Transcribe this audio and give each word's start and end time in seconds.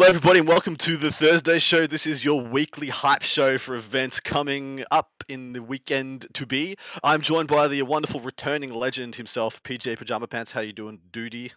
Hello, 0.00 0.08
everybody, 0.08 0.38
and 0.38 0.48
welcome 0.48 0.76
to 0.76 0.96
the 0.96 1.12
Thursday 1.12 1.58
show. 1.58 1.86
This 1.86 2.06
is 2.06 2.24
your 2.24 2.40
weekly 2.40 2.88
hype 2.88 3.20
show 3.20 3.58
for 3.58 3.74
events 3.74 4.18
coming 4.18 4.82
up 4.90 5.10
in 5.28 5.52
the 5.52 5.62
weekend 5.62 6.26
to 6.32 6.46
be. 6.46 6.78
I'm 7.04 7.20
joined 7.20 7.48
by 7.48 7.68
the 7.68 7.82
wonderful 7.82 8.20
returning 8.20 8.72
legend 8.72 9.14
himself, 9.14 9.62
PJ 9.62 9.98
Pajama 9.98 10.26
Pants. 10.26 10.52
How 10.52 10.62
you 10.62 10.72
doing, 10.72 11.00
Duty? 11.12 11.52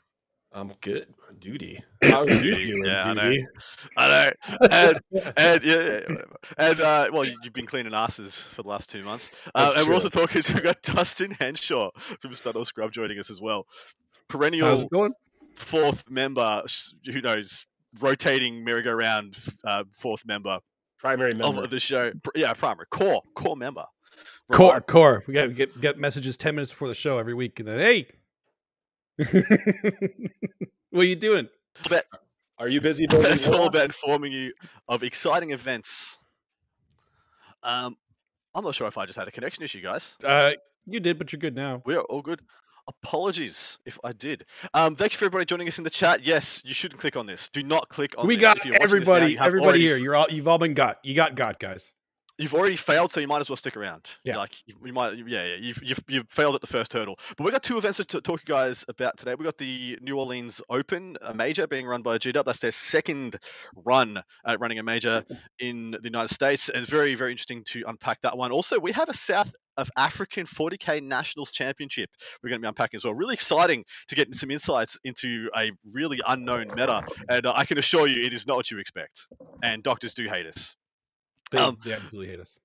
I'm 0.51 0.74
good. 0.81 1.06
Duty. 1.40 1.80
How 2.04 2.24
are 2.24 2.30
you 2.30 2.42
Duty, 2.42 2.66
doing, 2.66 2.84
yeah, 2.86 3.04
I 3.06 3.13
know. 3.13 3.30
Duty? 3.30 3.48
I 3.95 4.07
know, 4.10 4.57
and 4.69 5.00
and 5.38 5.63
yeah, 5.63 5.75
yeah, 5.75 6.00
yeah, 6.10 6.16
and 6.57 6.81
uh, 6.81 7.10
well, 7.13 7.24
you- 7.24 7.38
you've 7.44 7.54
been 7.54 7.66
cleaning 7.66 7.94
asses 7.94 8.42
for 8.42 8.63
the 8.63 8.68
last 8.68 8.90
two 8.90 9.04
months, 9.04 9.31
uh, 9.56 9.63
That's 9.63 9.78
and 9.78 9.88
we're 9.88 9.94
also 9.94 10.10
talking 10.10 10.42
to 10.42 10.54
we 10.54 10.60
got 10.60 10.81
Dustin 10.81 11.31
Henshaw 11.31 11.92
from 12.19 12.34
Studdle 12.34 12.66
Scrub 12.66 12.92
joining 12.92 13.19
us 13.19 13.30
as 13.30 13.40
well. 13.40 13.68
How's 14.28 14.28
Perennial 14.28 14.81
it 14.81 14.90
going? 14.92 15.13
fourth 15.56 16.10
member, 16.10 16.62
who 17.06 17.22
knows, 17.22 17.68
rotating 18.00 18.63
merry-go-round 18.63 19.38
uh, 19.63 19.84
fourth 19.92 20.25
member 20.25 20.60
Primary 21.00 21.34
member. 21.34 21.62
of 21.63 21.69
the 21.69 21.80
show. 21.80 22.12
Yeah, 22.36 22.54
primary 22.54 22.86
core 22.90 23.22
core 23.36 23.57
member. 23.57 23.84
Core, 24.51 24.80
core. 24.81 25.24
We 25.28 25.34
got 25.34 25.54
get 25.54 25.80
get 25.81 25.98
messages 25.98 26.38
ten 26.38 26.56
minutes 26.56 26.72
before 26.72 26.88
the 26.88 26.95
show 26.95 27.18
every 27.18 27.34
week, 27.34 27.60
and 27.60 27.68
then 27.68 27.80
hey, 27.80 28.07
what 30.90 31.01
are 31.01 31.04
you 31.04 31.16
doing? 31.16 31.48
But 31.90 32.06
Are 32.57 32.68
you 32.68 32.81
busy? 32.81 33.07
building 33.07 33.30
That's 33.30 33.48
all 33.48 33.54
robots? 33.54 33.69
about 33.69 33.86
informing 33.86 34.31
you 34.31 34.54
of 34.88 35.04
exciting 35.04 35.51
events. 35.51 36.18
Um, 37.63 37.98
I'm 38.56 38.63
not 38.63 38.75
sure 38.75 38.88
if 38.88 38.98
I 38.98 39.06
just 39.06 39.18
had 39.18 39.28
a 39.28 39.31
connection 39.31 39.63
issue, 39.63 39.81
guys. 39.81 40.16
Uh, 40.24 40.51
you 40.86 41.00
did, 41.00 41.18
but 41.18 41.31
you're 41.34 41.40
good 41.40 41.56
now. 41.56 41.81
We 41.86 41.95
are 41.95 42.01
all 42.04 42.22
good. 42.22 42.42
Apologies 42.88 43.80
if 43.85 43.97
I 44.03 44.13
did. 44.13 44.45
Um, 44.74 44.95
thanks 44.95 45.15
for 45.15 45.25
everybody 45.25 45.45
joining 45.45 45.68
us 45.68 45.77
in 45.77 45.83
the 45.83 45.89
chat. 45.89 46.25
Yes, 46.25 46.62
you 46.65 46.74
shouldn't 46.74 47.00
click 47.00 47.15
on 47.15 47.25
this. 47.25 47.50
Do 47.50 47.63
not 47.63 47.89
click 47.89 48.15
on 48.18 48.27
we 48.27 48.35
this. 48.35 48.41
got 48.41 48.57
If 48.57 48.65
you're 48.65 48.74
watching 48.74 49.00
this 49.00 49.07
now, 49.07 49.15
everybody, 49.15 49.31
you 49.33 49.38
everybody 49.39 49.80
here. 49.80 49.97
You're 49.97 50.15
all, 50.15 50.27
you've 50.30 50.47
all 50.47 50.57
been 50.57 50.74
got. 50.74 50.97
You 51.03 51.15
got 51.15 51.35
got, 51.35 51.59
guys. 51.59 51.91
you've 52.38 52.53
already 52.53 52.75
failed, 52.75 53.12
so 53.12 53.19
you 53.19 53.27
might 53.27 53.39
as 53.39 53.50
well 53.50 53.56
stick 53.56 53.77
around. 53.77 54.09
Yeah. 54.24 54.38
Like 54.38 54.51
you, 54.65 54.75
you 54.83 54.94
might, 54.94 55.18
yeah, 55.18 55.45
yeah. 55.45 55.56
You've, 55.59 55.83
you've 55.83 56.03
you've 56.07 56.30
failed 56.30 56.56
at 56.56 56.62
the 56.62 56.68
first 56.68 56.94
hurdle. 56.94 57.19
But 57.38 57.44
we 57.44 57.51
got 57.51 57.63
two 57.63 57.77
events 57.77 57.97
to 57.97 58.06
talk 58.06 58.24
to 58.24 58.31
you 58.31 58.53
guys 58.53 58.85
about 58.88 59.18
today. 59.18 59.35
We 59.35 59.45
got 59.45 59.57
the 59.57 59.97
New 60.01 60.18
Orleans 60.18 60.62
Open, 60.69 61.18
a 61.21 61.33
major 61.33 61.68
being 61.68 61.85
run 61.85 62.01
by 62.01 62.18
GW. 62.18 62.44
That's 62.44 62.59
their 62.59 62.71
second 62.71 63.38
run 63.75 64.21
at 64.45 64.59
running 64.59 64.80
a 64.80 64.83
major 64.83 65.24
in 65.59 65.91
the 65.91 66.03
United 66.03 66.33
States, 66.33 66.69
and 66.69 66.81
it's 66.81 66.89
very 66.89 67.15
very 67.15 67.31
interesting 67.31 67.63
to 67.68 67.83
unpack 67.88 68.21
that 68.21 68.38
one. 68.38 68.51
Also, 68.51 68.80
we 68.80 68.91
have 68.91 69.09
a 69.09 69.13
South 69.13 69.53
of 69.77 69.89
African 69.97 70.45
40k 70.45 71.01
Nationals 71.01 71.51
Championship. 71.51 72.09
We're 72.41 72.49
going 72.49 72.61
to 72.61 72.65
be 72.65 72.67
unpacking 72.67 72.97
as 72.97 73.03
well. 73.03 73.13
Really 73.13 73.33
exciting 73.33 73.85
to 74.07 74.15
get 74.15 74.33
some 74.35 74.51
insights 74.51 74.99
into 75.03 75.49
a 75.55 75.71
really 75.91 76.19
unknown 76.27 76.67
meta, 76.75 77.03
and 77.29 77.45
uh, 77.45 77.53
I 77.55 77.65
can 77.65 77.77
assure 77.77 78.07
you, 78.07 78.23
it 78.25 78.33
is 78.33 78.47
not 78.47 78.57
what 78.57 78.71
you 78.71 78.79
expect. 78.79 79.27
And 79.61 79.83
doctors 79.83 80.13
do 80.13 80.25
hate 80.25 80.45
us. 80.45 80.75
They, 81.51 81.59
Um, 81.59 81.77
they 81.83 81.93
absolutely 81.93 82.31
hate 82.31 82.39
us. 82.39 82.57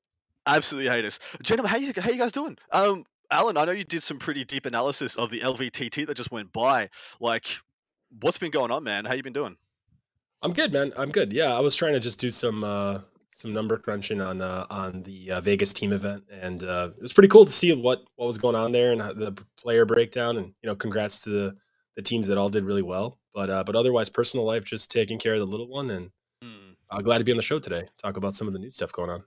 Absolutely 0.47 0.91
hate 0.91 1.05
us. 1.05 1.19
Gentlemen, 1.43 1.71
how 1.71 1.77
you 1.77 1.93
how 1.97 2.11
you 2.11 2.19
guys 2.19 2.33
doing? 2.33 2.57
Um, 2.73 3.05
Alan, 3.31 3.59
I 3.59 3.67
know 3.67 3.73
you 3.73 3.85
did 3.85 4.03
some 4.03 4.19
pretty 4.19 4.45
deep 4.45 4.65
analysis 4.65 5.17
of 5.17 5.31
the 5.31 5.41
LVTT 5.41 6.07
that 6.07 6.17
just 6.17 6.33
went 6.33 6.53
by. 6.53 6.89
Like, 7.21 7.47
what's 8.21 8.39
been 8.39 8.51
going 8.51 8.71
on, 8.71 8.83
man? 8.85 9.05
How 9.05 9.13
you 9.13 9.23
been 9.23 9.35
doing? 9.35 9.57
I'm 10.41 10.53
good, 10.53 10.73
man. 10.73 10.93
I'm 10.97 11.11
good. 11.11 11.33
Yeah, 11.33 11.55
I 11.55 11.61
was 11.61 11.75
trying 11.77 11.93
to 11.93 12.01
just 12.01 12.19
do 12.19 12.31
some 12.31 12.65
uh, 12.65 13.01
some 13.39 13.53
number 13.53 13.79
crunching 13.79 14.21
on 14.21 14.43
uh, 14.43 14.67
on 14.69 15.05
the 15.05 15.31
uh, 15.31 15.41
Vegas 15.41 15.73
team 15.73 15.93
event, 15.93 16.25
and 16.29 16.65
uh, 16.65 16.91
it 16.97 17.01
was 17.01 17.13
pretty 17.13 17.29
cool 17.29 17.45
to 17.45 17.53
see 17.53 17.73
what 17.73 18.03
what 18.17 18.27
was 18.27 18.37
going 18.37 18.57
on 18.57 18.73
there 18.73 18.91
and 18.91 19.01
the 19.01 19.33
player 19.57 19.85
breakdown. 19.85 20.37
And 20.39 20.47
you 20.61 20.69
know, 20.69 20.75
congrats 20.75 21.23
to 21.23 21.31
the 21.31 21.57
the 21.95 22.03
teams 22.03 22.27
that 22.27 22.37
all 22.37 22.49
did 22.49 22.65
really 22.65 22.83
well. 22.83 23.19
But 23.33 23.49
uh, 23.49 23.63
but 23.63 23.77
otherwise, 23.77 24.09
personal 24.09 24.45
life 24.45 24.65
just 24.65 24.91
taking 24.91 25.21
care 25.21 25.35
of 25.35 25.39
the 25.39 25.47
little 25.47 25.69
one, 25.69 25.89
and 25.91 26.11
uh, 26.91 27.01
glad 27.01 27.19
to 27.19 27.25
be 27.25 27.31
on 27.31 27.37
the 27.37 27.43
show 27.43 27.61
today. 27.61 27.85
Talk 28.03 28.17
about 28.17 28.35
some 28.35 28.49
of 28.49 28.53
the 28.53 28.59
new 28.59 28.71
stuff 28.71 28.91
going 28.91 29.11
on. 29.11 29.23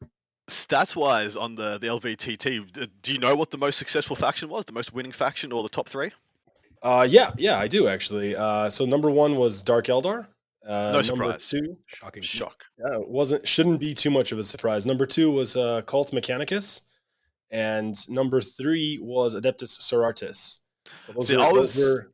Stats 0.49 0.93
wise, 0.93 1.37
on 1.37 1.55
the 1.55 1.77
the 1.77 1.87
LVTT, 1.87 2.89
do 3.01 3.13
you 3.13 3.17
know 3.17 3.33
what 3.37 3.49
the 3.49 3.57
most 3.57 3.77
successful 3.77 4.17
faction 4.17 4.49
was? 4.49 4.65
The 4.65 4.73
most 4.73 4.93
winning 4.93 5.13
faction, 5.13 5.53
or 5.53 5.63
the 5.63 5.69
top 5.69 5.87
three? 5.87 6.11
Uh, 6.83 7.07
yeah, 7.09 7.31
yeah, 7.37 7.57
I 7.57 7.67
do 7.67 7.87
actually. 7.87 8.35
Uh, 8.35 8.69
so 8.69 8.83
number 8.83 9.09
one 9.09 9.37
was 9.37 9.63
Dark 9.63 9.85
Eldar. 9.85 10.27
Uh, 10.67 10.91
No 10.93 11.01
number 11.01 11.03
surprise. 11.25 11.49
two, 11.49 11.77
Shocking. 11.87 12.21
Shock. 12.23 12.63
Yeah, 12.77 12.99
it 12.99 13.09
wasn't 13.09 13.47
shouldn't 13.47 13.79
be 13.79 13.93
too 13.93 14.11
much 14.11 14.31
of 14.31 14.37
a 14.39 14.43
surprise. 14.43 14.85
Number 14.85 15.05
two 15.07 15.31
was 15.31 15.55
uh, 15.55 15.81
Cult 15.83 16.11
Mechanicus, 16.11 16.81
and 17.49 17.95
number 18.09 18.41
three 18.41 18.99
was 19.01 19.33
Adeptus 19.35 19.79
Sororitas. 19.79 20.59
So 21.01 21.13
those 21.13 21.27
See, 21.27 21.35
were, 21.37 21.43
those 21.43 21.75
was- 21.75 21.77
were- 21.77 22.11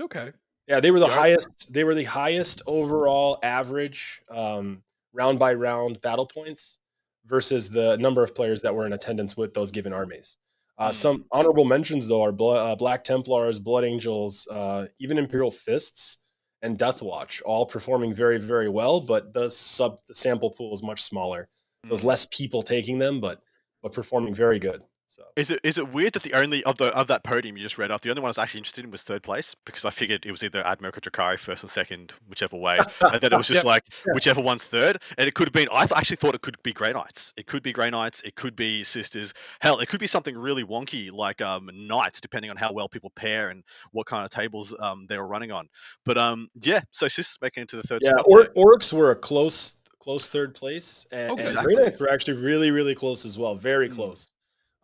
Okay. 0.00 0.32
yeah, 0.66 0.80
they 0.80 0.90
were 0.90 1.00
the 1.00 1.06
Yeah. 1.06 1.14
highest. 1.14 1.72
They 1.72 1.84
were 1.84 1.94
the 1.94 2.04
highest 2.04 2.62
overall 2.66 3.38
average 3.42 4.22
um, 4.30 4.82
round 5.12 5.38
by 5.38 5.52
round 5.52 6.00
battle 6.00 6.26
points 6.26 6.78
versus 7.26 7.68
the 7.70 7.98
number 7.98 8.22
of 8.24 8.34
players 8.34 8.62
that 8.62 8.74
were 8.74 8.86
in 8.86 8.92
attendance 8.94 9.36
with 9.36 9.52
those 9.54 9.70
given 9.70 9.92
armies. 9.92 10.38
Uh, 10.78 10.86
Hmm. 10.86 10.92
Some 10.92 11.24
honorable 11.30 11.64
mentions 11.66 12.08
though 12.08 12.22
are 12.22 12.32
Bla- 12.32 12.72
uh, 12.72 12.76
Black 12.76 13.04
Templars, 13.04 13.58
Blood 13.58 13.84
Angels, 13.84 14.48
uh, 14.50 14.86
even 14.98 15.18
Imperial 15.18 15.50
Fists 15.50 16.16
and 16.62 16.78
Death 16.78 17.02
Watch, 17.02 17.42
all 17.42 17.66
performing 17.66 18.14
very 18.14 18.38
very 18.38 18.68
well. 18.68 19.00
But 19.00 19.32
the 19.32 19.50
sub 19.50 19.98
the 20.08 20.14
sample 20.14 20.50
pool 20.50 20.72
is 20.72 20.82
much 20.82 21.02
smaller, 21.02 21.48
so 21.86 21.92
it's 21.92 22.02
Hmm. 22.02 22.08
less 22.08 22.26
people 22.26 22.62
taking 22.62 22.98
them, 22.98 23.20
but 23.20 23.40
but 23.82 23.92
performing 23.92 24.34
very 24.34 24.58
good. 24.58 24.82
So 25.12 25.24
Is 25.36 25.50
it 25.50 25.60
is 25.62 25.76
it 25.76 25.92
weird 25.92 26.14
that 26.14 26.22
the 26.22 26.32
only 26.32 26.64
of 26.64 26.78
the 26.78 26.86
of 26.96 27.06
that 27.08 27.22
podium 27.22 27.54
you 27.58 27.62
just 27.62 27.76
read 27.76 27.90
off, 27.90 28.00
the 28.00 28.08
only 28.08 28.22
one 28.22 28.28
I 28.28 28.30
was 28.30 28.38
actually 28.38 28.60
interested 28.60 28.82
in 28.86 28.90
was 28.90 29.02
third 29.02 29.22
place 29.22 29.54
because 29.66 29.84
I 29.84 29.90
figured 29.90 30.24
it 30.24 30.30
was 30.30 30.42
either 30.42 30.66
Admiral 30.66 30.90
Drukhari 30.90 31.38
first 31.38 31.62
and 31.62 31.70
second, 31.70 32.14
whichever 32.30 32.56
way, 32.56 32.78
and 33.02 33.20
then 33.20 33.30
it 33.30 33.36
was 33.36 33.46
just 33.54 33.62
Yeah, 33.62 33.70
like 33.70 33.84
yeah. 34.06 34.14
whichever 34.14 34.40
one's 34.40 34.64
third, 34.64 35.02
and 35.18 35.28
it 35.28 35.34
could 35.34 35.48
have 35.48 35.52
been. 35.52 35.68
I 35.70 35.84
th- 35.84 35.98
actually 35.98 36.16
thought 36.16 36.34
it 36.34 36.40
could 36.40 36.56
be 36.62 36.72
Grey 36.72 36.94
Knights. 36.94 37.34
It 37.36 37.46
could 37.46 37.62
be 37.62 37.74
Grey 37.74 37.90
Knights. 37.90 38.22
It 38.22 38.36
could 38.36 38.56
be 38.56 38.82
Sisters. 38.84 39.34
Hell, 39.60 39.80
it 39.80 39.90
could 39.90 40.00
be 40.00 40.06
something 40.06 40.34
really 40.34 40.64
wonky 40.64 41.12
like 41.12 41.42
um 41.42 41.68
Knights, 41.74 42.18
depending 42.22 42.50
on 42.50 42.56
how 42.56 42.72
well 42.72 42.88
people 42.88 43.10
pair 43.10 43.50
and 43.50 43.62
what 43.90 44.06
kind 44.06 44.24
of 44.24 44.30
tables 44.30 44.74
um 44.80 45.04
they 45.10 45.18
were 45.18 45.26
running 45.26 45.52
on. 45.52 45.68
But 46.06 46.16
um 46.16 46.48
yeah, 46.62 46.80
so 46.90 47.06
Sisters 47.06 47.36
making 47.42 47.64
it 47.64 47.68
to 47.68 47.76
the 47.76 47.82
third. 47.82 48.00
yeah, 48.02 48.12
or, 48.24 48.46
orcs 48.56 48.94
were 48.94 49.10
a 49.10 49.16
close 49.16 49.76
close 49.98 50.30
third 50.30 50.54
place, 50.54 51.06
and, 51.12 51.32
Okay. 51.32 51.42
and 51.42 51.50
Exactly. 51.50 51.74
Grey 51.74 51.84
Knights 51.84 52.00
were 52.00 52.10
actually 52.10 52.40
really 52.40 52.70
really 52.70 52.94
close 52.94 53.26
as 53.26 53.36
well, 53.36 53.54
very 53.54 53.90
Mm. 53.90 53.94
close 53.96 54.32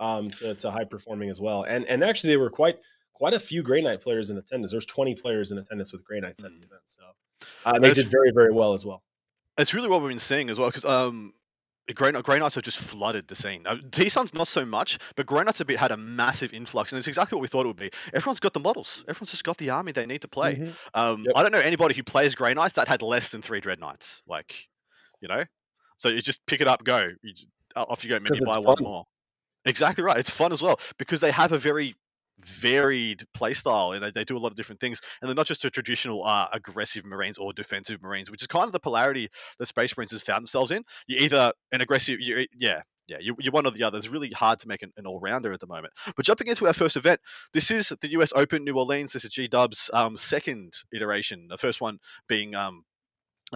um, 0.01 0.31
to, 0.33 0.55
to 0.55 0.71
high 0.71 0.85
performing 0.85 1.31
as 1.31 1.41
well. 1.41 1.63
And 1.65 1.85
and 1.87 2.03
actually, 2.05 2.31
there 2.31 2.41
were 2.41 2.51
quite 2.51 2.79
quite 3.15 3.35
a 3.35 3.41
few 3.41 3.63
Grey 3.63 3.83
Knight 3.83 4.01
players 4.01 4.31
in 4.31 4.37
attendance. 4.39 4.71
There's 4.73 4.87
20 4.87 5.15
players 5.17 5.51
in 5.51 5.59
attendance 5.59 5.93
with 5.93 6.05
Grey 6.05 6.21
Knights 6.21 6.45
at 6.45 6.51
the 6.53 6.57
Mm. 6.59 6.65
event, 6.67 6.83
so 6.87 7.03
uh, 7.65 7.73
they 7.73 7.79
That's- 7.89 7.97
did 7.97 8.11
very 8.11 8.31
very 8.33 8.53
well 8.53 8.75
as 8.75 8.85
well. 8.87 9.03
it's 9.59 9.75
really 9.75 9.89
what 9.89 10.01
we've 10.01 10.11
been 10.11 10.19
seeing 10.21 10.51
as 10.51 10.59
well 10.59 10.69
because 10.69 10.85
um 10.85 11.35
Grey, 11.95 12.13
Grey 12.13 12.39
Knights 12.39 12.55
have 12.55 12.65
just 12.65 12.77
flooded 12.79 13.27
the 13.29 13.35
scene. 13.35 13.67
Uh, 13.67 13.79
T 13.91 14.11
Suns 14.11 14.35
not 14.35 14.47
so 14.47 14.63
much, 14.63 14.99
but 15.17 15.25
Grey 15.25 15.43
Knights 15.43 15.57
have 15.57 15.67
been, 15.67 15.79
had 15.79 15.91
a 15.91 15.97
massive 15.97 16.53
influx, 16.53 16.93
and 16.93 16.99
it's 16.99 17.09
exactly 17.09 17.35
what 17.37 17.41
we 17.41 17.49
thought 17.49 17.65
it 17.65 17.69
would 17.69 17.77
be. 17.79 17.91
Everyone's 18.13 18.41
got 18.41 18.53
the 18.53 18.61
models. 18.61 19.05
Everyone's 19.09 19.31
just 19.31 19.43
got 19.43 19.57
the 19.57 19.71
army 19.71 19.93
they 19.93 20.05
need 20.05 20.21
to 20.21 20.29
play. 20.29 20.57
Mhm. 20.57 20.75
Um, 20.93 21.25
Yep. 21.25 21.33
I 21.35 21.43
don't 21.43 21.51
know 21.51 21.61
anybody 21.61 21.95
who 21.95 22.03
plays 22.03 22.35
Grey 22.35 22.53
Knights 22.53 22.75
that 22.75 22.89
had 22.89 23.01
less 23.01 23.31
than 23.31 23.41
three 23.41 23.61
Dread 23.61 23.81
Knights. 23.81 24.23
Like, 24.27 24.69
you 25.23 25.29
know, 25.29 25.45
so 25.97 26.11
you 26.11 26.21
just 26.21 26.45
pick 26.45 26.61
it 26.61 26.69
up, 26.69 26.85
go. 26.85 27.09
You 27.23 27.33
off 27.75 28.05
you 28.05 28.11
go. 28.11 28.17
maybe 28.21 28.45
buy 28.45 28.51
it's 28.59 28.67
one 28.67 28.77
fun. 28.77 28.85
more. 28.85 29.07
Exactly 29.65 30.05
right. 30.05 30.19
It's 30.19 30.31
fun 30.31 30.53
as 30.53 30.63
well 30.63 30.79
because 30.99 31.21
they 31.21 31.31
have 31.31 31.53
a 31.53 31.59
very 31.59 31.95
varied 32.41 33.25
playstyle 33.37 33.95
and 33.95 34.03
they, 34.05 34.11
they 34.13 34.25
do 34.25 34.37
a 34.37 34.39
lot 34.39 34.53
of 34.53 34.57
different 34.57 34.81
things 34.81 35.01
and 35.21 35.29
they're 35.29 35.35
not 35.35 35.47
just 35.47 35.65
a 35.65 35.71
traditional 35.71 36.25
uh, 36.25 36.47
aggressive 36.53 37.05
marines 37.05 37.37
or 37.37 37.53
defensive 37.53 38.01
marines 38.01 38.31
which 38.31 38.43
is 38.43 38.47
kind 38.47 38.65
of 38.67 38.73
the 38.73 38.79
polarity 38.79 39.29
that 39.59 39.67
space 39.67 39.97
marines 39.97 40.13
has 40.13 40.23
found 40.23 40.43
themselves 40.43 40.71
in 40.71 40.85
you're 41.09 41.21
either 41.21 41.53
an 41.73 41.81
aggressive 41.81 42.21
you 42.21 42.47
yeah 42.57 42.81
yeah 43.09 43.17
you, 43.21 43.35
you're 43.41 43.51
one 43.51 43.67
or 43.67 43.73
the 43.73 43.83
other 43.83 43.99
it's 43.99 44.09
really 44.09 44.31
hard 44.31 44.61
to 44.61 44.69
make 44.69 44.83
an, 44.83 44.93
an 44.97 45.05
all-rounder 45.05 45.53
at 45.53 45.59
the 45.59 45.67
moment 45.67 45.93
but 46.17 46.25
jumping 46.25 46.47
into 46.47 46.65
our 46.65 46.73
first 46.73 46.97
event 46.97 47.19
this 47.55 47.73
is 47.73 47.93
the 48.03 48.09
us 48.11 48.33
open 48.37 48.63
new 48.63 48.75
orleans 48.75 49.13
this 49.13 49.25
is 49.25 49.33
g-dub's 49.33 49.91
um, 49.93 50.17
second 50.17 50.73
iteration 50.93 51.49
the 51.51 51.59
first 51.59 51.81
one 51.81 51.99
being 52.29 52.55
um, 52.55 52.85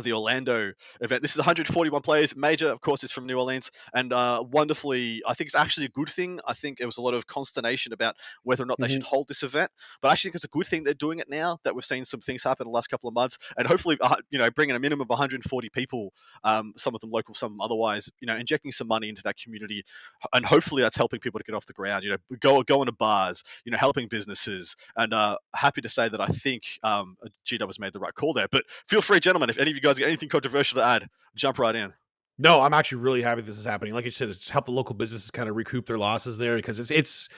the 0.01 0.13
Orlando 0.13 0.73
event. 1.01 1.21
This 1.21 1.33
is 1.33 1.37
141 1.37 2.01
players. 2.03 2.35
Major, 2.35 2.69
of 2.69 2.81
course, 2.81 3.05
is 3.05 3.13
from 3.13 3.27
New 3.27 3.39
Orleans, 3.39 3.71
and 3.95 4.13
uh, 4.13 4.43
wonderfully, 4.51 5.23
I 5.27 5.35
think 5.35 5.49
it's 5.49 5.55
actually 5.55 5.87
a 5.87 5.91
good 5.91 6.09
thing. 6.09 6.41
I 6.47 6.55
think 6.55 6.81
it 6.81 6.87
was 6.87 6.97
a 6.97 7.03
lot 7.03 7.15
of 7.15 7.27
consternation 7.27 7.93
about 7.93 8.17
whether 8.43 8.63
or 8.63 8.67
not 8.67 8.79
they 8.81 8.89
should 8.89 9.03
hold 9.03 9.29
this 9.29 9.43
event, 9.43 9.71
but 10.01 10.09
I 10.09 10.13
actually 10.13 10.29
think 10.29 10.37
it's 10.37 10.45
a 10.45 10.49
good 10.49 10.67
thing 10.67 10.83
they're 10.83 10.95
doing 10.95 11.19
it 11.19 11.29
now. 11.29 11.59
That 11.65 11.75
we've 11.75 11.85
seen 11.85 12.05
some 12.05 12.21
things 12.21 12.43
happen 12.43 12.67
in 12.67 12.71
the 12.71 12.75
last 12.75 12.89
couple 12.89 13.09
of 13.09 13.15
months, 13.15 13.37
and 13.59 13.67
hopefully, 13.67 13.99
uh, 14.01 14.17
you 14.31 14.39
know, 14.39 14.51
bringing 14.51 14.77
a 14.77 14.79
minimum 14.79 15.03
of 15.03 15.11
140 15.11 15.69
people, 15.71 16.13
um, 16.45 16.73
some 16.77 16.95
of 16.95 17.01
them 17.03 17.11
local, 17.11 17.35
some 17.35 17.61
otherwise, 17.61 18.11
you 18.21 18.27
know, 18.27 18.37
injecting 18.37 18.73
some 18.73 18.89
money 18.89 19.11
into 19.11 19.23
that 19.25 19.37
community, 19.37 19.85
and 20.33 20.47
hopefully 20.47 20.83
that's 20.83 20.97
helping 20.97 21.21
people 21.21 21.39
to 21.39 21.45
get 21.45 21.55
off 21.55 21.67
the 21.67 21.73
ground. 21.75 22.03
You 22.03 22.11
know, 22.13 22.37
go 22.41 22.63
go 22.63 22.81
into 22.81 22.93
bars, 22.93 23.45
you 23.67 23.73
know, 23.73 23.79
helping 23.79 24.09
businesses, 24.09 24.75
and 24.97 25.13
uh, 25.13 25.37
happy 25.55 25.83
to 25.83 25.89
say 25.89 26.09
that 26.09 26.21
I 26.21 26.29
think 26.29 26.63
um, 26.83 27.17
GW 27.47 27.67
has 27.67 27.79
made 27.79 27.93
the 27.93 28.01
right 28.01 28.15
call 28.15 28.33
there. 28.33 28.49
But 28.51 28.65
feel 28.89 29.03
free, 29.03 29.21
gentlemen, 29.21 29.51
if 29.51 29.59
any 29.59 29.71
of 29.71 29.77
you 29.77 29.82
guys 29.83 29.99
got 29.99 30.07
anything 30.07 30.29
controversial 30.29 30.77
to 30.81 30.85
add, 30.87 31.09
jump 31.35 31.59
right 31.59 31.75
in. 31.75 31.93
No, 32.39 32.63
I'm 32.63 32.73
actually 32.73 33.03
really 33.03 33.23
happy 33.23 33.43
this 33.43 33.59
is 33.59 33.65
happening. 33.65 33.93
Like 33.95 34.05
you 34.07 34.11
said, 34.11 34.29
it's 34.29 34.49
helped 34.49 34.67
the 34.67 34.73
local 34.73 34.95
businesses 34.95 35.31
kind 35.31 35.49
of 35.49 35.55
recoup 35.57 35.87
their 35.87 35.99
losses 35.99 36.39
there 36.39 36.57
because 36.57 36.81
it's 36.81 36.91
it's. 36.91 37.29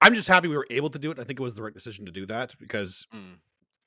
I'm 0.00 0.14
just 0.14 0.28
happy 0.28 0.48
we 0.48 0.56
were 0.56 0.66
able 0.70 0.90
to 0.90 0.98
do 0.98 1.10
it. 1.12 1.18
I 1.18 1.22
think 1.24 1.38
it 1.38 1.42
was 1.42 1.54
the 1.54 1.62
right 1.62 1.72
decision 1.72 2.04
to 2.06 2.12
do 2.12 2.26
that 2.26 2.54
because 2.58 3.06
Mm. 3.14 3.38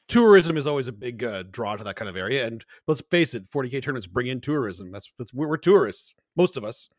tourism 0.07 0.57
is 0.57 0.65
always 0.65 0.87
a 0.87 0.91
big 0.93 1.23
uh, 1.23 1.43
draw 1.51 1.75
to 1.75 1.83
that 1.83 1.95
kind 1.97 2.09
of 2.09 2.15
area. 2.15 2.47
And 2.47 2.63
let's 2.87 3.01
face 3.11 3.35
it, 3.35 3.49
40k 3.49 3.81
tournaments 3.83 4.07
bring 4.07 4.27
in 4.27 4.39
tourism. 4.41 4.89
That's 4.91 5.11
that's 5.17 5.33
we're, 5.33 5.47
we're 5.49 5.57
tourists, 5.57 6.15
most 6.37 6.55
of 6.57 6.63
us, 6.63 6.89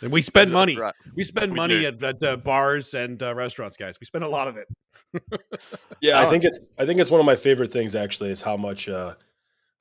and 0.00 0.12
we 0.12 0.22
spend 0.22 0.50
Exactly 0.50 0.74
money. 0.74 0.76
right. 0.78 0.94
We 1.16 1.24
spend 1.24 1.52
We 1.52 1.56
money 1.56 1.80
do. 1.80 1.86
at, 1.88 2.02
at 2.02 2.22
uh, 2.22 2.36
bars 2.36 2.94
and 2.94 3.20
uh, 3.22 3.34
restaurants, 3.34 3.76
guys. 3.76 3.96
We 4.00 4.06
spend 4.06 4.24
a 4.24 4.28
lot 4.28 4.46
of 4.48 4.56
it. 4.56 4.68
Yeah, 6.00 6.20
I 6.20 6.26
think 6.26 6.44
it's 6.44 6.68
I 6.78 6.86
think 6.86 7.00
it's 7.00 7.10
one 7.10 7.20
of 7.20 7.26
my 7.26 7.36
favorite 7.36 7.72
things 7.72 7.94
actually 7.94 8.30
is 8.30 8.42
how 8.42 8.56
much 8.56 8.88
uh 8.88 9.14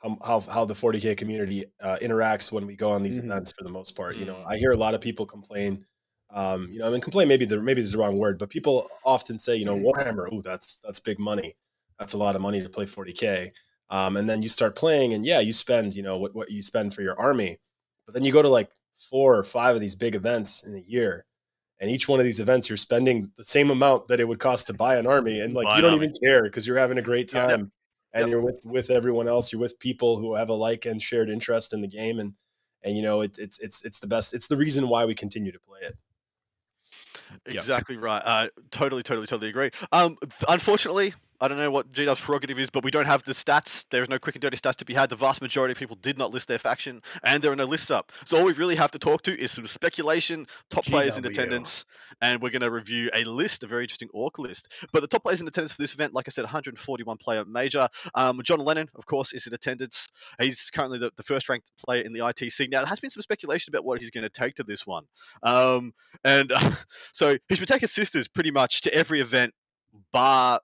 how 0.04 0.18
how, 0.26 0.40
how 0.42 0.66
the 0.66 0.74
40k 0.74 1.18
community 1.18 1.66
uh, 1.82 1.98
interacts 2.02 2.52
when 2.52 2.66
we 2.68 2.76
go 2.76 2.90
on 2.90 3.04
these 3.04 3.18
Mhm. 3.20 3.26
events 3.26 3.54
for 3.58 3.64
the 3.64 3.70
most 3.70 3.96
part. 3.96 4.18
You 4.18 4.26
know, 4.26 4.36
Mm. 4.36 4.46
I 4.48 4.58
hear 4.58 4.72
a 4.72 4.78
lot 4.78 4.94
of 4.94 5.02
people 5.02 5.26
complain. 5.26 5.86
Um, 6.30 6.70
you 6.72 6.80
know, 6.80 6.88
I 6.88 6.92
mean, 6.92 7.02
complain 7.02 7.28
maybe 7.28 7.46
the 7.46 7.60
maybe 7.62 7.82
is 7.82 7.92
the 7.94 7.98
wrong 8.00 8.18
word, 8.18 8.40
but 8.40 8.50
people 8.50 8.90
often 9.06 9.38
say, 9.40 9.56
you 9.56 9.66
know, 9.66 9.78
Warhammer, 9.78 10.28
oh, 10.32 10.42
that's 10.42 10.80
that's 10.80 11.00
big 11.00 11.20
money. 11.20 11.56
That's 12.00 12.14
a 12.14 12.18
lot 12.18 12.36
of 12.36 12.42
money 12.42 12.62
to 12.62 12.70
play 12.70 12.86
40k. 12.86 13.52
Um, 13.90 14.18
and 14.18 14.28
then 14.28 14.42
you 14.42 14.50
start 14.50 14.76
playing, 14.76 15.14
and 15.14 15.26
yeah, 15.26 15.40
you 15.40 15.54
spend, 15.54 15.96
you 15.96 16.04
know, 16.04 16.18
what 16.18 16.34
what 16.36 16.52
you 16.52 16.62
spend 16.62 16.94
for 16.96 17.02
your 17.04 17.20
army, 17.20 17.60
but 18.06 18.14
then 18.14 18.24
you 18.24 18.32
go 18.34 18.42
to 18.42 18.50
like 18.50 18.72
four 18.96 19.36
or 19.38 19.44
five 19.44 19.76
of 19.76 19.82
these 19.82 19.96
big 19.96 20.16
events 20.16 20.64
in 20.64 20.76
a 20.76 20.80
year, 20.80 21.26
and 21.80 21.92
each 21.92 22.08
one 22.08 22.20
of 22.20 22.24
these 22.26 22.40
events 22.40 22.70
you're 22.70 22.78
spending 22.78 23.32
the 23.38 23.44
same 23.44 23.70
amount 23.70 24.08
that 24.08 24.20
it 24.20 24.28
would 24.28 24.40
cost 24.40 24.68
to 24.68 24.74
buy 24.74 24.96
an 24.98 25.06
army 25.06 25.42
and 25.42 25.54
like 25.54 25.66
Buy 25.66 25.76
you 25.78 25.82
don't 25.84 25.94
even 25.96 26.14
care 26.24 26.44
because 26.44 26.66
you're 26.66 26.78
having 26.78 26.98
a 26.98 27.02
great 27.02 27.28
time 27.28 27.72
and 28.14 28.22
Yep. 28.22 28.30
you're 28.30 28.42
with 28.42 28.66
with 28.66 28.90
everyone 28.90 29.28
else 29.28 29.52
you're 29.52 29.62
with 29.62 29.80
people 29.80 30.18
who 30.18 30.36
have 30.36 30.50
a 30.50 30.54
like 30.54 30.86
and 30.86 31.02
shared 31.02 31.30
interest 31.30 31.74
in 31.74 31.82
the 31.82 31.88
game 31.88 32.20
and 32.20 32.34
and 32.84 32.96
you 32.96 33.04
know 33.04 33.22
it, 33.22 33.38
it's 33.38 33.60
it's 33.60 33.84
it's 33.84 34.00
the 34.00 34.08
best 34.08 34.34
it's 34.34 34.48
the 34.48 34.58
reason 34.58 34.88
why 34.88 35.06
we 35.06 35.16
continue 35.16 35.52
to 35.52 35.60
play 35.60 35.80
it 35.82 35.98
Yep. 37.46 37.56
Exactly 37.56 37.98
right. 37.98 38.22
Uh, 38.24 38.48
totally, 38.72 39.04
totally, 39.04 39.28
totally 39.28 39.50
agree. 39.50 39.72
Um, 39.92 40.18
unfortunately, 40.48 41.14
I 41.44 41.50
don't 41.50 41.58
know 41.58 41.72
what 41.72 41.90
GW's 41.90 42.22
prerogative 42.22 42.58
is, 42.58 42.70
but 42.70 42.86
we 42.86 42.92
don't 42.92 43.06
have 43.06 43.22
the 43.24 43.34
stats. 43.34 43.84
There 43.92 44.02
is 44.02 44.08
no 44.08 44.18
quick 44.18 44.36
and 44.36 44.42
dirty 44.42 44.56
stats 44.56 44.78
to 44.78 44.86
be 44.86 44.94
had. 44.94 45.10
The 45.10 45.18
vast 45.18 45.42
majority 45.42 45.74
of 45.74 45.78
people 45.78 45.98
did 45.98 46.18
not 46.18 46.32
list 46.32 46.48
their 46.48 46.58
faction, 46.58 47.02
and 47.22 47.44
there 47.44 47.52
are 47.52 47.56
no 47.58 47.66
lists 47.66 47.92
up. 47.92 48.14
So 48.24 48.38
all 48.38 48.46
we 48.46 48.54
really 48.54 48.78
have 48.78 48.92
to 48.92 49.00
talk 49.00 49.24
to 49.24 49.38
is 49.38 49.52
some 49.52 49.68
speculation, 49.68 50.48
top 50.70 50.86
players 50.86 51.18
in 51.18 51.26
attendance, 51.26 51.84
and 52.22 52.42
we're 52.42 52.52
going 52.52 52.62
to 52.62 52.72
review 52.72 53.10
a 53.14 53.26
list, 53.26 53.66
a 53.66 53.68
very 53.68 53.84
interesting 53.84 54.08
orc 54.14 54.40
list. 54.40 54.72
But 54.94 55.02
the 55.02 55.08
top 55.08 55.24
players 55.24 55.42
in 55.42 55.48
attendance 55.50 55.74
for 55.74 55.82
this 55.82 55.94
event, 55.94 56.14
like 56.14 56.30
I 56.30 56.32
said, 56.32 56.46
141 56.46 57.18
player 57.18 57.44
major. 57.44 57.90
Um, 58.16 58.40
John 58.46 58.60
Lennon, 58.60 58.88
of 58.96 59.06
course, 59.06 59.34
is 59.34 59.46
in 59.46 59.54
attendance. 59.54 60.08
He's 60.40 60.72
currently 60.72 61.00
the, 61.00 61.12
the 61.18 61.24
first 61.24 61.50
ranked 61.50 61.74
player 61.86 62.04
in 62.04 62.14
the 62.14 62.20
ITC. 62.20 62.70
Now, 62.70 62.80
there 62.80 62.88
has 62.88 63.02
been 63.02 63.10
some 63.10 63.22
speculation 63.22 63.76
about 63.76 63.84
what 63.84 64.00
he's 64.00 64.12
going 64.12 64.24
to 64.24 64.30
take 64.30 64.56
to 64.56 64.64
this 64.64 64.88
one. 64.88 65.04
Um, 65.44 65.94
and 66.24 66.54
so 67.12 67.38
he's 67.50 67.60
been 67.60 67.68
taking 67.68 67.90
sisters 67.90 68.30
pretty 68.30 68.52
much 68.52 68.80
to 68.84 68.94
every 68.94 69.20
event, 69.20 69.54
bar 70.14 70.56
uh, 70.56 70.60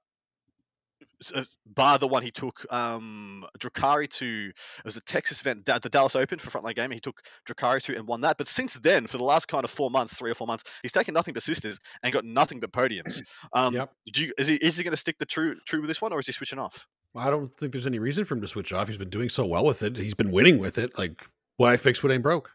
bar 1.66 1.98
the 1.98 2.08
one 2.08 2.24
he 2.24 2.32
took 2.32 2.66
um 2.72 3.46
Drukhari 3.60 4.10
to 4.10 4.52
it 4.80 4.86
was 4.86 4.96
the 4.96 5.02
Texas 5.02 5.42
event 5.42 5.66
the 5.66 5.80
Dallas 5.90 6.16
Open 6.16 6.40
for 6.40 6.50
Frontline 6.50 6.76
Gaming 6.76 6.96
he 6.96 7.00
took 7.02 7.22
Drukhari 7.48 7.82
to 7.84 7.96
and 7.98 8.08
won 8.08 8.22
that 8.22 8.38
but 8.38 8.48
since 8.48 8.74
then 8.76 9.06
for 9.08 9.18
the 9.18 9.24
last 9.24 9.48
kind 9.48 9.64
of 9.64 9.70
four 9.72 9.92
months 9.92 10.16
three 10.16 10.32
or 10.32 10.36
four 10.36 10.48
months 10.48 10.64
he's 10.82 10.92
taken 10.92 11.14
nothing 11.14 11.34
but 11.34 11.44
sisters 11.44 11.80
and 12.04 12.14
got 12.14 12.26
nothing 12.26 12.60
but 12.60 12.72
podiums 12.72 13.22
um 13.54 13.74
Yep. 13.74 13.92
do 14.14 14.24
you, 14.24 14.34
is 14.38 14.48
he 14.48 14.56
is 14.56 14.78
he 14.78 14.84
going 14.84 14.92
to 14.92 14.98
stick 14.98 15.18
the 15.20 15.26
true 15.26 15.56
true 15.66 15.82
with 15.82 15.90
this 15.90 16.02
one 16.02 16.14
or 16.14 16.20
is 16.20 16.26
he 16.26 16.32
switching 16.32 16.60
off 16.60 16.88
I 17.16 17.30
don't 17.32 17.54
think 17.54 17.72
there's 17.72 17.88
any 17.88 18.00
reason 18.00 18.24
for 18.24 18.36
him 18.36 18.42
to 18.42 18.48
switch 18.48 18.72
off. 18.72 18.88
He's 18.88 19.00
been 19.00 19.10
doing 19.10 19.30
so 19.30 19.44
well 19.44 19.66
with 19.66 19.82
it. 19.82 19.98
He's 19.98 20.14
been 20.14 20.30
winning 20.32 20.60
with 20.60 20.78
it. 20.78 20.96
Like, 20.96 21.26
why 21.58 21.76
fix 21.76 22.04
what 22.04 22.12
ain't 22.12 22.22
broke? 22.22 22.52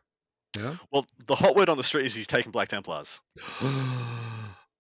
Yeah. 0.57 0.77
well 0.93 1.05
the 1.27 1.35
hot 1.35 1.57
word 1.57 1.69
on 1.69 1.77
the 1.77 1.83
street 1.83 2.07
is 2.07 2.15
he's 2.15 2.29
taking 2.29 2.53
Black 2.53 2.69
Templars 2.69 3.21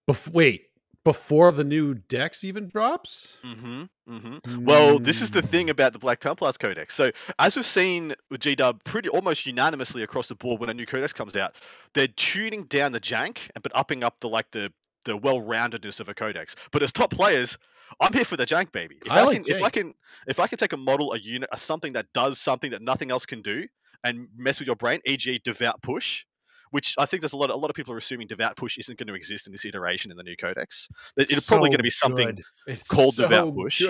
Bef- 0.09 0.33
wait, 0.33 0.67
before 1.05 1.53
the 1.53 1.65
new 1.65 1.95
Dex 1.95 2.45
even 2.45 2.69
drops? 2.69 3.39
mm-hmm 3.45 3.85
mm-hmm 4.09 4.65
Well, 4.65 4.99
this 4.99 5.23
is 5.23 5.31
the 5.31 5.43
thing 5.43 5.67
Mm. 5.67 5.71
about 5.71 5.93
the 5.93 5.99
Black 5.99 6.19
Templars 6.19 6.57
Codex. 6.59 6.95
So, 6.95 7.11
as 7.39 7.57
we've 7.57 7.67
seen 7.67 8.15
with 8.31 8.41
GW 8.41 8.83
pretty 8.85 9.09
almost 9.09 9.47
unanimously 9.47 10.03
across 10.03 10.29
the 10.29 10.35
board 10.35 10.61
when 10.61 10.71
a 10.71 10.75
new 10.75 10.87
codex 10.87 11.13
comes 11.13 11.37
out, 11.37 11.55
they're 11.95 12.09
tuning 12.09 12.65
down 12.65 12.93
the 12.93 13.01
jank 13.01 13.39
and 13.55 13.63
but 13.63 13.73
upping 13.75 14.03
up 14.03 14.21
the 14.21 14.29
like 14.29 14.51
the 14.51 14.73
the 15.05 15.17
well-roundedness 15.17 16.01
of 16.01 16.09
a 16.09 16.15
codex. 16.15 16.57
But 16.73 16.83
as 16.83 16.91
top 16.91 17.11
players, 17.11 17.59
I'm 18.01 18.13
here 18.13 18.25
for 18.25 18.37
the 18.39 18.47
jank, 18.47 18.73
baby. 18.73 18.97
If 19.05 19.13
I 19.13 19.21
I, 19.21 19.23
like 19.23 19.45
can, 19.45 19.55
if 19.57 19.63
I 19.63 19.71
can, 19.71 19.95
if 20.27 20.41
I 20.41 20.47
can 20.47 20.59
take 20.59 20.73
a 20.73 20.79
model, 20.79 21.13
a 21.13 21.19
unit, 21.19 21.51
a 21.53 21.59
something 21.59 21.93
that 21.93 22.07
does 22.15 22.39
something 22.41 22.71
that 22.71 22.81
nothing 22.83 23.11
else 23.11 23.27
can 23.27 23.43
do, 23.43 23.67
and 24.03 24.29
mess 24.37 24.59
with 24.59 24.67
your 24.67 24.77
brain, 24.77 25.01
e.g., 25.05 25.41
devout 25.45 25.83
push. 25.83 26.25
Which 26.71 26.95
I 26.99 27.07
think 27.07 27.21
there's 27.23 27.33
a 27.35 27.37
lot. 27.37 27.51
A 27.51 27.55
lot 27.57 27.71
of 27.71 27.77
people 27.77 27.95
are 27.95 27.99
assuming 27.99 28.27
devout 28.27 28.57
push 28.57 28.79
isn't 28.79 28.99
going 28.99 29.07
to 29.07 29.15
exist 29.15 29.47
in 29.47 29.53
this 29.53 29.65
iteration 29.65 30.11
in 30.11 30.17
the 30.17 30.23
new 30.25 30.37
codex. 30.37 30.89
It- 31.17 31.31
It's 31.31 31.47
probably 31.47 31.69
going 31.69 31.79
to 31.79 31.83
be 31.85 31.91
something 31.91 32.39
It's 32.67 32.89
called 32.89 33.15
so 33.15 33.23
devout 33.29 33.55
push. 33.55 33.83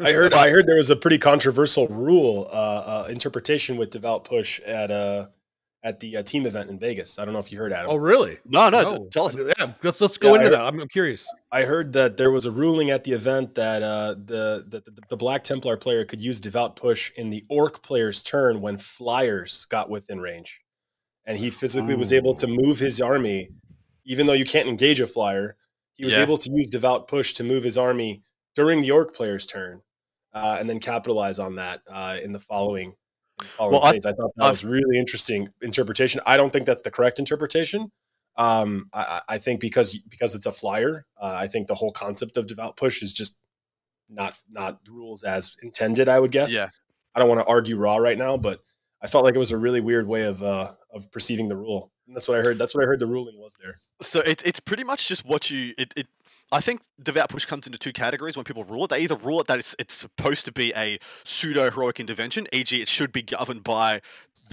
i 0.00 0.12
heard 0.12 0.32
i 0.34 0.50
heard 0.50 0.66
there 0.66 0.76
was 0.76 0.90
a 0.90 0.96
pretty 0.96 1.18
controversial 1.18 1.88
rule 1.88 2.48
uh, 2.52 3.04
uh 3.04 3.06
interpretation 3.10 3.76
with 3.76 3.90
devout 3.90 4.24
push 4.24 4.60
at 4.60 4.90
uh 4.90 5.26
at 5.84 5.98
the 5.98 6.16
uh, 6.18 6.22
team 6.22 6.46
event 6.46 6.70
in 6.70 6.78
vegas 6.78 7.18
i 7.18 7.24
don't 7.24 7.34
know 7.34 7.40
if 7.40 7.50
you 7.50 7.58
heard 7.58 7.72
adam 7.72 7.90
oh, 7.90 7.96
really? 7.96 8.38
No, 8.46 8.68
no, 8.68 8.88
t- 8.88 9.08
tell 9.10 9.26
us. 9.26 9.36
Yeah, 9.36 9.72
let's 9.82 10.00
let's 10.00 10.16
go 10.18 10.28
Yeah, 10.34 10.42
into 10.42 10.46
I- 10.46 10.50
that. 10.50 10.60
I'm, 10.66 10.78
I'm 10.80 10.88
curious. 10.88 11.26
I 11.50 11.62
heard 11.64 11.92
that 11.94 12.16
there 12.16 12.30
was 12.30 12.46
a 12.46 12.50
ruling 12.52 12.90
at 12.90 13.02
the 13.04 13.12
event 13.12 13.56
that 13.56 13.82
uh, 13.82 14.14
the, 14.14 14.64
the 14.68 14.80
the 14.86 15.02
the 15.10 15.16
Black 15.16 15.42
Templar 15.44 15.76
player 15.76 16.04
could 16.04 16.20
use 16.20 16.38
devout 16.38 16.76
push 16.76 17.10
in 17.16 17.30
the 17.30 17.44
Orc 17.50 17.82
player's 17.82 18.22
turn 18.22 18.60
when 18.60 18.76
flyers 18.76 19.64
got 19.66 19.90
within 19.90 20.20
range, 20.20 20.60
and 21.24 21.38
he 21.38 21.50
physically 21.50 21.94
was 21.94 22.12
able 22.12 22.34
to 22.34 22.46
move 22.46 22.78
his 22.78 23.00
army, 23.00 23.48
even 24.04 24.26
though 24.26 24.32
you 24.32 24.44
can't 24.44 24.68
engage 24.68 25.00
a 25.00 25.06
flyer. 25.06 25.56
He 25.94 26.04
was 26.04 26.16
Yeah. 26.16 26.22
able 26.22 26.36
to 26.38 26.50
use 26.50 26.68
devout 26.68 27.06
push 27.08 27.32
to 27.34 27.44
move 27.44 27.62
his 27.64 27.78
army 27.78 28.22
during 28.54 28.82
the 28.82 28.90
Orc 28.90 29.14
player's 29.14 29.46
turn, 29.46 29.82
uh, 30.34 30.56
and 30.58 30.68
then 30.68 30.78
capitalize 30.80 31.38
on 31.38 31.54
that 31.56 31.82
uh, 31.88 32.18
in 32.22 32.32
the 32.32 32.38
following. 32.40 32.94
in 33.40 33.46
the 33.46 33.52
following 33.56 33.72
Well, 33.72 33.82
I- 33.84 33.90
I, 33.90 33.98
thought 34.12 34.32
that 34.36 34.44
I- 34.44 34.50
was 34.50 34.64
really 34.64 34.98
interesting 34.98 35.48
interpretation. 35.62 36.20
I 36.26 36.36
don't 36.36 36.52
think 36.52 36.66
that's 36.66 36.82
the 36.82 36.90
correct 36.90 37.18
interpretation. 37.18 37.90
Um, 38.36 38.88
I, 38.92 39.00
I 39.28 39.34
I 39.34 39.38
think 39.38 39.60
because 39.60 39.96
because 40.08 40.34
it's 40.34 40.46
a 40.46 40.52
flyer, 40.52 41.04
uh, 41.20 41.34
I 41.38 41.48
think 41.48 41.66
the 41.66 41.74
whole 41.74 41.92
concept 41.92 42.36
of 42.38 42.46
devout 42.46 42.76
push 42.76 43.02
is 43.02 43.12
just 43.12 43.36
not 44.08 44.38
not 44.50 44.80
rules 44.88 45.22
as 45.22 45.56
intended. 45.62 46.08
I 46.08 46.18
would 46.18 46.30
guess. 46.30 46.52
Yeah. 46.54 46.68
I 47.14 47.20
don't 47.20 47.28
want 47.28 47.40
to 47.40 47.46
argue 47.46 47.76
raw 47.76 47.96
right 47.96 48.16
now, 48.16 48.36
but 48.38 48.60
I 49.02 49.06
felt 49.06 49.24
like 49.24 49.34
it 49.34 49.38
was 49.38 49.52
a 49.52 49.58
really 49.58 49.80
weird 49.80 50.06
way 50.08 50.22
of 50.24 50.42
uh, 50.42 50.72
of 50.92 51.10
perceiving 51.10 51.48
the 51.48 51.56
rule. 51.56 51.90
And 52.06 52.16
that's 52.16 52.28
what 52.28 52.38
I 52.38 52.42
heard. 52.42 52.58
That's 52.58 52.74
what 52.74 52.84
I 52.84 52.86
heard 52.86 53.00
the 53.00 53.06
ruling 53.06 53.38
was 53.38 53.54
there. 53.60 53.80
So 54.02 54.20
it's 54.20 54.42
it's 54.42 54.60
pretty 54.60 54.84
much 54.84 55.08
just 55.08 55.24
what 55.24 55.50
you 55.50 55.74
it, 55.78 55.92
it 55.96 56.06
I 56.50 56.60
think 56.60 56.82
devout 57.02 57.30
push 57.30 57.46
comes 57.46 57.66
into 57.66 57.78
two 57.78 57.92
categories 57.92 58.36
when 58.36 58.44
people 58.44 58.64
rule 58.64 58.84
it. 58.84 58.90
They 58.90 59.00
either 59.00 59.16
rule 59.16 59.40
it 59.40 59.46
that 59.46 59.58
it's 59.58 59.74
it's 59.78 59.94
supposed 59.94 60.44
to 60.44 60.52
be 60.52 60.72
a 60.76 60.98
pseudo 61.24 61.70
heroic 61.70 61.98
intervention, 61.98 62.46
e.g., 62.52 62.80
it 62.80 62.88
should 62.88 63.12
be 63.12 63.22
governed 63.22 63.64
by 63.64 64.02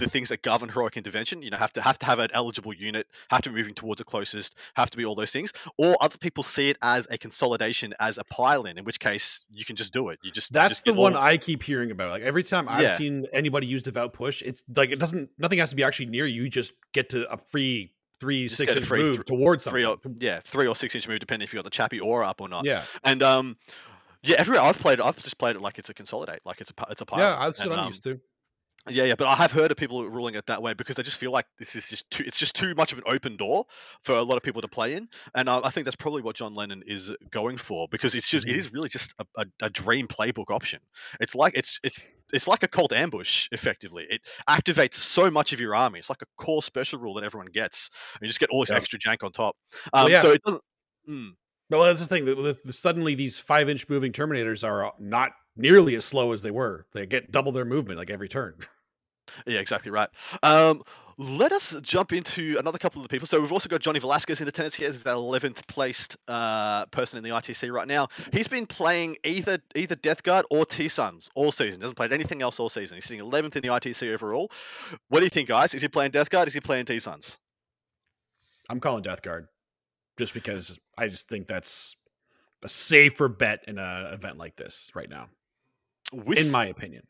the 0.00 0.10
things 0.10 0.28
that 0.30 0.42
govern 0.42 0.68
heroic 0.68 0.96
intervention. 0.96 1.42
You 1.42 1.50
know, 1.50 1.56
have 1.56 1.72
to 1.74 1.82
have 1.82 1.98
to 2.00 2.06
have 2.06 2.18
an 2.18 2.30
eligible 2.34 2.72
unit, 2.72 3.06
have 3.30 3.42
to 3.42 3.50
be 3.50 3.56
moving 3.56 3.74
towards 3.74 3.98
the 3.98 4.04
closest, 4.04 4.56
have 4.74 4.90
to 4.90 4.96
be 4.96 5.04
all 5.04 5.14
those 5.14 5.30
things. 5.30 5.52
Or 5.78 5.96
other 6.00 6.18
people 6.18 6.42
see 6.42 6.68
it 6.70 6.78
as 6.82 7.06
a 7.10 7.18
consolidation, 7.18 7.94
as 8.00 8.18
a 8.18 8.24
pile-in, 8.24 8.78
in 8.78 8.84
which 8.84 8.98
case 9.00 9.44
you 9.50 9.64
can 9.64 9.76
just 9.76 9.92
do 9.92 10.08
it. 10.08 10.18
You 10.22 10.30
just 10.30 10.52
That's 10.52 10.74
just 10.76 10.84
the 10.84 10.92
one 10.94 11.14
I 11.16 11.36
keep 11.36 11.62
hearing 11.62 11.90
about. 11.90 12.10
Like 12.10 12.22
every 12.22 12.42
time 12.42 12.68
I've 12.68 12.82
Yeah. 12.82 12.96
seen 12.96 13.26
anybody 13.32 13.66
use 13.66 13.82
devout 13.82 14.12
push, 14.12 14.42
it's 14.42 14.62
like 14.74 14.90
it 14.90 14.98
doesn't. 14.98 15.30
Nothing 15.38 15.58
has 15.58 15.70
to 15.70 15.76
be 15.76 15.84
actually 15.84 16.06
near 16.06 16.26
you. 16.26 16.42
You 16.42 16.48
just 16.48 16.72
get 16.92 17.08
to 17.10 17.30
a 17.32 17.36
free 17.36 17.92
three 18.20 18.44
Just 18.48 18.58
six 18.58 18.76
inch 18.76 18.84
free 18.86 19.00
move 19.02 19.16
th- 19.16 19.26
towards 19.26 19.64
three 19.64 19.82
something. 19.82 20.12
or 20.12 20.16
yeah, 20.20 20.40
three 20.44 20.66
or 20.66 20.76
six 20.76 20.94
inch 20.94 21.08
move, 21.08 21.18
depending 21.20 21.44
if 21.44 21.52
you 21.52 21.56
got 21.58 21.64
the 21.64 21.70
chappy 21.70 22.00
aura 22.00 22.26
up 22.28 22.40
or 22.40 22.48
not. 22.48 22.64
yeah, 22.66 22.82
And 23.04 23.22
um, 23.22 23.56
yeah, 24.22 24.36
everywhere 24.38 24.62
I've 24.62 24.78
played 24.78 24.98
it, 24.98 25.04
I've 25.04 25.16
just 25.16 25.38
played 25.38 25.56
it 25.56 25.62
like 25.62 25.78
it's 25.78 25.88
a 25.88 25.94
consolidate, 25.94 26.40
like 26.44 26.60
it's 26.60 26.70
a 26.70 26.84
it's 26.90 27.00
a 27.00 27.06
pile. 27.06 27.20
yeah. 27.20 27.38
That's 27.46 27.58
what 27.60 27.66
And, 27.66 27.74
I'm 27.74 27.80
um, 27.80 27.86
used 27.88 28.02
to. 28.04 28.20
Yeah, 28.88 29.04
yeah, 29.04 29.14
but 29.14 29.26
I 29.28 29.34
have 29.34 29.52
heard 29.52 29.70
of 29.70 29.76
people 29.76 30.08
ruling 30.08 30.34
it 30.36 30.46
that 30.46 30.62
way 30.62 30.72
because 30.72 30.96
they 30.96 31.02
just 31.02 31.18
feel 31.18 31.30
like 31.30 31.44
this 31.58 31.76
is 31.76 31.86
just 31.88 32.10
too. 32.10 32.24
It's 32.26 32.38
just 32.38 32.54
too 32.54 32.74
much 32.74 32.92
of 32.92 32.98
an 32.98 33.04
open 33.06 33.36
door 33.36 33.66
for 34.02 34.14
a 34.16 34.22
lot 34.22 34.36
of 34.36 34.42
people 34.42 34.62
to 34.62 34.68
play 34.68 34.94
in, 34.94 35.08
and 35.34 35.48
uh, 35.50 35.60
I 35.62 35.68
think 35.70 35.84
that's 35.84 35.96
probably 35.96 36.22
what 36.22 36.34
John 36.34 36.54
Lennon 36.54 36.82
is 36.86 37.14
going 37.30 37.58
for 37.58 37.88
because 37.90 38.14
it's 38.14 38.28
just 38.28 38.48
it 38.48 38.52
Mhm. 38.54 38.58
is 38.58 38.72
really 38.72 38.88
just 38.88 39.14
a, 39.18 39.26
a, 39.36 39.46
a 39.62 39.70
dream 39.70 40.08
playbook 40.08 40.50
option. 40.50 40.80
It's 41.20 41.34
like 41.34 41.54
it's 41.56 41.78
it's 41.84 42.04
it's 42.32 42.48
like 42.48 42.62
a 42.62 42.68
cult 42.68 42.92
ambush 42.94 43.48
effectively. 43.52 44.06
It 44.08 44.22
activates 44.48 44.94
so 44.94 45.30
much 45.30 45.52
of 45.52 45.60
your 45.60 45.74
army. 45.74 45.98
It's 45.98 46.08
like 46.08 46.22
a 46.22 46.42
core 46.42 46.62
special 46.62 47.00
rule 47.00 47.14
that 47.14 47.24
everyone 47.24 47.48
gets, 47.52 47.90
and 48.14 48.22
you 48.22 48.28
just 48.28 48.40
get 48.40 48.48
all 48.48 48.60
this 48.60 48.70
Yeah. 48.70 48.76
extra 48.76 48.98
jank 48.98 49.22
on 49.22 49.30
top. 49.32 49.56
Well, 49.92 50.06
Um, 50.06 50.10
yeah. 50.10 50.22
So 50.22 50.30
it 50.30 50.42
doesn't. 50.42 50.62
Mm, 51.08 51.30
Well, 51.68 51.82
that's 51.84 52.00
the 52.00 52.06
thing. 52.06 52.24
the- 52.24 52.72
Suddenly, 52.72 53.14
these 53.14 53.38
five 53.38 53.68
inch 53.68 53.88
moving 53.90 54.10
Terminators 54.12 54.66
are 54.66 54.90
not 54.98 55.32
nearly 55.60 55.94
as 55.94 56.04
slow 56.04 56.32
as 56.32 56.42
they 56.42 56.50
were. 56.50 56.86
They 56.92 57.06
get 57.06 57.30
double 57.30 57.52
their 57.52 57.64
movement 57.64 57.98
like 57.98 58.10
every 58.10 58.28
turn. 58.28 58.54
Yeah, 59.46 59.60
exactly 59.60 59.92
right. 59.92 60.08
Um, 60.42 60.82
let 61.16 61.52
us 61.52 61.76
jump 61.82 62.12
into 62.12 62.56
another 62.58 62.78
couple 62.78 63.00
of 63.00 63.08
the 63.08 63.08
people. 63.08 63.28
So 63.28 63.40
we've 63.40 63.52
also 63.52 63.68
got 63.68 63.80
Johnny 63.80 64.00
Velasquez 64.00 64.40
in 64.40 64.48
attendance 64.48 64.74
here. 64.74 64.90
He's 64.90 65.04
the 65.04 65.14
11th 65.14 65.66
placed 65.68 66.16
uh, 66.26 66.86
person 66.86 67.18
in 67.18 67.22
the 67.22 67.30
ITC 67.30 67.70
right 67.70 67.86
now. 67.86 68.08
He's 68.32 68.48
been 68.48 68.66
playing 68.66 69.18
either 69.22 69.58
either 69.74 69.94
Death 69.94 70.22
Guard 70.22 70.46
or 70.50 70.66
T 70.66 70.88
Suns 70.88 71.30
all 71.34 71.52
season. 71.52 71.80
Doesn't 71.80 71.94
play 71.94 72.08
anything 72.10 72.42
else 72.42 72.58
all 72.58 72.68
season. 72.68 72.96
He's 72.96 73.04
sitting 73.04 73.24
11th 73.24 73.54
in 73.56 73.62
the 73.62 73.68
ITC 73.68 74.12
overall. 74.12 74.50
What 75.10 75.20
do 75.20 75.26
you 75.26 75.30
think, 75.30 75.48
guys? 75.48 75.74
Is 75.74 75.82
he 75.82 75.88
playing 75.88 76.10
Death 76.10 76.30
Guard? 76.30 76.48
Is 76.48 76.54
he 76.54 76.60
playing 76.60 76.86
T 76.86 76.98
Suns? 76.98 77.38
I'm 78.68 78.80
calling 78.80 79.02
Death 79.02 79.22
Guard 79.22 79.46
just 80.16 80.34
because 80.34 80.78
I 80.96 81.08
just 81.08 81.28
think 81.28 81.46
that's 81.46 81.96
a 82.62 82.68
safer 82.68 83.28
bet 83.28 83.64
in 83.68 83.78
an 83.78 84.12
event 84.12 84.38
like 84.38 84.56
this 84.56 84.90
right 84.94 85.08
now. 85.08 85.28
With 86.12 86.38
in 86.38 86.50
my 86.50 86.66
opinion. 86.66 87.02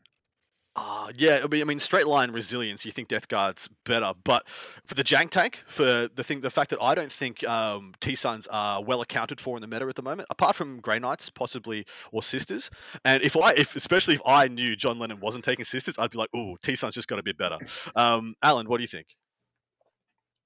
Uh, 0.73 1.11
yeah, 1.17 1.41
I 1.43 1.47
mean, 1.47 1.61
I 1.61 1.65
mean, 1.65 1.79
straight 1.79 2.07
line 2.07 2.31
resilience. 2.31 2.85
You 2.85 2.93
think 2.93 3.09
Death 3.09 3.27
Guard's 3.27 3.67
better, 3.83 4.13
but 4.23 4.47
for 4.85 4.95
the 4.95 5.03
jank 5.03 5.31
tank, 5.31 5.61
for 5.67 6.07
the 6.15 6.23
thing, 6.23 6.39
the 6.39 6.49
fact 6.49 6.69
that 6.69 6.81
I 6.81 6.95
don't 6.95 7.11
think 7.11 7.43
um, 7.43 7.93
T 7.99 8.15
Suns 8.15 8.47
are 8.47 8.81
well 8.81 9.01
accounted 9.01 9.41
for 9.41 9.57
in 9.57 9.61
the 9.61 9.67
meta 9.67 9.85
at 9.85 9.95
the 9.95 10.01
moment, 10.01 10.27
apart 10.29 10.55
from 10.55 10.79
Grey 10.79 10.97
Knights 10.97 11.29
possibly 11.29 11.85
or 12.13 12.23
Sisters. 12.23 12.71
And 13.03 13.21
if 13.21 13.35
I, 13.35 13.51
if 13.51 13.75
especially 13.75 14.15
if 14.15 14.21
I 14.25 14.47
knew 14.47 14.77
John 14.77 14.97
Lennon 14.97 15.19
wasn't 15.19 15.43
taking 15.43 15.65
Sisters, 15.65 15.95
I'd 15.99 16.11
be 16.11 16.17
like, 16.17 16.29
oh, 16.33 16.55
T 16.63 16.75
Suns 16.75 16.93
just 16.93 17.09
got 17.09 17.19
a 17.19 17.23
bit 17.23 17.37
better. 17.37 17.57
Um, 17.93 18.35
Alan, 18.41 18.69
what 18.69 18.77
do 18.77 18.83
you 18.83 18.87
think? 18.87 19.07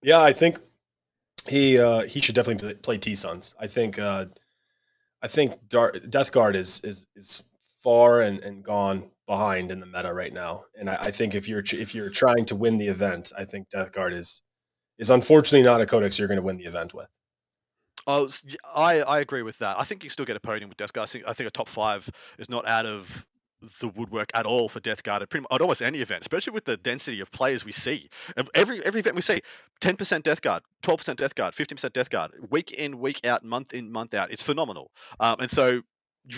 Yeah, 0.01 0.21
I 0.21 0.33
think 0.33 0.57
he 1.47 1.79
uh, 1.79 2.01
he 2.01 2.19
should 2.19 2.33
definitely 2.33 2.73
play 2.73 2.97
T 2.97 3.13
Suns. 3.13 3.53
I 3.59 3.67
think 3.67 3.99
uh, 3.99 4.25
I 5.21 5.27
think 5.27 5.53
Dar- 5.69 5.91
Death 5.91 6.31
Guard 6.31 6.55
is 6.55 6.81
is 6.83 7.05
is 7.15 7.43
far 7.85 8.21
and, 8.21 8.39
and 8.39 8.63
gone 8.63 9.11
behind 9.27 9.71
in 9.71 9.79
the 9.79 9.85
meta 9.85 10.11
right 10.11 10.33
now. 10.33 10.65
And 10.77 10.89
I, 10.89 10.95
I, 10.95 11.11
think 11.11 11.35
if 11.35 11.47
you're 11.47 11.63
if 11.71 11.93
you're 11.93 12.09
trying 12.09 12.45
to 12.45 12.55
win 12.55 12.79
the 12.79 12.87
event, 12.87 13.31
I 13.37 13.45
think 13.45 13.69
Death 13.69 13.91
Guard 13.93 14.11
is 14.11 14.41
is 14.97 15.11
unfortunately 15.11 15.63
not 15.63 15.81
a 15.81 15.85
codex 15.85 16.17
you're 16.17 16.27
going 16.27 16.39
to 16.39 16.43
win 16.43 16.57
the 16.57 16.65
event 16.65 16.95
with. 16.95 17.07
Oh, 18.07 18.27
I 18.73 19.01
I 19.01 19.19
agree 19.19 19.43
with 19.43 19.59
that. 19.59 19.79
I 19.79 19.83
think 19.83 20.03
you 20.03 20.09
still 20.09 20.25
get 20.25 20.35
a 20.35 20.39
podium 20.39 20.69
with 20.69 20.77
Death 20.77 20.93
Guard. 20.93 21.07
I 21.07 21.11
think 21.11 21.23
I 21.27 21.33
think 21.33 21.47
a 21.47 21.51
top 21.51 21.69
five 21.69 22.09
is 22.39 22.49
not 22.49 22.67
out 22.67 22.87
of 22.87 23.25
the 23.79 23.87
woodwork 23.89 24.31
at 24.33 24.45
all 24.45 24.67
for 24.67 24.79
Death 24.79 25.03
Guard 25.03 25.21
at 25.21 25.29
pretty 25.29 25.45
at 25.51 25.61
almost 25.61 25.83
any 25.83 25.99
event, 25.99 26.21
especially 26.21 26.53
with 26.53 26.65
the 26.65 26.77
density 26.77 27.19
of 27.19 27.31
players 27.31 27.63
we 27.63 27.71
see. 27.71 28.09
Every 28.55 28.83
every 28.83 28.99
event 28.99 29.15
we 29.15 29.21
see, 29.21 29.41
10% 29.81 30.23
Death 30.23 30.41
Guard, 30.41 30.63
12% 30.83 31.17
Death 31.17 31.35
Guard, 31.35 31.53
15% 31.53 31.93
Death 31.93 32.09
Guard, 32.09 32.31
week 32.49 32.71
in, 32.71 32.99
week 32.99 33.21
out, 33.25 33.43
month 33.43 33.73
in, 33.73 33.91
month 33.91 34.13
out. 34.13 34.31
It's 34.31 34.43
phenomenal. 34.43 34.91
Um, 35.19 35.37
and 35.39 35.51
so 35.51 35.81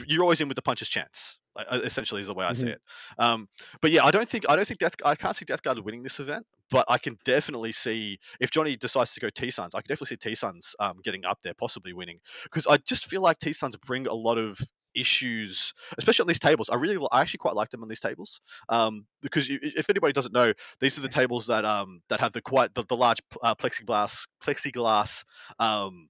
you're 0.08 0.24
always 0.24 0.42
in 0.42 0.48
with 0.48 0.56
the 0.56 0.62
puncher's 0.62 0.90
chance. 0.90 1.40
Uh, 1.56 1.80
essentially, 1.84 2.22
is 2.22 2.28
the 2.28 2.36
way 2.36 2.46
I 2.46 2.52
mm-hmm. 2.52 2.68
see 2.68 2.72
it. 2.74 2.82
Um, 3.18 3.50
but 3.82 3.90
yeah, 3.90 4.06
I 4.06 4.12
don't 4.12 4.30
think 4.30 4.46
I 4.48 4.56
don't 4.56 4.68
think 4.68 4.80
Death 4.80 4.94
I 5.04 5.16
can't 5.16 5.36
see 5.36 5.46
Death 5.46 5.64
Guard 5.64 5.80
winning 5.80 6.04
this 6.04 6.20
event, 6.20 6.46
but 6.70 6.86
I 6.88 7.00
can 7.00 7.18
definitely 7.26 7.72
see 7.72 8.20
if 8.40 8.52
Johnny 8.52 8.76
decides 8.76 9.14
to 9.16 9.20
go 9.20 9.30
T 9.30 9.50
Suns, 9.50 9.74
I 9.74 9.82
can 9.82 9.88
definitely 9.88 10.18
see 10.18 10.30
T 10.30 10.36
Suns 10.36 10.76
um, 10.80 10.98
getting 11.04 11.26
up 11.26 11.40
there, 11.44 11.56
possibly 11.56 11.94
winning, 11.94 12.20
because 12.44 12.68
I 12.68 12.78
just 12.78 13.08
feel 13.08 13.22
like 13.22 13.40
T 13.40 13.54
Suns 13.54 13.76
bring 13.78 14.06
a 14.06 14.14
lot 14.14 14.38
of 14.38 14.60
issues, 14.98 15.74
especially 15.98 16.24
on 16.24 16.28
these 16.28 16.40
tables. 16.40 16.70
I 16.70 16.76
really, 16.76 17.04
I 17.12 17.22
actually 17.22 17.40
quite 17.40 17.56
like 17.56 17.70
them 17.70 17.84
on 17.84 17.90
these 17.90 18.00
tables 18.00 18.42
um, 18.70 19.06
because 19.22 19.48
you, 19.48 19.60
if 19.62 19.90
anybody 19.90 20.14
doesn't 20.14 20.34
know, 20.34 20.54
these 20.80 20.98
are 20.98 21.02
the 21.02 21.08
tables 21.08 21.48
that 21.48 21.66
um, 21.66 22.02
that 22.10 22.20
have 22.20 22.34
the 22.34 22.42
quite 22.42 22.74
the, 22.74 22.84
the 22.88 22.98
large 22.98 23.20
uh, 23.42 23.56
plexiglass 23.56 24.28
plexiglass 24.44 25.24
um, 25.60 26.08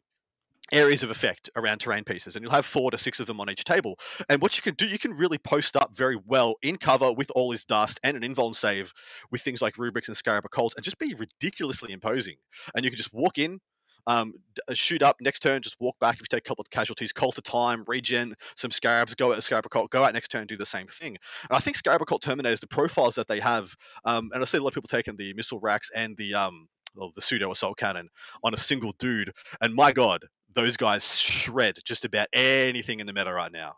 areas 0.72 1.04
of 1.04 1.12
effect 1.12 1.50
around 1.56 1.80
terrain 1.80 2.04
pieces 2.04 2.36
and 2.36 2.44
you'll 2.44 2.52
have 2.52 2.66
four 2.66 2.92
to 2.92 2.98
six 2.98 3.20
of 3.20 3.28
them 3.28 3.40
on 3.40 3.50
each 3.50 3.64
table. 3.64 3.98
And 4.30 4.42
what 4.42 4.58
you 4.58 4.64
can 4.64 4.76
do 4.76 4.88
you 4.88 5.00
can 5.00 5.14
really 5.14 5.38
post 5.38 5.78
up 5.78 5.96
very 5.96 6.18
well 6.26 6.56
in 6.62 6.78
cover 6.78 7.12
with 7.14 7.32
all 7.32 7.52
his 7.52 7.66
dust 7.66 8.00
and 8.04 8.22
an 8.22 8.24
invuln 8.24 8.56
save 8.56 8.94
with 9.32 9.42
things 9.42 9.62
like 9.62 9.78
rubrics 9.78 10.08
and 10.08 10.18
scarab 10.18 10.46
occult 10.46 10.76
and 10.76 10.84
just 10.84 11.00
be 11.00 11.14
ridiculously 11.14 11.94
imposing. 11.94 12.36
And 12.76 12.84
you 12.84 12.92
can 12.92 12.98
just 12.98 13.14
walk 13.14 13.38
in 13.38 13.60
um, 14.08 14.34
uh, 14.68 14.74
shoot 14.74 15.04
up 15.04 15.18
next 15.20 15.42
turn, 15.42 15.62
just 15.62 15.80
walk 15.80 16.00
back. 16.00 16.16
If 16.16 16.22
you 16.22 16.28
take 16.30 16.46
a 16.46 16.50
couple 16.50 16.62
of 16.62 16.70
casualties, 16.70 17.12
call 17.12 17.34
to 17.34 17.42
time, 17.42 17.84
regen 17.88 18.36
some 18.56 18.72
scarabs, 18.72 19.14
go 19.14 19.34
out 19.34 19.44
scarab 19.44 19.66
occult, 19.66 19.92
go 19.92 20.04
out 20.04 20.14
next 20.14 20.30
turn, 20.30 20.48
do 20.48 20.58
the 20.58 20.66
same 20.66 20.88
thing. 20.88 21.18
And 21.50 21.58
I 21.58 21.60
think 21.60 21.76
scarab 21.76 22.02
occult 22.02 22.24
terminators, 22.24 22.62
the 22.62 22.68
profiles 22.68 23.16
that 23.16 23.28
they 23.28 23.42
have, 23.42 23.76
um, 24.06 24.32
and 24.34 24.42
I 24.42 24.46
see 24.46 24.58
a 24.58 24.62
lot 24.62 24.70
of 24.70 24.74
people 24.76 24.88
taking 24.88 25.18
the 25.18 25.34
missile 25.34 25.60
racks 25.60 25.92
and 25.94 26.16
the 26.16 26.34
um, 26.34 26.70
well, 26.98 27.12
the 27.16 27.22
pseudo 27.22 27.52
assault 27.52 27.78
cannon 27.78 28.10
on 28.44 28.54
a 28.54 28.58
single 28.58 28.94
dude, 29.00 29.32
and 29.62 29.74
my 29.74 29.92
god, 29.92 30.26
those 30.56 30.76
guys 30.76 31.16
shred 31.18 31.78
just 31.86 32.04
about 32.06 32.28
anything 32.34 33.00
in 33.00 33.08
the 33.08 33.14
meta 33.14 33.32
right 33.32 33.52
now. 33.52 33.76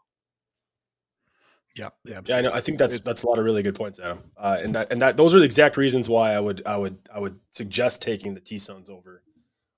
Yeah, 1.76 1.90
yeah, 2.06 2.22
yeah. 2.26 2.38
I 2.38 2.42
know. 2.42 2.52
I 2.54 2.62
think 2.62 2.78
that's 2.78 3.00
that's 3.00 3.24
a 3.24 3.28
lot 3.28 3.38
of 3.38 3.46
really 3.46 3.62
good 3.62 3.76
points, 3.76 4.00
Adam. 4.00 4.20
Uh, 4.36 4.58
and 4.62 4.74
that 4.76 4.92
and 4.92 5.02
that 5.02 5.18
those 5.18 5.36
are 5.36 5.40
the 5.40 5.46
exact 5.46 5.78
reasons 5.78 6.10
why 6.10 6.34
I 6.34 6.40
would 6.40 6.66
I 6.66 6.78
would 6.78 6.98
I 7.14 7.20
would 7.20 7.40
suggest 7.52 8.02
taking 8.02 8.34
the 8.34 8.40
T 8.40 8.58
Suns 8.58 8.90
over 8.90 9.22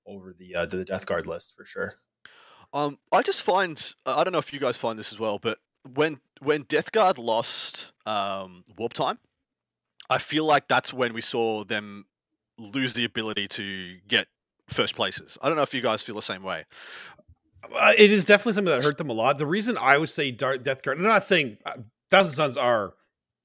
over 0.05 0.33
the 0.33 0.55
uh, 0.55 0.65
the 0.65 0.85
Death 0.85 1.05
Guard 1.05 1.27
list 1.27 1.53
for 1.55 1.65
sure. 1.65 1.95
Um, 2.73 2.97
I 3.11 3.21
just 3.21 3.43
find 3.43 3.93
I 4.05 4.23
don't 4.23 4.31
know 4.31 4.39
if 4.39 4.53
you 4.53 4.59
guys 4.59 4.77
find 4.77 4.97
this 4.97 5.11
as 5.11 5.19
well, 5.19 5.37
but 5.37 5.59
when 5.93 6.19
when 6.41 6.63
Death 6.63 6.91
Guard 6.91 7.17
lost 7.17 7.91
um, 8.05 8.63
warp 8.77 8.93
time, 8.93 9.19
I 10.09 10.17
feel 10.17 10.45
like 10.45 10.67
that's 10.67 10.93
when 10.93 11.13
we 11.13 11.21
saw 11.21 11.63
them 11.65 12.05
lose 12.57 12.93
the 12.93 13.05
ability 13.05 13.47
to 13.49 13.97
get 14.07 14.27
first 14.67 14.95
places. 14.95 15.37
I 15.41 15.47
don't 15.47 15.57
know 15.57 15.63
if 15.63 15.73
you 15.73 15.81
guys 15.81 16.01
feel 16.01 16.15
the 16.15 16.21
same 16.21 16.43
way. 16.43 16.65
Uh, 17.75 17.93
it 17.97 18.11
is 18.11 18.25
definitely 18.25 18.53
something 18.53 18.73
that 18.73 18.83
hurt 18.83 18.97
them 18.97 19.09
a 19.09 19.13
lot. 19.13 19.37
The 19.37 19.45
reason 19.45 19.77
I 19.77 19.97
would 19.97 20.09
say 20.09 20.31
Dark 20.31 20.63
Death 20.63 20.81
Guard, 20.81 20.97
I'm 20.97 21.03
not 21.03 21.23
saying 21.23 21.57
uh, 21.65 21.77
Thousand 22.09 22.33
Sons 22.33 22.57
are 22.57 22.93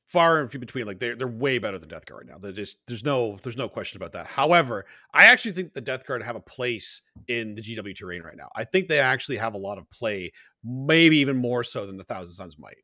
far 0.09 0.41
and 0.41 0.51
few 0.51 0.59
between. 0.61 0.87
Like 0.87 0.99
they're 0.99 1.17
they're 1.17 1.29
way 1.29 1.59
better 1.59 1.79
than 1.79 1.89
Death 1.89 2.07
Guard 2.07 2.23
right 2.23 2.33
now. 2.33 2.39
They're 2.39 2.53
just 2.53 2.79
there's 2.87 3.05
no 3.05 3.39
there's 3.43 3.59
no 3.59 3.69
question 3.69 3.99
about 3.99 4.13
that. 4.13 4.27
However, 4.27 4.87
I 5.13 5.27
actually 5.27 5.53
think 5.53 5.75
the 5.75 5.81
Death 5.81 6.07
Guard 6.07 6.23
have 6.23 6.37
a 6.37 6.41
place 6.41 7.03
in 7.29 7.55
the 7.55 7.63
GW 7.63 7.95
terrain 7.95 8.23
right 8.23 8.37
now. 8.37 8.49
I 8.57 8.65
think 8.65 8.89
they 8.89 9.01
actually 9.01 9.37
have 9.37 9.55
a 9.55 9.59
lot 9.59 9.79
of 9.79 9.89
play, 9.91 10.33
maybe 10.65 11.19
even 11.19 11.37
more 11.37 11.63
so 11.63 11.87
than 11.87 11.97
the 11.97 12.05
Thousand 12.05 12.35
Sons 12.35 12.59
might 12.59 12.79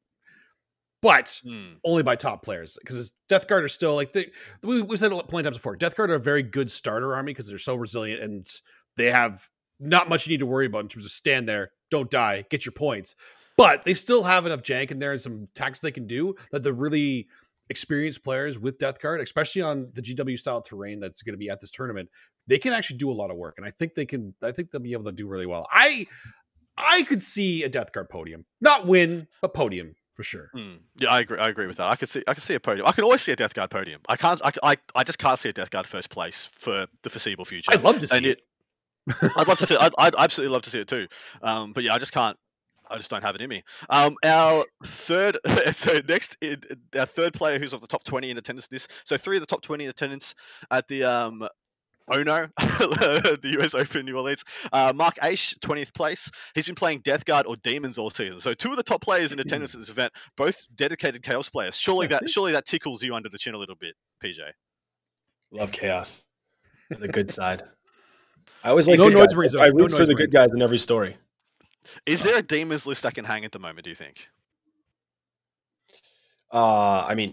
but 1.03 1.41
mm. 1.45 1.75
only 1.85 2.03
by 2.03 2.17
top 2.17 2.43
players 2.43 2.79
because 2.81 3.13
Death 3.29 3.49
Guard 3.49 3.65
are 3.65 3.69
still 3.69 3.95
like 3.95 4.13
they, 4.13 4.31
we, 4.63 4.81
we 4.81 4.97
said 4.97 5.13
it 5.13 5.29
plenty 5.29 5.41
of 5.41 5.53
times 5.53 5.59
before. 5.59 5.77
Death 5.77 5.97
Guard 5.97 6.11
are 6.11 6.15
a 6.15 6.21
very 6.21 6.43
good 6.43 6.71
starter 6.71 7.15
army 7.15 7.33
because 7.33 7.49
they're 7.49 7.59
so 7.59 7.75
resilient 7.75 8.23
and 8.23 8.47
they 8.97 9.11
have 9.11 9.49
not 9.81 10.09
much 10.09 10.27
you 10.27 10.31
need 10.31 10.39
to 10.39 10.47
worry 10.47 10.67
about 10.67 10.83
in 10.83 10.89
terms 10.89 11.05
of 11.05 11.11
stand 11.11 11.49
there, 11.49 11.73
don't 11.91 12.11
die, 12.11 12.45
get 12.49 12.65
your 12.65 12.73
points. 12.73 13.17
But 13.59 13.85
they 13.85 13.95
still 13.95 14.23
have 14.23 14.47
enough 14.47 14.63
jank 14.63 14.91
in 14.91 14.99
there 14.99 15.13
and 15.13 15.21
some 15.21 15.49
attacks 15.55 15.81
they 15.81 15.91
can 15.91 16.07
do 16.07 16.37
that 16.53 16.63
the 16.63 16.73
really 16.73 17.29
experienced 17.69 18.23
players 18.23 18.59
with 18.59 18.79
Death 18.79 19.01
Guard, 19.01 19.21
especially 19.21 19.63
on 19.63 19.91
the 19.95 20.03
GW 20.03 20.39
style 20.39 20.63
terrain 20.63 21.01
that's 21.01 21.23
going 21.23 21.35
to 21.35 21.39
be 21.39 21.51
at 21.51 21.61
this 21.61 21.71
tournament, 21.71 22.09
they 22.47 22.59
can 22.59 22.73
actually 22.73 22.99
do 22.99 23.11
a 23.11 23.13
lot 23.13 23.31
of 23.31 23.37
work. 23.37 23.55
And 23.59 23.67
I 23.67 23.71
think 23.71 23.95
they 23.95 24.07
can. 24.07 24.35
I 24.43 24.53
think 24.53 24.71
they'll 24.71 24.81
be 24.81 24.93
able 24.93 25.05
to 25.05 25.13
do 25.13 25.27
really 25.27 25.47
well. 25.47 25.67
I 25.71 26.07
I 26.77 27.03
could 27.03 27.23
see 27.23 27.63
a 27.65 27.69
Death 27.69 27.93
Guard 27.93 28.09
podium, 28.09 28.47
not 28.61 28.87
win, 28.87 29.29
but 29.41 29.55
podium 29.55 29.95
for 30.15 30.23
sure. 30.23 30.51
Mm. 30.55 30.79
Yeah, 30.99 31.11
I 31.11 31.21
agree. 31.21 31.39
I 31.39 31.49
agree 31.49 31.67
with 31.67 31.79
that. 31.79 31.89
I 31.89 31.97
could 31.97 32.09
see. 32.09 32.23
I 32.27 32.35
could 32.35 32.43
see 32.43 32.55
a 32.55 32.61
podium. 32.61 32.87
I 32.87 32.93
can 32.93 33.05
always 33.05 33.23
see 33.23 33.33
a 33.33 33.37
Death 33.37 33.55
Guard 33.55 33.71
podium. 33.71 34.01
I 34.09 34.17
can't. 34.17 34.41
I, 34.45 34.53
I, 34.63 34.77
I 34.95 35.05
just 35.05 35.19
can't 35.19 35.39
see 35.39 35.49
a 35.49 35.53
Death 35.53 35.71
Guard 35.71 35.87
first 35.87 36.11
place 36.11 36.49
for 36.53 36.87
the 37.03 37.11
foreseeable 37.11 37.45
future. 37.45 37.73
I'd 37.73 37.83
love 37.83 37.99
to 38.01 38.07
see 38.07 38.17
and 38.17 38.27
it. 38.27 38.43
it 39.09 39.33
I'd 39.37 39.49
love 39.49 39.59
to 39.59 39.67
see. 39.67 39.77
I'd, 39.77 39.93
I'd 39.99 40.15
absolutely 40.17 40.53
love 40.53 40.63
to 40.63 40.71
see 40.71 40.81
it 40.81 40.89
too. 40.89 41.09
Um, 41.43 41.73
but 41.73 41.83
yeah, 41.85 41.95
I 41.95 41.99
just 41.99 42.13
can't. 42.13 42.37
I 42.91 42.97
just 42.99 43.11
don't 43.11 43.23
have 43.23 43.35
it 43.35 43.41
in 43.41 43.49
me. 43.49 43.63
Um, 43.89 44.17
our 44.23 44.65
third, 44.85 45.39
so 45.73 46.01
next, 46.07 46.37
our 46.95 47.07
third 47.07 47.33
player 47.33 47.59
who's 47.59 47.73
of 47.73 47.81
the 47.81 47.87
top 47.87 48.05
20 48.05 48.31
in 48.31 48.37
attendance. 48.37 48.69
This, 48.69 48.87
so 49.05 49.17
three 49.17 49.37
of 49.37 49.41
the 49.41 49.47
top 49.47 49.63
20 49.63 49.85
in 49.85 49.91
attendance 49.91 50.35
at 50.71 50.89
the 50.89 51.05
um, 51.05 51.49
Ono, 52.13 52.49
the 52.57 53.57
US 53.61 53.75
Open 53.75 54.05
New 54.05 54.17
Orleans. 54.17 54.45
Uh, 54.73 54.93
Mark 54.95 55.17
Aish, 55.17 55.59
20th 55.59 55.95
place. 55.95 56.31
He's 56.55 56.67
been 56.67 56.75
playing 56.75 57.01
Death 57.01 57.25
Guard 57.25 57.47
or 57.47 57.57
Demons 57.57 57.99
all 57.99 58.11
season. 58.11 58.41
So 58.41 58.55
two 58.55 58.71
of 58.71 58.77
the 58.77 58.83
top 58.83 59.03
players 59.03 59.33
in 59.33 59.41
attendance 59.41 59.75
at 59.75 59.81
this 59.81 59.89
event, 59.89 60.13
both 60.37 60.65
dedicated 60.75 61.23
Chaos 61.23 61.49
players. 61.49 61.77
Surely 61.77 62.07
that 62.09 62.29
surely 62.29 62.53
that 62.53 62.67
tickles 62.67 63.03
you 63.03 63.15
under 63.15 63.29
the 63.29 63.39
chin 63.39 63.55
a 63.55 63.59
little 63.59 63.77
bit, 63.77 63.95
PJ. 64.23 64.39
Love 65.51 65.73
Chaos. 65.73 66.25
The 66.99 67.09
good 67.09 67.31
side. 67.31 67.63
I 68.63 68.69
always 68.69 68.87
like 68.87 68.99
no 68.99 69.09
noise 69.09 69.33
guys. 69.33 69.55
I 69.55 69.69
root 69.69 69.93
no 69.93 69.97
for 69.97 70.05
the 70.05 70.15
good 70.15 70.31
guys 70.31 70.53
in 70.53 70.61
every 70.61 70.77
story. 70.77 71.17
Is 72.07 72.21
so. 72.21 72.29
there 72.29 72.39
a 72.39 72.43
Demons 72.43 72.85
list 72.85 73.05
that 73.05 73.15
can 73.15 73.25
hang 73.25 73.47
at 73.47 73.53
the 73.53 73.59
moment, 73.59 73.85
do 73.85 73.91
you 73.91 73.97
think? 73.97 74.29
Uh, 76.53 77.07
I 77.09 77.15
mean, 77.15 77.33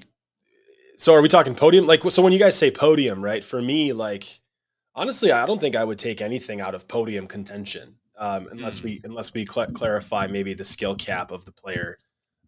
so 0.98 1.13
are 1.13 1.22
we 1.22 1.28
talking 1.28 1.56
podium? 1.56 1.86
Like, 1.86 2.02
so 2.04 2.22
when 2.22 2.34
you 2.34 2.39
guys 2.39 2.58
say 2.58 2.72
podium, 2.72 3.24
right? 3.24 3.44
For 3.44 3.62
me, 3.62 3.94
like, 3.94 4.38
honestly, 4.99 5.31
I 5.31 5.45
don't 5.45 5.62
think 5.62 5.77
I 5.77 5.83
would 5.83 5.97
take 5.97 6.21
anything 6.21 6.59
out 6.59 6.75
of 6.75 6.88
podium 6.88 7.25
contention 7.25 7.95
um, 8.17 8.49
unless 8.51 8.81
mm. 8.81 8.83
we 8.83 9.01
unless 9.05 9.33
we 9.33 9.45
cl- 9.45 9.71
clarify 9.71 10.27
maybe 10.27 10.53
the 10.53 10.65
skill 10.65 10.93
cap 10.93 11.31
of 11.31 11.45
the 11.45 11.53
player. 11.53 11.97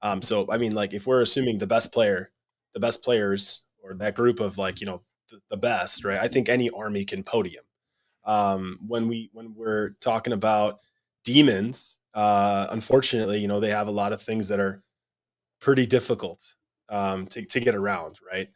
Um, 0.02 0.22
so 0.22 0.46
I 0.52 0.58
mean, 0.58 0.76
like 0.76 0.94
if 0.94 1.08
we're 1.08 1.22
assuming 1.22 1.58
the 1.58 1.68
best 1.68 1.94
player, 1.94 2.32
the 2.74 2.80
best 2.80 3.04
players 3.04 3.64
or 3.82 3.94
that 3.96 4.16
group 4.16 4.40
of 4.40 4.58
like 4.58 4.82
you 4.82 4.88
know 4.88 5.02
the, 5.30 5.40
the 5.50 5.58
best, 5.58 6.04
right? 6.04 6.20
I 6.20 6.28
think 6.28 6.50
any 6.50 6.70
army 6.70 7.06
can 7.06 7.24
podium. 7.24 7.64
Um, 8.26 8.80
when 8.86 9.08
we 9.08 9.30
when 9.34 9.56
we're 9.56 9.92
talking 10.02 10.34
about 10.34 10.80
demons, 11.24 12.00
uh, 12.14 12.68
unfortunately, 12.70 13.40
you 13.40 13.48
know 13.48 13.62
they 13.62 13.72
have 13.72 13.88
a 13.88 13.92
lot 13.92 14.12
of 14.12 14.22
things 14.22 14.50
that 14.50 14.60
are 14.60 14.84
pretty 15.62 15.86
difficult 15.86 16.56
um, 16.90 17.28
to 17.28 17.46
to 17.46 17.60
get 17.62 17.76
around, 17.76 18.20
right? 18.30 18.50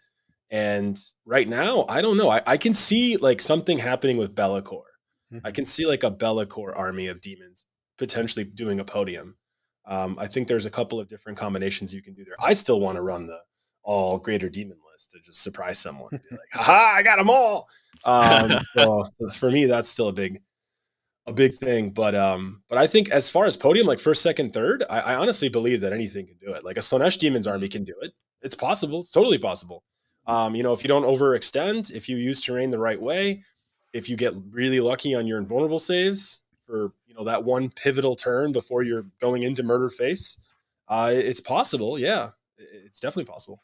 And 0.56 0.98
right 1.26 1.50
now, 1.50 1.86
I 1.90 2.02
don't 2.02 2.16
know. 2.16 2.30
I, 2.30 2.42
I 2.48 2.56
can 2.56 2.74
see 2.74 3.18
like 3.18 3.42
something 3.42 3.78
happening 3.78 4.16
with 4.16 4.34
Be'lakor. 4.34 4.84
Mm-hmm. 5.34 5.40
I 5.44 5.52
can 5.52 5.66
see 5.66 5.86
like 5.86 6.04
a 6.04 6.10
Be'lakor 6.10 6.72
army 6.74 7.08
of 7.08 7.20
demons 7.20 7.66
potentially 7.98 8.46
doing 8.46 8.80
a 8.80 8.86
podium. 8.86 9.36
Um, 9.86 10.16
I 10.18 10.28
think 10.28 10.48
there's 10.48 10.66
a 10.66 10.70
couple 10.70 10.98
of 10.98 11.10
different 11.10 11.38
combinations 11.38 11.94
you 11.94 12.02
can 12.02 12.14
do 12.14 12.24
there. 12.24 12.36
I 12.42 12.54
still 12.54 12.80
want 12.80 12.96
to 12.96 13.02
run 13.02 13.28
the 13.28 13.38
all 13.84 14.18
greater 14.18 14.48
demon 14.48 14.78
list 14.90 15.12
to 15.12 15.20
just 15.26 15.44
surprise 15.44 15.78
someone. 15.78 16.12
Be 16.12 16.38
like, 16.38 16.40
haha, 16.54 17.00
I 17.00 17.04
got 17.04 17.18
them 17.18 17.30
all. 17.30 17.68
Um, 18.06 18.54
so 18.78 19.06
for 19.38 19.52
me, 19.52 19.66
that's 19.66 19.90
still 19.90 20.08
a 20.08 20.14
big, 20.14 20.40
a 21.26 21.34
big 21.34 21.56
thing. 21.56 21.90
But 21.90 22.16
um, 22.16 22.64
but 22.70 22.78
I 22.78 22.88
think 22.88 23.10
as 23.10 23.30
far 23.30 23.46
as 23.46 23.58
podium, 23.58 23.88
like 23.88 24.00
first, 24.00 24.22
second, 24.22 24.54
third, 24.54 24.86
I, 24.90 25.02
I 25.02 25.16
honestly 25.16 25.50
believe 25.50 25.82
that 25.82 25.92
anything 25.92 26.28
can 26.28 26.38
do 26.38 26.56
it. 26.56 26.64
Like 26.64 26.78
a 26.78 26.82
Slaanesh 26.82 27.20
Demon's 27.20 27.46
army 27.46 27.68
can 27.68 27.84
do 27.84 27.96
it. 28.04 28.14
It's 28.42 28.56
possible. 28.56 29.02
It's 29.02 29.12
totally 29.12 29.38
possible. 29.38 29.84
Um, 30.28 30.56
you 30.56 30.64
know, 30.64 30.74
if 30.74 30.84
you 30.84 30.88
don't 30.88 31.04
overextend, 31.04 31.94
if 31.94 32.10
you 32.10 32.18
use 32.18 32.42
terrain 32.42 32.72
the 32.72 32.80
right 32.80 33.00
way, 33.00 33.44
if 33.94 34.10
you 34.10 34.18
get 34.18 34.34
really 34.52 34.80
lucky 34.80 35.16
on 35.16 35.28
your 35.28 35.38
invulnerable 35.38 35.80
saves 35.80 36.42
for 36.66 36.94
you 37.08 37.14
know 37.16 37.24
that 37.24 37.44
one 37.44 37.70
pivotal 37.70 38.16
turn 38.16 38.52
before 38.52 38.84
you're 38.84 39.06
going 39.22 39.44
into 39.44 39.64
murder 39.64 39.90
face, 39.90 40.38
uh, 40.88 41.12
it's 41.14 41.40
possible. 41.40 41.98
Yeah, 41.98 42.32
it's 42.58 43.00
definitely 43.00 43.32
possible. 43.32 43.64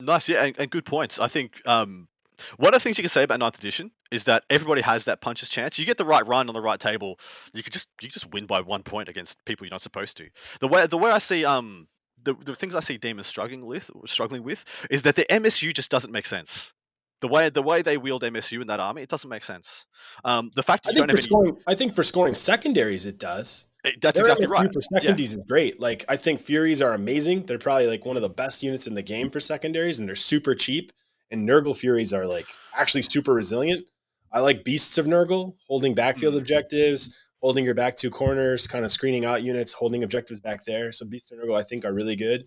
Nice, 0.00 0.28
yeah, 0.28 0.44
and, 0.44 0.58
and 0.58 0.70
good 0.70 0.84
points. 0.84 1.18
I 1.18 1.28
think 1.28 1.60
um, 1.64 2.08
one 2.56 2.74
of 2.74 2.80
the 2.80 2.84
things 2.84 2.98
you 2.98 3.02
can 3.02 3.08
say 3.08 3.22
about 3.22 3.38
ninth 3.38 3.58
edition 3.58 3.90
is 4.10 4.24
that 4.24 4.44
everybody 4.50 4.82
has 4.82 5.04
that 5.04 5.20
puncher's 5.20 5.48
chance. 5.48 5.78
You 5.78 5.86
get 5.86 5.96
the 5.96 6.04
right 6.04 6.26
run 6.26 6.48
on 6.48 6.54
the 6.54 6.60
right 6.60 6.80
table, 6.80 7.18
you 7.52 7.62
could 7.62 7.72
just 7.72 7.88
you 8.00 8.08
just 8.08 8.30
win 8.32 8.46
by 8.46 8.60
one 8.60 8.82
point 8.82 9.08
against 9.08 9.42
people 9.44 9.66
you're 9.66 9.72
not 9.72 9.80
supposed 9.80 10.16
to. 10.18 10.28
The 10.60 10.68
way 10.68 10.86
the 10.86 10.98
way 10.98 11.10
I 11.10 11.18
see 11.18 11.44
um 11.44 11.88
the, 12.24 12.34
the 12.44 12.54
things 12.54 12.74
I 12.74 12.80
see 12.80 12.98
demons 12.98 13.26
struggling 13.26 13.64
with 13.66 13.90
struggling 14.06 14.42
with 14.42 14.64
is 14.90 15.02
that 15.02 15.16
the 15.16 15.24
MSU 15.30 15.74
just 15.74 15.90
doesn't 15.90 16.12
make 16.12 16.26
sense. 16.26 16.72
The 17.20 17.28
way 17.28 17.50
the 17.50 17.62
way 17.62 17.82
they 17.82 17.98
wield 17.98 18.22
MSU 18.22 18.60
in 18.60 18.66
that 18.66 18.80
army, 18.80 19.02
it 19.02 19.08
doesn't 19.08 19.30
make 19.30 19.44
sense. 19.44 19.86
Um, 20.24 20.50
the 20.56 20.62
fact 20.62 20.86
I 20.88 20.92
think, 20.92 21.08
have 21.08 21.20
scoring, 21.22 21.56
I 21.68 21.74
think 21.76 21.94
for 21.94 22.02
scoring 22.02 22.34
secondaries, 22.34 23.06
it 23.06 23.18
does. 23.18 23.68
any, 23.84 23.94
that's 24.02 24.18
Their 24.18 24.24
exactly 24.26 24.46
MSU 24.46 24.50
right. 24.50 24.72
For 24.72 24.80
secondaries 24.80 25.32
is 25.32 25.44
great. 25.48 25.78
Like 25.80 26.04
I 26.08 26.16
think 26.16 26.40
Furies 26.40 26.82
are 26.82 26.94
amazing. 26.94 27.46
They're 27.46 27.58
probably 27.60 27.86
like 27.86 28.04
one 28.04 28.16
of 28.16 28.22
the 28.22 28.28
best 28.28 28.62
units 28.64 28.86
in 28.88 28.94
the 28.94 29.02
game 29.02 29.30
for 29.30 29.38
secondaries, 29.38 30.00
and 30.00 30.08
they're 30.08 30.16
super 30.16 30.54
cheap. 30.56 30.92
And 31.30 31.48
Nurgle 31.48 31.76
Furies 31.76 32.12
are 32.12 32.26
like 32.26 32.46
actually 32.76 33.02
super 33.02 33.32
resilient. 33.32 33.86
I 34.32 34.40
like 34.40 34.64
Beasts 34.64 34.98
of 34.98 35.06
Nurgle, 35.06 35.54
holding 35.68 35.94
backfield 35.94 36.34
Mhm. 36.34 36.38
objectives, 36.38 37.16
holding 37.42 37.64
your 37.64 37.74
back 37.74 37.96
two 37.96 38.10
corners, 38.10 38.66
kind 38.66 38.84
of 38.84 38.92
screening 38.92 39.24
out 39.24 39.42
units, 39.42 39.72
holding 39.72 40.04
objectives 40.04 40.40
back 40.40 40.64
there. 40.64 40.92
So 40.92 41.04
Beast 41.04 41.32
of 41.32 41.38
Nurgle, 41.38 41.58
I 41.58 41.62
think, 41.62 41.84
are 41.84 41.92
really 41.92 42.16
good. 42.16 42.46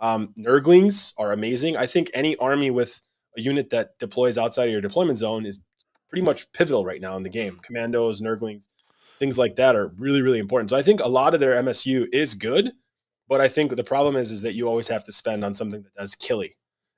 Um, 0.00 0.32
Nurglings 0.38 1.12
are 1.18 1.32
amazing. 1.32 1.76
I 1.76 1.86
think 1.86 2.10
any 2.14 2.36
army 2.36 2.70
with 2.70 3.00
a 3.36 3.40
unit 3.42 3.70
that 3.70 3.98
deploys 3.98 4.38
outside 4.38 4.64
of 4.68 4.72
your 4.72 4.80
deployment 4.80 5.18
zone 5.18 5.44
is 5.44 5.60
pretty 6.08 6.22
much 6.22 6.50
pivotal 6.52 6.84
right 6.84 7.00
now 7.00 7.16
in 7.16 7.22
the 7.22 7.28
game. 7.28 7.58
Commandos, 7.62 8.20
Nurglings, 8.22 8.68
things 9.18 9.36
like 9.38 9.56
that 9.56 9.76
are 9.76 9.92
really, 9.98 10.22
really 10.22 10.38
important. 10.38 10.70
So 10.70 10.76
I 10.76 10.82
think 10.82 11.00
a 11.00 11.08
lot 11.08 11.34
of 11.34 11.40
their 11.40 11.62
MSU 11.62 12.06
is 12.12 12.34
good, 12.34 12.72
but 13.28 13.40
I 13.42 13.46
think 13.48 13.76
the 13.76 13.84
problem 13.84 14.16
is 14.16 14.32
is 14.32 14.40
that 14.42 14.54
you 14.54 14.66
always 14.66 14.88
have 14.88 15.04
to 15.04 15.12
spend 15.12 15.44
on 15.44 15.54
something 15.54 15.82
that 15.82 15.94
does 15.94 16.14
killy. 16.14 16.56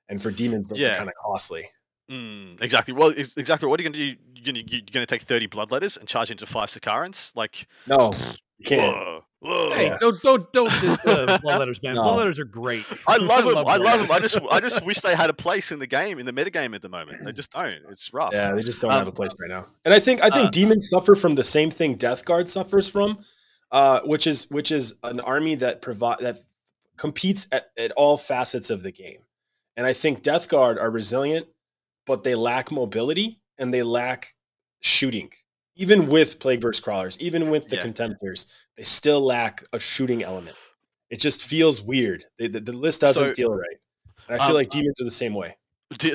And 0.09 0.21
for 0.21 0.31
demons, 0.31 0.69
those 0.69 0.79
Yeah. 0.79 0.93
are 0.93 0.95
kind 0.95 1.09
of 1.09 1.15
costly. 1.23 1.69
Mm, 2.11 2.61
exactly. 2.61 2.93
Well, 2.93 3.09
exactly. 3.09 3.67
What 3.67 3.79
are 3.79 3.83
you 3.83 3.89
going 3.89 3.93
to 3.99 4.15
do? 4.15 4.21
You're 4.35 4.53
going 4.53 4.65
to, 4.67 4.71
you're 4.71 4.81
going 4.91 5.05
to 5.05 5.07
take 5.07 5.21
30 5.21 5.47
bloodletters 5.47 5.97
and 5.97 6.07
charge 6.07 6.29
into 6.31 6.45
five 6.45 6.67
Sakarans? 6.69 7.33
Like, 7.35 7.65
No, 7.87 8.11
you 8.57 8.65
can't. 8.65 8.93
whoa, 8.93 9.25
whoa. 9.39 9.71
Hey, 9.73 9.85
Yeah. 9.87 9.97
don't 10.01 10.21
don't 10.21 10.51
don't 10.51 10.69
diss 10.81 10.97
the 10.99 11.39
bloodletters, 11.43 11.81
man. 11.81 11.95
No. 11.95 12.01
Bloodletters 12.03 12.39
are 12.39 12.43
great. 12.45 12.85
I 13.07 13.15
love 13.21 13.45
them. 13.45 13.57
I 13.65 13.77
love 13.77 14.01
them. 14.01 14.11
I 14.11 14.19
just, 14.19 14.37
I 14.51 14.59
just 14.59 14.85
wish 14.85 14.99
they 14.99 15.15
had 15.15 15.29
a 15.29 15.33
place 15.33 15.71
in 15.71 15.79
the 15.79 15.87
game, 15.87 16.19
in 16.19 16.25
the 16.25 16.33
metagame 16.33 16.75
at 16.75 16.81
the 16.81 16.89
moment. 16.89 17.23
They 17.23 17.31
just 17.31 17.51
don't. 17.53 17.73
It's 17.89 18.13
rough. 18.13 18.33
Yeah, 18.33 18.51
they 18.51 18.63
just 18.63 18.81
don't 18.81 18.91
Um, 18.91 18.97
have 18.99 19.07
a 19.07 19.11
place 19.13 19.31
right 19.39 19.49
now. 19.49 19.65
And 19.85 19.93
I 19.93 19.99
think 20.01 20.21
I 20.21 20.29
think 20.29 20.47
uh, 20.47 20.51
demons 20.51 20.89
suffer 20.89 21.15
from 21.15 21.35
the 21.35 21.43
same 21.43 21.71
thing 21.71 21.95
Death 21.95 22.25
Guard 22.25 22.49
suffers 22.49 22.89
from, 22.89 23.19
uh, 23.71 24.01
which 24.01 24.27
is 24.27 24.51
which 24.51 24.71
is 24.73 24.95
an 25.03 25.21
army 25.21 25.55
that 25.55 25.81
provide 25.81 26.19
that 26.19 26.37
competes 26.97 27.47
at, 27.53 27.71
at 27.77 27.91
all 27.93 28.17
facets 28.17 28.69
of 28.69 28.83
the 28.83 28.91
game. 28.91 29.19
And 29.77 29.87
I 29.87 29.93
think 29.93 30.21
Death 30.21 30.49
Guard 30.49 30.77
are 30.77 30.91
resilient, 30.91 31.47
but 32.05 32.23
they 32.23 32.35
lack 32.35 32.71
mobility 32.71 33.39
and 33.57 33.73
they 33.73 33.83
lack 33.83 34.33
shooting. 34.81 35.31
Even 35.75 36.07
with 36.07 36.39
Plague 36.39 36.61
Burst 36.61 36.83
crawlers, 36.83 37.19
even 37.19 37.49
with 37.49 37.67
the 37.69 37.77
Yeah. 37.77 37.83
contemptors, 37.83 38.47
they 38.77 38.83
still 38.83 39.21
lack 39.21 39.63
a 39.73 39.79
shooting 39.79 40.23
element. 40.23 40.55
It 41.09 41.19
just 41.19 41.45
feels 41.45 41.81
weird. 41.81 42.25
The, 42.37 42.47
the, 42.47 42.59
the 42.59 42.73
list 42.73 43.01
doesn't 43.01 43.31
So- 43.31 43.33
feel 43.33 43.53
right. 43.53 43.77
And 44.27 44.35
I 44.35 44.45
feel 44.45 44.55
Um, 44.55 44.61
like 44.61 44.69
demons 44.69 45.01
are 45.01 45.05
the 45.05 45.11
same 45.11 45.33
way. 45.33 45.57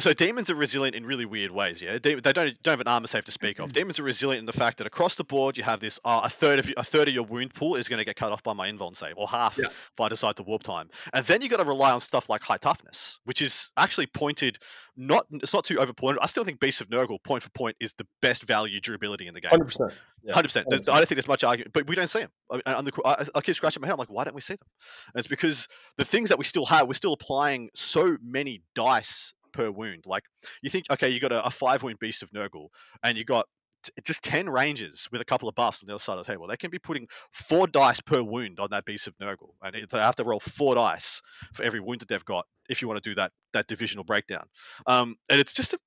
So 0.01 0.13
demons 0.13 0.51
are 0.51 0.55
resilient 0.55 0.97
in 0.97 1.05
really 1.07 1.25
weird 1.25 1.51
ways. 1.51 1.81
Yeah, 1.83 1.99
they, 2.03 2.15
they 2.15 2.33
don't 2.33 2.63
don't 2.63 2.73
have 2.73 2.81
an 2.81 2.89
armor 2.89 3.07
save 3.07 3.25
to 3.27 3.33
speak 3.33 3.59
of. 3.59 3.73
Demons 3.73 3.99
are 3.99 4.03
resilient 4.03 4.41
in 4.41 4.47
the 4.47 4.53
fact 4.53 4.79
that 4.79 4.87
across 4.87 5.15
the 5.15 5.25
board 5.25 5.57
you 5.57 5.63
have 5.63 5.81
this 5.81 5.99
uh, 6.05 6.21
a 6.25 6.29
third 6.31 6.59
of 6.59 6.67
y- 6.67 6.75
a 6.77 6.85
third 6.85 7.09
of 7.09 7.15
your 7.15 7.25
wound 7.25 7.55
pool 7.55 7.77
is 7.77 7.89
going 7.89 7.99
to 7.99 8.05
get 8.05 8.17
cut 8.17 8.33
off 8.33 8.43
by 8.43 8.53
my 8.53 8.71
invuln 8.71 8.97
save, 8.97 9.15
or 9.17 9.29
half 9.29 9.59
Yeah. 9.59 9.67
if 9.69 10.01
I 10.01 10.09
decide 10.09 10.37
to 10.37 10.43
warp 10.43 10.63
time. 10.63 10.89
And 11.13 11.25
then 11.27 11.43
you 11.43 11.49
got 11.49 11.59
to 11.59 11.65
rely 11.65 11.93
on 11.93 12.01
stuff 12.01 12.29
like 12.29 12.43
high 12.43 12.57
toughness, 12.57 13.21
which 13.25 13.43
is 13.43 13.71
actually 13.77 14.07
pointed. 14.07 14.59
Not 15.01 15.27
it's 15.31 15.55
not 15.55 15.65
too 15.65 15.79
overpointed. 15.79 16.19
I 16.23 16.27
still 16.27 16.43
think 16.45 16.59
Beast 16.59 16.81
of 16.81 16.89
Nurgle 16.89 17.23
point 17.23 17.45
for 17.45 17.51
point 17.51 17.77
is 17.79 17.93
the 17.95 18.07
best 18.21 18.43
value 18.45 18.81
durability 18.81 19.29
in 19.29 19.35
the 19.35 19.41
game. 19.41 19.51
Hundred 19.51 19.67
percent. 19.67 19.93
Hundred 20.29 20.49
percent. 20.49 20.67
I 20.73 20.77
100%. 20.79 20.85
don't 20.87 20.97
think 20.97 21.09
there's 21.11 21.29
much 21.29 21.45
argument, 21.45 21.73
but 21.73 21.87
we 21.87 21.95
don't 21.95 22.09
see 22.09 22.19
them. 22.21 22.31
I, 22.51 22.61
I, 22.67 22.83
the, 22.83 22.93
I, 23.05 23.25
I 23.37 23.41
keep 23.41 23.55
scratching 23.55 23.81
my 23.81 23.87
head. 23.87 23.93
I'm 23.93 23.99
like, 24.01 24.11
why 24.11 24.25
don't 24.25 24.35
we 24.35 24.41
see 24.41 24.55
them? 24.55 24.67
And 25.15 25.21
it's 25.21 25.29
because 25.29 25.69
the 25.99 26.05
things 26.05 26.31
that 26.31 26.39
we 26.39 26.45
still 26.45 26.65
have, 26.67 26.89
we're 26.89 26.95
still 26.95 27.13
applying 27.13 27.71
so 27.75 28.17
many 28.21 28.63
dice 28.75 29.35
per 29.59 29.71
wound. 29.71 30.05
Like 30.07 30.23
you 30.63 30.71
think, 30.71 30.87
okay, 30.91 31.09
you 31.09 31.19
got 31.21 31.33
a, 31.33 31.45
a 31.45 31.51
five 31.51 31.83
wound 31.83 31.99
beast 31.99 32.23
of 32.23 32.31
Nurgle, 32.31 32.69
and 33.03 33.19
you 33.19 33.25
got 33.25 33.47
t- 33.83 33.93
just 34.05 34.23
ten 34.23 34.49
ranges 34.49 35.09
with 35.11 35.21
a 35.21 35.25
couple 35.25 35.49
of 35.49 35.55
buffs 35.57 35.83
on 35.83 35.89
the 35.89 35.95
other 35.95 36.01
side 36.01 36.19
of 36.19 36.25
the 36.25 36.33
table. 36.33 36.47
They 36.47 36.57
can 36.57 36.71
be 36.71 36.79
putting 36.79 37.09
four 37.33 37.67
dice 37.67 38.01
per 38.01 38.23
wound 38.23 38.61
on 38.61 38.69
that 38.71 38.85
beast 38.85 39.09
of 39.09 39.17
Nurgle, 39.19 39.55
and 39.63 39.75
it- 39.75 39.91
they 39.91 39.99
have 39.99 40.17
to 40.17 40.25
roll 40.25 40.41
four 40.41 40.77
dice 40.77 41.21
for 41.55 41.65
every 41.65 41.81
wound 41.81 42.01
that 42.01 42.09
they've 42.09 42.25
got 42.25 42.47
if 42.69 42.81
you 42.81 42.89
want 42.89 43.03
to 43.03 43.11
do 43.11 43.15
that 43.17 43.33
that 43.53 43.67
divisional 43.67 44.05
breakdown. 44.05 44.47
Um, 44.87 45.17
and 45.29 45.41
it's 45.41 45.55
just 45.55 45.75
a 45.75 45.79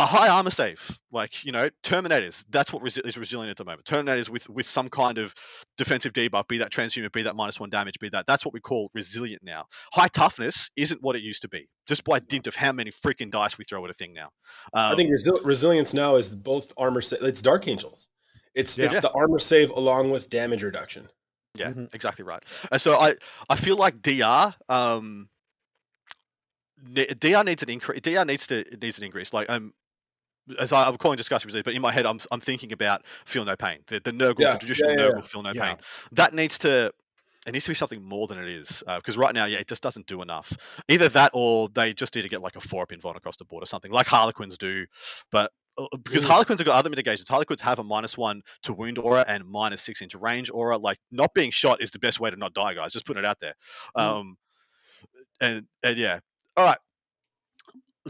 a 0.00 0.06
high 0.06 0.28
armor 0.28 0.50
save, 0.50 0.96
like 1.10 1.44
you 1.44 1.50
know, 1.50 1.68
Terminators. 1.82 2.44
That's 2.50 2.72
what 2.72 2.82
resi- 2.84 3.04
is 3.04 3.18
resilient 3.18 3.50
at 3.50 3.56
the 3.56 3.64
moment. 3.64 3.84
Terminators 3.84 4.28
with 4.28 4.48
with 4.48 4.64
some 4.64 4.88
kind 4.88 5.18
of 5.18 5.34
defensive 5.76 6.12
debuff, 6.12 6.46
be 6.46 6.58
that 6.58 6.70
transhuman, 6.70 7.10
be 7.12 7.22
that 7.24 7.34
minus 7.34 7.58
one 7.58 7.68
damage, 7.68 7.98
be 7.98 8.08
that 8.10 8.24
that's 8.26 8.44
what 8.44 8.54
we 8.54 8.60
call 8.60 8.90
resilient 8.94 9.42
now. 9.42 9.64
High 9.92 10.06
toughness 10.08 10.70
isn't 10.76 11.02
what 11.02 11.16
it 11.16 11.22
used 11.22 11.42
to 11.42 11.48
be, 11.48 11.68
just 11.88 12.04
by 12.04 12.20
dint 12.20 12.46
of 12.46 12.54
how 12.54 12.70
many 12.70 12.92
freaking 12.92 13.30
dice 13.30 13.58
we 13.58 13.64
throw 13.64 13.84
at 13.84 13.90
a 13.90 13.94
thing 13.94 14.12
now. 14.14 14.30
Um, 14.72 14.92
I 14.92 14.94
think 14.96 15.10
resi- 15.10 15.44
resilience 15.44 15.92
now 15.92 16.14
is 16.14 16.34
both 16.36 16.72
armor. 16.76 17.00
Sa- 17.00 17.16
it's 17.20 17.42
Dark 17.42 17.66
Angels. 17.66 18.08
It's 18.54 18.78
Yeah. 18.78 18.86
it's 18.86 19.00
the 19.00 19.10
armor 19.10 19.38
save 19.40 19.70
along 19.70 20.10
with 20.12 20.30
damage 20.30 20.62
reduction. 20.62 21.08
Yeah, 21.54 21.72
Mhm. 21.72 21.92
exactly 21.92 22.24
right. 22.24 22.42
And 22.70 22.80
so 22.80 22.96
I 22.98 23.16
I 23.50 23.56
feel 23.56 23.76
like 23.76 24.00
DR 24.00 24.54
um 24.68 25.28
DR 26.94 27.42
needs 27.44 27.62
an 27.64 27.70
increase. 27.70 28.00
DR 28.02 28.24
needs 28.24 28.46
to 28.46 28.64
needs 28.80 28.98
an 28.98 29.04
increase. 29.04 29.32
Like 29.32 29.50
um. 29.50 29.72
As 30.58 30.72
I, 30.72 30.88
I'm 30.88 30.96
calling 30.96 31.16
discussion 31.16 31.48
resist, 31.48 31.64
but 31.64 31.74
in 31.74 31.82
my 31.82 31.92
head, 31.92 32.06
I'm, 32.06 32.18
I'm 32.30 32.40
thinking 32.40 32.72
about 32.72 33.04
feel 33.24 33.44
no 33.44 33.56
pain. 33.56 33.78
The, 33.86 34.00
the 34.00 34.12
Nurgle, 34.12 34.40
Yeah, 34.40 34.52
the 34.52 34.58
traditional 34.58 34.92
yeah, 34.92 34.98
yeah, 34.98 35.10
Nurgle, 35.10 35.24
feel 35.24 35.42
no 35.42 35.52
pain. 35.52 35.76
That 36.12 36.34
needs 36.34 36.58
to, 36.58 36.92
it 37.46 37.52
needs 37.52 37.64
to 37.64 37.70
be 37.70 37.74
something 37.74 38.02
more 38.02 38.26
than 38.26 38.38
it 38.38 38.48
is. 38.48 38.82
Because 38.86 39.16
right 39.16 39.34
now, 39.34 39.46
yeah, 39.46 39.58
it 39.58 39.68
just 39.68 39.82
doesn't 39.82 40.06
do 40.06 40.22
enough. 40.22 40.52
Either 40.88 41.08
that, 41.10 41.30
or 41.34 41.68
they 41.74 41.94
just 41.94 42.14
need 42.14 42.22
to 42.22 42.28
get 42.28 42.40
like 42.40 42.56
a 42.56 42.60
four 42.60 42.82
up 42.82 42.90
invuln 42.90 43.16
across 43.16 43.36
the 43.36 43.44
board 43.44 43.62
or 43.62 43.66
something, 43.66 43.90
like 43.90 44.06
Harlequins 44.06 44.58
do. 44.58 44.86
But 45.30 45.50
uh, 45.78 45.86
because 46.02 46.24
Oof. 46.24 46.30
Harlequins 46.30 46.60
have 46.60 46.66
got 46.66 46.76
other 46.76 46.90
mitigations, 46.90 47.28
Harlequins 47.28 47.60
have 47.62 47.78
a 47.78 47.84
minus 47.84 48.18
one 48.18 48.42
to 48.62 48.72
wound 48.72 48.98
aura 48.98 49.24
and 49.28 49.44
minus 49.46 49.82
six 49.82 50.00
into 50.00 50.18
range 50.18 50.50
aura. 50.50 50.76
Like 50.76 50.98
not 51.10 51.32
being 51.34 51.50
shot 51.50 51.82
is 51.82 51.90
the 51.90 51.98
best 51.98 52.20
way 52.20 52.30
to 52.30 52.36
not 52.36 52.52
die, 52.54 52.74
guys. 52.74 52.92
Just 52.92 53.06
putting 53.06 53.22
it 53.22 53.26
out 53.26 53.40
there. 53.40 53.54
Mm. 53.96 54.02
Um, 54.02 54.36
and 55.40 55.66
and 55.82 55.96
yeah, 55.96 56.20
all 56.56 56.64
right. 56.64 56.78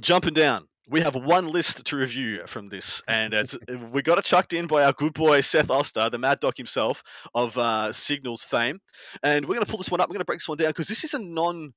Jumping 0.01 0.35
down, 0.35 0.69
we 0.89 1.01
have 1.03 1.15
one 1.15 1.49
list 1.49 1.85
to 1.87 1.97
review 1.97 2.47
from 2.47 2.69
this, 2.69 3.03
and 3.07 3.35
it's 3.35 3.57
we 3.93 4.03
got 4.03 4.19
it 4.19 4.25
chucked 4.25 4.53
in 4.53 4.67
by 4.67 4.85
our 4.85 4.93
good 4.93 5.13
boy 5.13 5.41
Seth 5.41 5.71
Oster, 5.71 6.09
the 6.11 6.19
Mad 6.19 6.41
Doc 6.41 6.57
himself 6.57 7.03
of 7.35 7.57
uh, 7.59 7.93
Signals 7.93 8.43
fame, 8.43 8.81
and 9.23 9.47
we're 9.47 9.55
gonna 9.55 9.67
pull 9.67 9.79
this 9.79 9.91
one 9.91 10.01
up. 10.01 10.09
We're 10.09 10.15
gonna 10.15 10.25
break 10.25 10.39
this 10.39 10.49
one 10.49 10.59
down 10.59 10.69
because 10.69 10.89
this 10.89 11.05
is 11.05 11.15
a 11.15 11.19
non. 11.19 11.73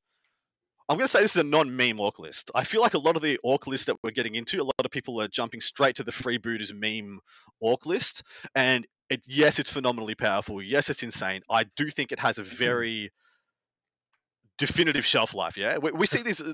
I'm 0.90 0.98
going 0.98 1.06
to 1.06 1.12
say 1.12 1.22
this 1.22 1.38
is 1.38 1.42
a 1.42 1.44
non-meme 1.44 2.02
orc 2.02 2.20
list. 2.20 2.52
I 2.54 2.66
feel 2.66 2.82
like 2.82 2.96
a 2.96 3.00
lot 3.00 3.16
of 3.16 3.22
the 3.22 3.40
orc 3.46 3.66
lists 3.66 3.86
that 3.86 3.96
we're 4.04 4.12
getting 4.12 4.36
into, 4.36 4.62
a 4.62 4.64
lot 4.64 4.84
of 4.84 4.92
people 4.92 5.22
are 5.22 5.28
jumping 5.30 5.62
straight 5.62 5.96
to 5.98 6.04
the 6.04 6.12
freebooters 6.12 6.74
meme 6.74 7.22
orc 7.62 7.86
list, 7.86 8.24
and 8.56 8.86
it, 9.10 9.22
yes, 9.26 9.58
it's 9.58 9.70
phenomenally 9.70 10.16
powerful. 10.16 10.62
Yes, 10.62 10.90
it's 10.90 11.04
insane. 11.04 11.44
I 11.50 11.64
do 11.78 11.90
think 11.90 12.12
it 12.12 12.20
has 12.20 12.40
a 12.40 12.44
very 12.66 13.10
definitive 14.62 15.04
shelf 15.04 15.34
life. 15.34 15.58
Yeah, 15.58 15.80
we, 15.80 15.92
we 15.92 16.06
see 16.06 16.22
these, 16.22 16.40
uh, 16.40 16.54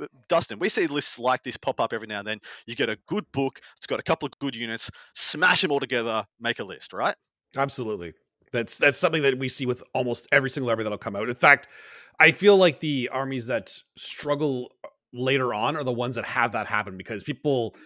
uh, 0.00 0.06
Dustin. 0.28 0.58
We 0.58 0.70
see 0.70 0.86
lists 0.86 1.18
like 1.18 1.42
this 1.42 1.58
pop 1.58 1.80
up 1.80 1.92
every 1.92 2.06
now 2.06 2.20
and 2.20 2.26
then. 2.26 2.40
You 2.66 2.74
get 2.74 2.88
a 2.88 2.96
good 3.06 3.26
book. 3.32 3.60
It's 3.76 3.86
got 3.86 4.00
a 4.00 4.02
couple 4.02 4.26
of 4.26 4.38
good 4.38 4.56
units. 4.56 4.90
Smash 5.14 5.60
them 5.60 5.70
all 5.70 5.80
together. 5.80 6.24
Make 6.40 6.58
a 6.60 6.64
list. 6.64 6.94
Right? 6.94 7.14
Absolutely. 7.56 8.14
That's 8.52 8.78
that's 8.78 8.98
something 8.98 9.22
that 9.22 9.38
we 9.38 9.48
see 9.48 9.66
with 9.66 9.82
almost 9.94 10.26
every 10.32 10.50
single 10.50 10.70
army 10.70 10.82
that'll 10.82 10.98
come 10.98 11.14
out. 11.14 11.28
In 11.28 11.34
fact, 11.34 11.68
I 12.18 12.30
feel 12.30 12.56
like 12.56 12.80
the 12.80 13.10
armies 13.12 13.46
that 13.48 13.72
struggle 13.96 14.72
later 15.12 15.52
on 15.52 15.76
are 15.76 15.84
the 15.84 15.92
ones 15.92 16.16
that 16.16 16.24
have 16.24 16.52
that 16.52 16.66
happen 16.66 16.96
because 16.96 17.22
people 17.22 17.76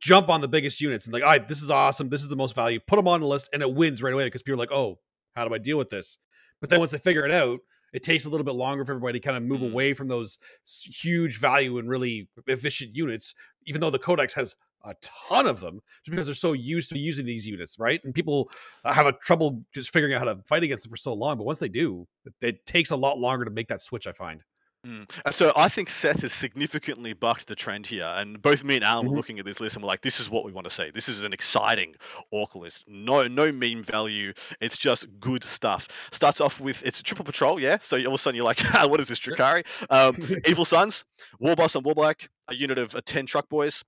jump 0.00 0.28
on 0.28 0.40
the 0.40 0.48
biggest 0.48 0.80
units 0.80 1.06
and 1.06 1.12
like, 1.12 1.22
all 1.22 1.30
right, 1.30 1.46
this 1.46 1.62
is 1.62 1.70
awesome. 1.70 2.08
This 2.08 2.22
is 2.22 2.28
the 2.28 2.36
most 2.36 2.54
value. 2.54 2.80
Put 2.84 2.96
them 2.96 3.08
on 3.08 3.20
the 3.20 3.26
list 3.26 3.48
and 3.52 3.62
it 3.62 3.72
wins 3.72 4.02
right 4.02 4.12
away 4.12 4.24
because 4.24 4.42
people 4.42 4.60
are 4.60 4.62
like, 4.62 4.72
oh, 4.72 4.98
how 5.34 5.46
do 5.46 5.54
I 5.54 5.58
deal 5.58 5.78
with 5.78 5.90
this? 5.90 6.18
But 6.60 6.70
then 6.70 6.80
once 6.80 6.90
they 6.90 6.98
figure 6.98 7.24
it 7.24 7.30
out, 7.30 7.60
it 7.94 8.02
takes 8.02 8.26
a 8.26 8.28
little 8.30 8.44
bit 8.44 8.54
longer 8.54 8.84
for 8.84 8.92
everybody 8.92 9.18
to 9.18 9.24
kind 9.24 9.36
of 9.38 9.42
move 9.42 9.60
Mm. 9.60 9.70
away 9.72 9.94
from 9.94 10.08
those 10.08 10.38
huge 10.84 11.38
value 11.38 11.78
and 11.78 11.88
really 11.88 12.28
efficient 12.46 12.94
units, 12.94 13.34
even 13.64 13.80
though 13.80 13.90
the 13.90 13.98
codex 13.98 14.34
has 14.34 14.56
a 14.84 14.94
ton 15.00 15.46
of 15.46 15.60
them 15.60 15.80
just 16.02 16.10
because 16.10 16.26
they're 16.26 16.34
so 16.34 16.52
used 16.52 16.90
to 16.90 16.98
using 16.98 17.24
these 17.24 17.46
units, 17.46 17.78
right? 17.78 18.04
And 18.04 18.14
people 18.14 18.50
have 18.84 19.06
a 19.06 19.12
trouble 19.12 19.64
just 19.72 19.90
figuring 19.90 20.12
out 20.12 20.18
how 20.18 20.34
to 20.34 20.42
fight 20.42 20.62
against 20.62 20.84
them 20.84 20.90
for 20.90 20.96
so 20.98 21.14
long. 21.14 21.38
But 21.38 21.44
once 21.44 21.58
they 21.58 21.70
do, 21.70 22.06
it, 22.26 22.34
it 22.42 22.66
takes 22.66 22.90
a 22.90 22.96
lot 22.96 23.18
longer 23.18 23.46
to 23.46 23.50
make 23.50 23.68
that 23.68 23.80
switch. 23.80 24.06
I 24.06 24.12
find. 24.12 24.42
Mm. 24.84 25.32
So 25.32 25.52
I 25.56 25.68
think 25.68 25.88
Seth 25.88 26.20
has 26.20 26.32
significantly 26.32 27.12
bucked 27.14 27.46
the 27.46 27.54
trend 27.54 27.86
here, 27.86 28.04
and 28.04 28.40
both 28.40 28.62
me 28.62 28.76
and 28.76 28.84
Alan 28.84 29.06
Mhm. 29.06 29.10
were 29.10 29.16
looking 29.16 29.38
at 29.38 29.44
this 29.46 29.58
list 29.60 29.76
and 29.76 29.82
we're 29.82 29.86
like, 29.88 30.02
"This 30.02 30.20
is 30.20 30.28
what 30.28 30.44
we 30.44 30.52
want 30.52 30.68
to 30.68 30.74
see. 30.74 30.90
This 30.90 31.08
is 31.08 31.24
an 31.24 31.32
exciting 31.32 31.94
orc 32.30 32.54
list. 32.54 32.84
No, 32.86 33.26
no 33.26 33.50
meme 33.50 33.82
value. 33.82 34.34
It's 34.60 34.76
just 34.76 35.06
good 35.20 35.42
stuff. 35.44 35.88
Starts 36.12 36.40
off 36.40 36.60
with 36.60 36.82
it's 36.84 37.00
a 37.00 37.02
triple 37.02 37.24
patrol, 37.24 37.58
yeah. 37.60 37.78
So 37.80 37.96
all 37.98 38.08
of 38.08 38.12
a 38.14 38.18
sudden 38.18 38.36
you're 38.36 38.44
like, 38.44 38.58
"Ah, 38.74 38.86
"What 38.86 39.00
is 39.00 39.08
this, 39.08 39.18
Drukhari?" 39.18 39.64
Um, 39.88 40.14
Evil 40.46 40.64
Sunz, 40.64 41.04
Warboss 41.40 41.76
and 41.76 41.84
Warbike, 41.84 42.28
a 42.48 42.54
unit 42.54 42.76
of 42.78 42.94
uh, 42.94 43.00
ten 43.06 43.24
truck 43.26 43.48
boys, 43.48 43.84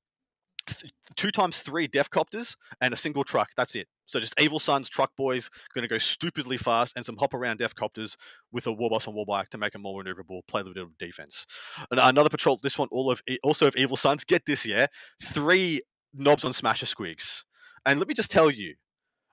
th- 0.67 0.93
two 1.17 1.31
times 1.31 1.63
three 1.63 1.87
Death 1.87 2.11
Copters, 2.11 2.57
and 2.81 2.93
a 2.93 2.97
single 2.97 3.25
truck. 3.25 3.51
That's 3.57 3.75
it. 3.75 3.89
So 4.07 4.21
just 4.21 4.41
Evil 4.41 4.59
Sunz, 4.59 4.89
truck 4.89 5.11
boys, 5.17 5.51
going 5.75 5.83
to 5.83 5.89
go 5.89 5.99
stupidly 5.99 6.57
fast, 6.57 6.97
and 6.97 7.05
some 7.05 7.17
hop 7.17 7.35
around 7.35 7.59
Death 7.59 7.75
Copters 7.75 8.17
with 8.53 8.67
a 8.67 8.71
Warboss 8.71 9.09
on 9.09 9.15
Warbike 9.15 9.49
to 9.49 9.59
make 9.59 9.73
them 9.73 9.83
more 9.83 10.03
maneuverable, 10.03 10.41
play 10.49 10.61
a 10.61 10.65
little 10.65 10.75
bit 10.75 10.83
of 10.85 10.99
defense. 10.99 11.47
And 11.91 12.01
another 12.01 12.29
patrol, 12.29 12.59
this 12.63 12.79
one 12.79 12.89
all 12.91 13.11
of 13.11 13.23
also 13.43 13.67
of 13.67 13.77
Evil 13.77 13.97
Sunz. 13.97 14.25
Get 14.25 14.45
this, 14.47 14.67
yeah, 14.67 14.87
three 15.23 15.83
knobs 16.15 16.45
on 16.45 16.53
Smasha 16.53 16.87
Squigs, 16.87 17.43
and 17.85 17.99
let 17.99 18.09
me 18.09 18.15
just 18.15 18.31
tell 18.31 18.51
you, 18.51 18.75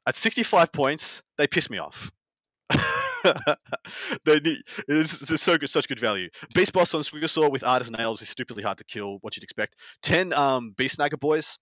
at 0.05 0.15
65 0.15 0.71
points, 0.71 1.23
they 1.37 1.47
piss 1.47 1.69
me 1.69 1.77
off. 1.77 2.11
they 4.25 4.39
need, 4.39 4.61
it's, 4.87 5.31
it's 5.31 5.41
so 5.41 5.57
good, 5.57 5.69
such 5.69 5.87
good 5.87 5.99
value. 5.99 6.29
Beast 6.53 6.73
Boss 6.73 6.93
on 6.93 7.01
Squigosaur 7.01 7.51
with 7.51 7.63
'Ard 7.63 7.81
as 7.81 7.91
Nails 7.91 8.21
is 8.21 8.29
stupidly 8.29 8.63
hard 8.63 8.77
to 8.77 8.85
kill. 8.85 9.17
What 9.21 9.35
you'd 9.35 9.43
expect. 9.43 9.75
Ten 10.01 10.33
um, 10.33 10.71
Beast 10.77 10.97
Snagga 10.97 11.19
boys. 11.19 11.57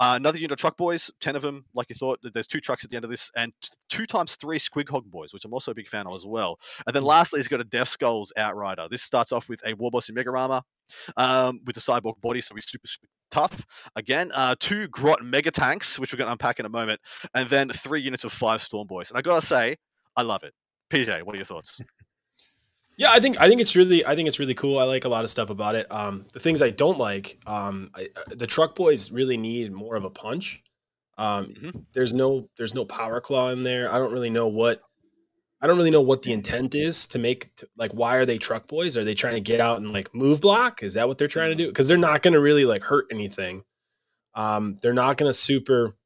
Uh, 0.00 0.14
another 0.16 0.38
unit 0.38 0.52
of 0.52 0.58
truck 0.58 0.76
boys, 0.76 1.10
10 1.20 1.36
of 1.36 1.42
them, 1.42 1.64
like 1.72 1.88
you 1.88 1.94
thought. 1.94 2.18
There's 2.22 2.48
two 2.48 2.60
trucks 2.60 2.84
at 2.84 2.90
the 2.90 2.96
end 2.96 3.04
of 3.04 3.10
this, 3.10 3.30
and 3.36 3.52
two 3.88 4.06
times 4.06 4.34
three 4.36 4.58
Squig 4.58 4.88
Hog 4.88 5.08
boys, 5.08 5.32
which 5.32 5.44
I'm 5.44 5.52
also 5.52 5.70
a 5.70 5.74
big 5.74 5.88
fan 5.88 6.06
of 6.06 6.14
as 6.14 6.26
well. 6.26 6.58
And 6.86 6.94
then 6.96 7.04
lastly, 7.04 7.38
he's 7.38 7.48
got 7.48 7.60
a 7.60 7.64
Death 7.64 7.88
Skulls 7.88 8.32
Outrider. 8.36 8.88
This 8.90 9.02
starts 9.02 9.30
off 9.30 9.48
with 9.48 9.64
a 9.64 9.74
Warboss 9.74 10.08
in 10.08 10.16
Mega 10.16 10.30
Armor 10.30 10.62
um, 11.16 11.60
with 11.64 11.76
a 11.76 11.80
cyborg 11.80 12.20
body, 12.20 12.40
so 12.40 12.54
he's 12.54 12.68
super, 12.68 12.88
super 12.88 13.06
tough. 13.30 13.64
Again, 13.96 14.32
uh, 14.34 14.56
two 14.58 14.88
Grot 14.88 15.24
Mega 15.24 15.50
Tanks, 15.50 15.98
which 15.98 16.12
we're 16.12 16.18
going 16.18 16.28
to 16.28 16.32
unpack 16.32 16.60
in 16.60 16.66
a 16.66 16.70
moment, 16.70 17.00
and 17.34 17.48
then 17.48 17.68
three 17.68 18.00
units 18.00 18.24
of 18.24 18.32
five 18.32 18.62
Storm 18.62 18.86
Boys. 18.86 19.10
And 19.10 19.18
I 19.18 19.22
gotta 19.22 19.42
say, 19.42 19.76
I 20.16 20.22
love 20.22 20.42
it. 20.42 20.52
PJ, 20.90 21.22
what 21.22 21.34
are 21.34 21.38
your 21.38 21.46
thoughts? 21.46 21.80
Yeah, 22.96 23.10
I 23.10 23.18
think 23.18 23.40
I 23.40 23.48
think 23.48 23.60
it's 23.60 23.74
really 23.74 24.06
I 24.06 24.14
think 24.14 24.28
it's 24.28 24.38
really 24.38 24.54
cool. 24.54 24.78
I 24.78 24.84
like 24.84 25.04
a 25.04 25.08
lot 25.08 25.24
of 25.24 25.30
stuff 25.30 25.50
about 25.50 25.74
it. 25.74 25.90
Um, 25.90 26.26
the 26.32 26.38
things 26.38 26.62
I 26.62 26.70
don't 26.70 26.96
like, 26.96 27.38
um, 27.44 27.90
I, 27.92 28.06
the 28.28 28.46
truck 28.46 28.76
boys 28.76 29.10
really 29.10 29.36
need 29.36 29.72
more 29.72 29.96
of 29.96 30.04
a 30.04 30.10
punch. 30.10 30.62
Um, 31.18 31.46
Mhm. 31.46 31.84
there's 31.92 32.12
no 32.12 32.48
there's 32.56 32.72
no 32.72 32.84
power 32.84 33.20
claw 33.20 33.48
in 33.50 33.64
there. 33.64 33.92
I 33.92 33.98
don't 33.98 34.12
really 34.12 34.30
know 34.30 34.46
what 34.46 34.80
I 35.60 35.66
don't 35.66 35.76
really 35.76 35.90
know 35.90 36.02
what 36.02 36.22
the 36.22 36.32
intent 36.32 36.76
is 36.76 37.08
to 37.08 37.18
make 37.18 37.52
to, 37.56 37.68
like 37.76 37.90
why 37.94 38.14
are 38.14 38.24
they 38.24 38.38
truck 38.38 38.68
boys? 38.68 38.96
Are 38.96 39.02
they 39.02 39.14
trying 39.14 39.34
to 39.34 39.40
get 39.40 39.58
out 39.58 39.78
and 39.78 39.92
like 39.92 40.14
move 40.14 40.40
block? 40.40 40.84
Is 40.84 40.94
that 40.94 41.08
what 41.08 41.18
they're 41.18 41.26
trying 41.26 41.50
to 41.50 41.56
do? 41.56 41.66
Because 41.66 41.88
they're 41.88 41.98
not 41.98 42.22
going 42.22 42.34
to 42.34 42.40
really 42.40 42.64
like 42.64 42.84
hurt 42.84 43.06
anything. 43.10 43.64
Um, 44.36 44.76
they're 44.82 44.92
not 44.92 45.16
going 45.16 45.28
to 45.28 45.34
super, 45.34 45.96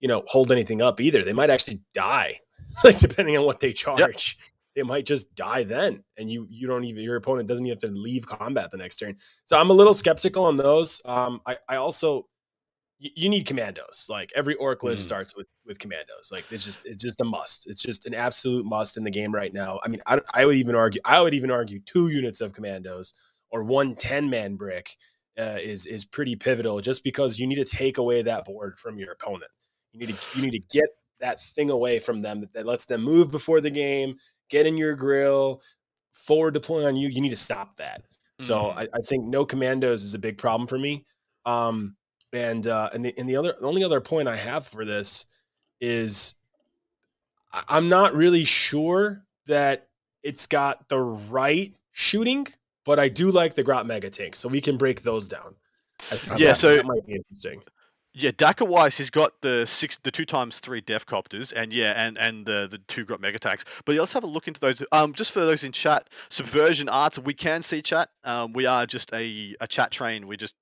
you 0.00 0.08
know, 0.08 0.22
hold 0.26 0.50
anything 0.50 0.80
up 0.80 1.02
either. 1.02 1.22
They 1.22 1.34
might 1.34 1.50
actually 1.50 1.80
die, 1.92 2.40
like 2.84 2.98
depending 2.98 3.36
on 3.36 3.44
what 3.44 3.60
they 3.60 3.72
charge. 3.72 4.38
They 4.74 4.82
might 4.82 5.06
just 5.06 5.32
die 5.36 5.62
then, 5.62 6.02
and 6.16 6.28
you 6.28 6.48
you 6.50 6.66
don't 6.66 6.84
even 6.84 7.04
your 7.04 7.14
opponent 7.14 7.46
doesn't 7.46 7.64
even 7.64 7.76
have 7.76 7.90
to 7.90 7.96
leave 7.96 8.26
combat 8.26 8.72
the 8.72 8.76
next 8.76 8.96
turn. 8.96 9.16
So 9.44 9.56
I'm 9.56 9.70
a 9.70 9.72
little 9.74 9.94
skeptical 9.94 10.44
on 10.44 10.56
those. 10.56 11.00
Um, 11.04 11.40
I 11.46 11.56
I 11.68 11.76
also 11.76 12.26
you 12.98 13.28
need 13.28 13.46
commandos. 13.46 14.06
Like 14.08 14.32
every 14.34 14.54
orc 14.56 14.82
list 14.82 15.02
Mm. 15.02 15.06
starts 15.06 15.36
with 15.36 15.46
with 15.64 15.78
commandos. 15.78 16.30
Like 16.32 16.46
it's 16.50 16.64
just 16.64 16.84
it's 16.86 17.02
just 17.02 17.20
a 17.20 17.24
must. 17.24 17.68
It's 17.68 17.82
just 17.82 18.06
an 18.06 18.14
absolute 18.14 18.66
must 18.66 18.96
in 18.96 19.04
the 19.04 19.10
game 19.10 19.32
right 19.32 19.52
now. 19.52 19.78
I 19.84 19.88
mean, 19.88 20.00
I, 20.06 20.20
I 20.32 20.44
would 20.44 20.56
even 20.56 20.74
argue 20.74 21.00
I 21.04 21.20
would 21.20 21.34
even 21.34 21.50
argue 21.52 21.80
two 21.80 22.08
units 22.08 22.40
of 22.40 22.52
commandos 22.52 23.12
or 23.50 23.62
one 23.62 23.94
10 23.94 24.28
man 24.28 24.56
brick 24.56 24.96
uh, 25.38 25.58
is 25.62 25.86
is 25.86 26.04
pretty 26.04 26.34
pivotal 26.34 26.80
just 26.80 27.04
because 27.04 27.38
you 27.38 27.46
need 27.46 27.56
to 27.56 27.64
take 27.64 27.98
away 27.98 28.22
that 28.22 28.44
board 28.44 28.78
from 28.78 28.98
your 28.98 29.12
opponent. 29.12 29.50
You 29.92 30.00
need 30.04 30.20
to 30.20 30.36
you 30.36 30.42
need 30.42 30.58
to 30.60 30.66
get 30.76 30.88
that 31.20 31.40
thing 31.40 31.70
away 31.70 31.98
from 31.98 32.20
them 32.20 32.40
that, 32.40 32.52
that 32.52 32.66
lets 32.66 32.84
them 32.86 33.02
move 33.02 33.30
before 33.30 33.60
the 33.60 33.70
game, 33.70 34.16
get 34.50 34.66
in 34.66 34.76
your 34.76 34.94
grill, 34.94 35.62
forward 36.12 36.52
deploy 36.54 36.84
on 36.86 36.96
you. 36.96 37.08
You 37.08 37.20
need 37.20 37.30
to 37.30 37.36
stop 37.36 37.76
that. 37.76 38.02
So 38.40 38.56
Mhm. 38.56 38.76
I, 38.76 38.88
I 38.94 38.98
think 39.04 39.24
no 39.26 39.44
commandos 39.44 40.02
is 40.02 40.14
a 40.14 40.18
big 40.18 40.38
problem 40.38 40.66
for 40.66 40.78
me. 40.78 41.04
Um, 41.46 41.96
and 42.32 42.66
uh, 42.66 42.90
and 42.92 43.04
the 43.04 43.14
and 43.16 43.28
the 43.28 43.36
other 43.36 43.54
the 43.58 43.66
only 43.66 43.84
other 43.84 44.00
point 44.00 44.26
I 44.28 44.34
have 44.36 44.66
for 44.66 44.84
this 44.84 45.26
is 45.80 46.34
I'm 47.68 47.88
not 47.88 48.14
really 48.14 48.44
sure 48.44 49.24
that 49.46 49.88
it's 50.24 50.46
got 50.46 50.88
the 50.88 50.98
right 51.00 51.72
shooting, 51.92 52.46
but 52.84 52.98
I 52.98 53.08
do 53.08 53.30
like 53.30 53.54
the 53.54 53.62
Grot 53.62 53.86
Mega 53.86 54.10
Tank, 54.10 54.34
so 54.34 54.48
we 54.48 54.60
can 54.60 54.76
break 54.76 55.02
those 55.02 55.28
down. 55.28 55.54
I 56.10 56.18
Yeah, 56.36 56.48
that- 56.48 56.56
so- 56.60 56.74
that 56.74 56.86
might 56.86 57.06
be 57.06 57.14
interesting. 57.14 57.62
Yeah, 58.16 58.30
Daka 58.36 58.64
Weiss, 58.64 58.96
he's 58.96 59.10
got 59.10 59.40
the 59.40 59.66
six, 59.66 59.98
the 59.98 60.12
two 60.12 60.24
times 60.24 60.60
three 60.60 60.80
Death 60.80 61.04
Copters, 61.04 61.52
and 61.52 61.72
yeah, 61.72 61.94
and 61.96 62.16
and 62.16 62.46
the 62.46 62.68
the 62.70 62.78
two 62.78 63.04
Grot 63.04 63.20
Mega 63.20 63.40
Tanks. 63.40 63.64
But 63.84 63.94
yeah, 63.94 64.02
let's 64.02 64.12
have 64.12 64.22
a 64.22 64.28
look 64.28 64.46
into 64.46 64.60
those. 64.60 64.84
Um, 64.92 65.14
just 65.14 65.32
for 65.32 65.40
those 65.40 65.64
in 65.64 65.72
chat, 65.72 66.08
Subversion 66.28 66.88
Arts, 66.88 67.18
we 67.18 67.34
can 67.34 67.60
see 67.60 67.82
chat. 67.82 68.10
Um, 68.22 68.52
we 68.52 68.66
are 68.66 68.86
just 68.86 69.12
a 69.12 69.56
a 69.60 69.66
chat 69.66 69.90
train. 69.90 70.28
We 70.28 70.36
just 70.36 70.54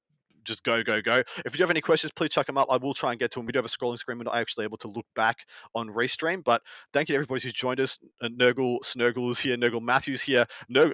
just 0.45 0.65
go 0.65 0.83
go 0.83 1.01
go. 1.01 1.23
If 1.45 1.53
you 1.53 1.59
do 1.59 1.63
have 1.63 1.71
any 1.71 1.81
questions, 1.81 2.13
please 2.15 2.31
chuck 2.31 2.47
them 2.47 2.59
up. 2.59 2.69
I 2.71 2.77
will 2.77 2.95
try 2.95 3.11
and 3.11 3.21
get 3.21 3.31
to 3.33 3.39
them. 3.39 3.47
We 3.47 3.53
do 3.53 3.59
have 3.59 3.67
a 3.67 3.69
scrolling 3.69 3.99
screen. 3.99 4.19
We're 4.19 4.25
not 4.25 4.37
actually 4.37 4.65
able 4.65 4.79
to 4.79 4.89
look 4.89 5.07
back 5.15 5.39
on 5.75 5.89
Restream, 5.89 6.43
but 6.45 6.63
thank 6.93 7.09
you 7.09 7.15
to 7.15 7.17
everybody 7.17 7.43
who's 7.43 7.53
joined 7.53 7.81
us. 7.81 7.99
Uh, 8.21 8.29
Nurgle 8.29 8.79
Snurgle 8.85 9.31
is 9.31 9.39
here. 9.39 9.57
Nurgle 9.57 9.83
Matthews 9.83 10.23
here. 10.23 10.47
No, 10.69 10.93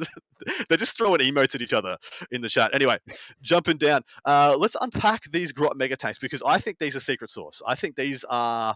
they're 0.68 0.78
just 0.78 0.96
throwing 0.96 1.20
emotes 1.20 1.54
at 1.54 1.62
each 1.62 1.72
other 1.72 1.96
in 2.30 2.40
the 2.40 2.48
chat. 2.48 2.74
Anyway, 2.74 2.98
jumping 3.42 3.76
down. 3.76 4.02
Uh, 4.24 4.56
let's 4.58 4.76
unpack 4.80 5.24
these 5.30 5.52
Grot 5.52 5.76
Mega 5.76 5.96
Tanks 5.96 6.18
because 6.18 6.42
I 6.44 6.58
think 6.58 6.78
these 6.78 6.96
are 6.96 7.00
secret 7.00 7.30
sauce. 7.30 7.62
I 7.66 7.74
think 7.74 7.96
these 7.96 8.24
are 8.28 8.74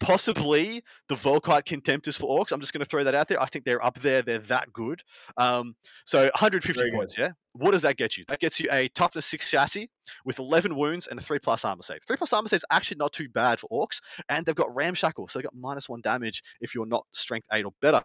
possibly 0.00 0.82
the 1.08 1.14
Volkite 1.14 1.64
contemptors 1.64 2.18
for 2.18 2.40
orcs. 2.40 2.52
I'm 2.52 2.60
just 2.60 2.72
going 2.72 2.82
to 2.82 2.88
throw 2.88 3.04
that 3.04 3.14
out 3.14 3.28
there. 3.28 3.40
I 3.40 3.46
think 3.46 3.64
they're 3.64 3.84
up 3.84 4.00
there. 4.00 4.22
They're 4.22 4.38
that 4.38 4.72
good. 4.72 5.02
Um, 5.36 5.76
so 6.04 6.22
150 6.22 6.72
Very 6.72 6.90
good. 6.90 6.96
points, 6.96 7.16
yeah? 7.16 7.30
What 7.52 7.72
does 7.72 7.82
that 7.82 7.96
get 7.96 8.16
you? 8.16 8.24
That 8.28 8.40
gets 8.40 8.58
you 8.58 8.68
a 8.72 8.88
toughness 8.88 9.26
6 9.26 9.50
chassis 9.50 9.90
with 10.24 10.38
11 10.38 10.74
wounds 10.74 11.06
and 11.06 11.20
a 11.20 11.22
3 11.22 11.38
plus 11.38 11.64
armor 11.64 11.82
save. 11.82 12.00
3 12.06 12.16
plus 12.16 12.32
armor 12.32 12.48
save 12.48 12.58
is 12.58 12.64
actually 12.70 12.96
not 12.98 13.12
too 13.12 13.28
bad 13.28 13.60
for 13.60 13.68
orcs, 13.68 14.00
and 14.28 14.46
they've 14.46 14.54
got 14.54 14.74
ramshackle, 14.74 15.28
so 15.28 15.38
they've 15.38 15.44
got 15.44 15.54
minus 15.54 15.88
1 15.88 16.00
damage 16.00 16.42
if 16.60 16.74
you're 16.74 16.86
not 16.86 17.04
strength 17.12 17.46
8 17.52 17.64
or 17.64 17.72
better. 17.80 18.02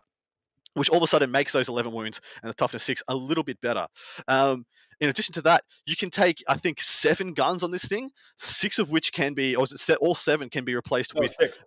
Which 0.73 0.89
all 0.89 0.97
of 0.97 1.03
a 1.03 1.07
sudden 1.07 1.31
makes 1.31 1.53
those 1.53 1.69
11 1.69 1.93
wounds 1.93 2.19
and 2.43 2.49
the 2.49 2.53
toughness 2.53 2.83
6 2.83 3.03
a 3.07 3.15
little 3.15 3.45
bit 3.45 3.61
better. 3.61 3.87
Um, 4.27 4.65
in 4.99 5.09
addition 5.09 5.33
to 5.33 5.41
that, 5.43 5.63
you 5.85 5.95
can 5.95 6.09
take, 6.09 6.43
I 6.47 6.57
think, 6.57 6.81
seven 6.81 7.33
guns 7.33 7.63
on 7.63 7.71
this 7.71 7.85
thing, 7.85 8.09
six 8.37 8.79
of 8.79 8.89
which 8.91 9.11
can 9.13 9.33
be, 9.33 9.55
or 9.55 9.63
is 9.63 9.71
it 9.71 9.79
set, 9.79 9.97
all 9.99 10.15
seven 10.15 10.49
can 10.49 10.65
be 10.65 10.75
replaced 10.75 11.15
No, 11.15 11.21
with 11.21 11.33
six, 11.39 11.59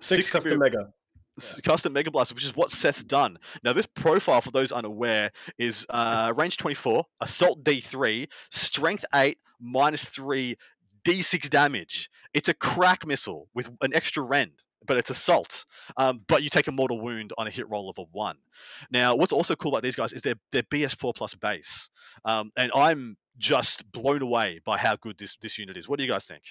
six 0.00 0.26
be 0.28 0.32
custom 0.32 0.58
mega. 0.58 0.92
s- 1.38 1.60
custom 1.62 1.92
Mega 1.92 2.10
Blasta, 2.10 2.34
which 2.34 2.44
is 2.44 2.56
what 2.56 2.70
Seth's 2.70 3.02
done. 3.02 3.38
Now, 3.62 3.72
this 3.72 3.86
profile, 3.86 4.40
for 4.40 4.50
those 4.50 4.72
unaware, 4.72 5.30
is 5.58 5.86
uh, 5.90 6.32
range 6.36 6.56
24, 6.56 7.04
assault 7.20 7.62
D3, 7.64 8.28
strength 8.50 9.04
8, 9.14 9.38
minus 9.60 10.04
3, 10.10 10.56
D6 11.04 11.48
damage. 11.50 12.10
It's 12.34 12.48
a 12.48 12.54
krak 12.54 13.06
missile 13.06 13.48
with 13.54 13.70
an 13.80 13.94
extra 13.94 14.22
rend, 14.22 14.52
but 14.86 14.96
it's 14.96 15.10
assault. 15.10 15.64
Um, 15.96 16.22
but 16.26 16.42
you 16.42 16.50
take 16.50 16.68
a 16.68 16.72
mortal 16.72 17.00
wound 17.00 17.32
on 17.38 17.46
a 17.46 17.50
hit 17.50 17.68
roll 17.68 17.90
of 17.90 17.98
a 17.98 18.04
1. 18.12 18.36
Now, 18.90 19.14
what's 19.16 19.32
also 19.32 19.54
cool 19.56 19.72
about 19.72 19.82
these 19.82 19.96
guys 19.96 20.12
is 20.12 20.22
they're, 20.22 20.40
they're 20.52 20.62
BS4 20.62 21.14
plus 21.14 21.34
base. 21.34 21.90
Um, 22.24 22.50
and 22.56 22.70
I'm 22.74 23.16
just 23.38 23.90
blown 23.92 24.22
away 24.22 24.60
by 24.64 24.78
how 24.78 24.96
good 24.96 25.18
this, 25.18 25.36
this 25.40 25.58
unit 25.58 25.76
is. 25.76 25.88
What 25.88 25.98
do 25.98 26.04
you 26.04 26.10
guys 26.10 26.24
think? 26.26 26.42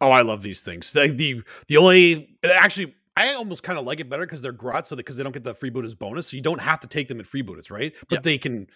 Oh, 0.00 0.10
I 0.10 0.22
love 0.22 0.42
these 0.42 0.62
things. 0.62 0.92
The 0.92 1.08
the, 1.08 1.42
the 1.68 1.76
only 1.76 2.36
actually 2.42 2.94
I 3.16 3.34
almost 3.34 3.62
kind 3.62 3.78
of 3.78 3.84
like 3.84 4.00
it 4.00 4.08
better 4.08 4.26
because 4.26 4.42
they're 4.42 4.52
grot, 4.52 4.88
so 4.88 4.96
because 4.96 5.16
they 5.16 5.22
don't 5.22 5.32
get 5.32 5.44
the 5.44 5.54
freebooters 5.54 5.96
bonus, 5.96 6.28
so 6.28 6.36
you 6.36 6.42
don't 6.42 6.60
have 6.60 6.80
to 6.80 6.88
take 6.88 7.08
them 7.08 7.20
at 7.20 7.26
freebooters, 7.26 7.70
right? 7.70 7.92
But 8.08 8.16
Yep. 8.16 8.22
they 8.24 8.38
can 8.38 8.66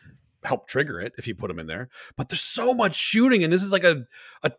help 0.44 0.68
trigger 0.68 1.00
it 1.00 1.12
if 1.18 1.26
you 1.26 1.34
put 1.34 1.48
them 1.48 1.58
in 1.58 1.66
there. 1.66 1.88
But 2.16 2.28
there's 2.28 2.42
so 2.42 2.72
much 2.72 2.94
shooting, 2.94 3.42
and 3.42 3.52
this 3.52 3.62
is 3.62 3.72
like 3.72 3.84
a 3.84 4.04
a 4.42 4.52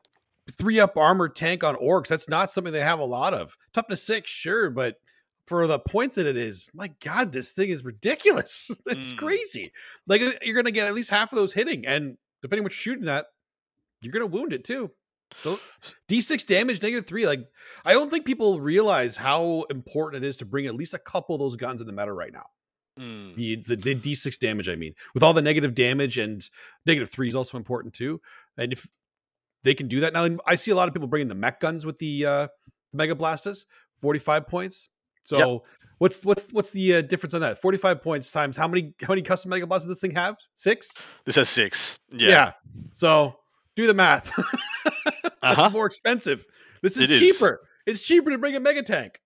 three 0.52 0.80
up 0.80 0.98
armor 0.98 1.30
tank 1.30 1.64
on 1.64 1.76
orcs. 1.76 2.08
That's 2.08 2.30
not 2.30 2.52
something 2.52 2.74
they 2.74 2.82
have 2.82 3.00
a 3.00 3.06
lot 3.06 3.34
of. 3.34 3.56
Toughness 3.74 4.04
six, 4.04 4.30
sure, 4.32 4.70
but 4.70 4.96
for 5.48 5.66
the 5.68 5.80
points 5.80 6.16
that 6.18 6.26
it 6.28 6.38
is, 6.38 6.68
my 6.74 6.92
god, 7.04 7.32
this 7.32 7.54
thing 7.54 7.70
is 7.70 7.84
ridiculous. 7.84 8.70
it's 8.88 9.14
Mm. 9.14 9.18
crazy. 9.18 9.72
Like 10.08 10.22
uh, 10.22 10.32
you're 10.44 10.56
gonna 10.56 10.72
get 10.72 10.88
at 10.88 10.94
least 10.94 11.10
half 11.10 11.32
of 11.32 11.38
those 11.38 11.54
hitting, 11.54 11.86
and 11.86 12.18
depending 12.42 12.64
what 12.64 12.72
you're 12.72 12.94
shooting 12.96 13.08
at, 13.10 13.26
you're 14.02 14.12
gonna 14.14 14.26
wound 14.28 14.54
it 14.54 14.64
too. 14.64 14.92
So, 15.44 15.60
D6 16.08 16.46
damage, 16.48 16.82
negative 16.82 17.06
three. 17.06 17.28
Like, 17.28 17.42
I 17.86 17.94
don't 17.94 18.10
think 18.10 18.26
people 18.26 18.60
realize 18.62 19.16
how 19.16 19.66
important 19.70 20.24
it 20.24 20.28
is 20.28 20.38
to 20.38 20.46
bring 20.46 20.66
at 20.66 20.74
least 20.74 20.96
a 20.96 21.00
couple 21.00 21.36
of 21.36 21.40
those 21.40 21.56
guns 21.56 21.82
in 21.82 21.86
the 21.88 21.94
meta 21.94 22.12
right 22.12 22.34
now. 22.34 22.46
Mm. 23.00 23.36
The, 23.36 23.56
the 23.68 23.76
the 23.76 23.96
D6 23.96 24.40
damage, 24.40 24.68
I 24.68 24.76
mean, 24.76 24.94
with 25.14 25.22
all 25.22 25.34
the 25.34 25.42
negative 25.44 25.76
damage 25.76 26.18
and 26.18 26.48
negative 26.88 27.10
three 27.12 27.30
is 27.30 27.36
also 27.36 27.58
important 27.58 27.94
too. 27.94 28.20
And 28.58 28.74
if 28.74 28.88
they 29.64 29.74
can 29.74 29.88
do 29.88 30.00
that. 30.02 30.14
Now 30.14 30.28
I 30.46 30.56
see 30.56 30.72
a 30.72 30.76
lot 30.76 30.88
of 30.88 30.94
people 30.94 31.08
bringing 31.08 31.28
the 31.28 31.36
mek 31.36 31.60
guns 31.60 31.86
with 31.86 31.98
the 31.98 32.26
uh, 32.26 32.48
the 32.92 32.98
Mega 32.98 33.16
Blastas, 33.16 33.66
forty 34.00 34.20
five 34.20 34.48
points. 34.48 34.90
So 35.22 35.64
what's 36.00 36.24
what's 36.26 36.52
what's 36.52 36.72
the 36.72 36.96
uh, 36.96 37.02
difference 37.02 37.34
on 37.34 37.42
that? 37.42 37.62
Forty 37.62 37.78
five 37.78 38.02
points 38.02 38.32
times 38.32 38.58
how 38.58 38.68
many 38.68 38.94
how 39.02 39.10
many 39.10 39.22
custom 39.22 39.50
Mega 39.50 39.66
Blastas 39.68 39.80
does 39.82 39.88
this 39.88 40.00
thing 40.02 40.12
have? 40.12 40.36
Six. 40.56 40.92
This 41.26 41.36
has 41.36 41.50
six. 41.50 42.00
Yeah. 42.12 42.30
yeah. 42.30 42.52
So 42.92 43.36
do 43.76 43.86
the 43.88 43.94
math. 43.94 44.34
That's 45.42 45.58
Uh-huh. 45.58 45.70
more 45.70 45.86
expensive. 45.86 46.46
This 46.82 46.98
is 46.98 47.04
It 47.04 47.12
is. 47.12 47.20
cheaper. 47.20 47.62
It's 47.86 48.06
cheaper 48.06 48.30
to 48.32 48.38
bring 48.38 48.56
a 48.56 48.60
Mega 48.60 48.84
Tank. 48.84 49.20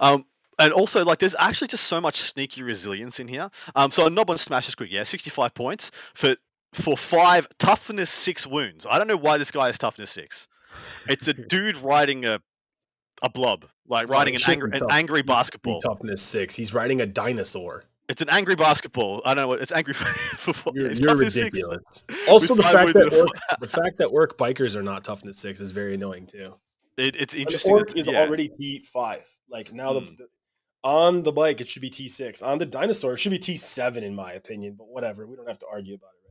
Um, 0.00 0.24
and 0.58 0.72
also, 0.72 1.04
like, 1.04 1.18
there's 1.18 1.34
actually 1.38 1.68
just 1.68 1.84
so 1.84 2.00
much 2.00 2.16
sneaky 2.20 2.62
resilience 2.62 3.20
in 3.20 3.28
here. 3.28 3.50
Um, 3.74 3.90
so 3.90 4.06
a 4.06 4.10
knob 4.10 4.30
on 4.30 4.38
Smash 4.38 4.68
is 4.68 4.74
quick, 4.74 4.90
yeah, 4.92 5.02
65 5.04 5.54
points 5.54 5.90
for 6.14 6.36
for 6.72 6.96
five 6.96 7.46
toughness 7.58 8.10
six 8.10 8.46
wounds. 8.46 8.86
I 8.88 8.98
don't 8.98 9.06
know 9.08 9.16
why 9.16 9.38
this 9.38 9.50
guy 9.50 9.66
has 9.66 9.78
toughness 9.78 10.10
six. 10.10 10.48
It's 11.08 11.28
a 11.28 11.32
dude 11.48 11.76
riding 11.78 12.24
a 12.24 12.40
a 13.22 13.28
blob, 13.28 13.66
like 13.86 14.08
riding 14.08 14.34
an 14.34 14.40
angry, 14.48 14.70
an 14.74 14.82
angry 14.90 15.22
basketball. 15.22 15.80
toughness 15.80 16.20
six. 16.20 16.56
He's 16.56 16.74
riding 16.74 17.00
a 17.00 17.06
dinosaur. 17.06 17.84
It's 18.08 18.20
an 18.20 18.28
angry 18.30 18.56
basketball. 18.56 19.22
I 19.24 19.32
don't 19.34 19.44
know 19.44 19.48
what 19.48 19.60
it's 19.60 19.70
angry 19.70 19.94
football. 20.36 20.72
You're, 20.74 20.90
you're 20.92 21.16
six 21.22 21.36
ridiculous. 21.36 22.04
Also, 22.28 22.54
the 22.54 22.62
fact 22.64 22.92
that 22.94 23.12
orc, 23.14 23.28
the 23.60 23.68
fact 23.68 23.98
that 23.98 24.06
orc 24.08 24.36
bikers 24.36 24.74
are 24.76 24.82
not 24.82 25.04
toughness 25.04 25.38
six 25.38 25.60
is 25.60 25.70
very 25.70 25.94
annoying 25.94 26.26
too. 26.26 26.54
It, 26.96 27.14
it's 27.16 27.32
An 27.34 27.40
interesting. 27.40 27.72
orc 27.72 27.90
that- 27.90 27.98
is 27.98 28.06
yeah. 28.06 28.20
already 28.20 28.48
T 28.48 28.80
five. 28.80 29.24
Like 29.48 29.72
now, 29.72 29.92
the, 29.92 30.00
Hmm. 30.00 30.14
the 30.16 30.26
on 30.84 31.22
the 31.22 31.30
bike 31.32 31.60
it 31.60 31.68
should 31.68 31.80
be 31.82 31.90
T 31.90 32.08
six. 32.08 32.42
On 32.42 32.58
the 32.58 32.66
dinosaur 32.66 33.12
it 33.12 33.18
should 33.18 33.30
be 33.30 33.38
T 33.38 33.56
seven 33.56 34.02
in 34.02 34.14
my 34.16 34.32
opinion. 34.32 34.74
But 34.76 34.88
whatever, 34.88 35.26
we 35.26 35.36
don't 35.36 35.46
have 35.46 35.58
to 35.60 35.66
argue 35.72 35.94
about 35.94 36.10
it. 36.16 36.21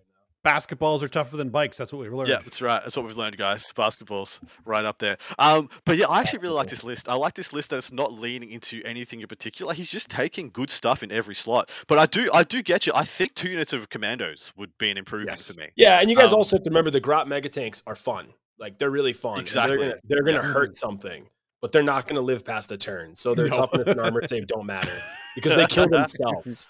Basketballs 0.45 1.03
are 1.03 1.07
tougher 1.07 1.37
than 1.37 1.49
bikes. 1.49 1.77
That's 1.77 1.93
what 1.93 2.01
we've 2.01 2.11
learned. 2.13 2.29
Yeah, 2.29 2.39
that's 2.43 2.61
right. 2.61 2.81
That's 2.81 2.97
what 2.97 3.05
we've 3.05 3.15
learned, 3.17 3.37
guys. 3.37 3.71
Basketball's 3.73 4.41
right 4.65 4.83
up 4.83 4.97
there. 4.97 5.17
Um, 5.37 5.69
but 5.85 5.97
yeah, 5.97 6.07
I 6.07 6.19
actually 6.21 6.39
really 6.39 6.55
like 6.55 6.67
this 6.67 6.83
list. 6.83 7.07
I 7.07 7.13
like 7.13 7.35
this 7.35 7.53
list 7.53 7.69
that's 7.69 7.91
not 7.91 8.13
leaning 8.13 8.49
into 8.51 8.81
anything 8.83 9.21
in 9.21 9.27
particular. 9.27 9.73
He's 9.73 9.89
just 9.89 10.09
taking 10.09 10.49
good 10.49 10.71
stuff 10.71 11.03
in 11.03 11.11
every 11.11 11.35
slot. 11.35 11.69
But 11.87 11.99
I 11.99 12.07
do, 12.07 12.29
I 12.33 12.43
do 12.43 12.63
get 12.63 12.87
you. 12.87 12.93
I 12.95 13.05
think 13.05 13.35
two 13.35 13.49
units 13.49 13.71
of 13.73 13.89
commandos 13.89 14.51
would 14.57 14.75
be 14.79 14.89
an 14.89 14.97
improvement 14.97 15.37
Yes. 15.37 15.51
for 15.51 15.59
me. 15.59 15.67
Yeah, 15.75 15.99
and 16.01 16.09
you 16.09 16.15
guys 16.15 16.31
Um, 16.31 16.39
also 16.39 16.55
have 16.57 16.63
to 16.63 16.69
remember 16.71 16.89
the 16.89 16.99
Grot 16.99 17.27
Mega 17.27 17.49
Tanks 17.49 17.83
are 17.85 17.95
fun. 17.95 18.27
Like 18.57 18.79
they're 18.79 18.89
really 18.91 19.13
fun. 19.13 19.39
Exactly. 19.39 19.77
They're 19.77 19.87
gonna, 19.89 19.99
they're 20.05 20.23
gonna 20.23 20.47
Yeah. 20.47 20.53
hurt 20.53 20.75
something, 20.75 21.27
but 21.61 21.71
they're 21.71 21.83
not 21.83 22.07
gonna 22.07 22.21
live 22.21 22.43
past 22.43 22.71
a 22.71 22.77
turn. 22.77 23.15
So 23.15 23.33
their 23.35 23.47
No. 23.47 23.53
toughness 23.53 23.87
and 23.87 23.99
armor 23.99 24.21
save 24.23 24.47
don't 24.47 24.65
matter 24.65 24.91
because 25.35 25.55
they 25.55 25.65
kill 25.67 25.87
themselves. 25.89 26.67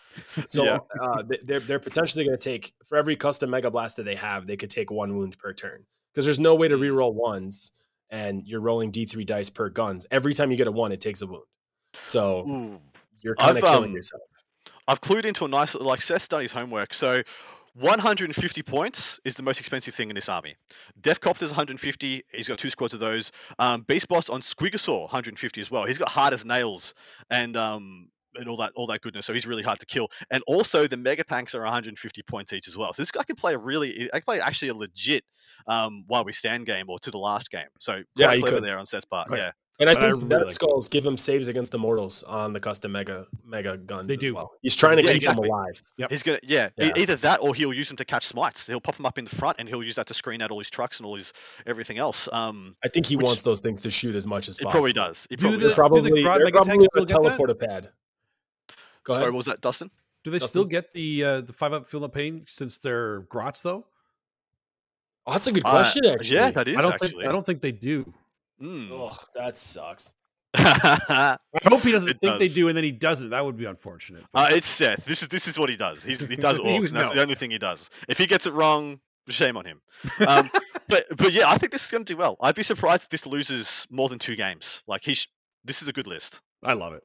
So 0.48 0.64
Yeah. 0.66 0.80
uh, 1.02 1.24
they- 1.24 1.40
they're 1.44 1.60
they're 1.62 1.80
potentially 1.80 2.26
gonna 2.26 2.38
take 2.38 2.74
for 2.86 2.98
every 2.98 3.16
custom 3.16 3.50
Mega 3.50 3.72
Blast 3.72 3.96
that 3.98 4.04
they 4.04 4.16
have, 4.16 4.48
they 4.48 4.58
could 4.58 4.70
take 4.70 4.92
one 4.92 5.16
wound 5.18 5.38
per 5.38 5.54
turn 5.54 5.86
because 6.14 6.26
there's 6.26 6.40
no 6.40 6.56
way 6.56 6.68
to 6.68 6.78
reroll 6.78 7.14
ones, 7.14 7.72
and 8.10 8.46
you're 8.48 8.60
rolling 8.62 8.92
D3 8.92 9.26
dice 9.26 9.50
per 9.50 9.70
guns. 9.70 10.06
Every 10.12 10.34
time 10.34 10.52
you 10.52 10.58
get 10.58 10.68
a 10.68 10.72
one, 10.72 10.92
it 10.92 11.00
takes 11.02 11.22
a 11.22 11.28
wound. 11.28 11.44
So 12.06 12.48
Ooh. 12.48 12.82
you're 13.22 13.36
kind 13.36 13.58
of 13.58 13.64
killing 13.64 13.92
um, 13.92 13.96
yourself. 13.96 14.22
I've 14.88 15.00
clued 15.00 15.26
into 15.26 15.46
a 15.46 15.48
nice, 15.48 15.74
like 15.76 16.02
Seth's 16.02 16.28
done 16.28 16.42
his 16.42 16.52
homework. 16.52 16.94
So 16.94 17.22
150 17.74 18.64
points 18.64 19.20
is 19.24 19.36
the 19.36 19.44
most 19.44 19.60
expensive 19.60 19.94
thing 19.96 20.10
in 20.10 20.16
this 20.16 20.30
army. 20.30 20.56
Death 21.00 21.22
Copter's 21.22 21.50
150. 21.50 22.24
He's 22.32 22.48
got 22.48 22.60
two 22.60 22.70
squads 22.70 22.94
of 22.94 23.00
those. 23.00 23.32
Um, 23.60 23.82
Beast 23.84 24.08
Boss 24.08 24.30
on 24.30 24.42
Squigosaur 24.42 25.02
150 25.04 25.62
as 25.62 25.72
well. 25.72 25.86
He's 25.86 25.98
got 25.98 26.16
'Ard 26.16 26.34
as 26.34 26.44
Nails 26.46 26.94
and 27.30 27.56
um 27.56 28.10
and 28.36 28.48
all 28.48 28.58
that 28.58 28.72
all 28.76 28.88
that 28.88 29.02
goodness. 29.02 29.26
So 29.26 29.34
he's 29.34 29.46
really 29.46 29.64
hard 29.64 29.80
to 29.80 29.86
kill. 29.86 30.10
And 30.32 30.42
also 30.48 30.88
the 30.88 30.98
Mega 30.98 31.24
Tanks 31.24 31.54
are 31.56 31.64
150 31.64 32.22
points 32.24 32.54
each 32.54 32.68
as 32.68 32.78
well. 32.78 32.94
So 32.94 33.02
this 33.02 33.12
guy 33.12 33.24
can 33.24 33.36
play 33.36 33.54
a 33.54 33.58
really, 33.58 34.10
I 34.14 34.20
can 34.20 34.24
play 34.26 34.40
actually 34.42 34.70
a 34.70 34.76
legit 34.76 35.24
um 35.68 36.04
while 36.08 36.24
we 36.24 36.34
stand 36.34 36.66
game 36.66 36.90
or 36.90 37.00
to 37.00 37.12
the 37.12 37.18
last 37.20 37.52
game. 37.52 37.68
So 37.80 38.04
Yeah, 38.16 38.28
clever 38.40 38.56
could. 38.56 38.64
there 38.64 38.78
on 38.80 38.86
Seth's 38.86 39.06
part. 39.06 39.28
Oh, 39.32 39.36
yeah. 39.36 39.52
Yeah. 39.82 39.90
And 39.90 39.90
I 39.90 39.94
But 39.94 40.04
I 40.04 40.06
think 40.06 40.16
really 40.18 40.30
that 40.30 40.42
like- 40.44 40.52
skulls 40.52 40.88
give 40.90 41.06
him 41.06 41.18
saves 41.18 41.48
against 41.48 41.72
the 41.72 41.80
mortals 41.80 42.22
on 42.24 42.54
the 42.54 42.60
custom 42.60 42.92
mega 42.92 43.26
mega 43.44 43.78
guns. 43.78 44.08
They 44.08 44.14
as 44.14 44.18
do. 44.20 44.36
well. 44.36 44.52
He's 44.62 44.76
trying 44.76 44.98
to 44.98 45.02
Yeah, 45.04 45.08
keep 45.14 45.16
exactly. 45.18 45.48
them 45.48 45.56
alive. 45.56 45.82
Yep. 45.98 46.12
He's 46.12 46.24
gonna, 46.24 46.40
yeah, 46.44 46.70
Yeah. 46.78 46.92
either 46.96 47.16
that 47.16 47.38
or 47.42 47.56
he'll 47.56 47.74
use 47.74 47.88
them 47.88 47.98
to 47.98 48.06
catch 48.06 48.26
smites. 48.28 48.68
He'll 48.68 48.80
pop 48.80 48.96
them 48.98 49.06
up 49.08 49.18
in 49.18 49.26
the 49.26 49.36
front, 49.36 49.58
and 49.60 49.68
he'll 49.68 49.84
use 49.84 49.96
that 49.96 50.08
to 50.08 50.14
screen 50.14 50.42
out 50.42 50.52
all 50.52 50.60
his 50.60 50.70
trucks 50.70 51.00
and 51.00 51.06
all 51.08 51.16
his 51.16 51.34
everything 51.66 51.98
else. 51.98 52.30
Um, 52.32 52.76
I 52.84 52.88
think 52.90 53.06
he 53.08 53.16
Which- 53.16 53.26
wants 53.26 53.42
those 53.42 53.60
things 53.60 53.82
to 53.82 53.90
shoot 53.90 54.16
as 54.16 54.28
much 54.28 54.48
as 54.48 54.58
it 54.58 54.64
possible. 54.64 54.72
probably 54.72 54.94
does. 54.94 55.28
It 55.32 55.40
Do 55.40 55.44
probably 55.44 55.58
the- 55.58 55.62
They're 55.62 55.70
does. 55.70 55.76
probably, 55.76 56.02
Grot 56.22 56.38
they're 56.38 56.46
Mega 56.46 56.52
probably 56.58 56.70
Tanks 56.72 56.86
a 56.86 56.90
still 57.08 57.24
get 57.24 57.38
that? 57.38 57.40
teleporter 57.40 57.60
pad. 57.60 57.90
Go 59.04 59.14
Sorry, 59.16 59.26
what 59.32 59.38
was 59.38 59.46
that, 59.48 59.62
Dustin? 59.62 59.90
Do 60.24 60.30
they 60.30 60.36
Dustin? 60.38 60.48
still 60.50 60.66
get 60.66 60.92
the 60.92 61.24
uh, 61.24 61.42
the 61.42 61.54
five 61.54 61.74
up 61.74 61.90
feel 61.90 62.04
of 62.04 62.14
pain 62.14 62.44
since 62.48 62.78
they're 62.78 63.22
grots 63.22 63.64
though? 63.64 63.88
Oh, 65.26 65.34
that's 65.34 65.48
a 65.48 65.52
good 65.52 65.64
Uh, 65.66 65.70
question, 65.72 66.06
actually. 66.06 66.36
yeah, 66.36 66.52
that 66.52 66.68
is 66.68 66.78
I 66.78 66.82
don't 66.82 66.94
actually. 66.94 67.08
think 67.10 67.26
I 67.26 67.32
don't 67.32 67.46
think 67.46 67.62
they 67.62 67.72
do. 67.72 68.14
Mm. 68.62 68.92
Ugh, 68.92 69.18
that 69.36 69.58
sucks. 69.58 70.14
I 70.54 71.38
hope 71.64 71.82
he 71.82 71.92
doesn't 71.94 72.10
It 72.10 72.20
think 72.20 72.40
they 72.40 72.50
do 72.50 72.68
and 72.68 72.76
then 72.76 72.84
he 72.84 72.92
doesn't. 72.92 73.30
That 73.30 73.46
would 73.46 73.58
be 73.58 73.66
unfortunate. 73.66 74.24
uh, 74.34 74.50
it's 74.52 74.68
Seth. 74.68 75.06
This 75.06 75.22
is 75.22 75.30
this 75.30 75.48
is 75.48 75.58
what 75.58 75.70
he 75.70 75.78
does. 75.78 76.04
He's, 76.04 76.26
he 76.26 76.36
does 76.36 76.58
He 76.64 76.64
orcs. 76.64 76.90
and 76.90 76.98
that's 76.98 77.10
know. 77.10 77.16
the 77.16 77.22
only 77.22 77.36
thing 77.36 77.52
he 77.52 77.58
does. 77.58 77.90
If 78.10 78.18
he 78.18 78.28
gets 78.28 78.46
it 78.48 78.54
wrong, 78.54 79.00
shame 79.30 79.56
on 79.58 79.66
him. 79.66 79.82
Um, 80.28 80.50
but 80.90 81.06
but 81.16 81.32
yeah, 81.32 81.50
I 81.50 81.58
think 81.58 81.72
this 81.72 81.86
is 81.86 81.92
going 81.92 82.04
to 82.04 82.14
do 82.14 82.18
well. 82.18 82.36
I'd 82.42 82.56
be 82.56 82.64
surprised 82.64 83.04
if 83.04 83.10
this 83.10 83.26
loses 83.26 83.88
more 83.90 84.10
than 84.10 84.20
two 84.20 84.36
games. 84.36 84.84
Like 84.88 85.04
he, 85.06 85.14
sh- 85.14 85.30
this 85.64 85.82
is 85.82 85.88
a 85.88 85.94
good 85.94 86.08
list. 86.08 86.42
I 86.64 86.74
love 86.74 86.94
it. 86.94 87.04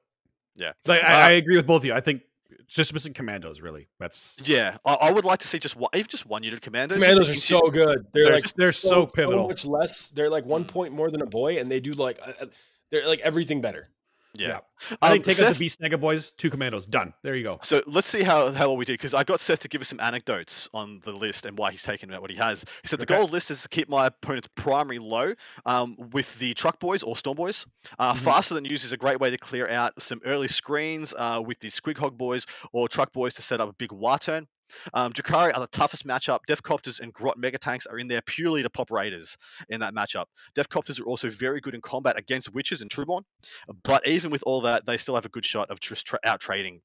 Yeah. 0.56 0.72
Like, 0.86 1.04
I, 1.04 1.12
Uh, 1.12 1.26
I 1.28 1.30
agree 1.32 1.56
with 1.56 1.66
both 1.66 1.82
of 1.82 1.84
you. 1.84 1.94
I 1.94 2.00
think 2.00 2.22
just 2.68 2.92
missing 2.92 3.12
commandos. 3.12 3.60
Really, 3.60 3.88
that's 3.98 4.36
Yeah, 4.44 4.76
I, 4.84 4.94
I 4.94 5.12
would 5.12 5.24
like 5.24 5.38
to 5.40 5.48
see 5.48 5.58
just 5.58 5.76
one, 5.76 5.90
even 5.94 6.06
just 6.08 6.26
one 6.26 6.42
unit 6.42 6.58
of 6.58 6.62
commandos. 6.62 6.96
Commandos 6.96 7.26
to 7.28 7.32
are 7.32 7.34
continue- 7.34 7.60
so 7.66 7.70
good. 7.94 8.06
They're, 8.12 8.24
they're, 8.24 8.32
like 8.34 8.54
they're 8.54 8.72
so, 8.72 9.06
pivotal. 9.06 9.48
much 9.48 9.64
less. 9.66 10.08
They're 10.10 10.30
like 10.30 10.44
one 10.44 10.64
Mm. 10.64 10.68
point 10.68 10.92
more 10.92 11.10
than 11.10 11.22
a 11.22 11.26
boy, 11.26 11.58
and 11.58 11.70
they 11.70 11.80
do 11.80 11.92
like 11.92 12.18
uh, 12.24 12.46
they're 12.90 13.06
like 13.06 13.20
everything 13.20 13.60
better. 13.60 13.88
Yeah. 14.40 14.60
I 15.02 15.06
Um, 15.08 15.12
think 15.12 15.24
take 15.24 15.40
out 15.40 15.52
the 15.54 15.58
beast 15.58 15.80
mega 15.80 15.96
boys, 15.98 16.32
two 16.32 16.50
commandos, 16.50 16.86
done. 16.86 17.14
There 17.22 17.34
you 17.34 17.42
go. 17.42 17.58
So 17.62 17.82
let's 17.86 18.06
see 18.06 18.22
how, 18.22 18.50
how 18.52 18.68
well 18.68 18.76
we 18.76 18.84
do 18.84 18.92
because 18.94 19.14
I 19.14 19.24
got 19.24 19.40
Seth 19.40 19.60
to 19.60 19.68
give 19.68 19.80
us 19.80 19.88
some 19.88 20.00
anecdotes 20.00 20.68
on 20.74 21.00
the 21.04 21.12
list 21.12 21.46
and 21.46 21.56
why 21.56 21.70
he's 21.70 21.82
taken 21.82 22.12
out 22.12 22.20
what 22.20 22.30
he 22.30 22.36
has. 22.36 22.64
He 22.82 22.88
said 22.88 22.98
the 22.98 23.04
Okay. 23.04 23.14
goal 23.14 23.24
of 23.24 23.30
the 23.30 23.34
list 23.36 23.50
is 23.50 23.62
to 23.62 23.68
keep 23.68 23.88
my 23.88 24.06
opponent's 24.06 24.48
primary 24.54 24.98
low 24.98 25.34
um, 25.64 25.96
with 26.12 26.38
the 26.38 26.54
truck 26.54 26.78
boys 26.80 27.02
or 27.02 27.16
storm 27.16 27.36
boys. 27.36 27.66
Uh, 27.98 28.14
Mhm. 28.14 28.18
Faster 28.18 28.54
than 28.54 28.64
use 28.64 28.84
is 28.84 28.92
a 28.92 28.96
great 28.96 29.20
way 29.20 29.30
to 29.30 29.38
clear 29.38 29.68
out 29.68 30.00
some 30.02 30.20
early 30.24 30.48
screens 30.48 31.14
uh, 31.16 31.42
with 31.44 31.58
the 31.60 31.68
squig 31.68 31.96
hog 31.96 32.18
boys 32.18 32.46
or 32.72 32.88
truck 32.88 33.12
boys 33.12 33.34
to 33.34 33.42
set 33.42 33.60
up 33.60 33.68
a 33.68 33.72
big 33.72 33.92
war 33.92 34.18
turn. 34.18 34.46
Um, 34.94 35.12
Drukhari 35.12 35.54
are 35.54 35.60
the 35.60 35.66
toughest 35.68 36.06
matchup. 36.06 36.40
Deffkoptas 36.48 37.00
and 37.00 37.12
Grot 37.12 37.38
Mega 37.38 37.58
Tanks 37.58 37.86
are 37.86 37.98
in 37.98 38.08
there 38.08 38.22
purely 38.22 38.62
to 38.62 38.70
pop 38.70 38.90
raiders 38.90 39.36
in 39.68 39.80
that 39.80 39.94
matchup. 39.94 40.26
Deffkoptas 40.56 41.00
are 41.00 41.06
also 41.06 41.30
very 41.30 41.60
good 41.60 41.74
in 41.74 41.80
combat 41.80 42.18
against 42.18 42.52
witches 42.52 42.82
and 42.82 42.90
Trueborn, 42.90 43.22
but 43.84 44.06
even 44.06 44.30
with 44.30 44.42
all 44.44 44.62
that, 44.62 44.86
they 44.86 44.96
still 44.96 45.14
have 45.14 45.26
a 45.26 45.30
good 45.30 45.44
shot 45.44 45.70
of 45.70 45.80
tra- 45.80 46.18
out 46.24 46.40
trading 46.40 46.80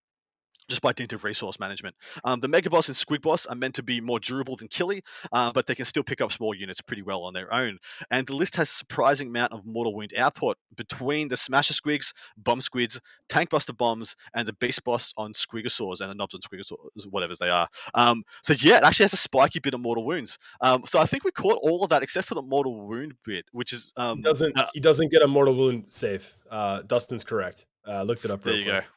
just 0.71 0.81
by 0.81 0.93
dint 0.93 1.13
of 1.13 1.23
resource 1.23 1.59
management. 1.59 1.95
Um, 2.23 2.39
the 2.39 2.47
Mega 2.47 2.69
Boss 2.69 2.87
and 2.87 2.95
Squig 2.95 3.21
Boss 3.21 3.45
are 3.45 3.55
meant 3.55 3.75
to 3.75 3.83
be 3.83 4.01
more 4.01 4.19
durable 4.19 4.55
than 4.55 4.69
Killy, 4.69 5.03
uh, 5.31 5.51
but 5.51 5.67
they 5.67 5.75
can 5.75 5.85
still 5.85 6.03
pick 6.03 6.21
up 6.21 6.31
small 6.31 6.55
units 6.55 6.81
pretty 6.81 7.01
well 7.01 7.23
on 7.23 7.33
their 7.33 7.53
own. 7.53 7.77
And 8.09 8.25
the 8.25 8.35
list 8.35 8.55
has 8.55 8.69
a 8.69 8.73
surprising 8.73 9.27
amount 9.27 9.51
of 9.51 9.65
mortal 9.65 9.93
wound 9.93 10.13
output 10.17 10.57
between 10.75 11.27
the 11.27 11.35
Smasha 11.35 11.73
Squigs, 11.73 12.13
Bomb 12.37 12.61
Squigs, 12.61 12.99
Tank 13.29 13.49
Buster 13.49 13.73
Bombs, 13.73 14.15
and 14.33 14.47
the 14.47 14.53
Beast 14.53 14.83
Boss 14.83 15.13
on 15.17 15.33
Squigosaurs 15.33 15.99
and 15.99 16.09
the 16.09 16.15
Nobs 16.15 16.33
on 16.33 16.41
Squigosaurs, 16.41 17.05
whatever 17.09 17.35
they 17.39 17.49
are. 17.49 17.67
Um, 17.93 18.23
so 18.41 18.53
yeah, 18.59 18.77
it 18.77 18.83
actually 18.83 19.03
has 19.03 19.13
a 19.13 19.17
spiky 19.17 19.59
bit 19.59 19.73
of 19.73 19.81
mortal 19.81 20.05
wounds. 20.05 20.37
Um, 20.61 20.83
so 20.85 20.99
I 20.99 21.05
think 21.05 21.23
we 21.23 21.31
caught 21.31 21.59
all 21.61 21.83
of 21.83 21.89
that 21.89 22.01
except 22.01 22.27
for 22.27 22.35
the 22.35 22.41
mortal 22.41 22.87
wound 22.87 23.13
bit, 23.25 23.45
which 23.51 23.73
is 23.73 23.91
um, 23.97 24.17
He 24.17 24.23
doesn't 24.23 24.57
uh, 24.57 24.67
he 24.73 24.79
doesn't 24.79 25.11
get 25.11 25.21
a 25.21 25.27
mortal 25.27 25.53
wound 25.53 25.85
save. 25.89 26.31
Uh, 26.49 26.81
Dustin's 26.83 27.23
correct. 27.23 27.65
Uh, 27.87 28.03
looked 28.03 28.23
it 28.25 28.31
up. 28.31 28.41
there 28.43 28.53
real 28.53 28.63
you 28.63 28.71
quick. 28.71 28.83
go. 28.83 28.87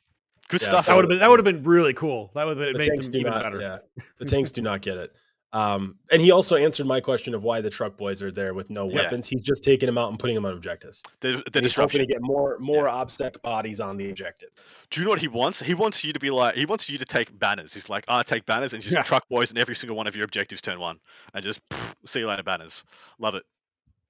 Good 0.48 0.61
Yeah, 0.62 0.68
stuff. 0.68 0.87
That 0.87 0.94
would 0.96 1.04
have 1.04 1.09
been 1.09 1.18
that 1.20 1.30
would 1.30 1.38
have 1.38 1.44
been 1.44 1.62
really 1.64 1.94
cool. 1.94 2.30
That 2.35 2.46
would 2.46 2.59
have 2.59 2.66
The 2.74 2.78
made 2.78 2.87
tanks 2.88 3.07
them 3.07 3.12
do 3.12 3.18
even 3.20 3.33
not. 3.33 3.42
better. 3.42 3.61
Yeah, 3.61 3.78
the 4.18 4.24
tanks 4.26 4.50
do 4.50 4.62
not 4.62 4.83
get 4.83 4.96
it. 4.98 5.12
Um, 5.52 5.98
and 6.11 6.20
he 6.20 6.33
also 6.33 6.57
answered 6.57 6.85
my 6.88 7.00
question 7.00 7.33
of 7.33 7.44
why 7.44 7.61
the 7.61 7.70
truck 7.70 7.96
boys 7.96 8.20
are 8.22 8.33
there 8.33 8.54
with 8.54 8.70
no 8.70 8.88
Yeah. 8.88 8.96
weapons. 9.02 9.28
He's 9.28 9.40
just 9.42 9.62
taking 9.62 9.87
them 9.87 9.96
out 9.96 10.11
and 10.11 10.18
putting 10.18 10.35
them 10.35 10.44
on 10.44 10.52
objectives. 10.52 11.00
the, 11.20 11.44
the 11.52 11.61
he's 11.61 11.76
hoping 11.76 12.00
disruption. 12.00 12.00
to 12.00 12.07
get 12.07 12.18
more 12.22 12.59
more 12.59 12.87
obstac 12.87 13.40
bodies 13.42 13.80
on 13.80 13.96
the 13.96 14.11
objective. 14.11 14.48
Do 14.90 15.00
you 15.00 15.04
know 15.04 15.11
what 15.11 15.20
he 15.20 15.28
wants? 15.28 15.61
He 15.62 15.74
wants 15.74 16.02
you 16.02 16.12
to 16.12 16.18
be 16.18 16.30
like, 16.30 16.57
he 16.57 16.66
wants 16.66 16.88
you 16.88 16.98
to 16.98 17.04
take 17.04 17.38
banners. 17.38 17.72
He's 17.72 17.88
like, 17.88 18.04
I 18.09 18.22
take 18.24 18.44
banners 18.46 18.72
and 18.72 18.83
just 18.83 18.94
Yeah. 18.96 19.02
truck 19.02 19.28
boys 19.28 19.52
in 19.52 19.59
every 19.59 19.76
single 19.76 19.96
one 19.96 20.09
of 20.09 20.16
your 20.16 20.24
objectives 20.24 20.61
turn 20.61 20.80
one, 20.80 20.98
and 21.35 21.44
just 21.44 21.61
pff, 21.68 21.94
see 22.04 22.18
you 22.20 22.26
later 22.26 22.42
banners. 22.42 22.85
Love 23.18 23.37
it. 23.37 23.44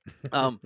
Um, 0.32 0.60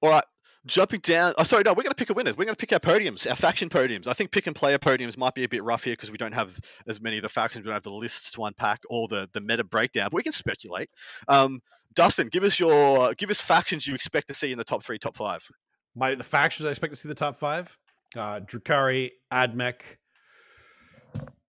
all 0.00 0.10
right, 0.10 0.24
jumping 0.66 1.00
down. 1.00 1.34
Oh, 1.38 1.42
sorry, 1.44 1.62
no, 1.64 1.72
we're 1.72 1.82
gonna 1.82 1.94
pick 1.94 2.10
a 2.10 2.14
winner. 2.14 2.32
We're 2.32 2.44
gonna 2.44 2.56
pick 2.56 2.72
our 2.72 2.78
podiums, 2.80 3.28
our 3.28 3.36
faction 3.36 3.68
podiums. 3.68 4.06
I 4.06 4.12
think 4.12 4.30
pick 4.30 4.46
and 4.46 4.56
player 4.56 4.78
podiums 4.78 5.16
might 5.16 5.34
be 5.34 5.44
a 5.44 5.48
bit 5.48 5.62
rough 5.64 5.84
here 5.84 5.94
because 5.94 6.10
we 6.10 6.18
don't 6.18 6.32
have 6.32 6.58
as 6.86 7.00
many 7.00 7.16
of 7.16 7.22
the 7.22 7.28
factions. 7.28 7.64
We 7.64 7.66
don't 7.68 7.74
have 7.74 7.82
the 7.82 7.90
lists 7.90 8.30
to 8.32 8.44
unpack 8.44 8.80
or 8.88 9.08
the 9.08 9.28
the 9.32 9.40
meta 9.40 9.64
breakdown. 9.64 10.08
But 10.10 10.16
we 10.16 10.22
can 10.22 10.32
speculate. 10.32 10.90
Um, 11.28 11.60
Dustin, 11.94 12.28
give 12.28 12.42
us 12.44 12.58
your 12.58 13.14
give 13.14 13.30
us 13.30 13.40
factions 13.40 13.86
you 13.86 13.94
expect 13.94 14.28
to 14.28 14.34
see 14.34 14.52
in 14.52 14.58
the 14.58 14.64
top 14.64 14.82
three, 14.82 14.98
top 14.98 15.16
five. 15.16 15.46
My 15.94 16.14
the 16.14 16.24
factions 16.24 16.66
I 16.66 16.70
expect 16.70 16.92
to 16.94 17.00
see 17.00 17.08
the 17.08 17.14
top 17.14 17.36
five: 17.36 17.76
uh, 18.16 18.40
Drukhari, 18.40 19.10
Admech, 19.32 19.76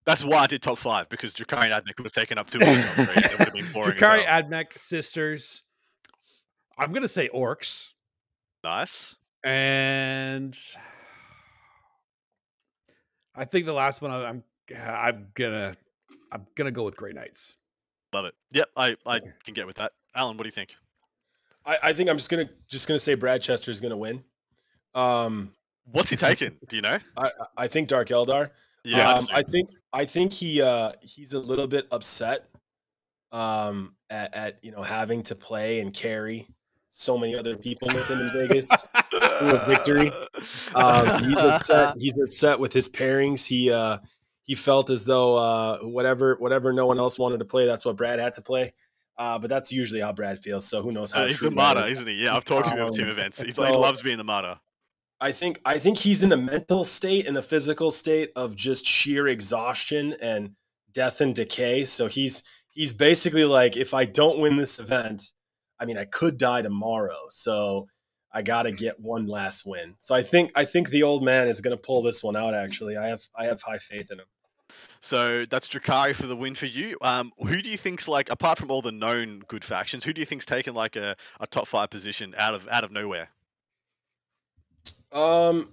That's 0.05 0.23
why 0.23 0.37
I 0.39 0.47
did 0.47 0.61
top 0.61 0.77
five 0.77 1.09
because 1.09 1.33
Drukhari 1.33 1.71
and 1.71 1.73
Admech 1.73 1.97
would 1.97 2.05
have 2.05 2.11
taken 2.11 2.37
up 2.37 2.47
two 2.47 2.59
of 2.59 2.67
the 2.67 2.75
top 2.81 2.93
three. 2.93 3.23
It 3.23 3.39
would 3.39 3.47
have 3.47 3.53
been 3.53 3.71
boring. 3.73 3.93
as 3.93 3.99
Drukhari. 3.99 4.25
Admech, 4.25 4.77
Sisters, 4.77 5.63
I'm 6.77 6.93
gonna 6.93 7.07
say 7.07 7.27
orcs, 7.33 7.87
Nice. 8.65 9.15
and 9.43 10.57
I 13.35 13.45
think 13.45 13.67
the 13.67 13.73
last 13.73 14.01
one 14.01 14.09
I- 14.09 14.25
I'm 14.25 14.43
I'm 14.75 15.27
gonna 15.35 15.77
I'm 16.31 16.47
gonna 16.55 16.71
go 16.71 16.83
with 16.83 16.97
Grey 16.97 17.13
Knights. 17.13 17.57
Love 18.11 18.25
it. 18.25 18.33
Yep, 18.53 18.69
I, 18.75 18.95
I 19.05 19.19
can 19.43 19.53
get 19.53 19.67
with 19.67 19.75
that. 19.75 19.91
Alan, 20.15 20.35
what 20.35 20.43
do 20.43 20.47
you 20.47 20.51
think? 20.51 20.75
I, 21.63 21.77
I 21.83 21.93
think 21.93 22.09
I'm 22.09 22.17
just 22.17 22.31
gonna 22.31 22.49
just 22.67 22.87
gonna 22.87 22.97
say 22.97 23.13
Brad 23.13 23.41
Chester 23.43 23.69
is 23.69 23.79
gonna 23.79 23.97
win. 23.97 24.23
Um, 24.95 25.51
What's 25.91 26.09
he 26.09 26.15
taking? 26.15 26.57
do 26.67 26.75
you 26.75 26.81
know? 26.81 26.97
I 27.17 27.29
I 27.55 27.67
think 27.67 27.87
Dark 27.87 28.07
Eldar. 28.07 28.49
Yeah, 28.83 29.13
um, 29.13 29.27
I 29.31 29.43
think 29.43 29.69
I 29.93 30.05
think 30.05 30.33
he 30.33 30.61
uh 30.63 30.93
he's 31.01 31.33
a 31.33 31.39
little 31.39 31.67
bit 31.67 31.87
upset 31.91 32.49
um 33.31 33.93
at, 34.09 34.33
at 34.33 34.63
you 34.63 34.71
know 34.71 34.81
having 34.81 35.21
to 35.23 35.35
play 35.35 35.81
and 35.81 35.93
carry 35.93 36.47
so 36.97 37.17
many 37.17 37.35
other 37.35 37.57
people 37.57 37.89
with 37.93 38.07
him 38.07 38.21
in 38.21 38.31
Vegas. 38.31 38.65
to 38.65 39.61
a 39.61 39.67
victory. 39.67 40.11
Um, 40.73 41.23
he's 41.23 41.35
upset. 41.37 41.95
He's 41.99 42.17
upset 42.17 42.59
with 42.59 42.71
his 42.73 42.87
pairings. 42.89 43.45
He 43.45 43.71
uh 43.71 43.97
he 44.43 44.55
felt 44.55 44.89
as 44.89 45.03
though 45.05 45.35
uh 45.35 45.77
whatever 45.79 46.35
whatever 46.35 46.71
no 46.71 46.85
one 46.85 46.97
else 46.97 47.19
wanted 47.19 47.39
to 47.39 47.45
play, 47.45 47.65
that's 47.65 47.85
what 47.85 47.95
Brad 47.97 48.19
had 48.19 48.33
to 48.35 48.41
play. 48.41 48.73
Uh, 49.17 49.39
but 49.39 49.49
that's 49.49 49.71
usually 49.71 50.01
how 50.01 50.11
Brad 50.13 50.37
feels. 50.39 50.65
So 50.65 50.81
who 50.81 50.91
knows 50.91 51.11
how 51.11 51.23
Uh, 51.23 51.27
he's 51.27 51.37
true 51.37 51.49
the 51.49 51.55
that 51.55 51.61
martyr, 51.75 51.85
is. 51.87 51.97
isn't 51.97 52.07
he? 52.07 52.23
Yeah, 52.23 52.35
I've 52.35 52.43
talked 52.45 52.67
to 52.67 52.73
him 52.75 52.79
at 52.85 52.93
team 52.93 53.05
Um, 53.05 53.11
events. 53.11 53.41
He's 53.41 53.55
so- 53.55 53.61
like, 53.63 53.71
he 53.71 53.77
loves 53.77 54.01
being 54.01 54.17
the 54.17 54.23
martyr. 54.25 54.57
I 55.21 55.31
think 55.31 55.59
I 55.65 55.79
think 55.79 55.97
he's 55.97 56.23
in 56.23 56.31
a 56.33 56.37
mental 56.37 56.83
state 56.83 57.25
and 57.27 57.37
a 57.37 57.41
physical 57.41 57.91
state 57.91 58.31
of 58.35 58.55
just 58.55 58.85
sheer 58.85 59.27
exhaustion 59.27 60.15
and 60.21 60.51
death 60.93 61.21
and 61.21 61.33
decay. 61.35 61.85
So 61.85 62.07
he's 62.07 62.43
he's 62.71 62.91
basically 62.93 63.45
like, 63.45 63.75
if 63.77 63.93
I 63.93 64.03
don't 64.05 64.39
win 64.39 64.57
this 64.57 64.77
event, 64.79 65.31
I 65.79 65.85
mean, 65.85 65.97
I 65.97 66.05
could 66.05 66.37
die 66.37 66.61
tomorrow. 66.61 67.25
So 67.29 67.87
I 68.31 68.41
got 68.41 68.63
to 68.63 68.71
get 68.71 68.99
one 68.99 69.27
last 69.27 69.65
win. 69.65 69.95
So 69.99 70.13
I 70.13 70.21
think 70.21 70.51
I 70.55 70.65
think 70.65 70.89
the 70.89 71.03
old 71.03 71.23
man 71.23 71.47
is 71.47 71.61
going 71.61 71.75
to 71.75 71.81
pull 71.81 72.01
this 72.01 72.23
one 72.23 72.35
out. 72.35 72.53
Actually, 72.53 72.97
I 72.97 73.07
have 73.07 73.23
I 73.35 73.45
have 73.45 73.61
high 73.61 73.77
faith 73.77 74.11
in 74.11 74.19
him. 74.19 74.25
So 74.99 75.45
that's 75.45 75.67
Drukhari 75.67 76.15
for 76.15 76.25
the 76.27 76.35
win 76.35 76.55
for 76.55 76.65
you. 76.65 76.97
Um, 77.01 77.31
who 77.37 77.61
do 77.61 77.69
you 77.69 77.77
think's 77.77 78.07
like, 78.07 78.29
apart 78.31 78.57
from 78.57 78.71
all 78.71 78.81
the 78.81 78.91
known 78.91 79.43
good 79.47 79.63
factions, 79.63 80.03
who 80.03 80.13
do 80.13 80.19
you 80.19 80.25
think's 80.25 80.45
taken 80.45 80.73
like 80.73 80.95
a, 80.95 81.15
a 81.39 81.47
top 81.47 81.67
five 81.67 81.91
position 81.91 82.33
out 82.37 82.55
of 82.55 82.67
out 82.69 82.83
of 82.83 82.91
nowhere? 82.91 83.29
Um, 85.11 85.69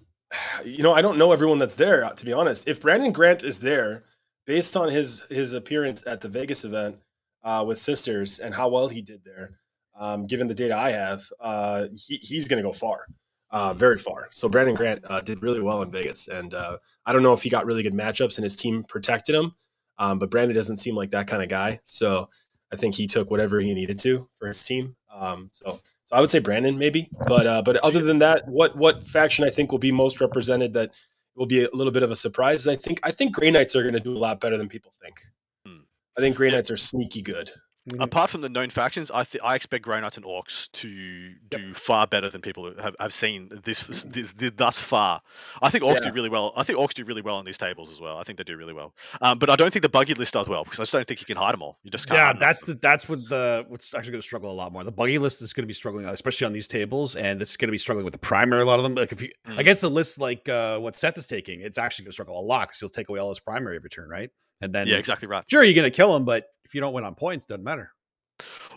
you 0.65 0.83
know, 0.83 0.93
I 0.93 1.03
don't 1.03 1.19
know 1.19 1.33
everyone 1.33 1.59
that's 1.59 1.75
there. 1.75 2.09
To 2.09 2.25
be 2.25 2.33
honest, 2.33 2.69
if 2.69 2.81
Brandon 2.81 3.11
Grant 3.11 3.43
is 3.43 3.61
there, 3.61 4.05
based 4.47 4.77
on 4.77 4.89
his 4.89 5.23
his 5.31 5.53
appearance 5.53 6.07
at 6.07 6.21
the 6.21 6.29
Vegas 6.29 6.65
event 6.65 6.99
uh, 7.43 7.65
with 7.67 7.79
Sisters 7.79 8.39
and 8.39 8.55
how 8.55 8.69
well 8.69 8.89
he 8.89 9.03
did 9.03 9.25
there, 9.25 9.59
um, 9.99 10.27
given 10.27 10.47
the 10.47 10.55
data 10.55 10.77
I 10.77 10.91
have, 10.91 11.23
uh, 11.41 11.87
he, 11.95 12.17
he's 12.17 12.49
going 12.49 12.63
to 12.63 12.69
go 12.69 12.73
far, 12.73 13.07
uh, 13.51 13.75
very 13.75 13.99
far. 13.99 14.29
So 14.33 14.49
Brandon 14.49 14.75
Grant 14.75 15.05
uh, 15.09 15.21
did 15.21 15.43
really 15.43 15.61
well 15.61 15.83
in 15.83 15.91
Vegas, 15.91 16.29
and 16.29 16.55
uh, 16.55 16.79
I 17.07 17.13
don't 17.13 17.23
know 17.23 17.33
if 17.33 17.43
he 17.43 17.51
got 17.51 17.67
really 17.67 17.83
good 17.83 17.95
matchups 17.95 18.39
and 18.39 18.45
his 18.45 18.57
team 18.57 18.85
protected 18.85 19.35
him, 19.35 19.55
um, 19.99 20.19
but 20.19 20.31
Brandon 20.31 20.57
doesn't 20.57 20.79
seem 20.79 20.97
like 20.97 21.11
that 21.11 21.27
kind 21.27 21.43
of 21.43 21.49
guy. 21.49 21.81
So 21.85 22.29
I 22.73 22.77
think 22.77 22.95
he 22.95 23.07
took 23.07 23.31
whatever 23.31 23.61
he 23.61 23.75
needed 23.75 23.99
to 24.01 24.29
for 24.35 24.49
his 24.49 24.65
team. 24.65 24.97
Um, 25.15 25.51
so 25.53 25.79
so 26.05 26.17
I 26.17 26.21
would 26.21 26.31
say 26.31 26.39
Brandon 26.39 26.79
maybe, 26.79 27.11
but 27.27 27.47
uh, 27.47 27.63
but 27.63 27.77
other 27.79 28.03
than 28.03 28.19
that, 28.21 28.49
what 28.49 28.77
what 28.77 29.05
faction 29.05 29.45
I 29.45 29.51
think 29.51 29.71
will 29.71 29.79
be 29.79 29.93
most 29.93 30.21
represented 30.21 30.73
that 30.73 30.91
will 31.37 31.47
be 31.47 31.65
a 31.65 31.69
little 31.73 31.93
bit 31.93 32.03
of 32.03 32.11
a 32.11 32.17
surprise 32.17 32.69
I 32.69 32.77
think 32.77 33.01
I 33.03 33.11
think 33.11 33.35
Grey 33.35 33.51
Knights 33.51 33.77
are 33.77 33.83
going 33.83 33.95
to 33.95 34.01
do 34.01 34.17
a 34.17 34.19
lot 34.19 34.41
better 34.41 34.57
than 34.57 34.69
people 34.69 34.93
think. 35.03 35.21
Hmm. 35.67 35.83
I 36.17 36.21
think 36.21 36.37
Grey 36.37 36.51
Knights 36.51 36.71
are 36.71 36.77
sneaky 36.77 37.23
good. 37.23 37.51
Apart 37.99 38.31
from 38.31 38.43
the 38.43 38.49
known 38.49 38.71
factions, 38.71 39.11
I 39.11 39.25
th- 39.25 39.43
I 39.43 39.57
expect 39.57 39.83
Grey 39.85 40.01
Knights 40.01 40.17
and 40.17 40.25
Orcs 40.25 40.71
to 40.71 41.33
do 41.51 41.75
far 41.75 42.07
better 42.07 42.31
than 42.31 42.41
people 42.41 42.73
have, 42.81 42.95
have 43.01 43.13
seen 43.13 43.49
this, 43.65 43.83
this, 44.05 44.33
this 44.35 44.53
thus 44.57 44.81
far. 44.81 45.21
I 45.61 45.69
think 45.69 45.83
Orcs 45.83 45.95
Yeah. 45.95 46.11
do 46.11 46.13
really 46.13 46.29
well. 46.29 46.53
I 46.57 46.63
think 46.63 46.79
Orcs 46.79 46.95
do 46.95 47.05
really 47.05 47.23
well 47.23 47.35
on 47.35 47.45
these 47.45 47.59
tables 47.59 47.91
as 47.91 48.01
well. 48.01 48.19
I 48.19 48.23
think 48.23 48.39
they 48.39 48.45
do 48.45 48.57
really 48.57 48.73
well. 48.73 48.95
Um, 49.21 49.41
but 49.41 49.51
I 49.51 49.57
don't 49.57 49.73
think 49.73 49.83
the 49.83 49.89
buggy 49.89 50.15
list 50.15 50.35
does 50.35 50.49
well 50.49 50.63
because 50.63 50.79
I 50.79 50.83
just 50.85 50.93
don't 50.93 51.09
think 51.09 51.19
you 51.19 51.27
can 51.27 51.37
hide 51.37 51.55
them 51.55 51.63
all. 51.63 51.81
You 51.83 51.91
just 51.91 52.07
can't. 52.07 52.19
Yeah, 52.19 52.27
hide 52.27 52.31
'em 52.31 52.37
all. 52.37 52.41
that's 52.49 52.65
the 52.65 52.75
that's 52.75 53.09
what 53.09 53.29
the 53.29 53.65
what's 53.67 53.93
actually 53.95 54.13
going 54.13 54.21
to 54.23 54.27
struggle 54.29 54.53
a 54.53 54.55
lot 54.55 54.73
more. 54.73 54.85
The 54.85 54.93
buggy 54.93 55.19
list 55.19 55.43
is 55.43 55.53
going 55.53 55.65
to 55.65 55.69
be 55.69 55.75
struggling, 55.75 56.05
especially 56.07 56.47
on 56.47 56.53
these 56.53 56.69
tables, 56.69 57.17
and 57.17 57.43
it's 57.43 57.57
going 57.57 57.67
to 57.69 57.73
be 57.73 57.79
struggling 57.79 58.05
with 58.05 58.13
the 58.13 58.19
primary. 58.21 58.63
A 58.63 58.65
lot 58.65 58.79
of 58.79 58.85
them, 58.85 58.95
like 58.95 59.11
if 59.11 59.21
you 59.21 59.31
Mm. 59.49 59.59
against 59.59 59.83
a 59.83 59.89
list 59.89 60.21
like 60.21 60.49
uh, 60.49 60.79
what 60.79 60.95
Seth 60.95 61.19
is 61.19 61.27
taking, 61.27 61.61
it's 61.63 61.77
actually 61.79 62.05
going 62.05 62.11
to 62.11 62.15
struggle 62.15 62.39
a 62.39 62.47
lot 62.47 62.69
because 62.69 62.79
he'll 62.79 62.89
take 62.89 63.09
away 63.09 63.19
all 63.19 63.31
his 63.31 63.41
primary 63.41 63.75
every 63.75 63.91
turn, 63.91 64.09
right? 64.09 64.31
And 64.63 64.73
then 64.73 64.87
yeah, 64.87 64.97
exactly 64.97 65.29
right. 65.29 65.45
sure 65.49 65.63
you're 65.63 65.75
going 65.75 65.91
to 65.91 65.95
kill 65.95 66.15
him, 66.17 66.25
but 66.25 66.47
if 66.65 66.75
you 66.75 66.81
don't 66.81 66.93
win 66.93 67.05
on 67.05 67.15
points, 67.15 67.45
doesn't 67.47 67.65
matter. 67.65 67.93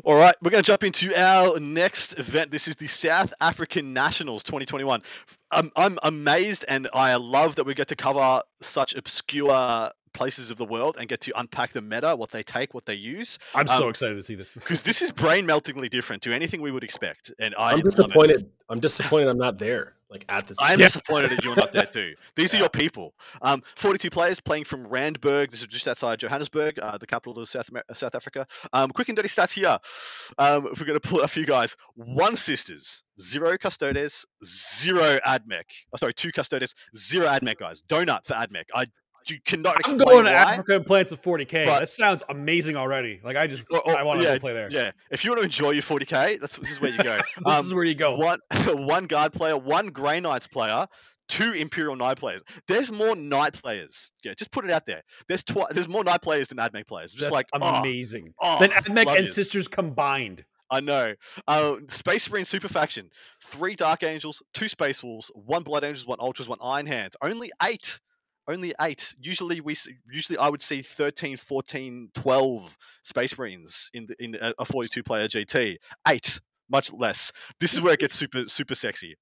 All 0.03 0.15
right, 0.15 0.36
we're 0.41 0.51
going 0.51 0.63
to 0.63 0.67
jump 0.67 0.83
into 0.83 1.17
our 1.19 1.59
next 1.59 2.19
event. 2.19 2.51
This 2.51 2.67
is 2.67 2.75
the 2.75 2.88
South 2.88 3.33
African 3.39 3.93
Nationals 3.93 4.43
2021. 4.43 5.01
I'm, 5.51 5.71
I'm 5.75 5.97
amazed 6.03 6.65
and 6.67 6.89
I 6.93 7.15
love 7.15 7.55
that 7.55 7.65
we 7.65 7.73
get 7.73 7.88
to 7.88 7.95
cover 7.95 8.41
such 8.59 8.95
obscure 8.95 9.91
places 10.13 10.49
of 10.49 10.57
the 10.57 10.65
world 10.65 10.97
and 10.99 11.07
get 11.07 11.21
to 11.21 11.39
unpack 11.39 11.73
the 11.73 11.81
meta, 11.81 12.15
what 12.15 12.31
they 12.31 12.41
take, 12.41 12.73
what 12.73 12.86
they 12.86 12.95
use, 12.95 13.38
I'm 13.53 13.67
so 13.67 13.83
Um, 13.83 13.89
excited 13.89 14.15
to 14.15 14.23
see 14.23 14.36
this. 14.36 14.49
because 14.53 14.81
this 14.81 15.01
is 15.01 15.11
brain 15.11 15.45
meltingly 15.45 15.89
different 15.89 16.23
to 16.23 16.33
anything 16.33 16.61
we 16.61 16.71
would 16.71 16.83
expect. 16.83 17.31
And 17.38 17.53
I 17.57 17.73
I'm 17.73 17.81
disappointed. 17.81 18.49
I'm 18.69 18.79
disappointed 18.79 19.27
I'm 19.27 19.38
not 19.38 19.59
there. 19.59 19.94
Like 20.09 20.23
at 20.29 20.45
this. 20.47 20.57
I'm 20.61 20.79
Yeah. 20.79 20.85
disappointed 20.87 21.31
that 21.31 21.43
you're 21.43 21.55
not 21.55 21.73
there 21.73 21.85
too. 21.87 22.13
These 22.35 22.53
are 22.53 22.57
your 22.57 22.69
people. 22.69 23.15
Um, 23.41 23.63
42 23.75 24.09
players 24.11 24.39
playing 24.39 24.65
from 24.65 24.85
Randburg. 24.85 25.49
This 25.49 25.61
is 25.61 25.67
just 25.67 25.87
outside 25.87 26.19
Johannesburg, 26.19 26.77
uh, 26.79 26.97
the 26.99 27.07
capital 27.07 27.41
of 27.41 27.49
South, 27.49 27.67
Amer- 27.71 27.83
South 27.93 28.13
Africa. 28.13 28.45
Um, 28.71 28.91
quick 28.91 29.09
and 29.09 29.15
dirty 29.15 29.29
stats 29.29 29.53
here. 29.53 29.79
Um, 30.37 30.67
if 30.71 30.79
we're 30.79 30.85
going 30.85 30.99
to 30.99 31.07
pull 31.09 31.21
a 31.21 31.27
few 31.27 31.45
guys, 31.45 31.75
one 31.95 32.35
sisters, 32.35 33.03
zero 33.19 33.57
custodes, 33.57 34.25
zero 34.43 35.17
admech. 35.25 35.63
Oh, 35.91 35.97
sorry, 35.97 36.13
two 36.13 36.31
custodes, 36.31 36.75
zero 36.95 37.25
admech 37.25 37.57
guys. 37.57 37.81
Donut 37.81 38.25
for 38.27 38.33
admech. 38.33 38.65
I 38.75 38.85
you 39.30 39.39
cannot 39.45 39.78
I'm 39.86 39.97
going 39.97 40.26
to 40.26 40.32
why. 40.32 40.36
Africa 40.36 40.76
and 40.78 40.86
plants 40.86 41.11
of 41.11 41.21
40k. 41.21 41.65
But- 41.65 41.80
that 41.80 41.89
sounds 41.89 42.23
amazing 42.30 42.76
already. 42.76 43.21
Like 43.23 43.38
I 43.38 43.47
just 43.47 43.63
Or- 43.71 43.82
or- 43.88 43.95
I 43.97 44.03
want 44.03 44.21
to 44.21 44.26
yeah, 44.28 44.38
play 44.38 44.53
there. 44.53 44.67
Yeah, 44.71 44.91
if 45.11 45.23
you 45.23 45.32
want 45.32 45.39
to 45.41 45.45
enjoy 45.45 45.71
your 45.71 45.84
40k, 45.84 46.39
that's 46.39 46.57
this 46.57 46.71
is 46.71 46.82
where 46.82 46.91
you 46.91 46.97
go. 47.03 47.17
this 47.45 47.45
Um, 47.45 47.65
is 47.65 47.73
where 47.73 47.84
you 47.84 47.95
go. 47.95 48.15
one 48.15 48.39
one 48.67 49.05
guard 49.07 49.34
player, 49.34 49.57
one 49.57 49.88
Grey 49.88 50.19
Knights 50.19 50.47
player, 50.47 50.88
two 51.28 51.53
Imperial 51.53 51.95
Knight 51.95 52.17
players. 52.17 52.41
There's 52.67 52.91
more 52.91 53.15
Knight 53.15 53.53
players. 53.53 54.11
Yeah, 54.23 54.34
just 54.38 54.51
put 54.51 54.65
it 54.65 54.71
out 54.71 54.86
there. 54.86 55.01
There's 55.28 55.43
twi- 55.43 55.67
there's 55.71 55.88
more 55.88 56.03
Knight 56.03 56.21
players 56.21 56.47
than 56.49 56.57
Admech 56.59 56.88
players. 56.88 57.11
Just 57.11 57.23
That's 57.23 57.34
like 57.34 57.47
oh, 57.53 57.61
amazing. 57.80 58.34
oh, 58.41 58.59
then 58.59 58.69
Admech 58.71 59.17
and. 59.17 59.28
Sisters 59.28 59.67
combined. 59.67 60.43
I 60.71 60.80
know. 60.80 61.13
Uh, 61.47 61.76
Space 61.89 62.28
Marine 62.32 62.43
Super 62.43 62.67
Faction. 62.67 63.09
Three 63.43 63.76
Dark 63.76 64.01
Angels, 64.01 64.41
two 64.55 64.67
Space 64.67 65.03
Wolves, 65.03 65.32
one 65.36 65.61
Blood 65.61 65.84
Angels, 65.84 66.07
one 66.07 66.17
Ultras, 66.19 66.47
one 66.49 66.57
Iron 66.61 66.88
Hands. 66.88 67.15
Only 67.21 67.51
eight. 67.63 67.99
Only 68.47 68.73
eight. 68.81 69.15
Usually 69.19 69.61
we 69.61 69.75
usually 70.11 70.37
I 70.37 70.49
would 70.49 70.61
see 70.61 70.81
13, 70.81 71.37
14, 71.37 72.09
12 72.13 72.77
Space 73.03 73.37
Marines 73.37 73.89
in 73.93 74.05
the, 74.07 74.23
in 74.23 74.35
a 74.35 74.53
a 74.59 74.65
42 74.65 75.03
player 75.03 75.27
GT. 75.27 75.77
Eight, 76.07 76.39
much 76.69 76.93
less. 76.93 77.31
This 77.59 77.73
is 77.73 77.81
where 77.81 77.93
it 77.93 77.99
gets 77.99 78.15
super 78.15 78.47
super 78.47 78.75
sexy. 78.75 79.15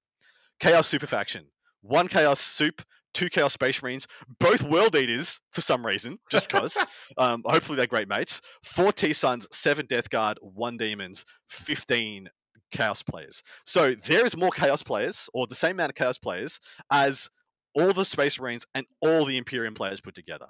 Chaos 0.60 0.86
Super 0.86 1.06
Faction. 1.06 1.46
One 1.82 2.08
Chaos 2.08 2.40
Soup, 2.40 2.80
two 3.12 3.28
Chaos 3.28 3.52
Space 3.52 3.82
Marines, 3.82 4.06
both 4.38 4.62
World 4.62 4.94
Eaters 4.96 5.40
for 5.52 5.60
some 5.60 5.84
reason, 5.84 6.18
just 6.30 6.48
because. 6.48 6.76
um, 7.18 7.42
hopefully 7.44 7.76
they're 7.76 7.86
great 7.86 8.08
mates. 8.08 8.40
Four 8.62 8.92
T 8.92 9.12
Suns, 9.12 9.46
seven 9.52 9.86
Death 9.86 10.10
Guard, 10.10 10.38
one 10.42 10.76
Demons, 10.76 11.24
15 11.50 12.28
Chaos 12.70 13.02
players. 13.02 13.42
So 13.64 13.94
there 13.94 14.24
is 14.24 14.36
more 14.36 14.50
Chaos 14.50 14.82
players, 14.82 15.28
or 15.32 15.46
the 15.46 15.54
same 15.54 15.72
amount 15.72 15.90
of 15.90 15.96
Chaos 15.96 16.18
players, 16.18 16.60
as 16.90 17.30
all 17.74 17.92
the 17.92 18.04
Space 18.04 18.38
Marines 18.38 18.66
and 18.74 18.86
all 19.00 19.24
the 19.24 19.36
Imperium 19.36 19.74
players 19.74 20.00
put 20.00 20.14
together. 20.14 20.46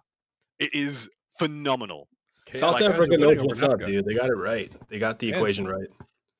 It 0.58 0.74
is 0.74 1.08
phenomenal. 1.38 2.08
South 2.50 2.78
Chaos 2.78 2.80
guys 2.80 2.88
are 2.88 2.92
Africa 3.02 3.18
knows 3.18 3.42
what's 3.42 3.62
up, 3.62 3.82
dude. 3.82 4.04
They 4.04 4.14
got 4.14 4.28
it 4.28 4.34
right. 4.36 4.70
They 4.88 4.98
got 4.98 5.18
the 5.18 5.28
Yeah. 5.28 5.36
equation 5.36 5.66
right. 5.66 5.88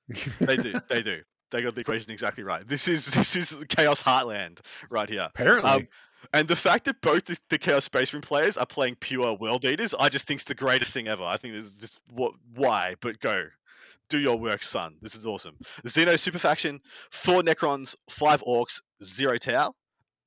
They 0.41 0.57
do. 0.57 0.75
they 0.89 1.03
do. 1.03 1.23
They 1.51 1.63
got 1.63 1.75
the 1.75 1.81
equation 1.81 2.11
exactly 2.11 2.45
right. 2.45 2.67
This 2.67 2.89
is 2.89 3.07
this 3.07 3.37
is 3.37 3.57
Chaos 3.69 4.03
Heartland 4.03 4.61
right 4.91 5.09
here. 5.09 5.27
Apparently. 5.35 5.71
Um, 5.71 5.89
And 6.33 6.49
the 6.49 6.57
fact 6.57 6.87
that 6.87 7.01
both 7.03 7.27
the, 7.27 7.39
the 7.51 7.59
Chaos 7.59 7.85
Space 7.85 8.13
Marine 8.13 8.23
players 8.23 8.57
are 8.57 8.65
playing 8.67 8.97
pure 8.97 9.35
World 9.35 9.65
Eaters, 9.65 9.95
I 9.95 10.09
just 10.09 10.27
think 10.27 10.41
think's 10.41 10.45
the 10.45 10.55
greatest 10.55 10.93
thing 10.93 11.07
ever. 11.07 11.23
I 11.23 11.37
think 11.37 11.55
this 11.55 11.67
is 11.67 11.77
just 11.77 12.01
what 12.11 12.33
why, 12.55 12.95
but 13.01 13.21
go. 13.21 13.47
Do 14.11 14.19
your 14.19 14.39
work, 14.39 14.63
son. 14.63 14.97
This 15.01 15.15
is 15.15 15.27
awesome. 15.27 15.57
Xeno 15.87 16.19
Super 16.19 16.39
Faction, 16.39 16.81
four 17.11 17.43
Necrons, 17.43 17.97
five 18.11 18.43
Orcs, 18.43 18.81
zero 19.03 19.39
Tau. 19.39 19.75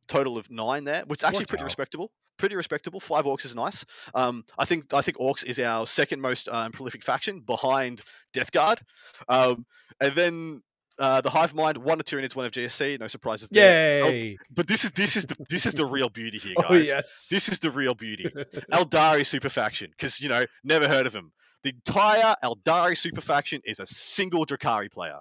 Total 0.07 0.37
of 0.37 0.49
nine 0.49 0.83
there, 0.85 1.03
which 1.07 1.19
is 1.21 1.23
actually 1.25 1.45
pretty 1.45 1.61
Tau. 1.61 1.65
respectable. 1.65 2.11
Pretty 2.37 2.55
respectable. 2.55 2.99
Five 2.99 3.25
Orcs 3.25 3.45
is 3.45 3.55
nice. 3.55 3.83
Um, 4.13 4.43
I 4.57 4.65
think 4.65 4.93
I 4.93 5.01
think 5.01 5.17
Orcs 5.17 5.43
is 5.45 5.59
our 5.59 5.85
second 5.87 6.21
most 6.21 6.47
um, 6.49 6.71
prolific 6.71 7.03
faction 7.03 7.39
behind 7.41 8.03
Death 8.33 8.51
Guard. 8.51 8.79
Um, 9.27 9.65
and 9.99 10.13
then 10.15 10.61
uh, 10.99 11.21
the 11.21 11.29
Hive 11.29 11.53
Mind, 11.55 11.77
one 11.79 11.99
of 11.99 12.05
Tyranids, 12.05 12.35
one 12.35 12.45
of 12.45 12.51
GSC. 12.51 12.99
No 12.99 13.07
surprises 13.07 13.49
there. 13.49 14.05
Yay. 14.05 14.37
But 14.51 14.67
this 14.67 14.83
is 14.85 14.91
this 14.91 15.15
is 15.17 15.25
the 15.25 15.35
this 15.49 15.65
is 15.65 15.73
the 15.73 15.85
real 15.97 16.09
beauty 16.09 16.37
here, 16.37 16.53
guys. 16.55 16.65
Oh 16.69 16.75
yes. 16.75 17.27
This 17.29 17.49
is 17.49 17.59
the 17.59 17.71
real 17.71 17.95
beauty. 17.95 18.29
Eldari 18.71 19.25
super 19.25 19.49
faction, 19.49 19.89
because 19.91 20.21
you 20.21 20.29
know, 20.29 20.45
never 20.63 20.87
heard 20.87 21.05
of 21.07 21.13
them. 21.13 21.31
The 21.63 21.69
entire 21.71 22.35
Eldari 22.43 22.95
super 22.95 23.21
faction 23.21 23.61
is 23.65 23.79
a 23.79 23.85
single 23.87 24.45
Drukhari 24.45 24.91
player. 24.91 25.19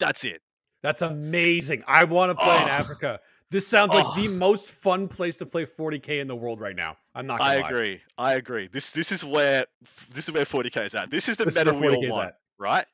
That's 0.00 0.24
it. 0.24 0.42
That's 0.82 1.00
amazing. 1.02 1.84
I 1.86 2.04
want 2.04 2.30
to 2.30 2.34
play 2.44 2.56
in 2.56 2.62
Oh. 2.64 2.66
Africa. 2.66 3.20
This 3.50 3.66
sounds 3.66 3.92
like 3.94 4.16
the 4.16 4.26
Oh. 4.28 4.32
most 4.32 4.70
fun 4.72 5.06
place 5.08 5.36
to 5.36 5.46
play 5.46 5.64
40k 5.64 6.20
in 6.20 6.26
the 6.26 6.34
world 6.34 6.60
right 6.60 6.74
now. 6.74 6.96
I'm 7.14 7.26
not. 7.26 7.38
Gonna 7.38 7.50
I 7.50 7.60
lie. 7.60 7.68
agree. 7.68 8.00
I 8.18 8.34
agree. 8.34 8.68
This 8.72 8.90
this 8.90 9.12
is 9.12 9.24
where 9.24 9.66
this 10.12 10.28
is 10.28 10.32
where 10.34 10.44
40k 10.44 10.86
is 10.86 10.94
at. 10.96 11.10
This 11.10 11.28
is 11.28 11.36
the 11.36 11.44
This 11.44 11.56
is 11.56 11.64
meta 11.64 11.78
where 11.78 11.96
we 11.98 12.08
all 12.10 12.16
want, 12.16 12.28
at. 12.28 12.38
right? 12.58 12.86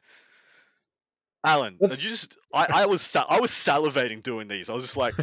Alan, 1.44 1.76
did 1.80 2.02
you 2.02 2.08
just 2.10 2.36
I, 2.54 2.66
I 2.82 2.86
was 2.86 3.16
I 3.16 3.40
was 3.40 3.50
salivating 3.50 4.22
doing 4.22 4.46
these. 4.46 4.70
I 4.70 4.74
was 4.74 4.84
just 4.84 4.96
like 4.96 5.14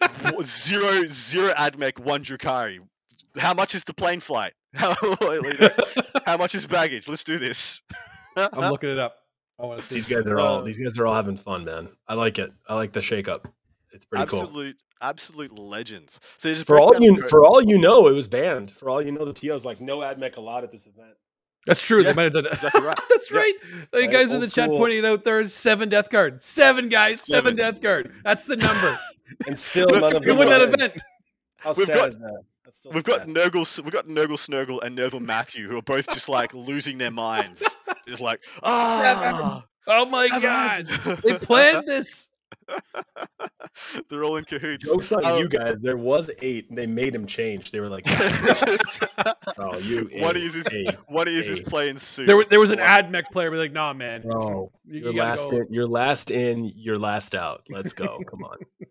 w- 0.22 0.42
zero 0.42 1.06
zero 1.08 1.52
admech 1.52 1.98
one 1.98 2.24
Drukhari. 2.24 2.78
How 3.36 3.52
much 3.52 3.74
is 3.74 3.84
the 3.84 3.92
plane 3.92 4.20
flight? 4.20 4.54
How, 4.74 4.94
how 6.24 6.36
much 6.36 6.54
is 6.54 6.66
baggage? 6.66 7.08
Let's 7.08 7.24
do 7.24 7.38
this. 7.38 7.82
I'm 8.36 8.50
looking 8.70 8.90
it 8.90 8.98
up. 8.98 9.16
I 9.58 9.64
want 9.66 9.80
to 9.80 9.86
see 9.86 9.96
These 9.96 10.06
guys 10.08 10.26
are 10.26 10.38
all 10.38 10.62
these 10.62 10.78
guys 10.78 10.96
are 10.98 11.06
all 11.06 11.14
having 11.14 11.36
fun, 11.36 11.64
man. 11.64 11.88
I 12.06 12.14
like 12.14 12.38
it. 12.38 12.50
I 12.68 12.74
like 12.74 12.92
the 12.92 13.02
shake 13.02 13.28
up. 13.28 13.48
It's 13.92 14.04
pretty 14.04 14.26
cool. 14.26 14.40
absolute 14.40 14.76
absolute 15.00 15.58
legends. 15.58 16.20
So 16.36 16.52
just 16.52 16.66
For 16.66 16.78
all 16.78 16.94
you 17.00 17.22
for 17.28 17.44
all 17.44 17.62
you 17.62 17.78
know, 17.78 18.08
it 18.08 18.12
was 18.12 18.28
banned. 18.28 18.70
For 18.70 18.90
all 18.90 19.00
you 19.00 19.12
know, 19.12 19.24
the 19.24 19.32
TO's 19.32 19.64
like 19.64 19.80
no 19.80 19.98
admech 19.98 20.36
allowed 20.36 20.64
at 20.64 20.70
this 20.70 20.86
event. 20.86 21.14
That's 21.66 21.84
true. 21.86 21.98
Yeah, 21.98 22.04
they 22.04 22.14
might 22.14 22.22
have 22.24 22.32
done 22.34 22.44
that. 22.44 22.54
exactly 22.54 22.82
right. 22.82 22.98
That's 23.10 23.30
Yeah. 23.30 23.38
right. 23.38 23.54
The 23.92 23.98
Right, 24.00 24.10
guys 24.10 24.32
in 24.32 24.40
the 24.40 24.46
chat 24.46 24.64
school. 24.66 24.78
pointing 24.78 25.04
out 25.04 25.24
there's 25.24 25.52
seven 25.52 25.88
death 25.88 26.08
guard. 26.10 26.42
Seven 26.42 26.88
guys, 26.88 27.20
seven, 27.20 27.56
Seven. 27.56 27.56
death 27.56 27.80
guard. 27.82 28.12
That's 28.24 28.44
the 28.44 28.56
number. 28.56 28.98
And 29.46 29.58
still 29.58 29.86
none 29.90 30.16
of 30.16 30.22
them 30.22 30.38
win 30.38 30.48
that 30.48 30.62
event. 30.62 30.94
How 31.58 31.70
We've 31.76 31.84
sad 31.86 31.94
got- 31.96 32.08
is 32.08 32.14
that? 32.16 32.42
We've 32.94 33.04
got 33.04 33.20
sad. 33.20 33.28
Nurgle, 33.28 33.80
we've 33.84 33.92
got 33.92 34.06
Nurgle 34.06 34.38
Snurgle 34.38 34.80
and 34.82 34.96
Nerval 34.96 35.20
Matthew, 35.20 35.68
who 35.68 35.76
are 35.78 35.82
both 35.82 36.06
just 36.08 36.28
like 36.30 36.52
losing 36.54 36.96
their 36.98 37.10
minds. 37.10 37.62
It's 38.06 38.20
like, 38.22 38.40
ah, 38.62 39.64
Oh 39.86 40.06
my 40.06 40.28
god. 40.28 40.86
They 41.22 41.38
planned 41.38 41.86
this. 41.86 42.30
They're 44.08 44.24
all 44.24 44.36
in 44.36 44.44
cahoots. 44.44 44.84
Jokes 44.86 45.12
on 45.12 45.24
Um, 45.24 45.38
you 45.38 45.48
guys. 45.48 45.76
There 45.80 45.96
was 45.96 46.30
eight, 46.42 46.74
they 46.74 46.86
made 46.86 47.14
him 47.14 47.26
change. 47.26 47.70
They 47.70 47.80
were 47.80 47.88
like, 47.88 48.04
"Oh, 49.58 49.78
you." 49.78 50.08
One 50.14 50.36
idiot. 50.36 50.36
is 50.36 50.54
his, 50.54 50.66
Hey, 50.68 50.88
one 51.06 51.28
is 51.28 51.46
his 51.46 51.60
playing 51.60 51.96
suit. 51.98 52.26
There, 52.26 52.36
was- 52.36 52.46
there 52.48 52.60
was 52.60 52.70
an 52.70 52.80
ad 52.80 53.10
mech 53.10 53.30
player. 53.30 53.50
Be 53.50 53.56
like, 53.56 53.72
nah, 53.72 53.92
man. 53.92 54.22
bro. 54.22 54.72
You- 54.84 55.02
You're 55.02 55.12
you 55.12 55.18
last 55.20 55.50
go." 55.50 55.58
in. 55.58 55.66
You're 55.70 55.86
last 55.86 56.30
in. 56.30 56.64
You're 56.74 56.98
last 56.98 57.34
out. 57.34 57.62
Let's 57.70 57.92
go. 57.92 58.18
Come 58.26 58.44
on. 58.44 58.56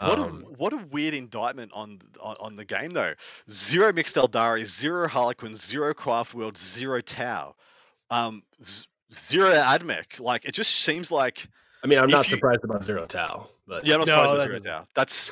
What 0.00 0.20
Um, 0.20 0.44
a 0.46 0.52
what 0.52 0.72
a 0.72 0.76
weird 0.92 1.12
indictment 1.14 1.72
on 1.74 1.98
on, 2.20 2.36
on 2.38 2.54
the 2.54 2.64
game 2.64 2.90
though. 2.92 3.14
Zero 3.50 3.92
mixed 3.92 4.14
Eldari, 4.14 4.64
zero 4.64 5.08
Harlequins, 5.08 5.66
zero 5.66 5.92
Craft 5.92 6.34
World, 6.34 6.56
zero 6.56 7.00
Tau, 7.00 7.56
um, 8.08 8.44
z- 8.62 8.86
zero 9.12 9.50
Admech. 9.50 10.20
Like 10.20 10.44
it 10.44 10.52
just 10.52 10.70
seems 10.70 11.10
like 11.10 11.48
I 11.82 11.86
mean, 11.86 11.98
I'm 11.98 12.04
if 12.06 12.10
not 12.10 12.24
you- 12.26 12.30
surprised 12.30 12.64
about 12.64 12.82
Zero 12.82 13.06
Tau, 13.06 13.48
but 13.66 13.86
yeah, 13.86 13.94
I'm 13.94 14.00
not 14.00 14.06
No, 14.08 14.14
surprised 14.14 14.30
by 14.30 14.36
that 14.54 14.62
zero 14.62 14.76
Tau. 14.78 14.88
That's 14.94 15.30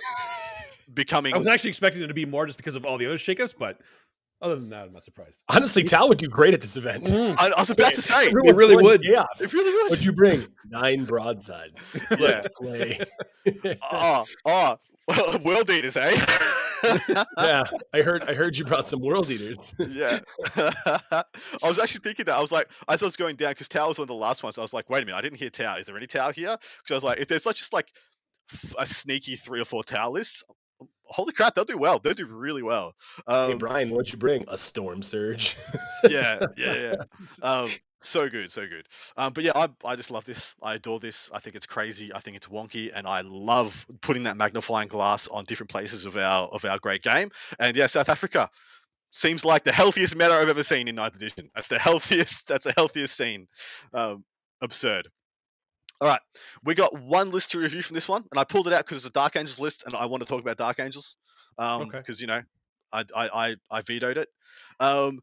becoming. 0.94 1.34
I 1.34 1.38
was 1.38 1.46
actually 1.46 1.68
expecting 1.68 2.02
it 2.02 2.06
to 2.08 2.14
be 2.14 2.24
more 2.26 2.46
just 2.46 2.56
because 2.58 2.76
of 2.76 2.84
all 2.84 2.98
the 2.98 3.06
other 3.06 3.16
shakeups, 3.16 3.54
but 3.58 3.78
other 4.42 4.54
than 4.56 4.68
that, 4.70 4.84
I'm 4.86 4.92
not 4.92 5.02
surprised. 5.04 5.42
honestly, 5.48 5.82
Tau 5.82 6.06
would 6.08 6.18
do 6.18 6.28
great 6.28 6.54
at 6.54 6.60
this 6.60 6.76
event. 6.76 7.04
Mm. 7.04 7.36
I, 7.38 7.48
I 7.48 7.60
was 7.60 7.70
about 7.70 7.94
to 7.94 8.02
say. 8.02 8.26
it 8.26 8.34
really 8.34 8.74
won 8.74 8.84
would. 8.84 9.02
Chaos. 9.02 9.40
It 9.40 9.52
really 9.54 9.72
would. 9.82 9.90
What'd 9.90 10.04
you 10.04 10.12
bring? 10.12 10.46
Nine 10.68 11.04
broadsides. 11.04 11.90
Let's 12.18 12.46
play. 12.58 12.98
oh, 13.82 14.24
oh, 15.08 15.38
world 15.44 15.70
eaters, 15.70 15.96
eh? 15.96 16.24
yeah, 17.38 17.64
I 17.92 18.02
heard. 18.02 18.22
I 18.28 18.34
heard 18.34 18.56
you 18.56 18.64
brought 18.64 18.86
some 18.86 19.00
world 19.00 19.30
eaters. 19.30 19.74
yeah. 19.88 20.18
I 20.56 21.24
was 21.62 21.78
actually 21.78 22.00
thinking 22.00 22.26
that. 22.26 22.36
I 22.36 22.40
was 22.40 22.52
like, 22.52 22.68
as 22.88 23.02
I 23.02 23.06
was 23.06 23.16
going 23.16 23.36
down, 23.36 23.52
because 23.52 23.68
Tau 23.68 23.88
was 23.88 23.98
one 23.98 24.04
of 24.04 24.08
the 24.08 24.14
last 24.14 24.42
ones, 24.42 24.58
I 24.58 24.62
was 24.62 24.72
like, 24.74 24.88
wait 24.90 25.02
a 25.02 25.06
minute, 25.06 25.18
I 25.18 25.22
didn't 25.22 25.38
hear 25.38 25.50
Tau. 25.50 25.76
Is 25.76 25.86
there 25.86 25.96
any 25.96 26.06
Tau 26.06 26.32
here? 26.32 26.56
Because 26.58 26.90
I 26.90 26.94
was 26.94 27.04
like, 27.04 27.18
if 27.18 27.28
there's 27.28 27.46
like 27.46 27.56
just 27.56 27.72
like 27.72 27.88
a 28.78 28.86
sneaky 28.86 29.36
three 29.36 29.60
or 29.60 29.64
four 29.64 29.82
Tau 29.84 30.10
lists, 30.10 30.44
holy 31.04 31.32
crap, 31.32 31.54
they'll 31.54 31.64
do 31.64 31.78
well. 31.78 31.98
They'll 31.98 32.14
do 32.14 32.26
really 32.26 32.62
well. 32.62 32.94
hey 33.26 33.52
Um, 33.52 33.58
Brian, 33.58 33.90
what'd 33.90 34.12
you 34.12 34.18
bring? 34.18 34.44
A 34.48 34.56
storm 34.56 35.02
surge. 35.02 35.56
yeah, 36.08 36.40
yeah, 36.56 36.74
yeah. 36.74 36.94
Um, 37.42 37.70
so 38.06 38.28
good, 38.28 38.50
so 38.50 38.66
good. 38.66 38.86
Um, 39.16 39.32
but 39.32 39.44
yeah, 39.44 39.52
I, 39.54 39.68
I 39.84 39.96
just 39.96 40.10
love 40.10 40.24
this. 40.24 40.54
I 40.62 40.74
adore 40.74 41.00
this. 41.00 41.30
I 41.32 41.40
think 41.40 41.56
it's 41.56 41.66
crazy. 41.66 42.12
I 42.12 42.20
think 42.20 42.36
it's 42.36 42.48
wonky, 42.48 42.90
and 42.94 43.06
I 43.06 43.22
love 43.22 43.86
putting 44.00 44.24
that 44.24 44.36
magnifying 44.36 44.88
glass 44.88 45.28
on 45.28 45.44
different 45.44 45.70
places 45.70 46.04
of 46.06 46.16
our 46.16 46.48
of 46.48 46.64
our 46.64 46.78
great 46.78 47.02
game. 47.02 47.30
And 47.58 47.76
yeah, 47.76 47.86
South 47.86 48.08
Africa 48.08 48.50
seems 49.10 49.44
like 49.44 49.64
the 49.64 49.72
healthiest 49.72 50.16
meta 50.16 50.34
I've 50.34 50.48
ever 50.48 50.62
seen 50.62 50.88
in 50.88 50.94
ninth 50.96 51.16
edition. 51.16 51.50
That's 51.54 51.68
the 51.68 51.78
healthiest. 51.80 52.46
That's 52.48 52.64
the 52.64 52.74
healthiest 52.76 53.16
scene. 53.16 53.48
Um, 53.92 54.24
absurd. 54.60 55.08
All 56.00 56.08
right, 56.08 56.20
we 56.62 56.74
got 56.74 56.98
one 57.00 57.30
list 57.30 57.52
to 57.52 57.58
review 57.58 57.80
from 57.80 57.94
this 57.94 58.08
one, 58.08 58.24
and 58.30 58.38
I 58.38 58.44
pulled 58.44 58.66
it 58.66 58.74
out 58.74 58.84
because 58.84 58.98
it's 58.98 59.06
a 59.06 59.10
Dark 59.10 59.34
Angels 59.36 59.58
list, 59.58 59.84
and 59.86 59.96
I 59.96 60.04
want 60.06 60.22
to 60.22 60.28
talk 60.28 60.40
about 60.42 60.58
Dark 60.58 60.78
Angels. 60.78 61.16
Um, 61.58 61.82
Okay. 61.82 61.98
because 61.98 62.20
you 62.20 62.26
know, 62.26 62.42
I 62.92 63.04
I 63.14 63.28
I, 63.28 63.56
I 63.70 63.80
vetoed 63.82 64.18
it. 64.18 64.28
Um, 64.78 65.20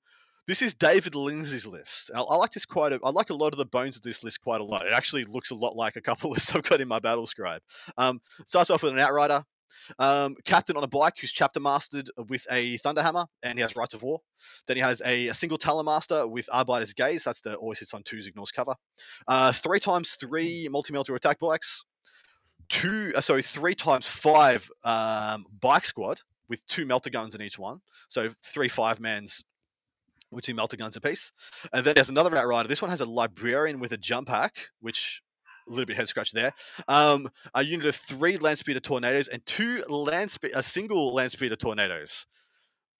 this 0.48 0.62
is 0.62 0.74
David 0.74 1.16
Lindsay's 1.16 1.66
list. 1.66 2.12
I, 2.14 2.20
I 2.20 2.36
like 2.36 2.52
this 2.52 2.66
quite. 2.66 2.94
A, 2.94 3.00
I 3.04 3.12
like 3.12 3.30
a 3.30 3.36
lot 3.36 3.54
of 3.54 3.58
the 3.58 3.66
bones 3.66 3.96
of 3.96 4.02
this 4.02 4.24
list 4.24 4.42
quite 4.42 4.62
a 4.62 4.64
lot. 4.64 4.86
It 4.86 4.94
actually 4.94 5.26
looks 5.26 5.52
a 5.52 5.56
lot 5.56 5.76
like 5.76 5.96
a 5.96 6.02
couple 6.02 6.32
lists 6.32 6.54
I've 6.54 6.64
got 6.64 6.82
in 6.82 6.88
my 6.88 7.00
battle 7.00 7.26
scribe. 7.26 7.62
Um, 7.98 8.22
starts 8.46 8.70
off 8.70 8.84
with 8.84 8.94
an 8.94 9.00
outrider, 9.00 9.44
um, 10.00 10.36
captain 10.46 10.78
on 10.78 10.84
a 10.84 10.88
bike 10.88 11.16
who's 11.20 11.32
chapter 11.32 11.60
mastered 11.60 12.10
with 12.30 12.46
a 12.52 12.78
thunderhammer 12.80 13.28
and 13.42 13.58
he 13.58 13.62
has 13.62 13.76
Rites 13.76 13.94
of 13.94 14.04
War. 14.04 14.20
Then 14.68 14.78
he 14.78 14.82
has 14.82 15.02
a, 15.06 15.30
a 15.30 15.34
single 15.34 15.58
talon 15.58 15.86
master 15.86 16.28
with 16.28 16.48
arbiter's 16.52 16.94
gaze. 16.94 17.24
That's 17.24 17.42
the 17.42 17.56
always 17.56 17.80
hits 17.80 17.94
on 17.94 18.04
twos, 18.04 18.28
ignores 18.28 18.52
cover. 18.52 18.76
Uh, 19.28 19.52
three 19.52 19.80
times 19.80 20.12
three 20.20 20.68
multi 20.70 20.94
melter 20.94 21.16
attack 21.16 21.40
bikes. 21.40 21.86
Two, 22.70 23.12
uh, 23.16 23.22
sorry, 23.22 23.42
three 23.42 23.76
times 23.76 24.08
five 24.08 24.70
um, 24.84 25.46
bike 25.60 25.86
squad 25.86 26.22
with 26.50 26.66
two 26.68 26.86
melter 26.86 27.10
guns 27.10 27.36
in 27.36 27.42
each 27.42 27.60
one. 27.60 27.80
So 28.10 28.30
three 28.44 28.70
five 28.70 29.00
mans 29.00 29.44
with 30.34 30.46
two 30.46 30.56
melter 30.56 30.78
guns 30.78 30.96
apiece. 30.96 31.32
And 31.72 31.86
then 31.86 31.96
there's 31.96 32.10
another 32.10 32.36
outrider. 32.36 32.68
This 32.68 32.82
one 32.82 32.90
has 32.90 33.02
a 33.02 33.06
librarian 33.06 33.80
with 33.80 33.92
a 33.92 33.98
jump 33.98 34.28
pack, 34.28 34.70
which 34.82 35.22
a 35.68 35.72
little 35.72 35.86
bit 35.86 35.96
head 35.96 36.08
scratch 36.08 36.32
there. 36.32 36.54
Um, 36.88 37.30
a 37.54 37.64
unit 37.64 37.88
of 37.88 37.96
three 37.96 38.38
land 38.38 38.60
speeder 38.60 38.80
tornadoes 38.80 39.28
and 39.28 39.46
two 39.46 39.84
land 39.88 40.32
spe- 40.32 40.54
a 40.54 40.64
single 40.64 41.14
land 41.14 41.32
speeder 41.32 41.56
tornadoes. 41.56 42.26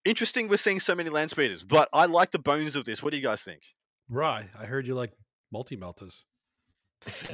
Interesting, 0.04 0.48
we're 0.48 0.56
seeing 0.58 0.80
so 0.80 0.94
many 0.94 1.08
land 1.10 1.30
speeders, 1.30 1.64
but 1.64 1.88
I 1.92 2.06
like 2.06 2.30
the 2.30 2.38
bones 2.38 2.76
of 2.76 2.84
this. 2.84 3.02
What 3.02 3.10
do 3.10 3.16
you 3.16 3.22
guys 3.22 3.42
think? 3.42 3.62
Right. 4.08 4.46
I 4.58 4.66
heard 4.66 4.86
you 4.86 4.94
like 4.94 5.12
multi 5.50 5.76
melters. 5.76 6.24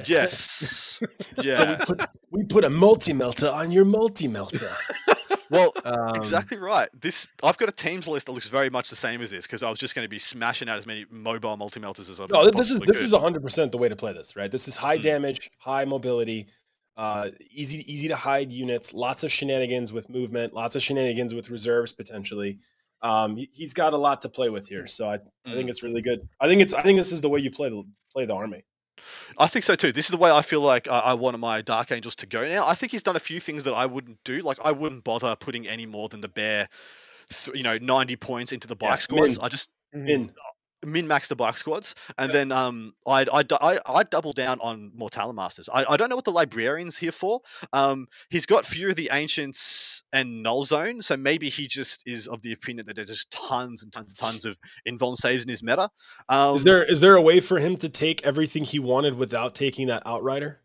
Yes. 0.05 0.99
yeah. 1.41 1.53
So 1.53 1.65
we 1.69 1.75
put 1.85 2.09
we 2.31 2.45
put 2.45 2.63
a 2.63 2.69
multi 2.69 3.13
melter 3.13 3.47
on 3.47 3.71
your 3.71 3.85
multi 3.85 4.27
melter. 4.27 4.71
well, 5.51 5.73
Um, 5.85 6.15
exactly 6.15 6.57
right. 6.57 6.89
This 6.99 7.27
I've 7.43 7.57
got 7.57 7.69
a 7.69 7.71
teams 7.71 8.07
list 8.07 8.25
that 8.25 8.31
looks 8.31 8.49
very 8.49 8.69
much 8.69 8.89
the 8.89 8.95
same 8.95 9.21
as 9.21 9.29
this 9.29 9.45
because 9.45 9.61
I 9.61 9.69
was 9.69 9.77
just 9.77 9.93
going 9.93 10.05
to 10.05 10.09
be 10.09 10.17
smashing 10.19 10.69
out 10.69 10.77
as 10.77 10.87
many 10.87 11.05
mobile 11.11 11.55
multi 11.57 11.79
melters 11.79 12.09
as 12.09 12.19
I 12.19 12.25
No, 12.29 12.49
this 12.49 12.71
is 12.71 12.79
this 12.79 12.97
could. 12.97 13.05
is 13.05 13.13
hundred 13.13 13.43
percent 13.43 13.71
the 13.71 13.77
way 13.77 13.89
to 13.89 13.95
play 13.95 14.13
this, 14.13 14.35
right? 14.35 14.49
This 14.49 14.67
is 14.67 14.77
high 14.77 14.97
Mm. 14.97 15.03
damage, 15.03 15.51
high 15.59 15.85
mobility, 15.85 16.47
uh, 16.97 17.29
easy 17.51 17.79
easy 17.91 18.07
to 18.07 18.15
hide 18.15 18.51
units, 18.51 18.93
lots 18.93 19.23
of 19.23 19.31
shenanigans 19.31 19.91
with 19.93 20.09
movement, 20.09 20.53
lots 20.53 20.75
of 20.75 20.81
shenanigans 20.81 21.33
with 21.33 21.49
reserves 21.49 21.93
potentially. 21.93 22.57
Um, 23.03 23.35
he, 23.35 23.49
he's 23.51 23.73
got 23.73 23.93
a 23.93 23.97
lot 23.97 24.21
to 24.21 24.29
play 24.29 24.49
with 24.49 24.67
here, 24.67 24.85
so 24.87 25.07
I, 25.09 25.15
I 25.45 25.53
think 25.53 25.67
Mm. 25.67 25.69
it's 25.69 25.83
really 25.83 26.01
good. 26.01 26.27
I 26.39 26.47
think 26.47 26.61
it's 26.61 26.73
I 26.73 26.81
think 26.83 26.97
this 26.97 27.11
is 27.11 27.21
the 27.21 27.29
way 27.29 27.39
you 27.39 27.51
play 27.51 27.69
the 27.69 27.83
play 28.11 28.25
the 28.25 28.35
army. 28.35 28.63
I 29.37 29.47
think 29.47 29.63
so 29.63 29.75
too. 29.75 29.91
This 29.91 30.05
is 30.05 30.11
the 30.11 30.17
way 30.17 30.31
I 30.31 30.41
feel 30.41 30.61
like 30.61 30.87
uh, 30.87 30.91
I, 30.91 31.11
I 31.11 31.13
wanted 31.13 31.39
my 31.39 31.61
Dark 31.61 31.91
Angels 31.91 32.15
to 32.17 32.25
go 32.25 32.47
now. 32.47 32.65
I 32.67 32.75
think 32.75 32.91
he's 32.91 33.03
done 33.03 33.15
a 33.15 33.19
few 33.19 33.39
things 33.39 33.63
that 33.65 33.73
I 33.73 33.85
wouldn't 33.85 34.23
do. 34.23 34.41
Like 34.41 34.59
I 34.63 34.71
wouldn't 34.71 35.03
bother 35.03 35.35
putting 35.35 35.67
any 35.67 35.85
more 35.85 36.09
than 36.09 36.21
the 36.21 36.27
bare, 36.27 36.69
th- 37.29 37.55
you 37.55 37.63
know, 37.63 37.77
ninety 37.79 38.15
points 38.15 38.51
into 38.51 38.67
the 38.67 38.75
bike 38.75 39.05
Yeah, 39.09 39.21
min. 39.21 39.37
I 39.41 39.49
just 39.49 39.69
In 39.93 40.31
min 40.85 41.07
max 41.07 41.27
the 41.27 41.35
bike 41.35 41.57
squads, 41.57 41.95
and 42.17 42.29
Yeah. 42.29 42.33
then 42.33 42.51
um, 42.51 42.93
I'd 43.07 43.29
I'd, 43.29 43.51
I, 43.53 43.79
I'd 43.85 44.09
double 44.09 44.33
down 44.33 44.59
on 44.61 44.91
more 44.95 45.09
Talon 45.09 45.35
Masters. 45.35 45.69
I, 45.71 45.85
I 45.87 45.97
don't 45.97 46.09
know 46.09 46.15
what 46.15 46.25
the 46.25 46.31
librarian's 46.31 46.97
here 46.97 47.11
for. 47.11 47.41
Um, 47.73 48.07
he's 48.29 48.45
got 48.45 48.65
Fury 48.65 48.91
of 48.91 48.95
the 48.95 49.09
Ancients 49.11 50.03
and 50.13 50.43
null 50.43 50.63
zone, 50.63 51.01
so 51.01 51.17
maybe 51.17 51.49
he 51.49 51.67
just 51.67 52.03
is 52.05 52.27
of 52.27 52.41
the 52.41 52.53
opinion 52.53 52.85
that 52.87 52.95
there's 52.95 53.09
just 53.09 53.31
tons 53.31 53.83
and 53.83 53.91
tons 53.91 54.11
and 54.11 54.17
tons 54.17 54.45
of 54.45 54.57
invuln 54.87 55.15
saves 55.15 55.43
in 55.43 55.49
his 55.49 55.63
meta. 55.63 55.89
Um, 56.29 56.55
is 56.55 56.63
there 56.63 56.83
is 56.83 56.99
there 57.01 57.15
a 57.15 57.21
way 57.21 57.39
for 57.39 57.59
him 57.59 57.77
to 57.77 57.89
take 57.89 58.25
everything 58.25 58.63
he 58.63 58.79
wanted 58.79 59.15
without 59.15 59.55
taking 59.55 59.87
that 59.87 60.05
outrider, 60.05 60.61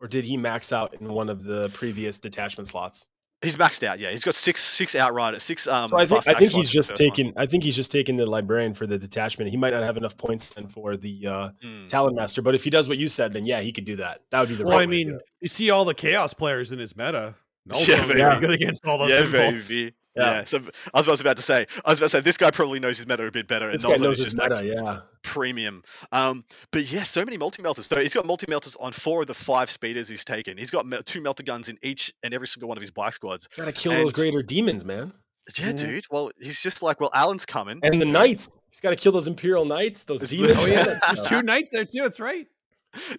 or 0.00 0.08
did 0.08 0.24
he 0.24 0.36
max 0.36 0.72
out 0.72 0.94
in 1.00 1.12
one 1.12 1.28
of 1.28 1.42
the 1.44 1.68
previous 1.70 2.18
detachment 2.18 2.68
slots? 2.68 3.08
He's 3.44 3.56
maxed 3.56 3.86
out. 3.86 3.98
Yeah, 4.00 4.10
he's 4.10 4.24
got 4.24 4.34
six 4.34 4.62
six 4.62 4.94
outrider, 4.96 5.38
six 5.38 5.66
um. 5.68 5.88
So 5.88 5.98
I 5.98 6.06
think 6.06 6.26
I 6.26 6.34
think 6.34 6.50
he's 6.52 6.70
just 6.70 6.90
first 6.90 7.00
one. 7.00 7.10
taking 7.10 7.32
I 7.36 7.46
think 7.46 7.62
he's 7.64 7.76
just 7.76 7.92
taking 7.92 8.16
the 8.16 8.26
librarian 8.26 8.74
for 8.74 8.86
the 8.86 8.98
detachment. 8.98 9.50
He 9.50 9.56
might 9.56 9.72
not 9.72 9.82
have 9.82 9.96
enough 9.96 10.16
points 10.16 10.54
then 10.54 10.66
for 10.66 10.96
the 10.96 11.26
uh, 11.26 11.50
Mm. 11.62 11.86
Talon 11.88 12.14
Master, 12.14 12.42
but 12.42 12.54
if 12.54 12.64
he 12.64 12.70
does 12.70 12.88
what 12.88 12.98
you 12.98 13.08
said, 13.08 13.32
then 13.32 13.44
yeah, 13.44 13.60
he 13.60 13.72
could 13.72 13.84
do 13.84 13.96
that. 13.96 14.22
That 14.30 14.40
would 14.40 14.48
be 14.48 14.54
the 14.56 14.64
Well, 14.64 14.78
right 14.78 14.84
I 14.84 14.90
way 14.90 15.04
to 15.04 15.10
mean, 15.10 15.16
it. 15.16 15.22
you 15.40 15.48
see 15.48 15.70
all 15.70 15.84
the 15.84 15.94
chaos 15.94 16.34
players 16.34 16.72
in 16.72 16.78
his 16.78 16.96
meta. 16.96 17.34
No, 17.66 17.78
Yeah, 17.78 18.04
yeah, 18.14 18.28
baby. 18.34 18.40
good 18.40 18.50
against 18.50 18.84
all 18.86 18.98
those 18.98 19.08
Yeah, 19.10 19.22
invulns. 19.22 19.68
baby. 19.70 19.94
Yeah. 20.14 20.22
Yeah. 20.34 20.44
So 20.44 20.60
I 20.92 21.00
was 21.00 21.20
about 21.22 21.36
to 21.36 21.42
say, 21.42 21.66
I 21.82 21.90
was 21.90 21.98
about 21.98 22.06
to 22.06 22.08
say, 22.10 22.20
this 22.20 22.36
guy 22.36 22.50
probably 22.50 22.78
knows 22.78 22.98
his 22.98 23.06
meta 23.06 23.26
a 23.26 23.30
bit 23.30 23.48
better. 23.48 23.70
this 23.72 23.82
and 23.84 23.94
guy 23.94 23.96
knows 24.04 24.18
his 24.18 24.34
just, 24.34 24.38
like, 24.38 24.50
meta. 24.50 24.66
Yeah, 24.66 25.00
premium. 25.24 25.82
Um, 26.12 26.44
but 26.70 26.90
yeah, 26.90 27.02
so 27.02 27.24
many 27.24 27.36
multi 27.36 27.62
melters. 27.62 27.86
So 27.86 28.00
he's 28.00 28.14
got 28.14 28.24
multi 28.26 28.46
melters 28.48 28.76
on 28.76 28.92
four 28.92 29.22
of 29.22 29.26
the 29.26 29.34
five 29.34 29.68
speeders 29.68 30.08
he's 30.08 30.24
taken. 30.24 30.56
He's 30.56 30.70
got 30.70 30.86
two 31.04 31.20
melter 31.20 31.42
guns 31.42 31.68
in 31.68 31.78
each 31.82 32.14
and 32.22 32.32
every 32.32 32.46
single 32.46 32.68
one 32.68 32.78
of 32.78 32.82
his 32.82 32.92
bike 32.92 33.14
squads. 33.14 33.48
Gotta 33.56 33.72
kill 33.72 33.92
and, 33.92 34.02
those 34.02 34.12
greater 34.12 34.42
demons, 34.42 34.84
man. 34.84 35.12
Yeah, 35.58 35.66
mm-hmm. 35.66 35.86
dude. 35.86 36.06
Well, 36.10 36.30
he's 36.40 36.60
just 36.60 36.82
like, 36.82 37.00
well, 37.00 37.10
Alan's 37.12 37.44
coming, 37.44 37.80
and 37.82 38.00
the 38.00 38.06
knights. 38.06 38.48
He's 38.70 38.80
got 38.80 38.90
to 38.90 38.96
kill 38.96 39.12
those 39.12 39.28
imperial 39.28 39.64
knights, 39.64 40.04
those 40.04 40.22
demons. 40.22 40.54
oh 40.56 40.66
yeah, 40.66 40.98
there's 41.06 41.20
two 41.22 41.42
knights 41.42 41.70
there 41.70 41.84
too. 41.84 42.02
That's 42.02 42.20
right. 42.20 42.46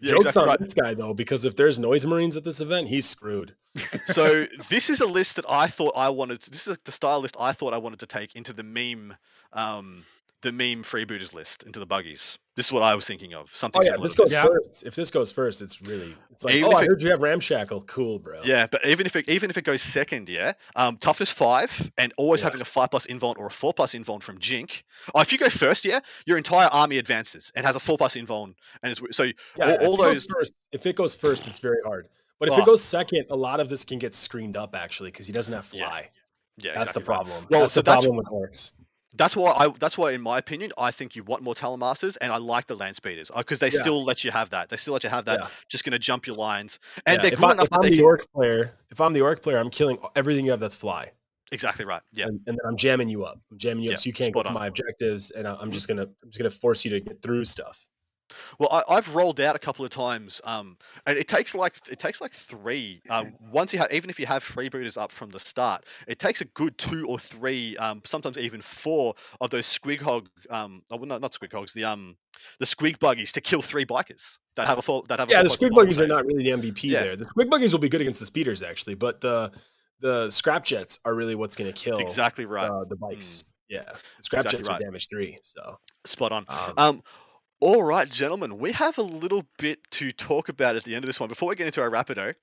Yeah, 0.01 0.12
Jokes 0.12 0.26
exactly 0.26 0.41
on 0.41 0.47
right. 0.47 0.60
this 0.60 0.74
guy 0.74 0.93
though, 0.93 1.14
because 1.14 1.45
if 1.45 1.56
there's 1.56 1.78
noise 1.78 2.06
marines 2.06 2.38
at 2.38 2.43
this 2.43 2.62
event, 2.62 2.88
he's 2.88 3.06
screwed. 3.06 3.53
so 4.06 4.45
this 4.70 4.89
is 4.89 5.01
a 5.01 5.06
list 5.06 5.36
that 5.36 5.45
I 5.49 5.68
thought 5.68 5.93
I 5.95 6.10
wanted. 6.10 6.41
To, 6.41 6.49
this 6.49 6.68
is 6.68 6.78
the 6.86 6.91
style 6.91 7.20
list 7.20 7.36
I 7.39 7.51
thought 7.51 7.74
I 7.74 7.78
wanted 7.78 7.99
to 7.99 8.08
take 8.08 8.36
into 8.36 8.53
the 8.53 8.64
meme 8.64 9.16
um, 9.53 10.06
the 10.46 10.52
meme 10.52 10.84
freebooters 10.84 11.34
list 11.34 11.64
into 11.64 11.80
the 11.80 11.88
buggies. 11.88 12.38
This 12.56 12.68
is 12.68 12.72
what 12.72 12.84
I 12.84 12.93
was 12.93 13.08
thinking 13.08 13.34
of. 13.34 13.54
Something. 13.54 13.82
Oh 13.84 13.86
yeah, 13.86 13.98
this 14.00 14.14
goes 14.14 14.32
first. 14.32 14.84
If 14.86 14.93
this 14.93 15.10
goes 15.10 15.32
first, 15.32 15.64
it's 15.64 15.82
really 15.82 16.16
it's 16.30 16.43
like 16.43 16.54
even 16.54 16.72
oh, 16.72 16.78
I 16.78 16.84
it, 16.84 16.88
heard 16.88 17.02
you 17.02 17.10
have 17.10 17.20
ramshackle. 17.20 17.82
Cool, 17.82 18.20
bro. 18.20 18.41
Yeah, 18.43 18.68
but 18.68 18.86
even 18.86 19.08
if 19.08 19.16
it 19.16 19.28
even 19.28 19.50
if 19.50 19.58
it 19.58 19.64
goes 19.64 19.82
second, 19.82 20.30
yeah, 20.30 20.54
um, 20.76 20.98
toughness 20.98 21.32
five 21.32 21.91
and 21.98 22.14
always 22.18 22.41
yeah. 22.41 22.46
having 22.46 22.62
a 22.62 22.66
five 22.66 22.91
plus 22.91 23.08
invuln 23.08 23.38
or 23.39 23.48
a 23.48 23.52
four 23.52 23.74
plus 23.74 23.96
invuln 23.96 24.22
from 24.22 24.38
Jink. 24.38 24.86
Oh, 25.16 25.22
if 25.22 25.32
you 25.32 25.39
go 25.39 25.50
first, 25.50 25.84
yeah, 25.84 26.00
your 26.28 26.38
entire 26.38 26.68
army 26.68 27.00
advances 27.00 27.52
and 27.56 27.66
has 27.66 27.76
a 27.76 27.80
four 27.80 27.98
plus 27.98 28.16
invuln, 28.16 28.54
and 28.84 28.91
it's 28.91 29.02
so 29.18 29.24
yeah, 29.24 29.78
all, 29.82 29.88
all 29.88 29.98
those. 29.98 30.28
First, 30.28 30.54
if 30.72 30.86
it 30.86 30.96
goes 30.96 31.16
first, 31.16 31.48
it's 31.48 31.60
very 31.60 31.82
hard. 31.84 32.08
But 32.39 32.50
if 32.50 32.56
oh. 32.56 32.62
it 32.62 32.66
goes 32.66 32.84
second, 32.84 33.26
a 33.32 33.36
lot 33.36 33.60
of 33.60 33.68
this 33.68 33.84
can 33.84 33.98
get 33.98 34.14
screened 34.14 34.56
up 34.56 34.76
actually 34.76 35.10
because 35.10 35.26
he 35.26 35.34
doesn't 35.34 35.54
have 35.54 35.66
fly. 35.66 35.80
Yeah. 35.80 36.08
Yeah, 36.58 36.72
that's 36.72 36.91
exactly 36.91 37.02
the 37.02 37.06
problem. 37.06 37.41
Right. 37.41 37.52
Well, 37.52 37.60
that's 37.62 37.74
so 37.74 37.82
the 37.82 37.91
problem 37.91 38.16
with 38.16 38.28
orcs 38.28 38.76
that's 39.16 39.36
why 39.36 39.51
I 39.51 39.70
that's 39.80 39.97
why 39.97 40.11
in 40.11 40.22
my 40.22 40.38
opinion 40.38 40.72
I 40.78 40.91
think 40.91 41.16
you 41.16 41.24
want 41.24 41.43
more 41.43 41.55
Talon 41.55 41.80
Masters 41.80 42.18
and 42.18 42.32
I 42.32 42.38
like 42.38 42.68
the 42.68 42.76
land 42.76 42.95
speeders 42.95 43.32
because 43.36 43.61
uh, 43.61 43.66
they 43.66 43.72
yeah. 43.72 43.82
still 43.82 44.03
let 44.03 44.24
you 44.24 44.32
have 44.32 44.49
that. 44.51 44.70
They 44.70 44.78
still 44.78 44.93
let 44.93 45.03
you 45.03 45.09
have 45.09 45.26
that. 45.26 45.39
Yeah. 45.39 45.47
Just 45.70 45.84
gonna 45.84 45.99
jump 45.99 46.28
your 46.28 46.36
lines 46.36 46.80
and 47.05 47.18
yeah. 47.18 47.22
they're 47.22 47.34
if 47.34 47.39
good 47.39 47.45
I, 47.45 47.51
enough. 47.53 47.66
If 47.66 47.74
I'm 47.74 47.82
the 47.82 47.95
can... 47.97 48.05
orc 48.05 48.32
player, 48.32 48.74
if 48.91 49.01
I'm 49.01 49.13
the 49.13 49.22
orc 49.22 49.41
player, 49.41 49.57
I'm 49.57 49.70
killing 49.70 49.97
everything 50.16 50.45
you 50.45 50.51
have 50.51 50.59
that's 50.59 50.76
fly. 50.76 51.11
Exactly 51.51 51.86
right. 51.86 52.01
Yeah, 52.13 52.26
and, 52.26 52.39
and 52.47 52.57
then 52.57 52.66
I'm 52.66 52.76
jamming 52.76 53.07
you 53.07 53.24
up. 53.24 53.39
I'm 53.51 53.57
jamming 53.57 53.84
you 53.84 53.91
up 53.91 53.99
so 53.99 54.07
you 54.07 54.13
can't 54.13 54.34
get 54.34 54.45
to 54.45 54.51
my 54.51 54.68
objectives, 54.68 55.32
and 55.32 55.47
I'm 55.47 55.72
just 55.72 55.88
gonna 55.88 56.03
I'm 56.03 56.30
just 56.30 56.38
gonna 56.38 56.49
force 56.49 56.84
you 56.84 56.91
to 56.91 56.99
get 56.99 57.22
through 57.22 57.45
stuff. 57.45 57.88
Well, 58.60 58.84
I, 58.88 58.95
have 58.95 59.14
rolled 59.14 59.39
out 59.39 59.56
a 59.56 59.60
couple 59.60 59.86
of 59.86 59.91
times, 59.91 60.41
um, 60.43 60.78
and 61.06 61.18
it 61.18 61.28
takes 61.28 61.53
like 61.56 61.76
it 61.89 61.99
takes 61.99 62.22
like 62.22 62.32
three. 62.32 63.01
Um, 63.10 63.34
once 63.51 63.74
you 63.74 63.80
have, 63.80 63.91
even 63.91 64.10
if 64.10 64.20
you 64.20 64.26
have 64.26 64.43
freebooters 64.43 64.97
up 64.97 65.12
from 65.12 65.30
the 65.30 65.39
start, 65.39 65.86
it 66.08 66.20
takes 66.20 66.41
a 66.41 66.45
good 66.45 66.78
two 66.78 67.06
or 67.08 67.20
three, 67.20 67.78
um, 67.78 68.01
sometimes 68.06 68.38
even 68.38 68.62
four 68.62 69.16
of 69.41 69.49
those 69.49 69.66
squig 69.66 70.01
hog, 70.01 70.30
um, 70.49 70.82
oh, 70.91 70.97
not 70.97 71.22
not 71.22 71.32
squig 71.32 71.51
hogs, 71.51 71.74
the 71.74 71.84
um, 71.84 72.16
the 72.60 72.66
squig 72.66 72.99
buggies 72.99 73.32
to 73.34 73.41
kill 73.41 73.62
three 73.62 73.86
bikers 73.86 74.39
that 74.56 74.68
have 74.68 74.78
a 74.78 74.82
full 74.82 75.03
that 75.10 75.20
have. 75.20 75.30
Yeah, 75.30 75.43
the 75.43 75.49
squig 75.49 75.72
buggies 75.72 75.99
are 75.99 76.08
not 76.08 76.26
really 76.26 76.43
the 76.43 76.51
MVP 76.51 76.84
yeah. 76.84 77.03
there. 77.03 77.16
The 77.16 77.26
squig 77.26 77.49
buggies 77.49 77.72
will 77.72 77.80
be 77.80 77.89
good 77.89 78.01
against 78.01 78.20
the 78.20 78.26
speeders 78.26 78.64
actually, 78.64 78.95
but 78.95 79.22
the 79.22 79.51
the 79.99 80.30
scrap 80.30 80.64
jets 80.64 80.99
are 81.06 81.14
really 81.14 81.36
what's 81.36 81.56
going 81.56 81.72
to 81.72 81.78
kill. 81.78 81.97
Exactly 81.97 82.45
right. 82.45 82.70
Uh, 82.70 82.86
the 82.86 82.95
bikes. 82.95 83.43
Mm. 83.43 83.51
Yeah, 83.68 83.82
scrap 84.22 84.45
exactly 84.45 84.58
jets 84.58 84.70
right. 84.70 84.76
are 84.76 84.86
damage 84.86 85.08
three. 85.10 85.38
So 85.41 85.80
spot 86.06 86.32
on. 86.32 86.45
Um, 86.47 86.74
um 86.78 87.03
all 87.60 87.84
right, 87.84 88.10
gentlemen, 88.10 88.58
we 88.58 88.72
have 88.74 88.97
a 88.97 89.03
little 89.03 89.45
bit 89.58 89.80
to 89.91 90.12
talk 90.12 90.49
about 90.49 90.76
at 90.76 90.84
the 90.84 90.95
end 90.95 91.03
of 91.03 91.08
this 91.08 91.20
one. 91.20 91.30
Before 91.30 91.49
we 91.49 91.56
get 91.56 91.68
into 91.68 91.82
our 91.82 91.89
rapido, 91.89 92.36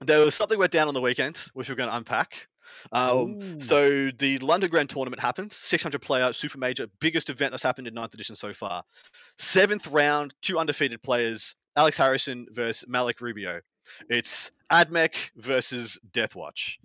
there 0.00 0.20
was 0.20 0.34
something 0.34 0.58
went 0.58 0.72
down 0.72 0.88
on 0.88 0.94
the 0.94 1.00
weekend, 1.00 1.36
which 1.52 1.68
we're 1.68 1.74
going 1.74 1.90
to 1.90 1.96
unpack. 1.96 2.48
Um, 2.92 3.60
so 3.60 4.10
the 4.10 4.38
London 4.38 4.70
Grand 4.70 4.88
Tournament 4.88 5.20
happened, 5.20 5.52
600 5.52 6.00
player 6.00 6.32
super 6.32 6.58
major, 6.58 6.86
biggest 7.00 7.28
event 7.28 7.50
that's 7.50 7.62
happened 7.62 7.88
in 7.88 7.94
ninth 7.94 8.14
edition 8.14 8.36
so 8.36 8.52
far. 8.52 8.84
Seventh 9.36 9.86
round, 9.88 10.32
two 10.40 10.58
undefeated 10.58 11.02
players, 11.02 11.56
Alex 11.76 11.96
Harrison 11.96 12.46
versus 12.50 12.88
Malik 12.88 13.20
Rubio. 13.20 13.60
It's 14.08 14.52
Admech 14.70 15.30
versus 15.36 15.98
Deathwatch. 16.12 16.78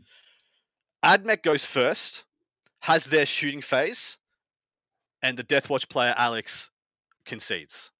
Admech 1.03 1.43
goes 1.43 1.65
first, 1.65 2.25
has 2.79 3.05
their 3.05 3.25
shooting 3.25 3.61
phase, 3.61 4.17
and 5.21 5.37
the 5.37 5.43
Deathwatch 5.43 5.87
player 5.87 6.13
Alex 6.17 6.71
concedes. 7.25 7.91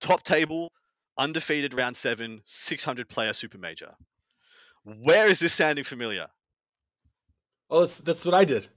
Top 0.00 0.22
table, 0.22 0.72
undefeated 1.18 1.74
round 1.74 1.96
seven, 1.96 2.40
600 2.44 3.08
player 3.08 3.32
super 3.32 3.58
major. 3.58 3.92
Where 4.84 5.28
is 5.28 5.38
this 5.38 5.52
sounding 5.52 5.84
familiar? 5.84 6.26
Oh, 7.68 7.80
that's 7.80 8.00
that's 8.00 8.24
what 8.24 8.34
I 8.34 8.44
did. 8.44 8.68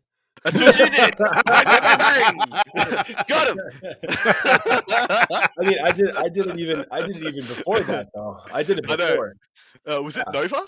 That's 0.44 0.60
what 0.60 0.78
you 0.78 0.90
did. 0.90 1.18
Got 3.28 3.48
him. 3.48 3.58
I 5.58 5.60
mean, 5.60 5.78
I 5.84 5.92
did. 5.92 6.16
I 6.16 6.28
didn't 6.28 6.60
even. 6.60 6.86
I 6.92 7.02
did 7.02 7.18
it 7.18 7.24
even 7.24 7.46
before 7.48 7.80
that, 7.82 8.10
though. 8.14 8.40
I 8.52 8.64
did 8.64 8.80
it 8.80 8.88
before. 8.88 9.36
Uh, 9.90 10.02
was 10.02 10.18
it 10.18 10.26
Nova? 10.34 10.62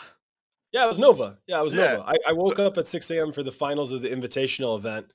Yeah, 0.72 0.86
it 0.86 0.88
was 0.88 1.00
Nova. 1.00 1.38
Yeah, 1.48 1.60
it 1.60 1.64
was 1.64 1.74
yeah. 1.74 1.94
Nova. 1.94 2.04
I, 2.08 2.16
I 2.30 2.34
woke 2.34 2.60
up 2.60 2.78
at 2.78 2.88
6 2.88 3.12
a.m. 3.12 3.32
for 3.32 3.44
the 3.44 3.52
finals 3.52 3.92
of 3.92 4.02
the 4.02 4.10
invitational 4.10 4.78
event 4.78 5.12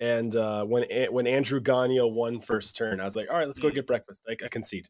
and 0.00 0.34
uh, 0.36 0.64
when 0.64 0.84
when 1.10 1.26
Andrew 1.26 1.60
Gonyo 1.60 2.12
won 2.12 2.40
first 2.40 2.76
turn, 2.76 3.00
I 3.00 3.04
was 3.04 3.16
like, 3.16 3.30
all 3.30 3.36
right, 3.36 3.46
let's 3.46 3.58
go 3.58 3.70
mm. 3.70 3.74
get 3.74 3.86
breakfast. 3.86 4.26
I, 4.28 4.32
I 4.44 4.48
concede. 4.48 4.88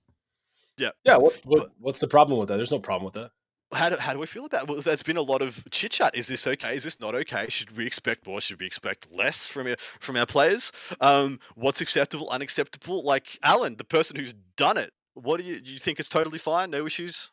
Yeah. 0.77 0.91
Yeah. 1.05 1.17
What, 1.17 1.41
what, 1.45 1.71
what's 1.79 1.99
the 1.99 2.09
problem 2.09 2.39
with 2.39 2.49
that? 2.49 2.57
There's 2.57 2.71
no 2.71 2.79
problem 2.79 3.05
with 3.05 3.15
that. 3.15 3.31
How 3.73 3.91
do, 3.91 3.97
how 3.97 4.15
do 4.15 4.19
we 4.19 4.27
feel 4.27 4.47
about 4.47 4.63
it? 4.63 4.69
Well, 4.69 4.81
there's 4.81 5.03
been 5.03 5.19
a 5.19 5.23
lot 5.23 5.43
of 5.43 5.63
chit 5.71 5.93
chat. 5.93 6.15
Is 6.15 6.27
this 6.27 6.47
okay? 6.47 6.75
Is 6.75 6.85
this 6.85 7.01
not 7.01 7.15
okay? 7.15 7.47
Should 7.49 7.77
we 7.77 7.87
expect 7.87 8.27
more? 8.27 8.41
Should 8.41 8.61
we 8.61 8.67
expect 8.67 9.09
less 9.13 9.47
from 9.47 9.67
our, 9.67 9.77
from 10.01 10.17
our 10.17 10.25
players? 10.25 10.73
Um, 11.01 11.39
what's 11.55 11.83
acceptable, 11.83 12.31
unacceptable? 12.31 13.05
Like 13.05 13.39
Alan, 13.43 13.77
the 13.77 13.85
person 13.85 14.17
who's 14.17 14.35
done 14.57 14.79
it, 14.79 14.93
what 15.15 15.39
do 15.39 15.45
you, 15.45 15.61
do 15.61 15.71
you 15.71 15.79
think 15.79 16.01
it's 16.01 16.09
totally 16.09 16.39
fine? 16.39 16.71
No 16.71 16.87
issues? 16.87 17.31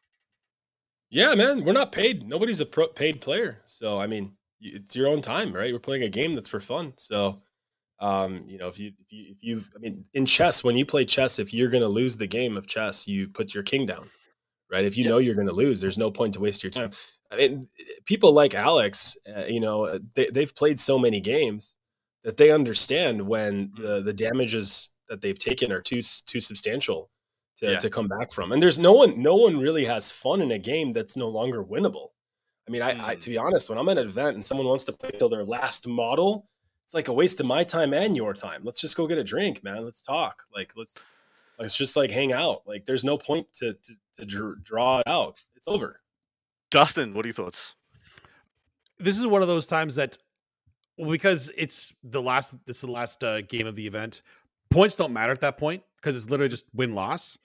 Yeah, 1.09 1.35
man, 1.35 1.63
we're 1.63 1.71
not 1.71 1.93
paid. 1.93 2.27
Nobody's 2.27 2.59
a 2.59 2.65
pro- 2.65 2.87
paid 2.87 3.21
player. 3.21 3.61
So, 3.63 4.01
I 4.01 4.07
mean, 4.07 4.33
it's 4.59 4.95
your 4.95 5.07
own 5.07 5.21
time, 5.21 5.53
right? 5.53 5.71
We're 5.71 5.79
playing 5.79 6.03
a 6.03 6.09
game 6.09 6.33
that's 6.33 6.49
for 6.49 6.59
fun. 6.59 6.93
So, 6.97 7.41
um, 7.99 8.43
you 8.47 8.57
know, 8.57 8.67
if 8.67 8.79
you 8.79 8.91
if 8.99 9.11
you 9.11 9.25
if 9.31 9.43
you 9.43 9.61
I 9.75 9.79
mean 9.79 10.05
in 10.13 10.25
chess, 10.25 10.63
when 10.63 10.77
you 10.77 10.85
play 10.85 11.05
chess, 11.05 11.39
if 11.39 11.53
you're 11.53 11.69
gonna 11.69 11.87
lose 11.87 12.17
the 12.17 12.27
game 12.27 12.57
of 12.57 12.67
chess, 12.67 13.07
you 13.07 13.27
put 13.27 13.53
your 13.53 13.63
king 13.63 13.85
down. 13.85 14.09
Right. 14.71 14.83
If 14.83 14.97
you 14.97 15.03
yeah. 15.03 15.11
know 15.11 15.17
you're 15.19 15.35
gonna 15.35 15.53
lose, 15.53 15.79
there's 15.79 15.97
no 15.97 16.11
point 16.11 16.33
to 16.33 16.41
waste 16.41 16.63
your 16.63 16.71
time. 16.71 16.91
I 17.31 17.37
mean, 17.37 17.67
people 18.05 18.33
like 18.33 18.53
Alex, 18.53 19.17
uh, 19.35 19.45
you 19.45 19.59
know, 19.59 19.85
uh, 19.85 19.99
they, 20.15 20.29
they've 20.29 20.53
played 20.55 20.79
so 20.79 20.99
many 20.99 21.21
games 21.21 21.77
that 22.23 22.37
they 22.37 22.51
understand 22.51 23.21
when 23.21 23.69
mm. 23.69 23.81
the 23.81 24.01
the 24.01 24.13
damages 24.13 24.89
that 25.07 25.21
they've 25.21 25.37
taken 25.39 25.71
are 25.71 25.81
too 25.81 26.01
too 26.01 26.41
substantial 26.41 27.09
to, 27.57 27.71
yeah. 27.71 27.77
to 27.77 27.89
come 27.89 28.07
back 28.07 28.33
from. 28.33 28.51
And 28.51 28.61
there's 28.61 28.79
no 28.79 28.93
one 28.93 29.21
no 29.21 29.35
one 29.35 29.57
really 29.57 29.85
has 29.85 30.11
fun 30.11 30.41
in 30.41 30.51
a 30.51 30.59
game 30.59 30.91
that's 30.91 31.15
no 31.15 31.29
longer 31.29 31.63
winnable. 31.63 32.09
I 32.67 32.71
mean, 32.71 32.81
I, 32.81 33.11
I 33.11 33.15
to 33.15 33.29
mm. 33.29 33.33
be 33.33 33.37
honest, 33.37 33.69
when 33.69 33.79
I'm 33.79 33.87
at 33.87 33.97
an 33.97 34.07
event 34.07 34.35
and 34.35 34.45
someone 34.45 34.67
wants 34.67 34.83
to 34.85 34.91
play 34.91 35.11
till 35.11 35.29
their 35.29 35.45
last 35.45 35.87
model, 35.87 36.49
it's 36.85 36.93
like 36.93 37.07
a 37.07 37.13
waste 37.13 37.39
of 37.39 37.47
my 37.47 37.63
time 37.63 37.93
and 37.93 38.15
your 38.15 38.33
time. 38.33 38.61
Let's 38.63 38.79
just 38.79 38.95
go 38.95 39.07
get 39.07 39.17
a 39.17 39.23
drink, 39.23 39.63
man. 39.63 39.83
Let's 39.83 40.03
talk. 40.03 40.43
Like 40.53 40.73
let's 40.77 41.03
let's 41.57 41.75
just 41.75 41.95
like 41.95 42.11
hang 42.11 42.31
out. 42.31 42.61
Like 42.67 42.85
there's 42.85 43.03
no 43.03 43.17
point 43.17 43.51
to 43.53 43.73
to, 43.73 44.25
to 44.25 44.55
draw 44.61 44.99
it 44.99 45.07
out. 45.07 45.39
It's 45.55 45.67
over. 45.67 45.99
Dustin, 46.69 47.13
what 47.13 47.25
are 47.25 47.27
your 47.27 47.33
thoughts? 47.33 47.75
This 48.99 49.17
is 49.17 49.25
one 49.25 49.41
of 49.41 49.47
those 49.47 49.65
times 49.65 49.95
that 49.95 50.17
because 51.09 51.51
it's 51.57 51.91
the 52.03 52.21
last 52.21 52.53
this 52.67 52.77
is 52.77 52.81
the 52.81 52.91
last 52.91 53.23
uh, 53.23 53.41
game 53.41 53.65
of 53.65 53.75
the 53.75 53.87
event. 53.87 54.21
Points 54.69 54.95
don't 54.95 55.11
matter 55.11 55.31
at 55.31 55.41
that 55.41 55.57
point 55.57 55.81
because 55.97 56.15
it's 56.15 56.29
literally 56.29 56.49
just 56.49 56.65
win 56.75 56.93
loss. 56.93 57.37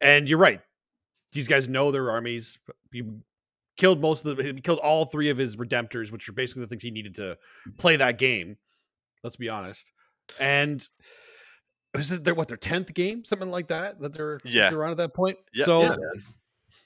And 0.00 0.28
you're 0.28 0.38
right. 0.38 0.60
These 1.30 1.46
guys 1.46 1.68
know 1.68 1.92
their 1.92 2.10
armies. 2.10 2.58
He 2.90 3.04
killed 3.76 4.00
most 4.00 4.26
of 4.26 4.36
the 4.36 4.42
he 4.42 4.52
killed 4.60 4.80
all 4.80 5.04
three 5.04 5.30
of 5.30 5.38
his 5.38 5.56
redemptors, 5.56 6.10
which 6.10 6.28
are 6.28 6.32
basically 6.32 6.62
the 6.62 6.66
things 6.66 6.82
he 6.82 6.90
needed 6.90 7.14
to 7.14 7.38
play 7.78 7.96
that 7.96 8.18
game. 8.18 8.56
Let's 9.22 9.36
be 9.36 9.48
honest. 9.48 9.92
And 10.38 10.86
this 11.94 12.10
is 12.10 12.20
their 12.22 12.34
what 12.34 12.48
their 12.48 12.56
tenth 12.56 12.92
game, 12.94 13.24
something 13.24 13.50
like 13.50 13.68
that, 13.68 14.00
that 14.00 14.12
they're 14.12 14.40
yeah 14.44 14.70
they're 14.70 14.84
on 14.84 14.90
at 14.90 14.96
that 14.98 15.14
point. 15.14 15.38
Yeah, 15.52 15.64
so 15.64 15.82
yeah. 15.82 15.96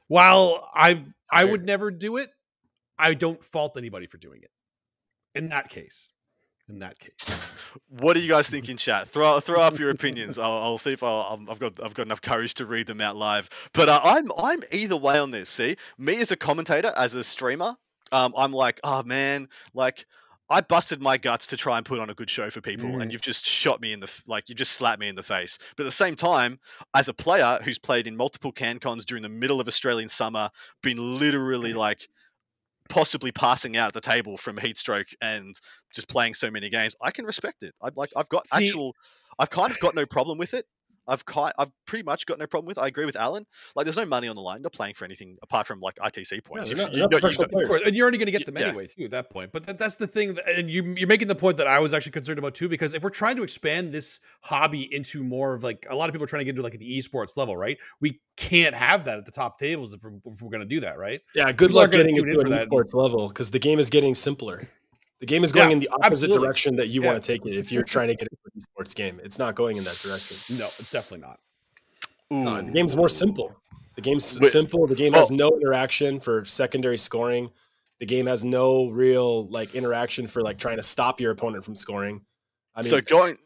while 0.08 0.68
I 0.74 1.04
I 1.30 1.44
would 1.44 1.64
never 1.64 1.90
do 1.90 2.16
it, 2.16 2.30
I 2.98 3.14
don't 3.14 3.42
fault 3.42 3.76
anybody 3.76 4.06
for 4.06 4.18
doing 4.18 4.42
it. 4.42 4.50
In 5.34 5.50
that 5.50 5.68
case, 5.68 6.08
in 6.68 6.80
that 6.80 6.98
case. 6.98 7.38
What 7.88 8.14
do 8.14 8.20
you 8.20 8.28
guys 8.28 8.48
think 8.48 8.68
in 8.68 8.76
chat? 8.76 9.08
Throw 9.08 9.38
throw 9.40 9.60
up 9.60 9.78
your 9.78 9.90
opinions. 9.90 10.38
I'll, 10.38 10.52
I'll 10.52 10.78
see 10.78 10.92
if 10.92 11.02
i 11.02 11.36
have 11.48 11.58
got 11.58 11.82
I've 11.82 11.94
got 11.94 12.06
enough 12.06 12.22
courage 12.22 12.54
to 12.54 12.66
read 12.66 12.86
them 12.86 13.00
out 13.00 13.16
live. 13.16 13.48
But 13.72 13.88
uh, 13.88 14.00
I'm 14.02 14.32
I'm 14.36 14.62
either 14.72 14.96
way 14.96 15.18
on 15.18 15.30
this. 15.30 15.48
See, 15.48 15.76
me 15.98 16.16
as 16.18 16.32
a 16.32 16.36
commentator, 16.36 16.92
as 16.96 17.14
a 17.14 17.22
streamer, 17.22 17.76
um, 18.12 18.34
I'm 18.36 18.52
like, 18.52 18.80
oh 18.82 19.02
man, 19.04 19.48
like 19.74 20.06
I 20.48 20.60
busted 20.60 21.00
my 21.00 21.16
guts 21.16 21.48
to 21.48 21.56
try 21.56 21.76
and 21.76 21.84
put 21.84 21.98
on 21.98 22.10
a 22.10 22.14
good 22.14 22.30
show 22.30 22.50
for 22.50 22.60
people, 22.60 22.90
mm. 22.90 23.02
and 23.02 23.12
you've 23.12 23.22
just 23.22 23.44
shot 23.44 23.80
me 23.80 23.92
in 23.92 24.00
the 24.00 24.22
like 24.26 24.48
you 24.48 24.54
just 24.54 24.72
slapped 24.72 25.00
me 25.00 25.08
in 25.08 25.16
the 25.16 25.22
face. 25.22 25.58
But 25.76 25.84
at 25.84 25.86
the 25.86 25.92
same 25.92 26.14
time, 26.14 26.60
as 26.94 27.08
a 27.08 27.14
player 27.14 27.58
who's 27.62 27.78
played 27.78 28.06
in 28.06 28.16
multiple 28.16 28.52
CanCons 28.52 29.04
during 29.04 29.22
the 29.22 29.28
middle 29.28 29.60
of 29.60 29.66
Australian 29.66 30.08
summer, 30.08 30.50
been 30.82 31.18
literally 31.18 31.72
like 31.72 32.08
possibly 32.88 33.32
passing 33.32 33.76
out 33.76 33.88
at 33.88 33.94
the 33.94 34.00
table 34.00 34.36
from 34.36 34.56
heat 34.56 34.78
stroke 34.78 35.08
and 35.20 35.54
just 35.92 36.08
playing 36.08 36.34
so 36.34 36.50
many 36.50 36.70
games, 36.70 36.94
I 37.00 37.10
can 37.10 37.24
respect 37.24 37.62
it. 37.62 37.74
I 37.82 37.90
like 37.96 38.10
I've 38.14 38.28
got 38.28 38.46
See, 38.48 38.66
actual, 38.66 38.94
I've 39.38 39.50
kind 39.50 39.70
of 39.70 39.80
got 39.80 39.94
no 39.94 40.06
problem 40.06 40.38
with 40.38 40.54
it. 40.54 40.66
I've 41.08 41.24
quite, 41.24 41.52
I've 41.58 41.70
pretty 41.86 42.02
much 42.04 42.26
got 42.26 42.38
no 42.38 42.46
problem 42.46 42.66
with. 42.66 42.78
I 42.78 42.86
agree 42.88 43.04
with 43.04 43.16
Alan. 43.16 43.46
Like, 43.74 43.84
there's 43.84 43.96
no 43.96 44.04
money 44.06 44.28
on 44.28 44.34
the 44.34 44.42
line. 44.42 44.56
You're 44.58 44.64
not 44.64 44.72
playing 44.72 44.94
for 44.94 45.04
anything 45.04 45.36
apart 45.42 45.66
from 45.66 45.80
like 45.80 45.96
ITC 45.96 46.44
points. 46.44 46.68
they're 46.68 46.76
not- 46.76 46.92
you- 46.92 46.98
they're 46.98 47.02
not 47.02 47.10
you- 47.12 47.16
you- 47.16 47.20
professional 47.20 47.44
Of 47.44 47.50
players. 47.50 47.82
and 47.86 47.96
you're 47.96 48.06
only 48.06 48.18
going 48.18 48.26
to 48.26 48.32
get 48.32 48.46
them 48.46 48.56
Yeah. 48.56 48.68
anyway 48.68 48.86
too 48.86 49.04
at 49.04 49.10
that 49.12 49.30
point. 49.30 49.52
But 49.52 49.66
that, 49.66 49.78
that's 49.78 49.96
the 49.96 50.06
thing, 50.06 50.34
that, 50.34 50.48
and 50.48 50.70
you, 50.70 50.82
you're 50.96 51.06
making 51.08 51.28
the 51.28 51.34
point 51.34 51.56
that 51.58 51.66
I 51.66 51.78
was 51.78 51.94
actually 51.94 52.12
concerned 52.12 52.38
about 52.38 52.54
too, 52.54 52.68
because 52.68 52.94
if 52.94 53.02
we're 53.02 53.10
trying 53.10 53.36
to 53.36 53.42
expand 53.42 53.92
this 53.92 54.20
hobby 54.42 54.92
into 54.94 55.22
more 55.22 55.54
of 55.54 55.62
like 55.62 55.86
a 55.88 55.94
lot 55.94 56.08
of 56.08 56.12
people 56.14 56.24
are 56.24 56.28
trying 56.28 56.40
to 56.40 56.44
get 56.44 56.50
into 56.50 56.62
like 56.62 56.78
the 56.78 56.98
esports 56.98 57.36
level, 57.36 57.56
right? 57.56 57.78
We 58.00 58.20
can't 58.36 58.74
have 58.74 59.04
that 59.04 59.18
at 59.18 59.24
the 59.24 59.32
top 59.32 59.58
tables 59.58 59.94
if 59.94 60.02
we're, 60.02 60.12
if 60.26 60.42
we're 60.42 60.50
going 60.50 60.60
to 60.60 60.66
do 60.66 60.80
that, 60.80 60.98
right? 60.98 61.20
Yeah, 61.34 61.46
good 61.52 61.68
People 61.68 61.76
luck 61.82 61.92
getting 61.92 62.16
into 62.16 62.40
an 62.40 62.46
esports 62.48 62.94
level 62.94 63.28
because 63.28 63.50
the 63.50 63.58
game 63.58 63.78
is 63.78 63.90
getting 63.90 64.14
simpler. 64.14 64.68
The 65.20 65.26
game 65.26 65.44
is 65.44 65.52
going 65.52 65.70
Yeah, 65.70 65.74
in 65.74 65.80
the 65.80 65.88
opposite 65.88 66.24
absolutely. 66.24 66.38
direction 66.46 66.74
that 66.76 66.88
you 66.88 67.02
Yeah. 67.02 67.12
want 67.12 67.22
to 67.22 67.32
take 67.32 67.46
it. 67.46 67.56
If 67.56 67.72
you're 67.72 67.82
trying 67.82 68.08
to 68.08 68.14
get 68.14 68.28
into 68.30 68.36
an 68.54 68.60
esports 68.60 68.94
game, 68.94 69.20
it's 69.24 69.38
not 69.38 69.54
going 69.54 69.76
in 69.76 69.84
that 69.84 69.98
direction. 69.98 70.36
No, 70.50 70.68
it's 70.78 70.90
definitely 70.90 71.26
not. 71.26 71.40
No, 72.30 72.60
the 72.60 72.72
game's 72.72 72.96
more 72.96 73.08
simple. 73.08 73.56
The 73.94 74.02
game's 74.02 74.38
Wait, 74.38 74.50
simple. 74.50 74.86
The 74.86 74.94
game 74.94 75.14
oh. 75.14 75.18
has 75.18 75.30
no 75.30 75.48
interaction 75.50 76.20
for 76.20 76.44
secondary 76.44 76.98
scoring. 76.98 77.50
The 77.98 78.06
game 78.06 78.26
has 78.26 78.44
no 78.44 78.88
real 78.90 79.46
like 79.48 79.74
interaction 79.74 80.26
for 80.26 80.42
like 80.42 80.58
trying 80.58 80.76
to 80.76 80.82
stop 80.82 81.20
your 81.20 81.32
opponent 81.32 81.64
from 81.64 81.74
scoring. 81.74 82.20
I 82.74 82.82
mean, 82.82 82.90
so 82.90 83.00
going 83.00 83.38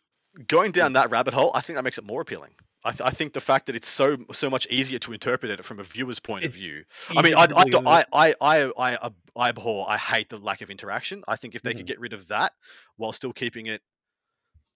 going 0.49 0.73
down 0.73 0.95
that 0.95 1.11
rabbit 1.11 1.35
hole, 1.35 1.53
I 1.55 1.61
think 1.61 1.77
that 1.77 1.85
makes 1.85 1.99
it 1.99 2.05
more 2.05 2.21
appealing. 2.21 2.51
I, 2.85 2.93
th- 2.93 3.01
I 3.03 3.11
think 3.11 3.33
the 3.35 3.41
fact 3.41 3.67
that 3.67 3.77
it's 3.77 3.89
so 3.89 4.17
so 4.33 4.49
much 4.49 4.67
easier 4.69 4.99
to 5.01 5.13
interpret 5.13 5.51
it 5.51 5.65
from 5.65 5.81
a 5.81 5.83
viewer's 5.83 6.19
point 6.19 6.45
of 6.45 6.55
view. 6.55 6.85
I 7.11 7.21
mean, 7.23 7.35
I, 7.35 7.47
I, 7.55 7.65
I, 7.87 8.05
I, 8.13 8.35
I, 8.41 8.73
I, 8.79 9.11
I 9.37 9.49
abhor, 9.51 9.85
I 9.89 9.99
hate 9.99 10.31
the 10.31 10.39
lack 10.39 10.63
of 10.63 10.71
interaction. 10.71 11.23
I 11.29 11.37
think 11.37 11.55
if 11.55 11.63
they 11.63 11.75
Mhm. 11.75 11.79
could 11.79 11.87
get 11.87 12.01
rid 12.01 12.13
of 12.15 12.29
that 12.29 12.53
while 12.97 13.13
still 13.13 13.33
keeping 13.33 13.67
it. 13.67 13.83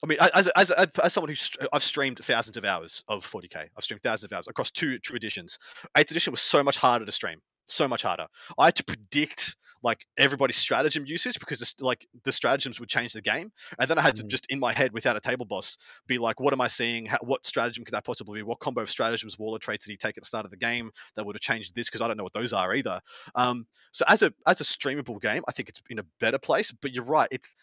I 0.02 0.06
mean, 0.06 0.18
as, 0.20 0.48
as, 0.48 0.70
as, 0.70 0.90
as 1.02 1.12
someone 1.14 1.30
who's 1.30 1.50
I've 1.72 1.82
streamed 1.82 2.18
thousands 2.18 2.58
of 2.58 2.64
hours 2.66 3.04
of 3.08 3.24
40k. 3.26 3.68
I've 3.74 3.84
streamed 3.84 4.02
thousands 4.02 4.30
of 4.30 4.36
hours 4.36 4.48
across 4.48 4.70
two 4.70 4.98
two 4.98 5.14
editions. 5.14 5.58
Eighth 5.96 6.10
edition 6.10 6.30
was 6.30 6.42
so 6.42 6.62
much 6.62 6.76
harder 6.76 7.06
to 7.06 7.12
stream, 7.12 7.40
so 7.64 7.88
much 7.88 8.02
harder. 8.02 8.26
I 8.58 8.66
had 8.66 8.76
to 8.76 8.84
predict 8.84 9.56
like 9.84 10.06
everybody's 10.18 10.56
stratagem 10.56 11.04
uses 11.06 11.38
because 11.38 11.60
the, 11.60 11.72
like 11.84 12.08
the 12.24 12.32
stratagems 12.32 12.80
would 12.80 12.88
change 12.88 13.12
the 13.12 13.22
game, 13.22 13.52
and 13.78 13.88
then 13.88 13.98
I 13.98 14.02
had 14.02 14.16
to 14.16 14.24
Mhm. 14.24 14.28
just 14.28 14.46
in 14.50 14.58
my 14.58 14.72
head 14.72 14.92
without 14.92 15.16
a 15.16 15.20
table 15.20 15.46
boss 15.46 15.78
be 16.08 16.18
like, 16.18 16.40
what 16.40 16.52
am 16.52 16.60
I 16.60 16.66
seeing? 16.68 17.06
How, 17.06 17.18
what 17.22 17.46
stratagem 17.46 17.84
could 17.84 17.94
that 17.94 18.04
possibly 18.04 18.40
be? 18.40 18.42
What 18.42 18.58
combo 18.60 18.82
of 18.82 18.90
stratagems, 18.90 19.38
warlord 19.38 19.62
traits 19.62 19.84
did 19.84 19.92
he 19.92 19.96
take 19.98 20.16
at 20.18 20.22
the 20.22 20.26
start 20.26 20.46
of 20.46 20.50
the 20.50 20.56
game 20.56 20.90
that 21.16 21.26
would 21.26 21.36
have 21.36 21.42
changed 21.42 21.76
this? 21.76 21.88
Because 21.88 22.00
I 22.00 22.08
don't 22.08 22.16
know 22.16 22.24
what 22.24 22.32
those 22.32 22.52
are 22.52 22.74
either. 22.74 23.00
Um, 23.36 23.66
so 23.92 24.04
as 24.08 24.22
a 24.22 24.32
as 24.46 24.60
a 24.60 24.64
streamable 24.64 25.20
game, 25.20 25.42
I 25.48 25.52
think 25.52 25.68
it's 25.68 25.82
in 25.90 26.00
a 26.00 26.04
better 26.20 26.38
place. 26.38 26.72
But 26.72 26.92
you're 26.92 27.04
right, 27.04 27.28
it's 27.30 27.54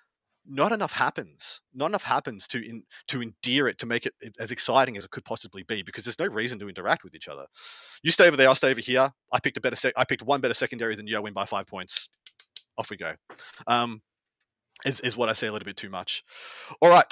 not 0.47 0.71
enough 0.71 0.91
happens. 0.91 1.61
Not 1.73 1.87
enough 1.87 2.03
happens 2.03 2.47
to 2.49 2.57
in, 2.57 2.83
to 3.09 3.21
endear 3.21 3.67
it 3.67 3.79
to 3.79 3.85
make 3.85 4.05
it 4.05 4.13
as 4.39 4.51
exciting 4.51 4.97
as 4.97 5.05
it 5.05 5.11
could 5.11 5.25
possibly 5.25 5.63
be 5.63 5.83
because 5.83 6.03
there's 6.03 6.19
no 6.19 6.27
reason 6.27 6.59
to 6.59 6.69
interact 6.69 7.03
with 7.03 7.15
each 7.15 7.27
other. 7.27 7.45
You 8.03 8.11
stay 8.11 8.27
over 8.27 8.37
there, 8.37 8.49
I'll 8.49 8.55
stay 8.55 8.71
over 8.71 8.81
here. 8.81 9.11
I 9.31 9.39
picked 9.39 9.57
a 9.57 9.61
better 9.61 9.75
sec- 9.75 9.93
I 9.95 10.05
picked 10.05 10.23
one 10.23 10.41
better 10.41 10.53
secondary 10.53 10.95
than 10.95 11.07
you. 11.07 11.17
I 11.17 11.19
win 11.19 11.33
by 11.33 11.45
five 11.45 11.67
points. 11.67 12.09
Off 12.77 12.89
we 12.89 12.97
go. 12.97 13.13
Um, 13.67 14.01
is 14.85 14.99
is 15.01 15.15
what 15.15 15.29
I 15.29 15.33
say 15.33 15.47
a 15.47 15.51
little 15.51 15.65
bit 15.65 15.77
too 15.77 15.89
much. 15.89 16.23
All 16.81 16.89
right. 16.89 17.11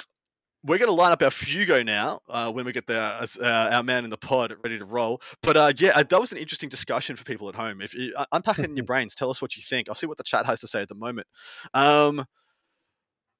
We're 0.62 0.76
going 0.76 0.90
to 0.90 0.94
line 0.94 1.10
up 1.10 1.22
our 1.22 1.30
Fugo 1.30 1.86
now 1.86 2.20
uh, 2.28 2.52
when 2.52 2.66
we 2.66 2.72
get 2.72 2.86
the, 2.86 3.00
uh, 3.00 3.68
our 3.72 3.82
man 3.82 4.04
in 4.04 4.10
the 4.10 4.18
pod 4.18 4.54
ready 4.62 4.78
to 4.78 4.84
roll. 4.84 5.22
But 5.42 5.56
uh, 5.56 5.72
yeah, 5.78 5.92
uh, 5.94 6.02
that 6.02 6.20
was 6.20 6.32
an 6.32 6.38
interesting 6.38 6.68
discussion 6.68 7.16
for 7.16 7.24
people 7.24 7.48
at 7.48 7.54
home. 7.54 7.80
If 7.80 7.94
you 7.94 8.12
uh, 8.14 8.26
unpack 8.32 8.58
it 8.58 8.66
in 8.66 8.76
your 8.76 8.84
brains, 8.86 9.14
tell 9.14 9.30
us 9.30 9.40
what 9.40 9.56
you 9.56 9.62
think. 9.62 9.88
I'll 9.88 9.94
see 9.94 10.06
what 10.06 10.18
the 10.18 10.22
chat 10.22 10.44
has 10.44 10.60
to 10.60 10.66
say 10.66 10.82
at 10.82 10.88
the 10.90 10.94
moment. 10.96 11.26
Um, 11.72 12.26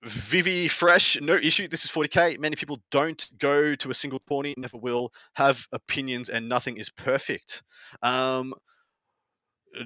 Vivi 0.03 0.69
Fresh, 0.69 1.21
no 1.21 1.35
issue. 1.35 1.69
This 1.69 1.85
is 1.85 1.91
40k. 1.91 2.39
Many 2.39 2.57
people 2.57 2.81
don't 2.91 3.31
go 3.39 3.75
to 3.75 3.91
a 3.91 3.95
single 3.95 4.21
tourney, 4.21 4.55
never 4.57 4.79
will, 4.79 5.13
have 5.35 5.67
opinions, 5.73 6.31
and 6.31 6.49
nothing 6.49 6.79
is 6.79 6.89
perfect. 6.89 7.63
Um, 8.03 8.55
uh, 9.79 9.83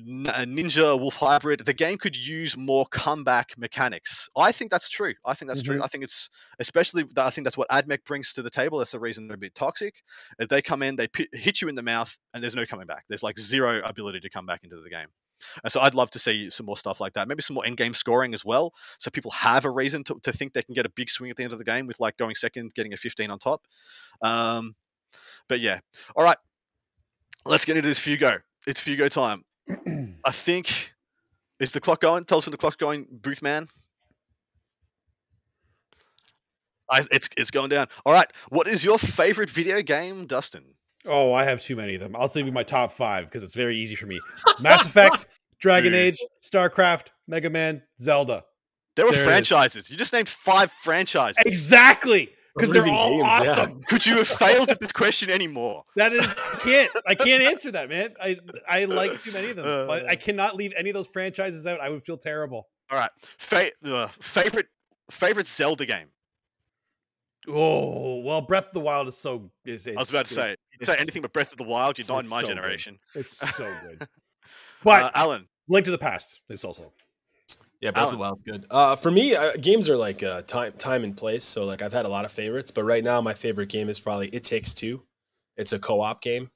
Ninja 0.47 0.99
Wolf 0.99 1.17
Hybrid, 1.17 1.61
the 1.61 1.75
game 1.75 1.99
could 1.99 2.17
use 2.17 2.57
more 2.57 2.87
comeback 2.87 3.59
mechanics. 3.59 4.31
I 4.37 4.53
think 4.53 4.71
that's 4.71 4.89
true. 4.89 5.15
I 5.25 5.35
think 5.35 5.51
that's 5.51 5.62
true. 5.62 5.83
I 5.83 5.89
think 5.89 6.05
it's 6.05 6.31
especially. 6.59 7.05
I 7.17 7.31
think 7.31 7.45
that's 7.45 7.59
what 7.59 7.69
AdMech 7.69 8.05
brings 8.05 8.33
to 8.35 8.43
the 8.43 8.51
table. 8.51 8.79
That's 8.79 8.93
the 8.93 9.01
reason 9.01 9.27
they're 9.29 9.35
a 9.35 9.39
bit 9.39 9.55
toxic. 9.55 9.95
If 10.39 10.49
they 10.49 10.62
come 10.62 10.83
in, 10.83 10.97
they 10.97 11.09
pi 11.09 11.27
hit 11.33 11.61
you 11.61 11.69
in 11.69 11.75
the 11.75 11.83
mouth, 11.83 12.17
and 12.33 12.43
there's 12.43 12.55
no 12.55 12.65
coming 12.65 12.87
back. 12.87 13.05
There's 13.09 13.23
like 13.23 13.39
zero 13.39 13.83
ability 13.85 14.21
to 14.21 14.31
come 14.31 14.47
back 14.47 14.65
into 14.65 14.77
the 14.77 14.91
game. 14.91 15.09
And 15.62 15.72
so 15.72 15.80
I'd 15.80 15.95
love 15.95 16.11
to 16.12 16.18
see 16.18 16.51
some 16.51 16.66
more 16.66 16.76
stuff 16.76 17.01
like 17.01 17.14
that. 17.14 17.28
Maybe 17.28 17.43
some 17.43 17.55
more 17.55 17.66
end 17.66 17.76
game 17.76 17.95
scoring 17.95 18.35
as 18.35 18.45
well, 18.45 18.72
so 18.99 19.11
people 19.11 19.30
have 19.32 19.64
a 19.64 19.70
reason 19.70 20.05
to, 20.05 20.18
to 20.22 20.32
think 20.32 20.53
they 20.53 20.62
can 20.62 20.74
get 20.74 20.87
a 20.87 20.91
big 20.91 21.11
swing 21.11 21.30
at 21.30 21.37
the 21.37 21.45
end 21.45 21.53
of 21.53 21.59
the 21.59 21.64
game 21.64 21.87
with 21.87 22.01
like 22.01 22.16
going 22.16 22.35
second, 22.35 22.74
getting 22.74 22.93
a 22.93 22.97
15 22.97 23.30
on 23.30 23.39
top. 23.39 23.62
Um, 24.22 24.74
but 25.49 25.61
yeah, 25.61 25.80
all 26.16 26.24
right, 26.24 26.39
let's 27.45 27.64
get 27.64 27.76
into 27.76 27.89
this 27.89 28.01
Fugo. 28.01 28.41
It's 28.66 28.80
Fugo 28.80 29.09
time. 29.11 29.45
I 30.24 30.30
think 30.30 30.93
is 31.61 31.72
the 31.72 31.80
clock 31.80 32.01
going? 32.01 32.24
Tell 32.24 32.39
us 32.39 32.47
when 32.47 32.53
the 32.53 32.59
clock's 32.59 32.76
going, 32.76 33.07
booth 33.11 33.43
man. 33.43 33.68
I, 36.91 37.05
it's 37.11 37.30
it's 37.37 37.51
going 37.51 37.70
down. 37.70 37.89
All 38.05 38.12
right. 38.12 38.30
What 38.51 38.68
is 38.68 38.85
your 38.85 38.99
favorite 38.99 39.51
video 39.51 39.80
game, 39.82 40.26
Dustin? 40.26 40.64
Oh, 41.07 41.33
I 41.33 41.45
have 41.45 41.61
too 41.61 41.77
many 41.77 41.95
of 41.95 42.01
them. 42.01 42.17
I'll 42.17 42.29
tell 42.29 42.45
you 42.45 42.53
my 42.53 42.63
top 42.63 42.93
five 42.93 43.25
because 43.27 43.43
it's 43.43 43.55
very 43.55 43.77
easy 43.77 43.95
for 43.95 44.07
me. 44.07 44.19
Mass 44.61 44.87
Effect, 44.87 45.27
Dragon 45.61 45.93
Dude. 45.93 46.01
Age, 46.01 46.19
StarCraft, 46.43 47.09
Mega 47.29 47.51
Man, 47.51 47.83
Zelda. 48.01 48.45
There 48.97 49.05
were 49.05 49.13
There 49.13 49.25
franchises. 49.25 49.91
You 49.91 49.97
just 49.97 50.13
named 50.13 50.29
five 50.29 50.71
franchises. 50.83 51.43
Exactly. 51.45 52.31
Because 52.57 52.71
they're 52.71 52.83
even 52.83 52.95
all 52.95 53.11
named, 53.11 53.23
yeah. 53.45 53.51
awesome. 53.51 53.81
Could 53.89 54.07
you 54.07 54.19
have 54.19 54.29
failed 54.29 54.71
at 54.71 54.79
this 54.79 54.93
question 54.93 55.29
anymore? 55.29 55.83
That 55.97 56.13
is 56.13 56.25
I 56.25 56.59
can't. 56.61 56.91
I 57.05 57.15
can't 57.17 57.43
answer 57.43 57.73
that, 57.73 57.89
man. 57.89 58.15
I 58.21 58.39
I 58.69 58.85
like 58.85 59.21
too 59.21 59.33
many 59.33 59.51
of 59.51 59.57
them. 59.57 59.67
I, 59.67 60.01
Uh. 60.01 60.07
I 60.11 60.15
cannot 60.17 60.55
leave 60.55 60.73
any 60.79 60.91
of 60.91 60.95
those 60.95 61.09
franchises 61.09 61.67
out. 61.67 61.81
I 61.81 61.89
would 61.89 62.05
feel 62.05 62.17
terrible. 62.17 62.69
All 62.91 62.99
right. 62.99 63.11
Fa- 63.39 63.73
uh, 63.85 64.07
favorite 64.21 64.67
favorite 65.11 65.49
Zelda 65.49 65.85
game. 65.85 66.07
Oh 67.49 68.20
well, 68.20 68.40
Breath 68.40 68.68
of 68.68 68.72
the 68.72 68.80
Wild 68.80 69.09
is 69.09 69.16
so. 69.16 69.51
Is, 69.64 69.86
I 69.86 69.92
was 69.92 70.11
about 70.11 70.26
to 70.26 70.34
say, 70.34 70.57
you 70.80 70.86
say 70.86 70.97
anything 70.99 71.22
but 71.22 71.32
Breath 71.32 71.53
of 71.53 71.59
the 71.59 71.64
Wild. 71.64 71.99
You're 71.99 72.07
not 72.09 72.24
in 72.24 72.30
my 72.30 72.40
so 72.40 72.47
good. 72.47 72.55
generation. 72.55 72.99
It's 73.14 73.36
so 73.57 73.70
good. 73.82 74.09
But 74.82 75.05
uh, 75.05 75.11
Alan, 75.14 75.47
Link 75.68 75.84
to 75.84 75.90
the 75.90 75.99
Past 75.99 76.40
is 76.49 76.64
also. 76.64 76.92
Yeah, 77.80 77.90
Breath 77.90 78.05
of 78.05 78.11
the 78.12 78.16
Alan. 78.16 78.18
Wild's 78.20 78.42
good. 78.42 78.66
Uh, 78.70 78.97
for 78.97 79.11
me, 79.11 79.34
uh, 79.34 79.53
games 79.61 79.88
are 79.90 79.97
like 79.97 80.22
uh, 80.22 80.42
time, 80.42 80.72
time 80.72 81.05
and 81.05 81.14
place. 81.16 81.45
So 81.45 81.64
like 81.66 81.82
I've 81.82 81.92
had 81.92 82.07
a 82.07 82.09
lot 82.09 82.24
of 82.24 82.32
favorites, 82.32 82.70
but 82.70 82.84
right 82.84 83.05
now 83.05 83.20
my 83.20 83.34
favorite 83.34 83.68
game 83.68 83.88
is 83.90 84.01
probably 84.01 84.28
It 84.28 84.45
Takes 84.45 84.72
Two. 84.72 85.03
It's 85.57 85.72
a 85.72 85.78
co-op 85.78 86.22
game. 86.22 86.51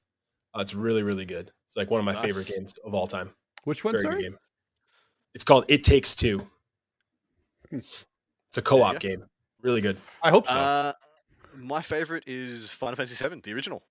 Uh, 0.55 0.61
it's 0.61 0.73
really, 0.73 1.03
really 1.03 1.25
good. 1.25 1.51
It's 1.67 1.77
like 1.77 1.91
one 1.91 1.99
of 1.99 2.05
my 2.05 2.15
favorite 2.15 2.47
games 2.47 2.79
of 2.83 2.95
all 2.95 3.05
time. 3.05 3.29
Which 3.65 3.83
one, 3.83 3.93
Very 3.93 4.03
good 4.03 4.11
sorry? 4.13 4.23
game. 4.23 4.37
It's 5.35 5.43
called 5.43 5.65
It 5.67 5.83
Takes 5.83 6.15
Two. 6.15 6.47
It's 7.71 8.57
a 8.57 8.61
co-op 8.63 8.93
go. 8.93 8.99
game. 8.99 9.25
Really 9.61 9.81
good. 9.81 9.97
I 10.23 10.29
hope 10.29 10.47
so. 10.47 10.53
uh, 10.53 10.93
my 11.57 11.81
favorite 11.81 12.23
is 12.27 12.71
Final 12.71 12.95
Fantasy 12.95 13.27
VII, 13.27 13.41
the 13.41 13.53
original. 13.53 13.83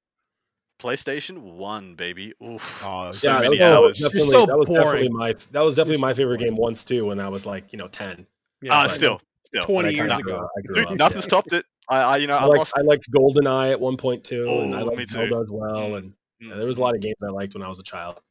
PlayStation 0.80 1.38
One, 1.56 1.94
baby. 1.96 2.32
Oof. 2.42 2.82
oh, 2.84 3.10
so 3.12 3.26
that 3.28 3.40
many 3.42 3.50
was, 3.56 3.60
hours. 3.60 3.98
Definitely, 3.98 4.30
so 4.30 4.46
that 4.46 4.56
was 4.56 4.68
definitely 4.68 5.08
my 5.08 5.34
that 5.50 5.60
was 5.60 5.74
definitely 5.74 6.00
my 6.00 6.14
favorite 6.14 6.38
boring. 6.38 6.52
game 6.52 6.56
once 6.56 6.84
too 6.84 7.06
when 7.06 7.18
I 7.18 7.28
was 7.28 7.46
like 7.46 7.72
you 7.72 7.78
know 7.78 7.88
ten. 7.88 8.26
yeah, 8.62 8.78
uh, 8.78 8.88
still, 8.88 9.20
still. 9.44 9.64
Twenty 9.64 9.92
years 9.94 10.12
kinda 10.12 10.18
ago. 10.24 10.48
grew- 10.54 10.62
grew 10.66 10.74
Dude, 10.82 10.92
up, 10.92 10.98
nothing 10.98 11.16
yeah. 11.18 11.22
stopped 11.22 11.52
it. 11.52 11.66
I, 11.88 12.00
I, 12.02 12.16
you 12.18 12.26
know, 12.28 12.36
I, 12.36 12.42
I 12.42 12.44
liked, 12.44 12.58
lost. 12.58 12.74
I 12.78 12.82
liked 12.82 13.10
GoldenEye 13.10 13.72
at 13.72 13.80
one 13.80 13.96
point 13.96 14.22
too, 14.22 14.46
and 14.48 14.72
I 14.74 14.82
Oh, 14.82 14.84
me 14.86 14.96
liked 14.96 15.00
too. 15.10 15.18
Zelda 15.18 15.38
as 15.40 15.50
well. 15.50 15.96
And 15.96 16.12
yeah, 16.38 16.54
there 16.54 16.66
was 16.66 16.78
a 16.78 16.80
lot 16.82 16.94
of 16.94 17.00
games 17.00 17.16
I 17.26 17.30
liked 17.30 17.54
when 17.54 17.62
I 17.64 17.68
was 17.68 17.80
a 17.80 17.82
child. 17.82 18.22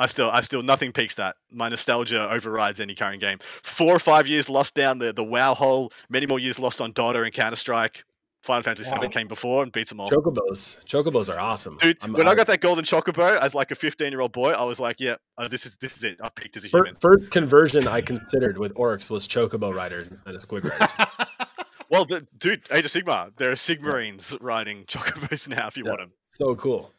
I 0.00 0.06
still, 0.06 0.30
I 0.30 0.40
still, 0.40 0.62
nothing 0.62 0.92
peaks 0.92 1.14
that. 1.16 1.36
My 1.52 1.68
nostalgia 1.68 2.30
overrides 2.32 2.80
any 2.80 2.94
current 2.94 3.20
game. 3.20 3.38
Four 3.62 3.94
or 3.94 3.98
five 3.98 4.26
years 4.26 4.48
lost 4.48 4.74
down 4.74 4.98
the 4.98 5.12
the 5.12 5.24
WoW 5.24 5.54
hole. 5.54 5.92
Many 6.08 6.26
more 6.26 6.38
years 6.38 6.58
lost 6.58 6.80
on 6.80 6.92
Dota 6.92 7.22
and 7.24 7.32
Counter 7.32 7.56
Strike. 7.56 8.04
Final 8.42 8.62
Fantasy. 8.62 8.90
VII 8.98 9.08
came 9.08 9.28
before 9.28 9.62
and 9.62 9.70
beats 9.70 9.90
them 9.90 10.00
all. 10.00 10.08
Chocobos, 10.08 10.82
Chocobos 10.86 11.28
are 11.32 11.38
awesome, 11.38 11.76
Dude, 11.76 11.98
I'm- 12.00 12.14
when 12.14 12.26
I 12.26 12.30
I- 12.30 12.34
got 12.34 12.46
that 12.46 12.62
golden 12.62 12.86
chocobo 12.86 13.38
as 13.38 13.54
like 13.54 13.70
a 13.70 13.74
15 13.74 14.10
year 14.10 14.22
old 14.22 14.32
boy, 14.32 14.52
I 14.52 14.64
was 14.64 14.80
like, 14.80 14.96
yeah, 14.98 15.16
uh, 15.36 15.46
this 15.48 15.66
is 15.66 15.76
this 15.76 15.94
is 15.98 16.04
it. 16.04 16.18
I've 16.22 16.34
peaked 16.34 16.56
as 16.56 16.64
a 16.64 16.70
fir- 16.70 16.78
human. 16.78 16.94
first 17.02 17.30
conversion 17.30 17.86
I 17.86 18.00
considered 18.00 18.56
with 18.56 18.72
Orcs 18.76 19.10
was 19.10 19.28
Chocobo 19.28 19.74
riders 19.74 20.08
instead 20.08 20.34
of 20.34 20.40
Squig 20.40 20.64
riders. 20.64 20.96
Well, 21.90 22.04
the, 22.04 22.24
dude, 22.38 22.62
Age 22.70 22.84
of 22.84 22.90
Sigmar, 22.92 23.32
there 23.36 23.50
are 23.50 23.54
Sigmarines 23.56 24.38
riding 24.40 24.84
chocobos 24.84 25.48
now 25.48 25.66
if 25.66 25.76
you 25.76 25.82
Yeah. 25.84 25.90
want 25.90 26.00
them. 26.02 26.12
so 26.22 26.54
cool, 26.54 26.92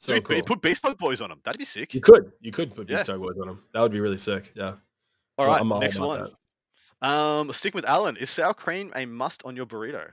so 0.00 0.14
dude, 0.14 0.22
cool. 0.24 0.42
put 0.42 0.62
Beast 0.62 0.84
Mode 0.84 0.96
boys 0.96 1.20
on 1.20 1.28
them. 1.28 1.40
That'd 1.42 1.58
be 1.58 1.64
sick. 1.64 1.92
you 1.92 2.00
could, 2.00 2.30
you 2.40 2.52
could 2.52 2.72
put 2.72 2.88
Yeah. 2.88 2.98
Beastar 2.98 3.18
Boys 3.18 3.36
on 3.40 3.48
them. 3.48 3.64
That 3.72 3.80
would 3.80 3.90
be 3.90 3.98
really 3.98 4.16
sick. 4.16 4.52
Yeah. 4.54 4.64
All 4.64 4.70
right, 4.70 4.78
Well, 5.38 5.48
right, 5.48 5.60
I'm 5.60 5.72
all 5.72 5.80
next 5.80 5.96
about 5.96 6.30
one. 7.00 7.40
Um, 7.48 7.52
stick 7.52 7.74
with 7.74 7.84
Alan. 7.84 8.16
Is 8.16 8.30
sour 8.30 8.54
cream 8.54 8.92
a 8.94 9.06
must 9.06 9.42
on 9.44 9.56
your 9.56 9.66
burrito? 9.66 10.08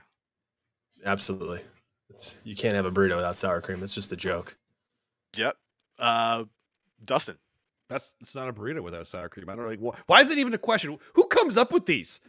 Absolutely. 1.04 1.60
It's, 2.10 2.38
you 2.42 2.56
can't 2.56 2.74
have 2.74 2.84
a 2.84 2.90
burrito 2.90 3.14
without 3.14 3.36
sour 3.36 3.60
cream. 3.60 3.80
It's 3.84 3.94
just 3.94 4.10
a 4.10 4.16
joke. 4.16 4.56
Yep. 5.36 5.56
Uh, 6.00 6.44
Dustin. 7.04 7.36
That's 7.88 8.16
it's 8.20 8.34
not 8.34 8.48
a 8.48 8.52
burrito 8.52 8.82
without 8.82 9.06
sour 9.06 9.28
cream. 9.28 9.48
I 9.48 9.54
don't 9.54 9.64
know. 9.64 9.70
Like, 9.70 9.80
wh- 9.80 10.08
why 10.10 10.20
is 10.20 10.30
it 10.32 10.38
even 10.38 10.52
a 10.52 10.58
question? 10.58 10.98
Who 11.14 11.26
comes 11.28 11.56
up 11.56 11.70
with 11.72 11.86
these? 11.86 12.20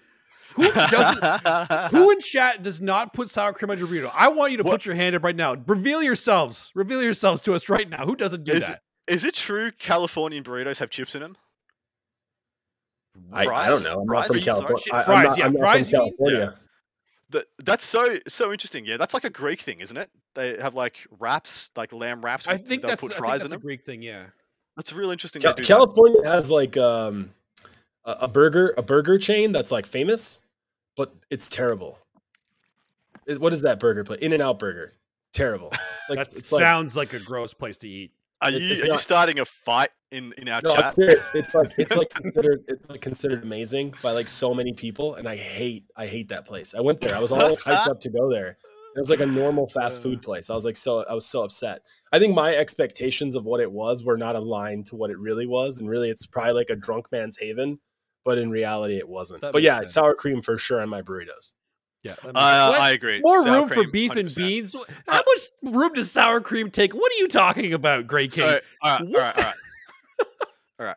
Who 0.55 0.71
doesn't? 0.71 1.91
Who 1.91 2.11
in 2.11 2.19
chat 2.19 2.63
does 2.63 2.81
not 2.81 3.13
put 3.13 3.29
sour 3.29 3.53
cream 3.53 3.69
on 3.69 3.77
your 3.77 3.87
burrito? 3.87 4.11
I 4.13 4.27
want 4.29 4.51
you 4.51 4.57
to 4.57 4.63
What- 4.63 4.71
put 4.71 4.85
your 4.85 4.95
hand 4.95 5.15
up 5.15 5.23
right 5.23 5.35
now. 5.35 5.55
Reveal 5.67 6.01
yourselves. 6.01 6.71
Reveal 6.73 7.01
yourselves 7.03 7.41
to 7.43 7.53
us 7.53 7.69
right 7.69 7.87
now. 7.89 8.05
Who 8.05 8.15
doesn't 8.15 8.43
do 8.43 8.53
Is 8.53 8.67
that? 8.67 8.81
Is 9.07 9.23
it 9.23 9.35
true 9.35 9.71
Californian 9.71 10.43
burritos 10.43 10.79
have 10.79 10.89
chips 10.89 11.15
in 11.15 11.21
them? 11.21 11.37
I, 13.31 13.47
I 13.47 13.67
don't 13.67 13.83
know. 13.83 14.01
I'm 14.01 14.05
not 14.07 14.27
from 14.27 14.39
California. 14.39 14.77
shit, 14.77 14.93
I, 14.93 14.99
I'm 14.99 15.05
fries, 15.05 15.27
not, 15.29 15.37
yeah, 15.37 15.45
I'm 15.45 15.53
not 15.53 15.59
fries, 15.59 15.89
from 15.89 15.95
you 15.99 16.03
mean? 16.03 16.17
California. 16.17 16.59
That's 17.63 17.83
so 17.85 18.17
so 18.27 18.51
interesting. 18.51 18.85
Yeah, 18.85 18.97
that's 18.97 19.13
like 19.13 19.25
a 19.25 19.29
Greek 19.29 19.59
thing, 19.61 19.81
isn't 19.81 19.97
it? 19.97 20.09
They 20.33 20.57
have 20.61 20.75
like 20.75 21.05
wraps, 21.19 21.71
like 21.75 21.91
lamb 21.93 22.23
wraps. 22.23 22.47
I 22.47 22.57
think 22.57 22.81
they'll 22.81 22.89
that's, 22.89 23.01
put 23.01 23.11
I 23.11 23.15
think 23.15 23.25
fries 23.25 23.39
that's 23.41 23.51
in 23.51 23.55
a 23.55 23.59
them. 23.59 23.61
Greek 23.65 23.83
thing. 23.85 24.01
Yeah. 24.01 24.25
That's 24.75 24.91
a 24.91 24.95
real 24.95 25.11
interesting. 25.11 25.41
Cal- 25.41 25.53
they 25.53 25.61
do 25.61 25.63
that. 25.63 25.67
California 25.67 26.21
has 26.29 26.49
like 26.51 26.77
um, 26.77 27.31
a, 28.07 28.11
a 28.21 28.27
burger 28.27 28.73
a 28.77 28.81
burger 28.81 29.19
chain 29.19 29.51
that's 29.51 29.71
like 29.71 29.85
famous, 29.85 30.41
but 30.95 31.13
it's 31.29 31.49
terrible. 31.49 31.99
Is- 33.27 33.39
What 33.39 33.53
is 33.53 33.61
that 33.61 33.79
burger 33.79 34.03
place? 34.03 34.19
In 34.21 34.33
and 34.33 34.41
Out 34.41 34.57
Burger. 34.57 34.93
It's 35.21 35.37
terrible. 35.37 35.69
It's 35.71 36.09
like 36.09 36.19
that 36.19 36.37
it's 36.37 36.51
like 36.51 36.61
sounds 36.61 36.95
like, 36.95 37.13
a 37.13 37.19
gross 37.19 37.53
place 37.53 37.77
to 37.79 37.87
eat. 37.87 38.11
Are 38.41 38.49
you 38.49 38.71
it's 38.71 38.83
are 38.83 38.87
you 38.87 38.97
starting 38.97 39.39
a 39.39 39.45
fight 39.45 39.89
in 40.11 40.33
in 40.37 40.47
our 40.47 40.61
no, 40.63 40.75
chat? 40.75 40.95
serious. 40.95 41.23
it's 41.33 41.53
like 41.53 41.73
it's 41.77 41.95
like 41.95 42.09
considered 42.13 42.63
it's 42.67 42.89
like 42.89 43.01
considered 43.01 43.43
amazing 43.43 43.93
by 44.01 44.11
like 44.11 44.27
so 44.27 44.53
many 44.53 44.73
people, 44.73 45.15
and 45.15 45.27
I 45.27 45.35
hate 45.35 45.85
I 45.95 46.05
hate 46.07 46.29
that 46.29 46.45
place. 46.45 46.73
I 46.75 46.81
went 46.81 47.01
there. 47.01 47.15
I 47.15 47.19
was 47.19 47.31
all 47.31 47.57
hyped 47.57 47.87
up 47.87 47.99
to 48.01 48.09
go 48.09 48.31
there. 48.31 48.57
It 48.95 48.99
was 48.99 49.09
like 49.09 49.19
a 49.19 49.25
normal 49.25 49.67
fast 49.67 50.01
food 50.01 50.21
place. 50.23 50.49
I 50.49 50.55
was 50.55 50.65
like 50.65 50.77
so 50.77 51.03
I 51.09 51.13
was 51.13 51.25
so 51.25 51.43
upset. 51.43 51.81
I 52.13 52.19
think 52.19 52.35
my 52.35 52.55
expectations 52.55 53.35
of 53.35 53.43
what 53.43 53.59
it 53.59 53.71
was 53.71 54.03
were 54.03 54.17
not 54.17 54.35
aligned 54.35 54.85
to 54.87 54.95
what 54.95 55.09
it 55.09 55.17
really 55.19 55.47
was, 55.47 55.79
and 55.79 55.89
really 55.89 56.09
it's 56.09 56.25
probably 56.25 56.53
like 56.53 56.69
a 56.69 56.75
drunk 56.75 57.11
man's 57.11 57.37
haven. 57.37 57.79
But 58.27 58.37
in 58.39 58.49
reality, 58.49 58.97
it 58.97 59.07
wasn't. 59.07 59.39
That 59.39 59.53
but 59.53 59.61
yeah, 59.61 59.79
sense. 59.79 59.93
sour 59.93 60.13
cream 60.13 60.41
for 60.41 60.57
sure 60.57 60.81
on 60.81 60.89
my 60.89 61.01
burritos. 61.01 61.55
Yeah. 62.03 62.15
that 62.15 62.25
makes 62.25 62.35
sense. 62.35 62.35
Uh, 62.35 62.77
I 62.79 62.91
agree. 62.91 63.21
More 63.23 63.41
Sour 63.43 63.53
room 63.61 63.69
for 63.69 63.87
beef 63.89 64.11
and 64.17 64.27
100%. 64.27 64.35
beans. 64.35 64.75
How 65.07 65.23
much 65.25 65.73
room 65.73 65.93
does 65.93 66.11
sour 66.11 66.41
cream 66.41 66.69
take? 66.69 66.93
What 66.93 67.09
are 67.09 67.15
you 67.15 67.29
talking 67.29 67.71
about, 67.73 68.05
Great 68.05 68.33
King? 68.33 68.43
So, 68.49 68.59
all 68.83 68.91
right, 68.91 69.01
all 69.01 69.07
What 69.07 69.19
right, 69.21 69.37
all 69.37 69.43
right, 69.43 69.53
all 70.79 70.85
right. 70.87 70.95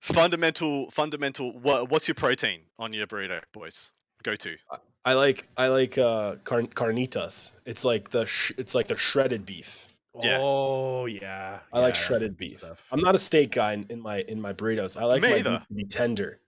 Fundamental, 0.00 0.90
fundamental. 0.90 1.52
What, 1.60 1.90
what's 1.90 2.08
your 2.08 2.14
protein 2.16 2.60
on 2.78 2.92
your 2.92 3.06
burrito, 3.06 3.40
boys? 3.52 3.92
Go 4.24 4.34
to. 4.34 4.56
I 5.04 5.12
like 5.12 5.46
I 5.56 5.68
like 5.68 5.96
uh 5.96 6.36
car- 6.44 6.62
carnitas. 6.62 7.54
It's 7.66 7.84
like 7.84 8.10
the 8.10 8.26
sh- 8.26 8.52
it's 8.58 8.74
like 8.74 8.88
the 8.88 8.96
shredded 8.96 9.46
beef. 9.46 9.86
Yeah. 10.22 10.38
Oh 10.40 11.06
yeah. 11.06 11.58
I 11.72 11.80
like 11.80 11.94
shredded 11.94 12.36
beef. 12.36 12.58
stuff. 12.58 12.86
I'm 12.90 13.00
not 13.00 13.14
a 13.14 13.18
steak 13.18 13.52
guy 13.52 13.74
in, 13.74 13.86
in 13.90 14.00
my 14.00 14.22
in 14.28 14.40
my 14.40 14.52
burritos. 14.52 15.00
I 15.00 15.04
like 15.04 15.22
Me 15.22 15.30
my 15.30 15.36
either. 15.38 15.50
beef 15.58 15.68
to 15.68 15.74
be 15.74 15.84
tender. 15.84 16.40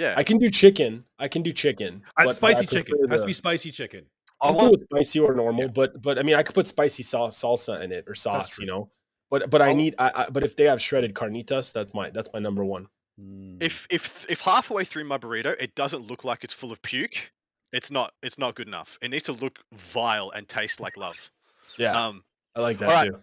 Yeah, 0.00 0.14
I 0.16 0.22
can 0.24 0.38
do 0.38 0.48
chicken. 0.62 1.04
I 1.18 1.28
can 1.28 1.42
do 1.42 1.52
chicken. 1.52 2.02
But- 2.16 2.24
but 2.24 2.28
I 2.28 2.32
spicy 2.32 2.66
chicken 2.66 2.98
prefer 2.98 3.12
has 3.12 3.20
to 3.20 3.26
be 3.26 3.32
spicy 3.44 3.70
chicken. 3.70 4.02
I 4.40 4.48
I'm 4.48 4.54
cool 4.54 4.60
want. 4.62 4.72
with 4.72 4.80
spicy 4.90 5.18
or 5.20 5.34
normal, 5.34 5.68
but 5.68 6.00
but 6.00 6.18
I 6.18 6.22
mean 6.22 6.36
I 6.40 6.42
could 6.42 6.54
put 6.54 6.66
spicy 6.66 7.02
sauce 7.02 7.36
salsa 7.42 7.80
in 7.84 7.92
it 7.92 8.04
or 8.08 8.14
sauce, 8.14 8.58
you 8.58 8.66
know. 8.66 8.82
But 9.30 9.50
but 9.50 9.60
I 9.60 9.68
I'll- 9.68 9.76
need 9.82 9.94
I, 9.98 10.10
I 10.20 10.30
but 10.30 10.42
if 10.42 10.56
they 10.56 10.64
have 10.64 10.80
shredded 10.80 11.12
carnitas, 11.14 11.72
that's 11.74 11.92
my 11.92 12.08
that's 12.10 12.30
my 12.32 12.40
number 12.40 12.64
one. 12.64 12.86
Mm. 13.20 13.62
If 13.62 13.86
if 13.90 14.24
if 14.30 14.40
halfway 14.40 14.84
through 14.84 15.04
my 15.04 15.18
burrito 15.18 15.54
it 15.60 15.74
doesn't 15.74 16.06
look 16.06 16.24
like 16.24 16.44
it's 16.44 16.54
full 16.54 16.72
of 16.72 16.80
puke, 16.80 17.30
it's 17.72 17.90
not 17.90 18.14
it's 18.22 18.38
not 18.38 18.54
good 18.54 18.66
enough. 18.68 18.96
It 19.02 19.10
needs 19.10 19.24
to 19.24 19.32
look 19.32 19.58
vile 19.74 20.30
and 20.34 20.48
taste 20.48 20.80
like 20.80 20.96
love. 20.96 21.30
Yeah, 21.76 21.92
Um, 22.06 22.24
I 22.56 22.60
like 22.62 22.78
that 22.78 22.88
alright. 22.88 23.10
too. 23.12 23.20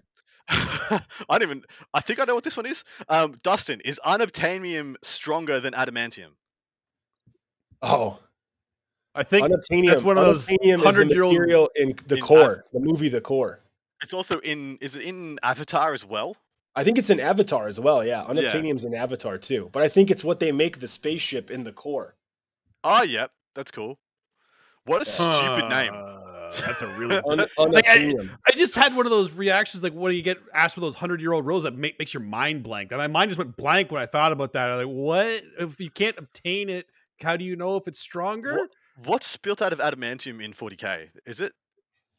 I 0.50 1.02
don't 1.32 1.42
even. 1.44 1.64
I 1.94 2.00
think 2.02 2.20
I 2.20 2.26
know 2.26 2.36
what 2.36 2.44
this 2.44 2.56
one 2.56 2.66
is. 2.68 2.84
Um, 3.10 3.36
Dustin, 3.44 3.82
is 3.84 4.00
unobtainium 4.06 4.96
stronger 5.02 5.60
than 5.60 5.74
adamantium? 5.74 6.30
Oh, 7.82 8.20
I 9.16 9.24
think 9.24 9.48
unobtainium. 9.48 9.88
that's 9.88 10.04
one 10.04 10.18
of 10.18 10.26
those 10.26 10.48
unobtainium 10.48 10.78
is 10.78 10.96
the 10.96 11.04
100-year-old 11.04 11.34
material 11.34 11.70
in 11.76 11.94
the 12.08 12.16
in 12.16 12.22
core, 12.22 12.66
the 12.74 12.80
movie, 12.80 13.10
the 13.10 13.22
core. 13.22 13.62
It's 14.02 14.14
also 14.14 14.40
in. 14.40 14.78
Is 14.82 14.96
it 14.96 15.04
in 15.04 15.40
Avatar 15.44 15.94
as 15.94 16.06
well? 16.06 16.36
I 16.76 16.84
think 16.84 17.00
it's 17.00 17.10
in 17.10 17.20
Avatar 17.20 17.68
as 17.68 17.80
well. 17.80 18.06
Yeah, 18.06 18.24
unobtainium's 18.28 18.84
in 18.84 18.94
Avatar 18.94 19.38
too. 19.40 19.70
But 19.72 19.82
I 19.82 19.90
think 19.90 20.12
it's 20.12 20.24
what 20.24 20.40
they 20.40 20.52
make 20.52 20.80
the 20.80 20.88
spaceship 20.88 21.50
in 21.50 21.64
the 21.64 21.72
core. 21.72 22.16
Oh, 22.84 23.02
yep, 23.02 23.32
that's 23.56 23.72
cool. 23.72 23.98
What 24.86 25.02
a 25.02 25.06
stupid 25.06 25.68
name. 25.70 25.92
Uh, 25.94 26.52
That's 26.62 26.82
a 26.82 26.88
really. 26.96 27.16
Un- 27.28 27.40
Like, 27.58 27.88
I- 27.90 27.98
unobtainium. 27.98 28.30
I 28.48 28.52
just 28.52 28.76
had 28.76 28.96
one 28.96 29.06
of 29.06 29.10
those 29.10 29.32
reactions, 29.32 29.84
like 29.84 29.94
when 29.94 30.14
you 30.14 30.22
get 30.22 30.38
asked 30.54 30.76
for 30.76 30.82
those 30.82 30.96
hundred 30.96 31.22
year 31.22 31.34
old 31.34 31.46
rules 31.46 31.64
that 31.64 31.76
make, 31.76 31.98
makes 32.00 32.14
your 32.14 32.24
mind 32.24 32.64
blank. 32.64 32.92
And 32.92 33.00
my 33.00 33.08
mind 33.08 33.30
just 33.32 33.40
went 33.40 33.58
blank 33.58 33.92
when 33.92 34.02
I 34.02 34.06
thought 34.06 34.32
about 34.32 34.54
that. 34.54 34.70
I'm 34.70 34.78
like, 34.78 34.88
what 34.88 35.44
if 35.60 35.80
you 35.82 35.90
can't 35.90 36.18
obtain 36.18 36.70
it? 36.70 36.88
How 37.22 37.36
do 37.38 37.44
you 37.46 37.56
know 37.56 37.76
if 37.78 37.88
it's 37.88 38.00
stronger? 38.00 38.56
What, 38.56 38.70
what's 39.06 39.38
built 39.38 39.62
out 39.62 39.74
of 39.74 39.80
adamantium 39.80 40.44
in 40.44 40.54
40k? 40.54 41.10
Is 41.26 41.42
it? 41.42 41.54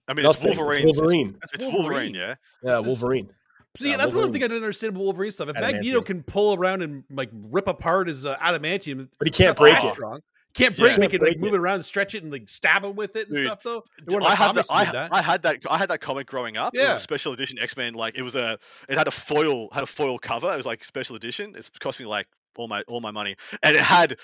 I 0.08 0.14
mean, 0.14 0.22
Nothing. 0.24 0.48
it's 0.52 0.52
It's 0.52 0.58
Wolverine. 0.60 0.86
Wolverine. 0.86 1.32
That's 1.40 1.52
It's, 1.54 1.64
Wolverine, 1.64 1.82
Wolverine. 1.82 2.14
yeah. 2.14 2.34
Yeah, 2.62 2.80
Wolverine. 2.80 3.30
See, 3.76 3.90
Yeah, 3.90 3.96
that's 3.98 4.14
one 4.14 4.32
thing 4.32 4.42
I 4.42 4.46
didn't 4.48 4.62
understand 4.62 4.94
about 4.94 5.04
Wolverine 5.04 5.30
stuff. 5.30 5.48
If 5.50 5.54
Magneto 5.56 6.00
can 6.00 6.22
pull 6.22 6.54
around 6.54 6.82
and 6.82 7.04
like 7.10 7.30
rip 7.32 7.68
apart 7.68 8.08
his 8.08 8.24
uh, 8.24 8.36
adamantium, 8.38 9.08
But 9.18 9.28
he 9.28 9.30
can't 9.30 9.56
break 9.56 9.82
it. 9.84 9.92
Strong. 9.92 10.20
Can't 10.54 10.76
Yeah. 10.76 10.82
break, 10.82 10.90
Can't 10.92 11.00
make 11.00 11.14
it 11.14 11.20
like 11.20 11.32
break 11.32 11.40
move 11.40 11.52
it. 11.52 11.56
it 11.56 11.60
around, 11.60 11.82
stretch 11.82 12.14
it, 12.14 12.22
and 12.22 12.32
like 12.32 12.48
stab 12.48 12.82
him 12.82 12.96
with 12.96 13.14
it 13.16 13.26
and 13.28 13.36
Dude, 13.36 13.46
stuff. 13.46 13.62
Though 13.62 13.84
D- 14.08 14.14
one 14.14 14.22
of 14.22 14.28
the 14.28 14.32
I 14.32 14.34
had 14.34 14.54
that. 14.56 14.66
I, 14.70 14.84
that. 14.90 15.12
I 15.12 15.20
had 15.22 15.42
that. 15.42 15.58
I 15.70 15.76
had 15.78 15.90
that 15.90 16.00
comic 16.00 16.26
growing 16.26 16.56
up. 16.56 16.74
It 16.74 16.80
Yeah. 16.80 16.88
was 16.88 16.96
a 16.96 17.00
special 17.00 17.34
edition 17.34 17.58
X 17.58 17.76
Men. 17.76 17.92
Like 17.92 18.16
it 18.16 18.22
was 18.22 18.34
a. 18.34 18.58
It 18.88 18.96
had 18.96 19.06
a 19.06 19.12
foil. 19.12 19.68
Had 19.72 19.82
a 19.82 19.86
foil 19.86 20.18
cover. 20.18 20.50
It 20.52 20.56
was 20.56 20.66
like 20.66 20.82
special 20.82 21.14
edition. 21.14 21.54
It's 21.54 21.68
cost 21.68 22.00
me 22.00 22.06
like 22.06 22.26
all 22.56 22.66
my 22.66 22.82
all 22.88 23.00
my 23.02 23.10
money, 23.10 23.36
and 23.62 23.76
it 23.76 23.82
had 23.82 24.16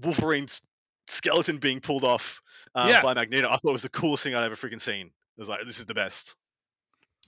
Wolverine's 0.00 0.60
skeleton 1.06 1.58
being 1.58 1.80
pulled 1.80 2.04
off 2.04 2.40
um, 2.74 2.88
Yeah. 2.88 3.02
by 3.02 3.14
Magneto. 3.14 3.48
I 3.48 3.56
thought 3.56 3.70
it 3.70 3.72
was 3.72 3.82
the 3.82 3.88
coolest 3.90 4.24
thing 4.24 4.34
I'd 4.34 4.44
ever 4.44 4.54
freaking 4.56 4.80
seen. 4.80 5.06
It 5.06 5.12
was 5.40 5.48
like 5.48 5.64
this 5.66 5.78
is 5.78 5.86
the 5.86 5.94
best. 5.94 6.34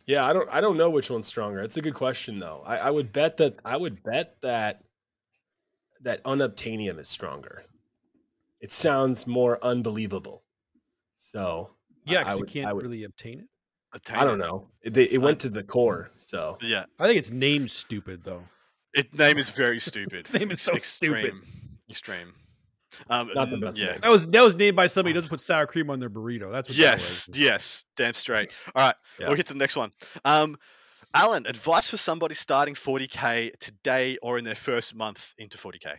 Yeah, 0.06 0.26
I 0.26 0.32
don't 0.32 0.48
I 0.52 0.60
don't 0.60 0.76
know 0.76 0.90
which 0.90 1.10
one's 1.10 1.26
stronger. 1.26 1.60
It's 1.60 1.76
a 1.76 1.82
good 1.82 1.94
question 1.94 2.38
though. 2.38 2.62
I, 2.66 2.76
I 2.76 2.90
would 2.90 3.12
bet 3.12 3.38
that 3.38 3.58
I 3.64 3.76
would 3.76 4.02
bet 4.02 4.36
that 4.42 4.82
that 6.02 6.22
unobtainium 6.24 6.98
is 6.98 7.08
stronger. 7.08 7.64
It 8.60 8.70
sounds 8.72 9.26
more 9.26 9.58
unbelievable. 9.64 10.42
So 11.16 11.70
yeah, 12.06 12.20
I 12.20 12.24
because 12.24 12.38
you 12.40 12.44
can't 12.46 12.74
would- 12.74 12.84
really 12.84 13.04
obtain 13.04 13.40
it. 13.40 13.46
Attain 13.94 14.16
I 14.16 14.24
don't 14.24 14.40
it. 14.40 14.44
know. 14.44 14.68
It, 14.82 14.96
it 14.96 15.18
went 15.22 15.38
to 15.40 15.48
the 15.48 15.62
core. 15.62 16.10
So 16.16 16.58
Yeah, 16.60 16.84
I 16.98 17.06
think 17.06 17.16
its 17.18 17.30
name's 17.30 17.72
stupid 17.72 18.24
though. 18.24 18.42
its 18.92 19.16
name 19.16 19.38
is 19.38 19.50
very 19.50 19.78
stupid. 19.78 20.14
Its 20.18 20.32
name 20.32 20.50
is 20.50 20.60
so 20.60 20.76
stupid. 20.78 21.34
Extreme. 21.88 22.34
Extreme. 23.01 23.20
Um, 23.20 23.30
Not 23.34 23.51
the 23.51 23.57
best 23.59 23.78
yeah. 23.78 23.92
name. 23.92 23.99
That 24.03 24.11
was 24.11 24.26
that 24.28 24.42
was 24.42 24.55
named 24.55 24.76
by 24.76 24.86
somebody 24.86 25.12
who 25.12 25.18
doesn't 25.18 25.30
put 25.30 25.40
sour 25.40 25.66
cream 25.66 25.90
on 25.90 25.99
their 26.01 26.11
burrito. 26.11 26.51
That's 26.53 26.68
what 26.68 26.76
Yes, 26.76 27.26
that 27.26 27.32
was. 27.32 27.38
yes, 27.40 27.84
damn 27.97 28.14
straight. 28.14 28.53
All 28.74 28.86
right, 28.86 28.95
Yeah. 29.18 29.28
we'll 29.28 29.36
get 29.36 29.47
to 29.47 29.53
the 29.53 29.59
next 29.59 29.76
one. 29.76 29.90
Um, 30.24 30.57
Alan, 31.14 31.47
advice 31.47 31.90
for 31.90 31.97
somebody 31.97 32.34
starting 32.34 32.74
40k 32.74 33.57
today 33.59 34.18
or 34.22 34.36
in 34.38 34.45
their 34.45 34.57
first 34.57 34.95
month 34.95 35.32
into 35.38 35.57
40k. 35.59 35.95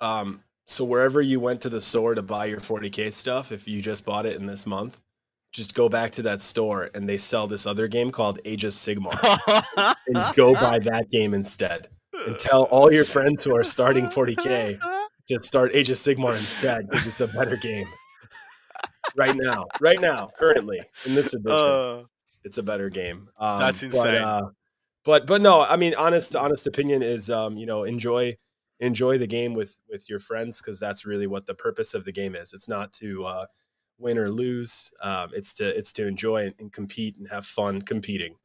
um 0.00 0.42
so 0.66 0.84
wherever 0.84 1.20
you 1.22 1.40
went 1.40 1.60
to 1.62 1.70
the 1.70 1.80
store 1.80 2.14
to 2.14 2.22
buy 2.22 2.44
your 2.44 2.60
40k 2.60 3.10
stuff, 3.12 3.52
if 3.52 3.66
you 3.66 3.80
just 3.80 4.04
bought 4.04 4.26
it 4.26 4.36
in 4.36 4.44
this 4.44 4.66
month, 4.66 5.02
just 5.50 5.74
go 5.74 5.88
back 5.88 6.12
to 6.12 6.22
that 6.22 6.42
store 6.42 6.90
and 6.94 7.08
they 7.08 7.16
sell 7.16 7.46
this 7.46 7.66
other 7.66 7.88
game 7.88 8.10
called 8.10 8.38
Age 8.44 8.64
of 8.64 8.72
Sigmar. 8.72 9.18
and 10.06 10.36
go 10.36 10.52
buy 10.52 10.78
that 10.84 11.06
game 11.10 11.32
instead. 11.32 11.88
And 12.26 12.38
tell 12.38 12.62
all 12.64 12.92
your 12.92 13.04
friends 13.04 13.42
who 13.44 13.56
are 13.56 13.64
starting 13.64 14.06
40k 14.06 14.78
to 15.28 15.40
start 15.40 15.70
Age 15.74 15.90
of 15.90 15.96
Sigmar 15.96 16.36
instead 16.38 16.88
because 16.88 17.06
it's 17.06 17.20
a 17.20 17.28
better 17.28 17.56
game. 17.56 17.86
Right 19.16 19.34
now, 19.36 19.66
right 19.80 20.00
now, 20.00 20.28
currently 20.38 20.80
in 21.06 21.14
this 21.14 21.34
edition, 21.34 21.56
Uh, 21.66 22.02
it's 22.44 22.58
a 22.58 22.62
better 22.62 22.88
game. 22.88 23.28
Um, 23.38 23.58
That's 23.58 23.80
But, 23.80 23.94
insane. 23.94 24.14
uh, 24.22 24.42
but 25.04 25.26
but 25.26 25.40
no, 25.40 25.62
I 25.62 25.76
mean, 25.76 25.94
honest 25.96 26.36
honest 26.36 26.66
opinion 26.66 27.02
is, 27.02 27.30
um, 27.30 27.56
you 27.56 27.66
know, 27.66 27.84
enjoy 27.84 28.36
enjoy 28.80 29.18
the 29.18 29.26
game 29.26 29.54
with 29.54 29.78
with 29.88 30.08
your 30.10 30.18
friends 30.18 30.60
because 30.60 30.78
that's 30.78 31.04
really 31.06 31.26
what 31.26 31.46
the 31.46 31.54
purpose 31.54 31.94
of 31.94 32.04
the 32.04 32.12
game 32.12 32.34
is. 32.36 32.52
It's 32.52 32.68
not 32.68 32.92
to 32.94 33.24
uh, 33.24 33.46
win 33.98 34.18
or 34.18 34.30
lose. 34.30 34.90
Um, 35.02 35.30
it's 35.34 35.54
to 35.54 35.76
it's 35.76 35.92
to 35.94 36.06
enjoy 36.06 36.46
and, 36.46 36.54
and 36.58 36.72
compete 36.72 37.16
and 37.16 37.28
have 37.28 37.46
fun 37.46 37.82
competing. 37.82 38.36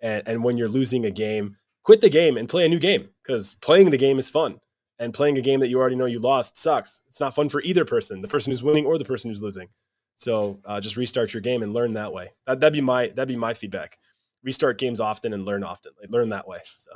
And 0.00 0.22
and 0.26 0.44
when 0.44 0.56
you're 0.56 0.68
losing 0.68 1.04
a 1.04 1.10
game, 1.10 1.56
quit 1.82 2.00
the 2.00 2.08
game 2.10 2.36
and 2.36 2.48
play 2.48 2.64
a 2.66 2.68
new 2.68 2.78
game 2.78 3.08
because 3.22 3.54
playing 3.56 3.90
the 3.90 3.96
game 3.98 4.18
is 4.18 4.30
fun. 4.30 4.60
And 4.98 5.12
playing 5.12 5.36
a 5.36 5.40
game 5.40 5.58
that 5.60 5.68
you 5.68 5.80
already 5.80 5.96
know 5.96 6.04
you 6.04 6.20
lost 6.20 6.56
sucks. 6.56 7.02
It's 7.08 7.18
not 7.18 7.34
fun 7.34 7.48
for 7.48 7.60
either 7.62 7.84
person, 7.84 8.22
the 8.22 8.28
person 8.28 8.52
who's 8.52 8.62
winning 8.62 8.86
or 8.86 8.98
the 8.98 9.04
person 9.04 9.28
who's 9.30 9.42
losing. 9.42 9.68
So 10.14 10.60
uh, 10.64 10.80
just 10.80 10.96
restart 10.96 11.34
your 11.34 11.40
game 11.40 11.64
and 11.64 11.72
learn 11.72 11.94
that 11.94 12.12
way. 12.12 12.30
That, 12.46 12.60
that'd 12.60 12.72
be 12.72 12.80
my 12.80 13.08
that'd 13.08 13.26
be 13.26 13.34
my 13.34 13.52
feedback. 13.52 13.98
Restart 14.44 14.78
games 14.78 15.00
often 15.00 15.32
and 15.32 15.44
learn 15.44 15.64
often. 15.64 15.90
Like, 16.00 16.10
learn 16.10 16.28
that 16.28 16.46
way. 16.46 16.58
So 16.76 16.92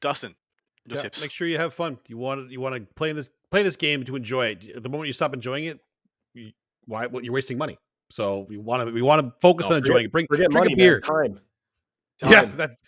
Dustin, 0.00 0.34
your 0.86 0.96
Yeah, 0.96 1.02
tips. 1.02 1.20
make 1.20 1.30
sure 1.30 1.46
you 1.46 1.58
have 1.58 1.74
fun. 1.74 1.98
You 2.06 2.16
want 2.16 2.46
to 2.46 2.52
you 2.52 2.60
want 2.60 2.74
to 2.74 2.80
play 2.94 3.12
this 3.12 3.28
play 3.50 3.62
this 3.62 3.76
game 3.76 4.04
to 4.04 4.16
enjoy 4.16 4.46
it. 4.46 4.82
The 4.82 4.88
moment 4.88 5.08
you 5.08 5.12
stop 5.12 5.34
enjoying 5.34 5.66
it, 5.66 5.80
you, 6.32 6.52
why? 6.86 7.06
Well, 7.06 7.22
you're 7.22 7.34
wasting 7.34 7.58
money. 7.58 7.76
So 8.10 8.46
we 8.48 8.56
want 8.56 8.86
to 8.88 8.94
we 8.94 9.02
want 9.02 9.22
to 9.26 9.34
focus 9.40 9.68
No, 9.68 9.74
on 9.76 9.82
enjoying 9.82 10.06
it. 10.06 10.12
Bring 10.12 10.26
forget 10.26 10.50
drink 10.50 10.64
money, 10.70 10.72
a 10.72 10.76
beer. 10.76 11.02
man. 11.06 11.34
Time. 11.34 11.40
Time. 12.18 12.32
Yeah, 12.32 12.44
that's 12.56 12.80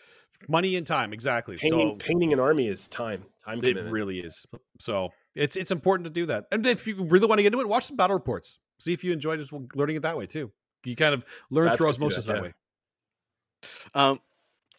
money 0.48 0.76
and 0.76 0.86
time 0.86 1.12
exactly. 1.12 1.56
painting 1.56 1.98
so 2.00 2.06
painting 2.06 2.32
an 2.32 2.40
army 2.40 2.66
is 2.66 2.88
time. 2.88 3.24
Time 3.44 3.58
it 3.58 3.62
commitment. 3.62 3.92
really 3.92 4.20
is. 4.20 4.46
So 4.78 5.10
It's 5.34 5.56
it's 5.56 5.70
important 5.70 6.04
to 6.04 6.10
do 6.10 6.26
that. 6.26 6.46
And 6.50 6.66
if 6.66 6.86
you 6.86 7.04
really 7.04 7.26
want 7.26 7.38
to 7.38 7.42
get 7.42 7.52
into 7.52 7.60
it, 7.60 7.68
watch 7.68 7.84
some 7.86 7.96
battle 7.96 8.14
reports. 8.14 8.58
See 8.78 8.92
if 8.92 9.04
you 9.04 9.12
enjoy 9.12 9.36
just 9.36 9.52
learning 9.74 9.96
it 9.96 10.02
that 10.02 10.16
way 10.16 10.26
too. 10.26 10.50
You 10.84 10.96
kind 10.96 11.14
of 11.14 11.24
learn 11.50 11.66
That's 11.66 11.76
through 11.76 11.90
good 11.90 11.94
to 11.94 11.98
do 12.00 12.06
osmosis 12.06 12.24
that, 12.26 12.32
that 12.32 12.38
yeah. 12.38 12.42
way. 12.42 12.52
Um, 13.94 14.20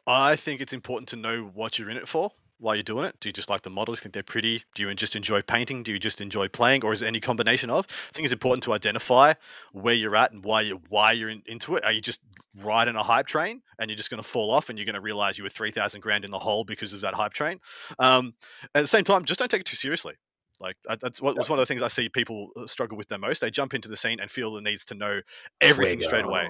I 0.07 0.35
think 0.35 0.61
it's 0.61 0.73
important 0.73 1.09
to 1.09 1.15
know 1.15 1.51
what 1.53 1.77
you're 1.77 1.89
in 1.89 1.97
it 1.97 2.07
for 2.07 2.31
while 2.61 2.75
you're 2.75 2.83
doing 2.83 3.05
it. 3.05 3.15
Do 3.19 3.29
you 3.29 3.33
just 3.33 3.49
like 3.49 3.61
the 3.61 3.69
models? 3.69 3.99
Think 3.99 4.13
they're 4.13 4.23
pretty? 4.23 4.63
Do 4.75 4.83
you 4.83 4.93
just 4.93 5.15
enjoy 5.15 5.41
painting? 5.41 5.83
Do 5.83 5.91
you 5.91 5.99
just 5.99 6.21
enjoy 6.21 6.47
playing, 6.47 6.85
or 6.85 6.93
is 6.93 7.01
it 7.01 7.07
any 7.07 7.19
combination 7.19 7.69
of? 7.69 7.87
I 7.89 8.13
think 8.13 8.25
it's 8.25 8.33
important 8.33 8.63
to 8.63 8.73
identify 8.73 9.33
where 9.73 9.93
you're 9.93 10.15
at 10.15 10.31
and 10.31 10.43
why 10.43 10.61
you 10.61 10.81
why 10.89 11.13
you're 11.13 11.29
in, 11.29 11.41
into 11.45 11.75
it. 11.75 11.83
Are 11.83 11.91
you 11.91 12.01
just 12.01 12.21
riding 12.61 12.95
a 12.95 13.03
hype 13.03 13.27
train 13.27 13.61
and 13.79 13.89
you're 13.89 13.97
just 13.97 14.09
going 14.09 14.21
to 14.21 14.27
fall 14.27 14.51
off 14.51 14.69
and 14.69 14.77
you're 14.77 14.85
going 14.85 14.95
to 14.95 15.01
realize 15.01 15.37
you 15.37 15.43
were 15.43 15.49
three 15.49 15.71
thousand 15.71 16.01
grand 16.01 16.23
in 16.23 16.31
the 16.31 16.39
hole 16.39 16.63
because 16.63 16.93
of 16.93 17.01
that 17.01 17.13
hype 17.13 17.33
train? 17.33 17.59
Um, 17.99 18.33
at 18.75 18.81
the 18.81 18.87
same 18.87 19.03
time, 19.03 19.25
just 19.25 19.39
don't 19.39 19.49
take 19.49 19.61
it 19.61 19.67
too 19.67 19.75
seriously. 19.75 20.15
Like 20.59 20.77
that's 21.01 21.19
what 21.21 21.35
was 21.35 21.49
one 21.49 21.57
of 21.57 21.63
the 21.63 21.65
things 21.65 21.81
I 21.81 21.87
see 21.87 22.07
people 22.07 22.51
uh, 22.55 22.67
struggle 22.67 22.97
with 22.97 23.07
the 23.07 23.17
most. 23.17 23.41
They 23.41 23.49
jump 23.49 23.73
into 23.73 23.89
the 23.89 23.97
scene 23.97 24.19
and 24.19 24.29
feel 24.29 24.53
the 24.53 24.61
needs 24.61 24.85
to 24.85 24.95
know 24.95 25.21
everything 25.59 26.01
straight 26.01 26.25
away. 26.25 26.49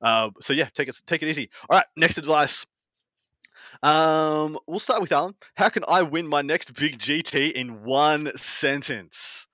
Uh, 0.00 0.30
so 0.40 0.52
yeah, 0.52 0.68
take 0.72 0.88
it 0.88 0.96
take 1.06 1.22
it 1.22 1.28
easy. 1.28 1.50
All 1.68 1.76
right, 1.76 1.86
next 1.96 2.18
advice. 2.18 2.64
Um, 3.82 4.58
we'll 4.66 4.78
start 4.78 5.00
with 5.00 5.12
Alan. 5.12 5.34
How 5.56 5.68
can 5.68 5.84
I 5.88 6.02
win 6.02 6.26
my 6.26 6.42
next 6.42 6.74
big 6.74 6.98
GT 6.98 7.52
in 7.52 7.82
one 7.84 8.30
sentence? 8.36 9.46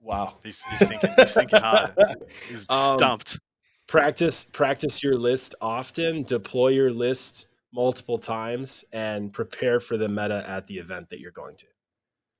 Wow. 0.00 0.38
He's, 0.42 0.60
he's 0.78 0.88
thinking. 0.88 1.10
He's 1.16 1.34
thinking 1.34 1.60
hard. 1.60 1.92
He's 2.28 2.66
Um, 2.70 2.98
stumped. 2.98 3.38
practice 3.86 4.44
practice 4.44 5.02
your 5.02 5.16
list 5.16 5.54
often 5.60 6.22
deploy 6.22 6.68
your 6.68 6.90
list 6.90 7.48
multiple 7.72 8.18
times 8.18 8.84
and 8.92 9.32
prepare 9.32 9.78
for 9.80 9.96
the 9.96 10.08
meta 10.08 10.42
at 10.48 10.66
the 10.66 10.78
event 10.78 11.08
that 11.10 11.20
you're 11.20 11.30
going 11.32 11.54
to 11.56 11.66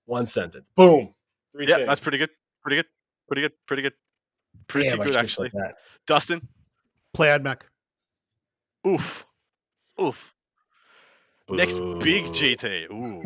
one 0.07 0.26
sentence 0.26 0.68
boom 0.76 1.14
Three 1.53 1.66
Yeah, 1.68 1.76
things. 1.76 1.88
that's 1.88 2.01
pretty 2.01 2.18
good. 2.18 2.30
Pretty 2.62 2.76
good. 2.76 2.86
Pretty 3.28 3.42
good. 3.42 3.53
Pretty 3.66 3.82
good. 3.82 3.92
Pretty 4.68 4.88
Damn, 4.88 4.98
good 5.01 5.16
actually. 5.16 5.51
Dustin. 6.07 6.46
Play 7.14 7.28
AdMech. 7.28 7.62
Oof. 8.86 9.26
Oof. 10.00 10.34
Next 11.48 11.74
big 11.98 12.26
GT. 12.26 12.88
Ooh. 12.92 13.22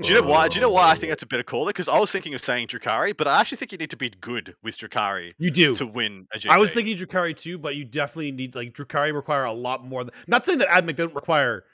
Do 0.00 0.08
you 0.08 0.14
know 0.14 0.22
why? 0.22 0.48
Do 0.48 0.54
you 0.54 0.60
know 0.60 0.70
why 0.70 0.90
I 0.90 0.94
think 0.94 1.10
that's 1.10 1.24
a 1.24 1.26
better 1.26 1.42
call? 1.42 1.66
Because 1.66 1.88
I 1.88 1.98
was 1.98 2.12
thinking 2.12 2.34
of 2.34 2.44
saying 2.44 2.68
Drukhari, 2.68 3.16
but 3.16 3.26
I 3.26 3.40
actually 3.40 3.58
think 3.58 3.72
you 3.72 3.78
need 3.78 3.90
to 3.90 3.96
be 3.96 4.10
good 4.10 4.54
with 4.62 4.76
Drukhari 4.78 5.30
You 5.38 5.50
do. 5.50 5.74
to 5.74 5.86
win 5.86 6.28
a 6.32 6.38
GT. 6.38 6.50
I 6.50 6.58
was 6.58 6.72
thinking 6.72 6.96
Drukhari 6.96 7.36
too, 7.36 7.58
but 7.58 7.74
you 7.74 7.84
definitely 7.84 8.30
need 8.30 8.54
like 8.54 8.74
Drukhari 8.74 9.12
require 9.12 9.44
a 9.44 9.52
lot 9.52 9.84
more. 9.84 10.04
Than, 10.04 10.14
not 10.28 10.44
saying 10.44 10.58
that 10.60 10.68
AdMech 10.68 10.94
don't 10.94 11.14
require 11.14 11.64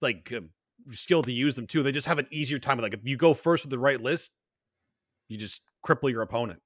like 0.00 0.32
um, 0.34 0.48
skill 0.92 1.22
to 1.24 1.32
use 1.32 1.56
them 1.56 1.66
too. 1.66 1.82
They 1.82 1.92
just 1.92 2.06
have 2.06 2.18
an 2.18 2.26
easier 2.30 2.58
time. 2.58 2.78
Like 2.78 2.94
if 2.94 3.00
you 3.04 3.18
go 3.18 3.34
first 3.34 3.64
with 3.64 3.70
the 3.70 3.78
right 3.78 4.00
list, 4.00 4.30
you 5.28 5.36
just 5.36 5.60
cripple 5.86 6.10
your 6.10 6.22
opponent. 6.22 6.60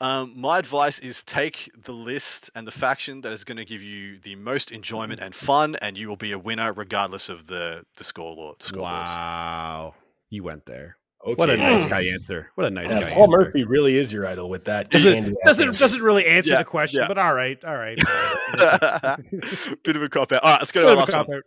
Um, 0.00 0.32
my 0.36 0.58
advice 0.58 0.98
is 1.00 1.22
take 1.24 1.70
the 1.84 1.92
list 1.92 2.50
and 2.54 2.66
the 2.66 2.70
faction 2.70 3.20
that 3.22 3.32
is 3.32 3.44
going 3.44 3.56
to 3.56 3.64
give 3.64 3.82
you 3.82 4.18
the 4.20 4.36
most 4.36 4.70
enjoyment 4.70 5.20
and 5.20 5.34
fun, 5.34 5.76
and 5.82 5.96
you 5.98 6.08
will 6.08 6.16
be 6.16 6.32
a 6.32 6.38
winner 6.38 6.72
regardless 6.72 7.28
of 7.28 7.46
the 7.46 7.84
the 7.96 8.04
score 8.04 8.34
law. 8.34 8.54
The 8.58 8.64
score 8.64 8.82
laws. 8.82 9.08
Wow, 9.08 9.94
you 10.30 10.42
went 10.44 10.66
there. 10.66 10.96
okay. 11.26 11.34
What 11.34 11.50
a 11.50 11.56
nice 11.56 11.84
guy 11.84 12.04
answer. 12.04 12.50
What 12.54 12.66
a 12.66 12.70
nice 12.70 12.90
Yeah, 12.92 13.00
guy. 13.00 13.10
Paul 13.12 13.24
answer. 13.34 13.44
Murphy 13.46 13.64
really 13.64 13.96
is 13.96 14.12
your 14.12 14.26
idol 14.26 14.48
with 14.48 14.64
that. 14.66 14.90
doesn't 14.90 15.34
doesn't 15.44 15.76
doesn't 15.78 16.02
really 16.02 16.26
answer 16.26 16.52
Yeah, 16.52 16.58
the 16.58 16.64
question, 16.64 17.00
yeah. 17.02 17.08
but 17.08 17.18
all 17.18 17.34
right, 17.34 17.62
all 17.64 17.76
right. 17.76 17.98
Bit 19.82 19.96
of 19.96 20.02
a 20.02 20.08
cop 20.08 20.32
out. 20.32 20.42
All 20.44 20.50
right, 20.52 20.60
let's 20.60 20.72
go 20.72 20.80
to 20.82 20.86
Bit 20.86 20.96
our 20.96 21.02
of 21.02 21.08
last 21.08 21.26
one. 21.28 21.42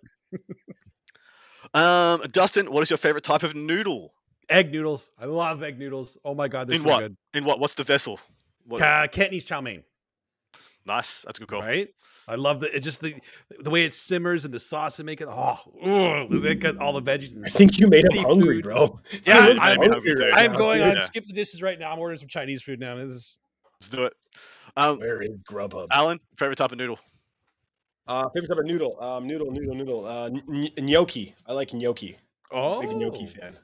cop-out. 1.74 2.22
Um, 2.22 2.30
Dustin, 2.32 2.70
what 2.72 2.84
is 2.84 2.90
your 2.90 2.98
favorite 2.98 3.24
type 3.24 3.44
of 3.44 3.56
noodle? 3.56 4.14
Egg 4.52 4.72
noodles. 4.72 5.10
I 5.20 5.26
love 5.26 5.64
egg 5.64 5.80
noodles. 5.80 6.18
Oh 6.26 6.36
my 6.36 6.48
god, 6.48 6.68
they're 6.68 6.76
In 6.76 6.82
so 6.84 6.90
what? 6.90 7.00
good. 7.00 7.18
In 7.34 7.46
what? 7.46 7.60
What's 7.60 7.74
the 7.76 7.84
vessel? 7.84 8.20
What, 8.66 8.80
Ca- 8.80 9.08
Cantonese 9.08 9.46
chow 9.46 9.62
mein. 9.62 9.84
nice. 10.86 11.22
That's 11.22 11.40
a 11.40 11.42
good 11.42 11.50
call. 11.50 11.62
Right? 11.62 11.90
I 12.28 12.36
love 12.36 12.60
the 12.60 12.74
it's 12.76 12.86
just 12.86 13.02
the 13.02 13.16
the 13.60 13.70
way 13.70 13.84
it 13.84 13.94
simmers 13.94 14.46
and 14.46 14.54
the 14.54 14.60
sauce 14.60 14.98
they 14.98 15.04
make 15.04 15.22
it. 15.22 15.28
Oh, 15.30 15.58
ugh, 15.84 16.42
they 16.42 16.54
got 16.56 16.78
all 16.78 16.94
the 16.94 17.02
veggies. 17.02 17.34
And 17.36 17.44
I 17.46 17.50
think 17.50 17.80
you 17.80 17.88
made 17.88 18.04
him 18.06 18.12
Seafood. 18.12 18.28
hungry, 18.28 18.62
bro. 18.62 19.00
Yeah, 19.26 19.48
You 19.48 19.54
look 19.54 19.62
I'm- 19.62 19.78
hungry 19.80 19.90
hungry, 20.12 20.16
right. 20.32 20.34
I'm 20.50 20.54
going 20.54 20.80
dude. 20.82 20.98
on 20.98 21.04
skip 21.04 21.26
the 21.26 21.34
dishes 21.34 21.62
right 21.62 21.80
now. 21.80 21.92
I'm 21.92 22.00
ordering 22.00 22.20
some 22.20 22.28
Chinese 22.28 22.62
food 22.62 22.80
now. 22.80 22.96
This 22.96 23.10
is 23.12 23.38
Let's 23.80 23.90
do 23.90 24.06
it. 24.06 24.14
Um, 24.78 25.00
Where 25.00 25.22
is 25.24 25.42
Grubhub? 25.44 25.88
Alan, 25.92 26.20
favorite 26.38 26.56
type 26.58 26.72
of 26.72 26.78
noodle? 26.78 27.00
Uh, 28.08 28.30
favorite 28.30 28.48
type 28.50 28.58
of 28.60 28.66
noodle? 28.66 29.02
Um, 29.02 29.26
noodle, 29.28 29.52
noodle, 29.52 29.74
noodle. 29.76 30.06
Uh, 30.06 30.26
n- 30.28 30.44
n- 30.78 30.86
gnocchi. 30.86 31.34
I 31.48 31.54
like 31.54 31.74
gnocchi. 31.74 32.16
oh, 32.52 32.82
Big 32.82 32.96
gnocchi 32.96 33.26
fan. 33.26 33.58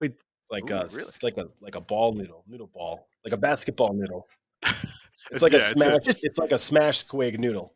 Wait. 0.00 0.12
It's 0.12 0.50
like 0.50 0.70
Ooh, 0.70 0.74
a, 0.74 0.78
really? 0.78 0.84
it's 0.84 1.22
like 1.22 1.36
a 1.36 1.46
like 1.60 1.74
a 1.74 1.80
ball 1.80 2.12
noodle, 2.12 2.44
noodle 2.48 2.68
ball, 2.74 3.08
like 3.24 3.32
a 3.32 3.36
basketball 3.36 3.92
noodle. 3.94 4.26
It's 5.30 5.42
like 5.42 5.52
Yeah, 5.52 5.58
a 5.58 5.60
smash. 5.60 5.98
just- 6.02 6.24
It's, 6.24 6.38
like 6.38 6.52
a 6.52 6.58
smash 6.58 7.04
squig 7.04 7.38
noodle. 7.38 7.74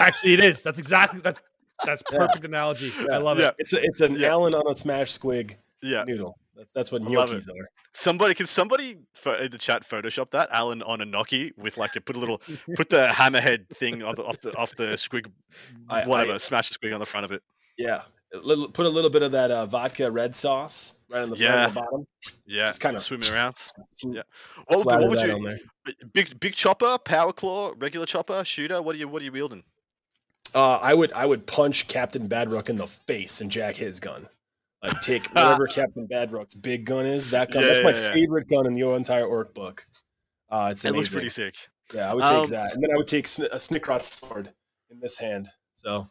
Actually, 0.00 0.34
it 0.34 0.40
is. 0.40 0.64
That's 0.64 0.78
exactly 0.80 1.20
that's 1.20 1.40
that's 1.84 2.02
Yeah. 2.12 2.18
perfect 2.18 2.44
analogy. 2.44 2.92
I 3.12 3.18
love 3.18 3.38
Yeah. 3.38 3.48
it. 3.48 3.54
It's 3.58 3.72
a, 3.72 3.80
it's 3.82 4.00
an 4.00 4.16
Yeah. 4.16 4.30
Alan 4.30 4.52
on 4.54 4.66
a 4.68 4.74
smash 4.76 5.16
squig 5.16 5.56
Yeah. 5.82 6.02
noodle. 6.04 6.38
That's 6.56 6.72
that's 6.72 6.90
what 6.90 7.02
gnocchis 7.02 7.48
are. 7.48 7.68
Somebody 7.92 8.34
can 8.34 8.46
somebody 8.46 8.96
in 9.40 9.50
the 9.52 9.58
chat 9.58 9.86
Photoshop 9.88 10.30
that 10.30 10.48
Alan 10.50 10.82
on 10.82 11.02
a 11.02 11.04
gnocchi 11.04 11.52
with 11.56 11.76
like 11.76 11.94
a 11.94 12.00
put 12.00 12.16
a 12.16 12.18
little 12.18 12.40
put 12.76 12.88
the 12.88 13.06
hammerhead 13.12 13.68
thing 13.68 14.02
off 14.02 14.16
the 14.16 14.24
off 14.24 14.40
the 14.40 14.52
off 14.56 14.74
the 14.76 14.86
squig 14.96 15.26
I- 15.88 16.02
I- 16.02 16.06
whatever 16.06 16.36
smash 16.40 16.70
the 16.70 16.78
squig 16.78 16.92
on 16.94 16.98
the 16.98 17.06
front 17.06 17.26
of 17.26 17.30
it. 17.32 17.42
Yeah. 17.78 18.02
Little, 18.34 18.68
put 18.68 18.86
a 18.86 18.88
little 18.88 19.08
bit 19.08 19.22
of 19.22 19.32
that 19.32 19.50
uh, 19.50 19.66
vodka 19.66 20.10
red 20.10 20.34
sauce 20.34 20.96
right 21.08 21.22
on 21.22 21.30
the, 21.30 21.36
right 21.36 21.66
on 21.66 21.74
the 21.74 21.80
bottom. 21.80 22.06
Yeah, 22.44 22.66
Just 22.68 22.80
kinda- 22.82 22.98
swimming 22.98 23.30
around. 23.32 23.54
Yeah. 24.04 24.22
What 24.66 24.84
would, 24.84 24.86
what 24.86 25.08
would 25.10 25.20
you 25.20 25.58
big 26.12 26.38
big 26.40 26.54
chopper, 26.54 26.98
power 26.98 27.32
claw, 27.32 27.72
regular 27.78 28.04
chopper, 28.04 28.44
shooter? 28.44 28.82
What 28.82 28.96
are 28.96 28.98
you 28.98 29.06
what 29.08 29.22
are 29.22 29.24
you 29.24 29.32
wielding? 29.32 29.62
Uh, 30.54 30.78
I 30.82 30.92
would 30.94 31.12
I 31.12 31.24
would 31.24 31.46
punch 31.46 31.86
Captain 31.86 32.28
Badrook 32.28 32.68
in 32.68 32.76
the 32.76 32.86
face 32.86 33.40
and 33.40 33.50
jack 33.50 33.76
his 33.76 34.00
gun. 34.00 34.28
Like 34.82 35.00
take 35.00 35.26
whatever 35.34 35.66
Captain 35.68 36.08
Badrook's 36.08 36.54
big 36.54 36.84
gun 36.84 37.06
is. 37.06 37.30
That 37.30 37.52
gun. 37.52 37.62
Yeah, 37.62 37.68
that's 37.68 37.84
my 37.84 37.90
yeah, 37.92 38.06
yeah. 38.08 38.12
favorite 38.12 38.48
gun 38.48 38.66
in 38.66 38.74
the 38.74 38.88
entire 38.90 39.26
Ork 39.26 39.54
book. 39.54 39.86
Uh, 40.50 40.70
it's 40.72 40.84
It 40.84 40.92
looks 40.92 41.12
pretty 41.12 41.28
sick. 41.28 41.54
Yeah, 41.94 42.10
I 42.10 42.14
would 42.14 42.24
take 42.24 42.32
Um, 42.32 42.50
that, 42.50 42.74
and 42.74 42.82
then 42.82 42.90
I 42.92 42.96
would 42.96 43.06
take 43.06 43.26
a 43.26 43.56
Snikrot 43.56 44.02
sword 44.02 44.52
in 44.90 44.98
this 44.98 45.16
hand. 45.18 45.48
So 45.74 46.08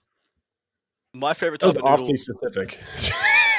My 1.16 1.34
favorite 1.34 1.62
that 1.62 1.68
was 1.68 1.76
of 1.76 1.82
noodle 1.84 1.94
awfully 1.94 2.16
specific. 2.18 2.74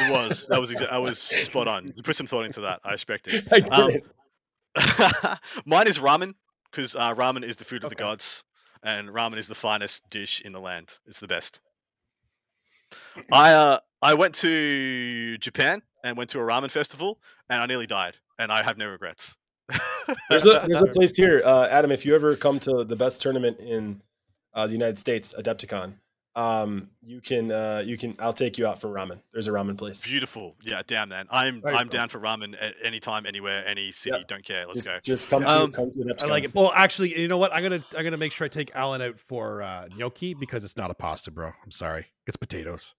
it 0.00 0.12
was 0.12 0.46
that 0.48 0.60
was 0.60 0.70
exa- 0.70 0.90
I 0.90 0.98
was 0.98 1.18
spot 1.46 1.68
on. 1.68 1.86
You 1.94 2.02
put 2.02 2.16
some 2.16 2.26
thought 2.26 2.44
into 2.44 2.60
that. 2.62 2.80
I 2.84 2.92
respect 2.92 3.28
it. 3.28 3.46
I 3.52 3.60
did 3.60 3.72
Um, 3.72 3.90
it. 3.90 5.38
Mine 5.66 5.86
is 5.88 5.98
ramen 5.98 6.34
because 6.70 6.94
uh, 6.94 7.14
ramen 7.14 7.42
is 7.44 7.56
the 7.56 7.64
food 7.64 7.82
of 7.84 7.88
the 7.90 7.96
gods, 7.96 8.44
and 8.82 9.08
ramen 9.08 9.38
is 9.38 9.48
the 9.48 9.54
finest 9.54 10.02
dish 10.10 10.42
in 10.42 10.52
the 10.52 10.60
land. 10.60 10.98
It's 11.06 11.20
the 11.20 11.28
best. 11.28 11.60
I 13.32 13.52
uh, 13.52 13.78
I 14.02 14.14
went 14.14 14.34
to 14.36 15.38
Japan 15.38 15.82
and 16.04 16.16
went 16.16 16.30
to 16.30 16.40
a 16.40 16.42
ramen 16.42 16.70
festival, 16.70 17.18
and 17.48 17.62
I 17.62 17.66
nearly 17.66 17.86
died, 17.86 18.16
and 18.38 18.52
I 18.52 18.62
have 18.62 18.76
no 18.76 18.86
regrets. 18.88 19.36
There's 20.30 20.46
a 20.46 20.64
there's 20.68 20.82
a 20.82 20.86
place 20.86 21.16
here, 21.16 21.42
uh, 21.44 21.66
Adam. 21.68 21.90
If 21.90 22.06
you 22.06 22.14
ever 22.14 22.36
come 22.36 22.60
to 22.60 22.84
the 22.84 22.94
best 22.94 23.20
tournament 23.22 23.58
in 23.58 24.02
uh, 24.54 24.66
the 24.68 24.72
United 24.74 24.96
States, 24.98 25.34
Adepticon, 25.36 25.94
um, 26.36 26.90
you 27.02 27.20
can 27.20 27.50
uh, 27.50 27.82
you 27.84 27.96
can 27.96 28.14
I'll 28.20 28.32
take 28.32 28.58
you 28.58 28.66
out 28.66 28.80
for 28.80 28.88
ramen. 28.88 29.18
There's 29.32 29.48
a 29.48 29.50
ramen 29.50 29.76
place. 29.76 30.04
Beautiful, 30.04 30.54
yeah, 30.62 30.82
damn 30.86 31.08
man. 31.08 31.26
I'm 31.30 31.62
Very 31.62 31.74
I'm 31.74 31.88
cool. 31.88 31.98
down 31.98 32.08
for 32.10 32.20
ramen 32.20 32.54
at 32.60 32.74
any 32.84 33.00
time, 33.00 33.24
anywhere, 33.26 33.66
any 33.66 33.90
city. 33.90 34.22
Don't 34.28 34.44
care. 34.44 34.66
Let's 34.66 34.84
Just, 34.84 34.86
go. 34.86 34.98
just 35.02 35.28
come 35.30 35.42
to 35.42 35.48
Um, 35.54 35.72
come 35.72 35.90
to 35.92 35.98
Adepticon. 35.98 36.22
I 36.24 36.26
like 36.26 36.44
it. 36.44 36.54
Well, 36.54 36.72
actually, 36.74 37.18
you 37.18 37.26
know 37.26 37.38
what? 37.38 37.52
I'm 37.54 37.62
gonna 37.62 37.82
I'm 37.96 38.04
gonna 38.04 38.16
make 38.18 38.32
sure 38.32 38.44
I 38.44 38.48
take 38.48 38.70
Alan 38.76 39.00
out 39.02 39.18
for 39.18 39.62
uh, 39.62 39.88
gnocchi 39.96 40.34
because 40.34 40.64
it's 40.64 40.76
not 40.76 40.90
a 40.90 40.94
pasta, 40.94 41.30
bro. 41.30 41.50
I'm 41.64 41.70
sorry, 41.70 42.06
it's 42.26 42.36
potatoes. 42.36 42.94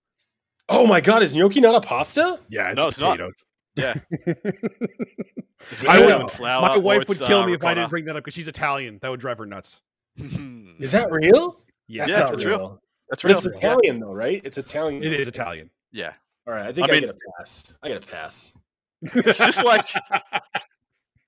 Oh 0.69 0.85
my 0.87 0.99
God, 0.99 1.21
is 1.21 1.35
gnocchi 1.35 1.61
not 1.61 1.75
a 1.75 1.87
pasta? 1.87 2.39
Yeah, 2.49 2.69
it's 2.69 2.75
No, 2.77 2.87
it's 2.87 2.99
not. 2.99 3.11
potatoes. 3.17 3.35
Yeah. 3.75 3.93
I 5.87 6.01
would- 6.05 6.31
flour, 6.31 6.61
My 6.61 6.77
wife 6.77 7.07
would 7.07 7.19
kill 7.19 7.39
uh, 7.39 7.45
me 7.45 7.53
if 7.53 7.63
I 7.63 7.73
didn't 7.73 7.89
bring 7.89 8.05
that 8.05 8.15
up 8.15 8.23
because 8.23 8.33
she's 8.33 8.47
Italian. 8.47 8.99
That 9.01 9.11
would 9.11 9.19
drive 9.19 9.37
her 9.37 9.45
nuts. 9.45 9.81
Is 10.17 10.91
that 10.91 11.07
real? 11.11 11.61
Yes, 11.87 12.07
Yeah, 12.09 12.15
that's 12.15 12.25
not 12.29 12.33
it's 12.33 12.43
real. 12.45 12.57
real. 12.57 12.81
That's 13.09 13.21
But 13.23 13.29
real. 13.29 13.37
it's 13.37 13.45
Yeah. 13.45 13.57
Italian 13.73 13.99
though, 13.99 14.13
right? 14.13 14.41
It's 14.43 14.57
Italian. 14.57 15.03
it 15.03 15.13
is 15.13 15.27
Italian. 15.27 15.69
Yeah. 15.91 16.13
All 16.47 16.53
right, 16.53 16.65
I 16.65 16.71
think 16.73 16.87
I 16.87 16.91
I, 16.91 16.91
mean- 16.93 17.01
get 17.07 17.15
a 17.15 17.17
pass. 17.37 17.73
I 17.83 17.87
get 17.89 18.03
a 18.03 18.07
pass. 18.07 18.53
It's 19.01 19.37
just 19.37 19.63
like 19.63 19.87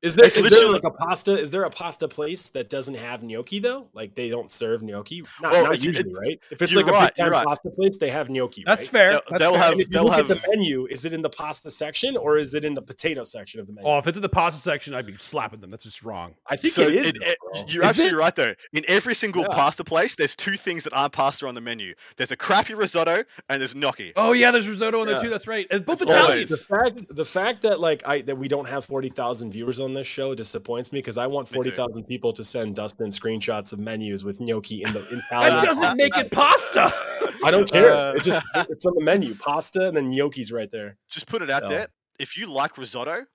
Is 0.02 0.16
there 0.16 0.28
It's 0.28 0.38
is 0.38 0.50
there 0.50 0.70
like 0.70 0.86
a 0.86 0.92
pasta? 0.92 1.38
Is 1.38 1.52
there 1.52 1.64
a 1.64 1.70
pasta 1.70 2.08
place 2.08 2.50
that 2.52 2.70
doesn't 2.70 2.94
have 2.96 3.22
gnocchi 3.22 3.60
though? 3.60 3.88
Like 3.94 4.16
they 4.16 4.30
don't 4.30 4.50
serve 4.50 4.82
gnocchi? 4.82 5.24
Not, 5.42 5.52
Well, 5.52 5.64
not 5.66 5.74
it's- 5.74 5.84
usually, 5.84 6.14
right? 6.14 6.40
If 6.52 6.62
it's 6.62 6.74
you're 6.74 6.84
like 6.84 6.90
a 6.92 6.96
right, 6.96 7.08
big 7.08 7.16
time 7.16 7.26
you're 7.26 7.32
right. 7.34 7.46
pasta 7.46 7.70
place, 7.70 7.98
they 7.98 8.10
have 8.10 8.30
gnocchi. 8.30 8.64
That's 8.66 8.84
right? 8.84 8.90
fair. 8.92 9.10
They'll- 9.10 9.22
That's 9.30 9.40
they'll 9.40 9.52
fair. 9.54 9.62
have- 9.62 9.72
And 9.74 9.82
if 9.82 9.88
you 9.88 9.94
they'll 9.94 10.06
look 10.06 10.14
at 10.20 10.28
the 10.30 10.42
menu, 10.48 10.86
is 10.90 11.04
it 11.04 11.12
in 11.12 11.22
the 11.22 11.30
pasta 11.30 11.70
section 11.70 12.16
or 12.16 12.38
is 12.38 12.54
it 12.54 12.64
in 12.64 12.76
the 12.76 12.82
potato 12.82 13.26
section 13.26 13.60
of 13.60 13.68
the 13.68 13.74
menu? 13.74 13.90
Oh, 13.90 13.98
if 13.98 14.08
it's 14.08 14.16
in 14.18 14.22
the 14.22 14.30
pasta 14.30 14.62
section, 14.62 14.94
I'd 14.94 15.06
be 15.06 15.18
slapping 15.18 15.60
them. 15.60 15.70
That's 15.70 15.84
just 15.84 16.02
wrong. 16.04 16.34
I 16.48 16.56
think 16.56 16.74
So 16.76 16.84
it 16.84 16.94
is. 16.96 17.10
it- 17.10 17.16
though, 17.20 17.60
it- 17.60 17.70
you're 17.70 17.84
Is 17.84 17.90
absolutely 17.90 18.18
it? 18.18 18.22
right 18.22 18.36
though. 18.38 18.54
In 18.72 18.86
every 18.88 19.14
single 19.16 19.42
Yeah. 19.42 19.50
pasta 19.50 19.84
place, 19.84 20.16
there's 20.16 20.34
two 20.36 20.56
things 20.56 20.86
that 20.86 20.94
aren't 20.94 21.12
pasta 21.12 21.46
on 21.46 21.56
the 21.56 21.62
menu. 21.62 21.94
There's 22.16 22.32
a 22.32 22.38
crappy 22.38 22.74
risotto 22.74 23.26
and 23.50 23.60
there's 23.60 23.76
gnocchi. 23.76 24.14
Oh 24.16 24.32
yeah, 24.32 24.52
there's 24.52 24.68
risotto 24.68 25.02
in 25.02 25.08
there 25.08 25.22
too. 25.22 25.30
That's 25.30 25.46
right. 25.48 25.68
And 25.72 25.84
both 25.86 26.02
It's 26.02 26.10
Italian. 26.10 26.32
always- 26.32 26.50
The 26.50 26.58
fact, 26.58 27.04
the 27.16 27.26
fact 27.26 27.62
that 27.64 27.82
like 27.82 28.02
I 28.08 28.22
that 28.22 28.38
we 28.38 28.48
don't 28.48 28.70
have 28.70 28.86
forty 28.86 29.10
thousand 29.10 29.52
viewers 29.52 29.80
on 29.82 29.89
this 29.94 30.08
show 30.08 30.34
disappoints 30.36 30.92
me 30.92 31.00
because 31.00 31.18
I 31.18 31.28
want 31.28 31.48
Me 31.48 31.50
too. 31.52 31.56
forty 31.56 31.72
thousand 31.72 32.04
people 32.06 32.32
to 32.34 32.44
send 32.44 32.76
Dustin 32.76 33.10
screenshots 33.10 33.74
of 33.74 33.80
menus 33.80 34.24
with 34.24 34.40
gnocchi 34.40 34.84
in 34.84 34.94
the 34.94 35.00
in 35.10 35.18
That 35.32 35.44
Italian. 35.48 35.66
doesn't 35.66 35.98
make 35.98 36.18
it 36.18 36.32
pasta. 36.32 36.92
I 37.44 37.52
don't 37.52 37.70
care. 37.72 37.92
Uh, 37.94 38.14
it 38.14 38.24
just 38.24 38.40
it's 38.70 38.86
on 38.86 38.94
the 38.96 39.04
menu, 39.04 39.36
pasta, 39.36 39.88
and 39.88 39.96
then 39.98 40.10
gnocchi's 40.12 40.52
right 40.52 40.70
there. 40.72 40.98
Just 41.10 41.28
put 41.28 41.42
it 41.42 41.50
out 41.50 41.64
No. 41.64 41.70
there. 41.70 41.88
If 42.20 42.38
you 42.38 42.48
like 42.48 42.78
risotto, 42.78 43.26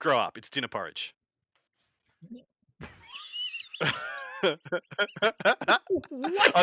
grow 0.00 0.18
up. 0.18 0.36
It's 0.38 0.50
dinner 0.50 0.68
porridge. 0.68 1.14
I 4.44 4.58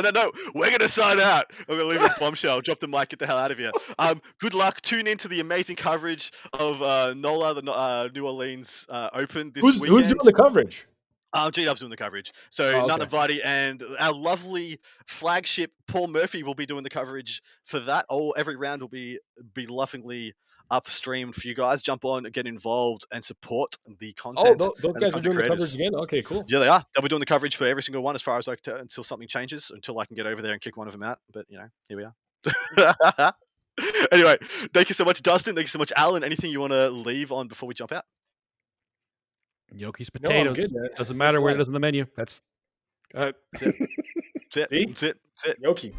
don't 0.01 0.15
know. 0.15 0.31
We're 0.55 0.71
gonna 0.71 0.87
sign 0.89 1.19
out. 1.19 1.51
I'm 1.67 1.77
gonna 1.77 1.89
leave 1.89 2.01
a 2.01 2.13
bombshell. 2.19 2.61
Drop 2.61 2.79
the 2.79 2.87
mic. 2.87 3.09
Get 3.09 3.19
the 3.19 3.27
hell 3.27 3.37
out 3.37 3.51
of 3.51 3.57
here. 3.57 3.71
Um, 3.99 4.21
good 4.39 4.53
luck. 4.53 4.81
Tune 4.81 5.07
into 5.07 5.27
the 5.27 5.39
amazing 5.39 5.75
coverage 5.75 6.31
of 6.53 6.81
uh, 6.81 7.13
NOLA, 7.15 7.61
the 7.61 7.71
uh, 7.71 8.09
New 8.13 8.25
Orleans 8.25 8.85
uh, 8.89 9.09
Open 9.13 9.51
this 9.53 9.63
Who's 9.63 9.81
weekend. 9.81 9.97
who's 9.99 10.07
doing 10.09 10.25
the 10.25 10.33
coverage? 10.33 10.87
Um, 11.33 11.49
G 11.51 11.63
Dub's 11.63 11.79
doing 11.79 11.91
the 11.91 11.97
coverage. 11.97 12.33
So 12.49 12.69
Oh, 12.83 12.87
Nana 12.87 13.05
okay. 13.05 13.17
Vardy 13.17 13.39
and 13.43 13.81
our 13.99 14.13
lovely 14.13 14.79
flagship 15.07 15.71
Paul 15.87 16.07
Murphy 16.07 16.43
will 16.43 16.55
be 16.55 16.65
doing 16.65 16.83
the 16.83 16.89
coverage 16.89 17.41
for 17.63 17.79
that. 17.81 18.05
All 18.09 18.35
every 18.37 18.57
round 18.57 18.81
will 18.81 18.89
be 18.89 19.19
be 19.53 19.65
lovingly 19.65 20.33
upstreamed 20.71 21.35
for 21.35 21.47
you 21.47 21.53
guys. 21.53 21.81
Jump 21.81 22.05
on, 22.05 22.23
get 22.23 22.47
involved, 22.47 23.05
and 23.11 23.23
support 23.23 23.75
the 23.99 24.15
Oh, 24.19 24.33
content. 24.33 24.59
tho- 24.59 24.73
those 24.81 24.93
and 24.95 25.01
guys 25.01 25.09
are 25.09 25.11
content 25.13 25.23
doing 25.23 25.37
the 25.37 25.43
coverage 25.47 25.73
again. 25.75 25.95
Okay, 25.95 26.21
cool. 26.21 26.45
Yeah, 26.47 26.59
they 26.59 26.67
are. 26.67 26.83
They'll 26.95 27.03
be 27.03 27.09
doing 27.09 27.19
the 27.19 27.25
coverage 27.25 27.55
for 27.57 27.65
every 27.67 27.83
single 27.83 28.01
one 28.03 28.15
as 28.15 28.21
far 28.21 28.37
as 28.37 28.47
like 28.47 28.61
to, 28.61 28.77
until 28.77 29.03
something 29.03 29.27
changes, 29.27 29.71
until 29.73 29.99
I 29.99 30.05
can 30.05 30.15
get 30.15 30.25
over 30.25 30.41
there 30.41 30.53
and 30.53 30.61
kick 30.61 30.77
one 30.77 30.87
of 30.87 30.93
them 30.93 31.03
out. 31.03 31.19
But 31.33 31.45
you 31.49 31.57
know, 31.59 31.67
here 31.87 31.97
we 31.97 32.03
are. 32.05 32.13
anyway, 34.11 34.37
thank 34.73 34.89
you 34.89 34.93
so 34.95 35.05
much, 35.05 35.21
Dustin. 35.21 35.55
Thank 35.55 35.65
you 35.65 35.69
so 35.69 35.79
much, 35.79 35.91
Alan. 35.95 36.23
Anything 36.23 36.51
you 36.51 36.59
want 36.59 36.73
to 36.73 36.89
leave 36.89 37.31
on 37.31 37.47
before 37.47 37.67
we 37.67 37.73
jump 37.73 37.91
out? 37.91 38.03
Gnocchi's 39.73 40.09
No, 40.21 40.29
I'm 40.29 40.47
potatoes. 40.53 40.57
good. 40.71 40.89
Doesn't 40.95 41.17
matter 41.17 41.37
a 41.37 41.41
where 41.41 41.53
lot. 41.53 41.59
it 41.59 41.61
is 41.61 41.69
on 41.69 41.73
the 41.73 41.79
menu. 41.79 42.05
That's. 42.15 42.43
Uh, 43.15 43.31
That's 43.53 43.63
it. 44.57 44.69
See? 44.69 44.85
That's 44.85 45.03
it. 45.03 45.17
That's 45.43 45.45
it. 45.45 45.57
Gnocchi. 45.61 45.93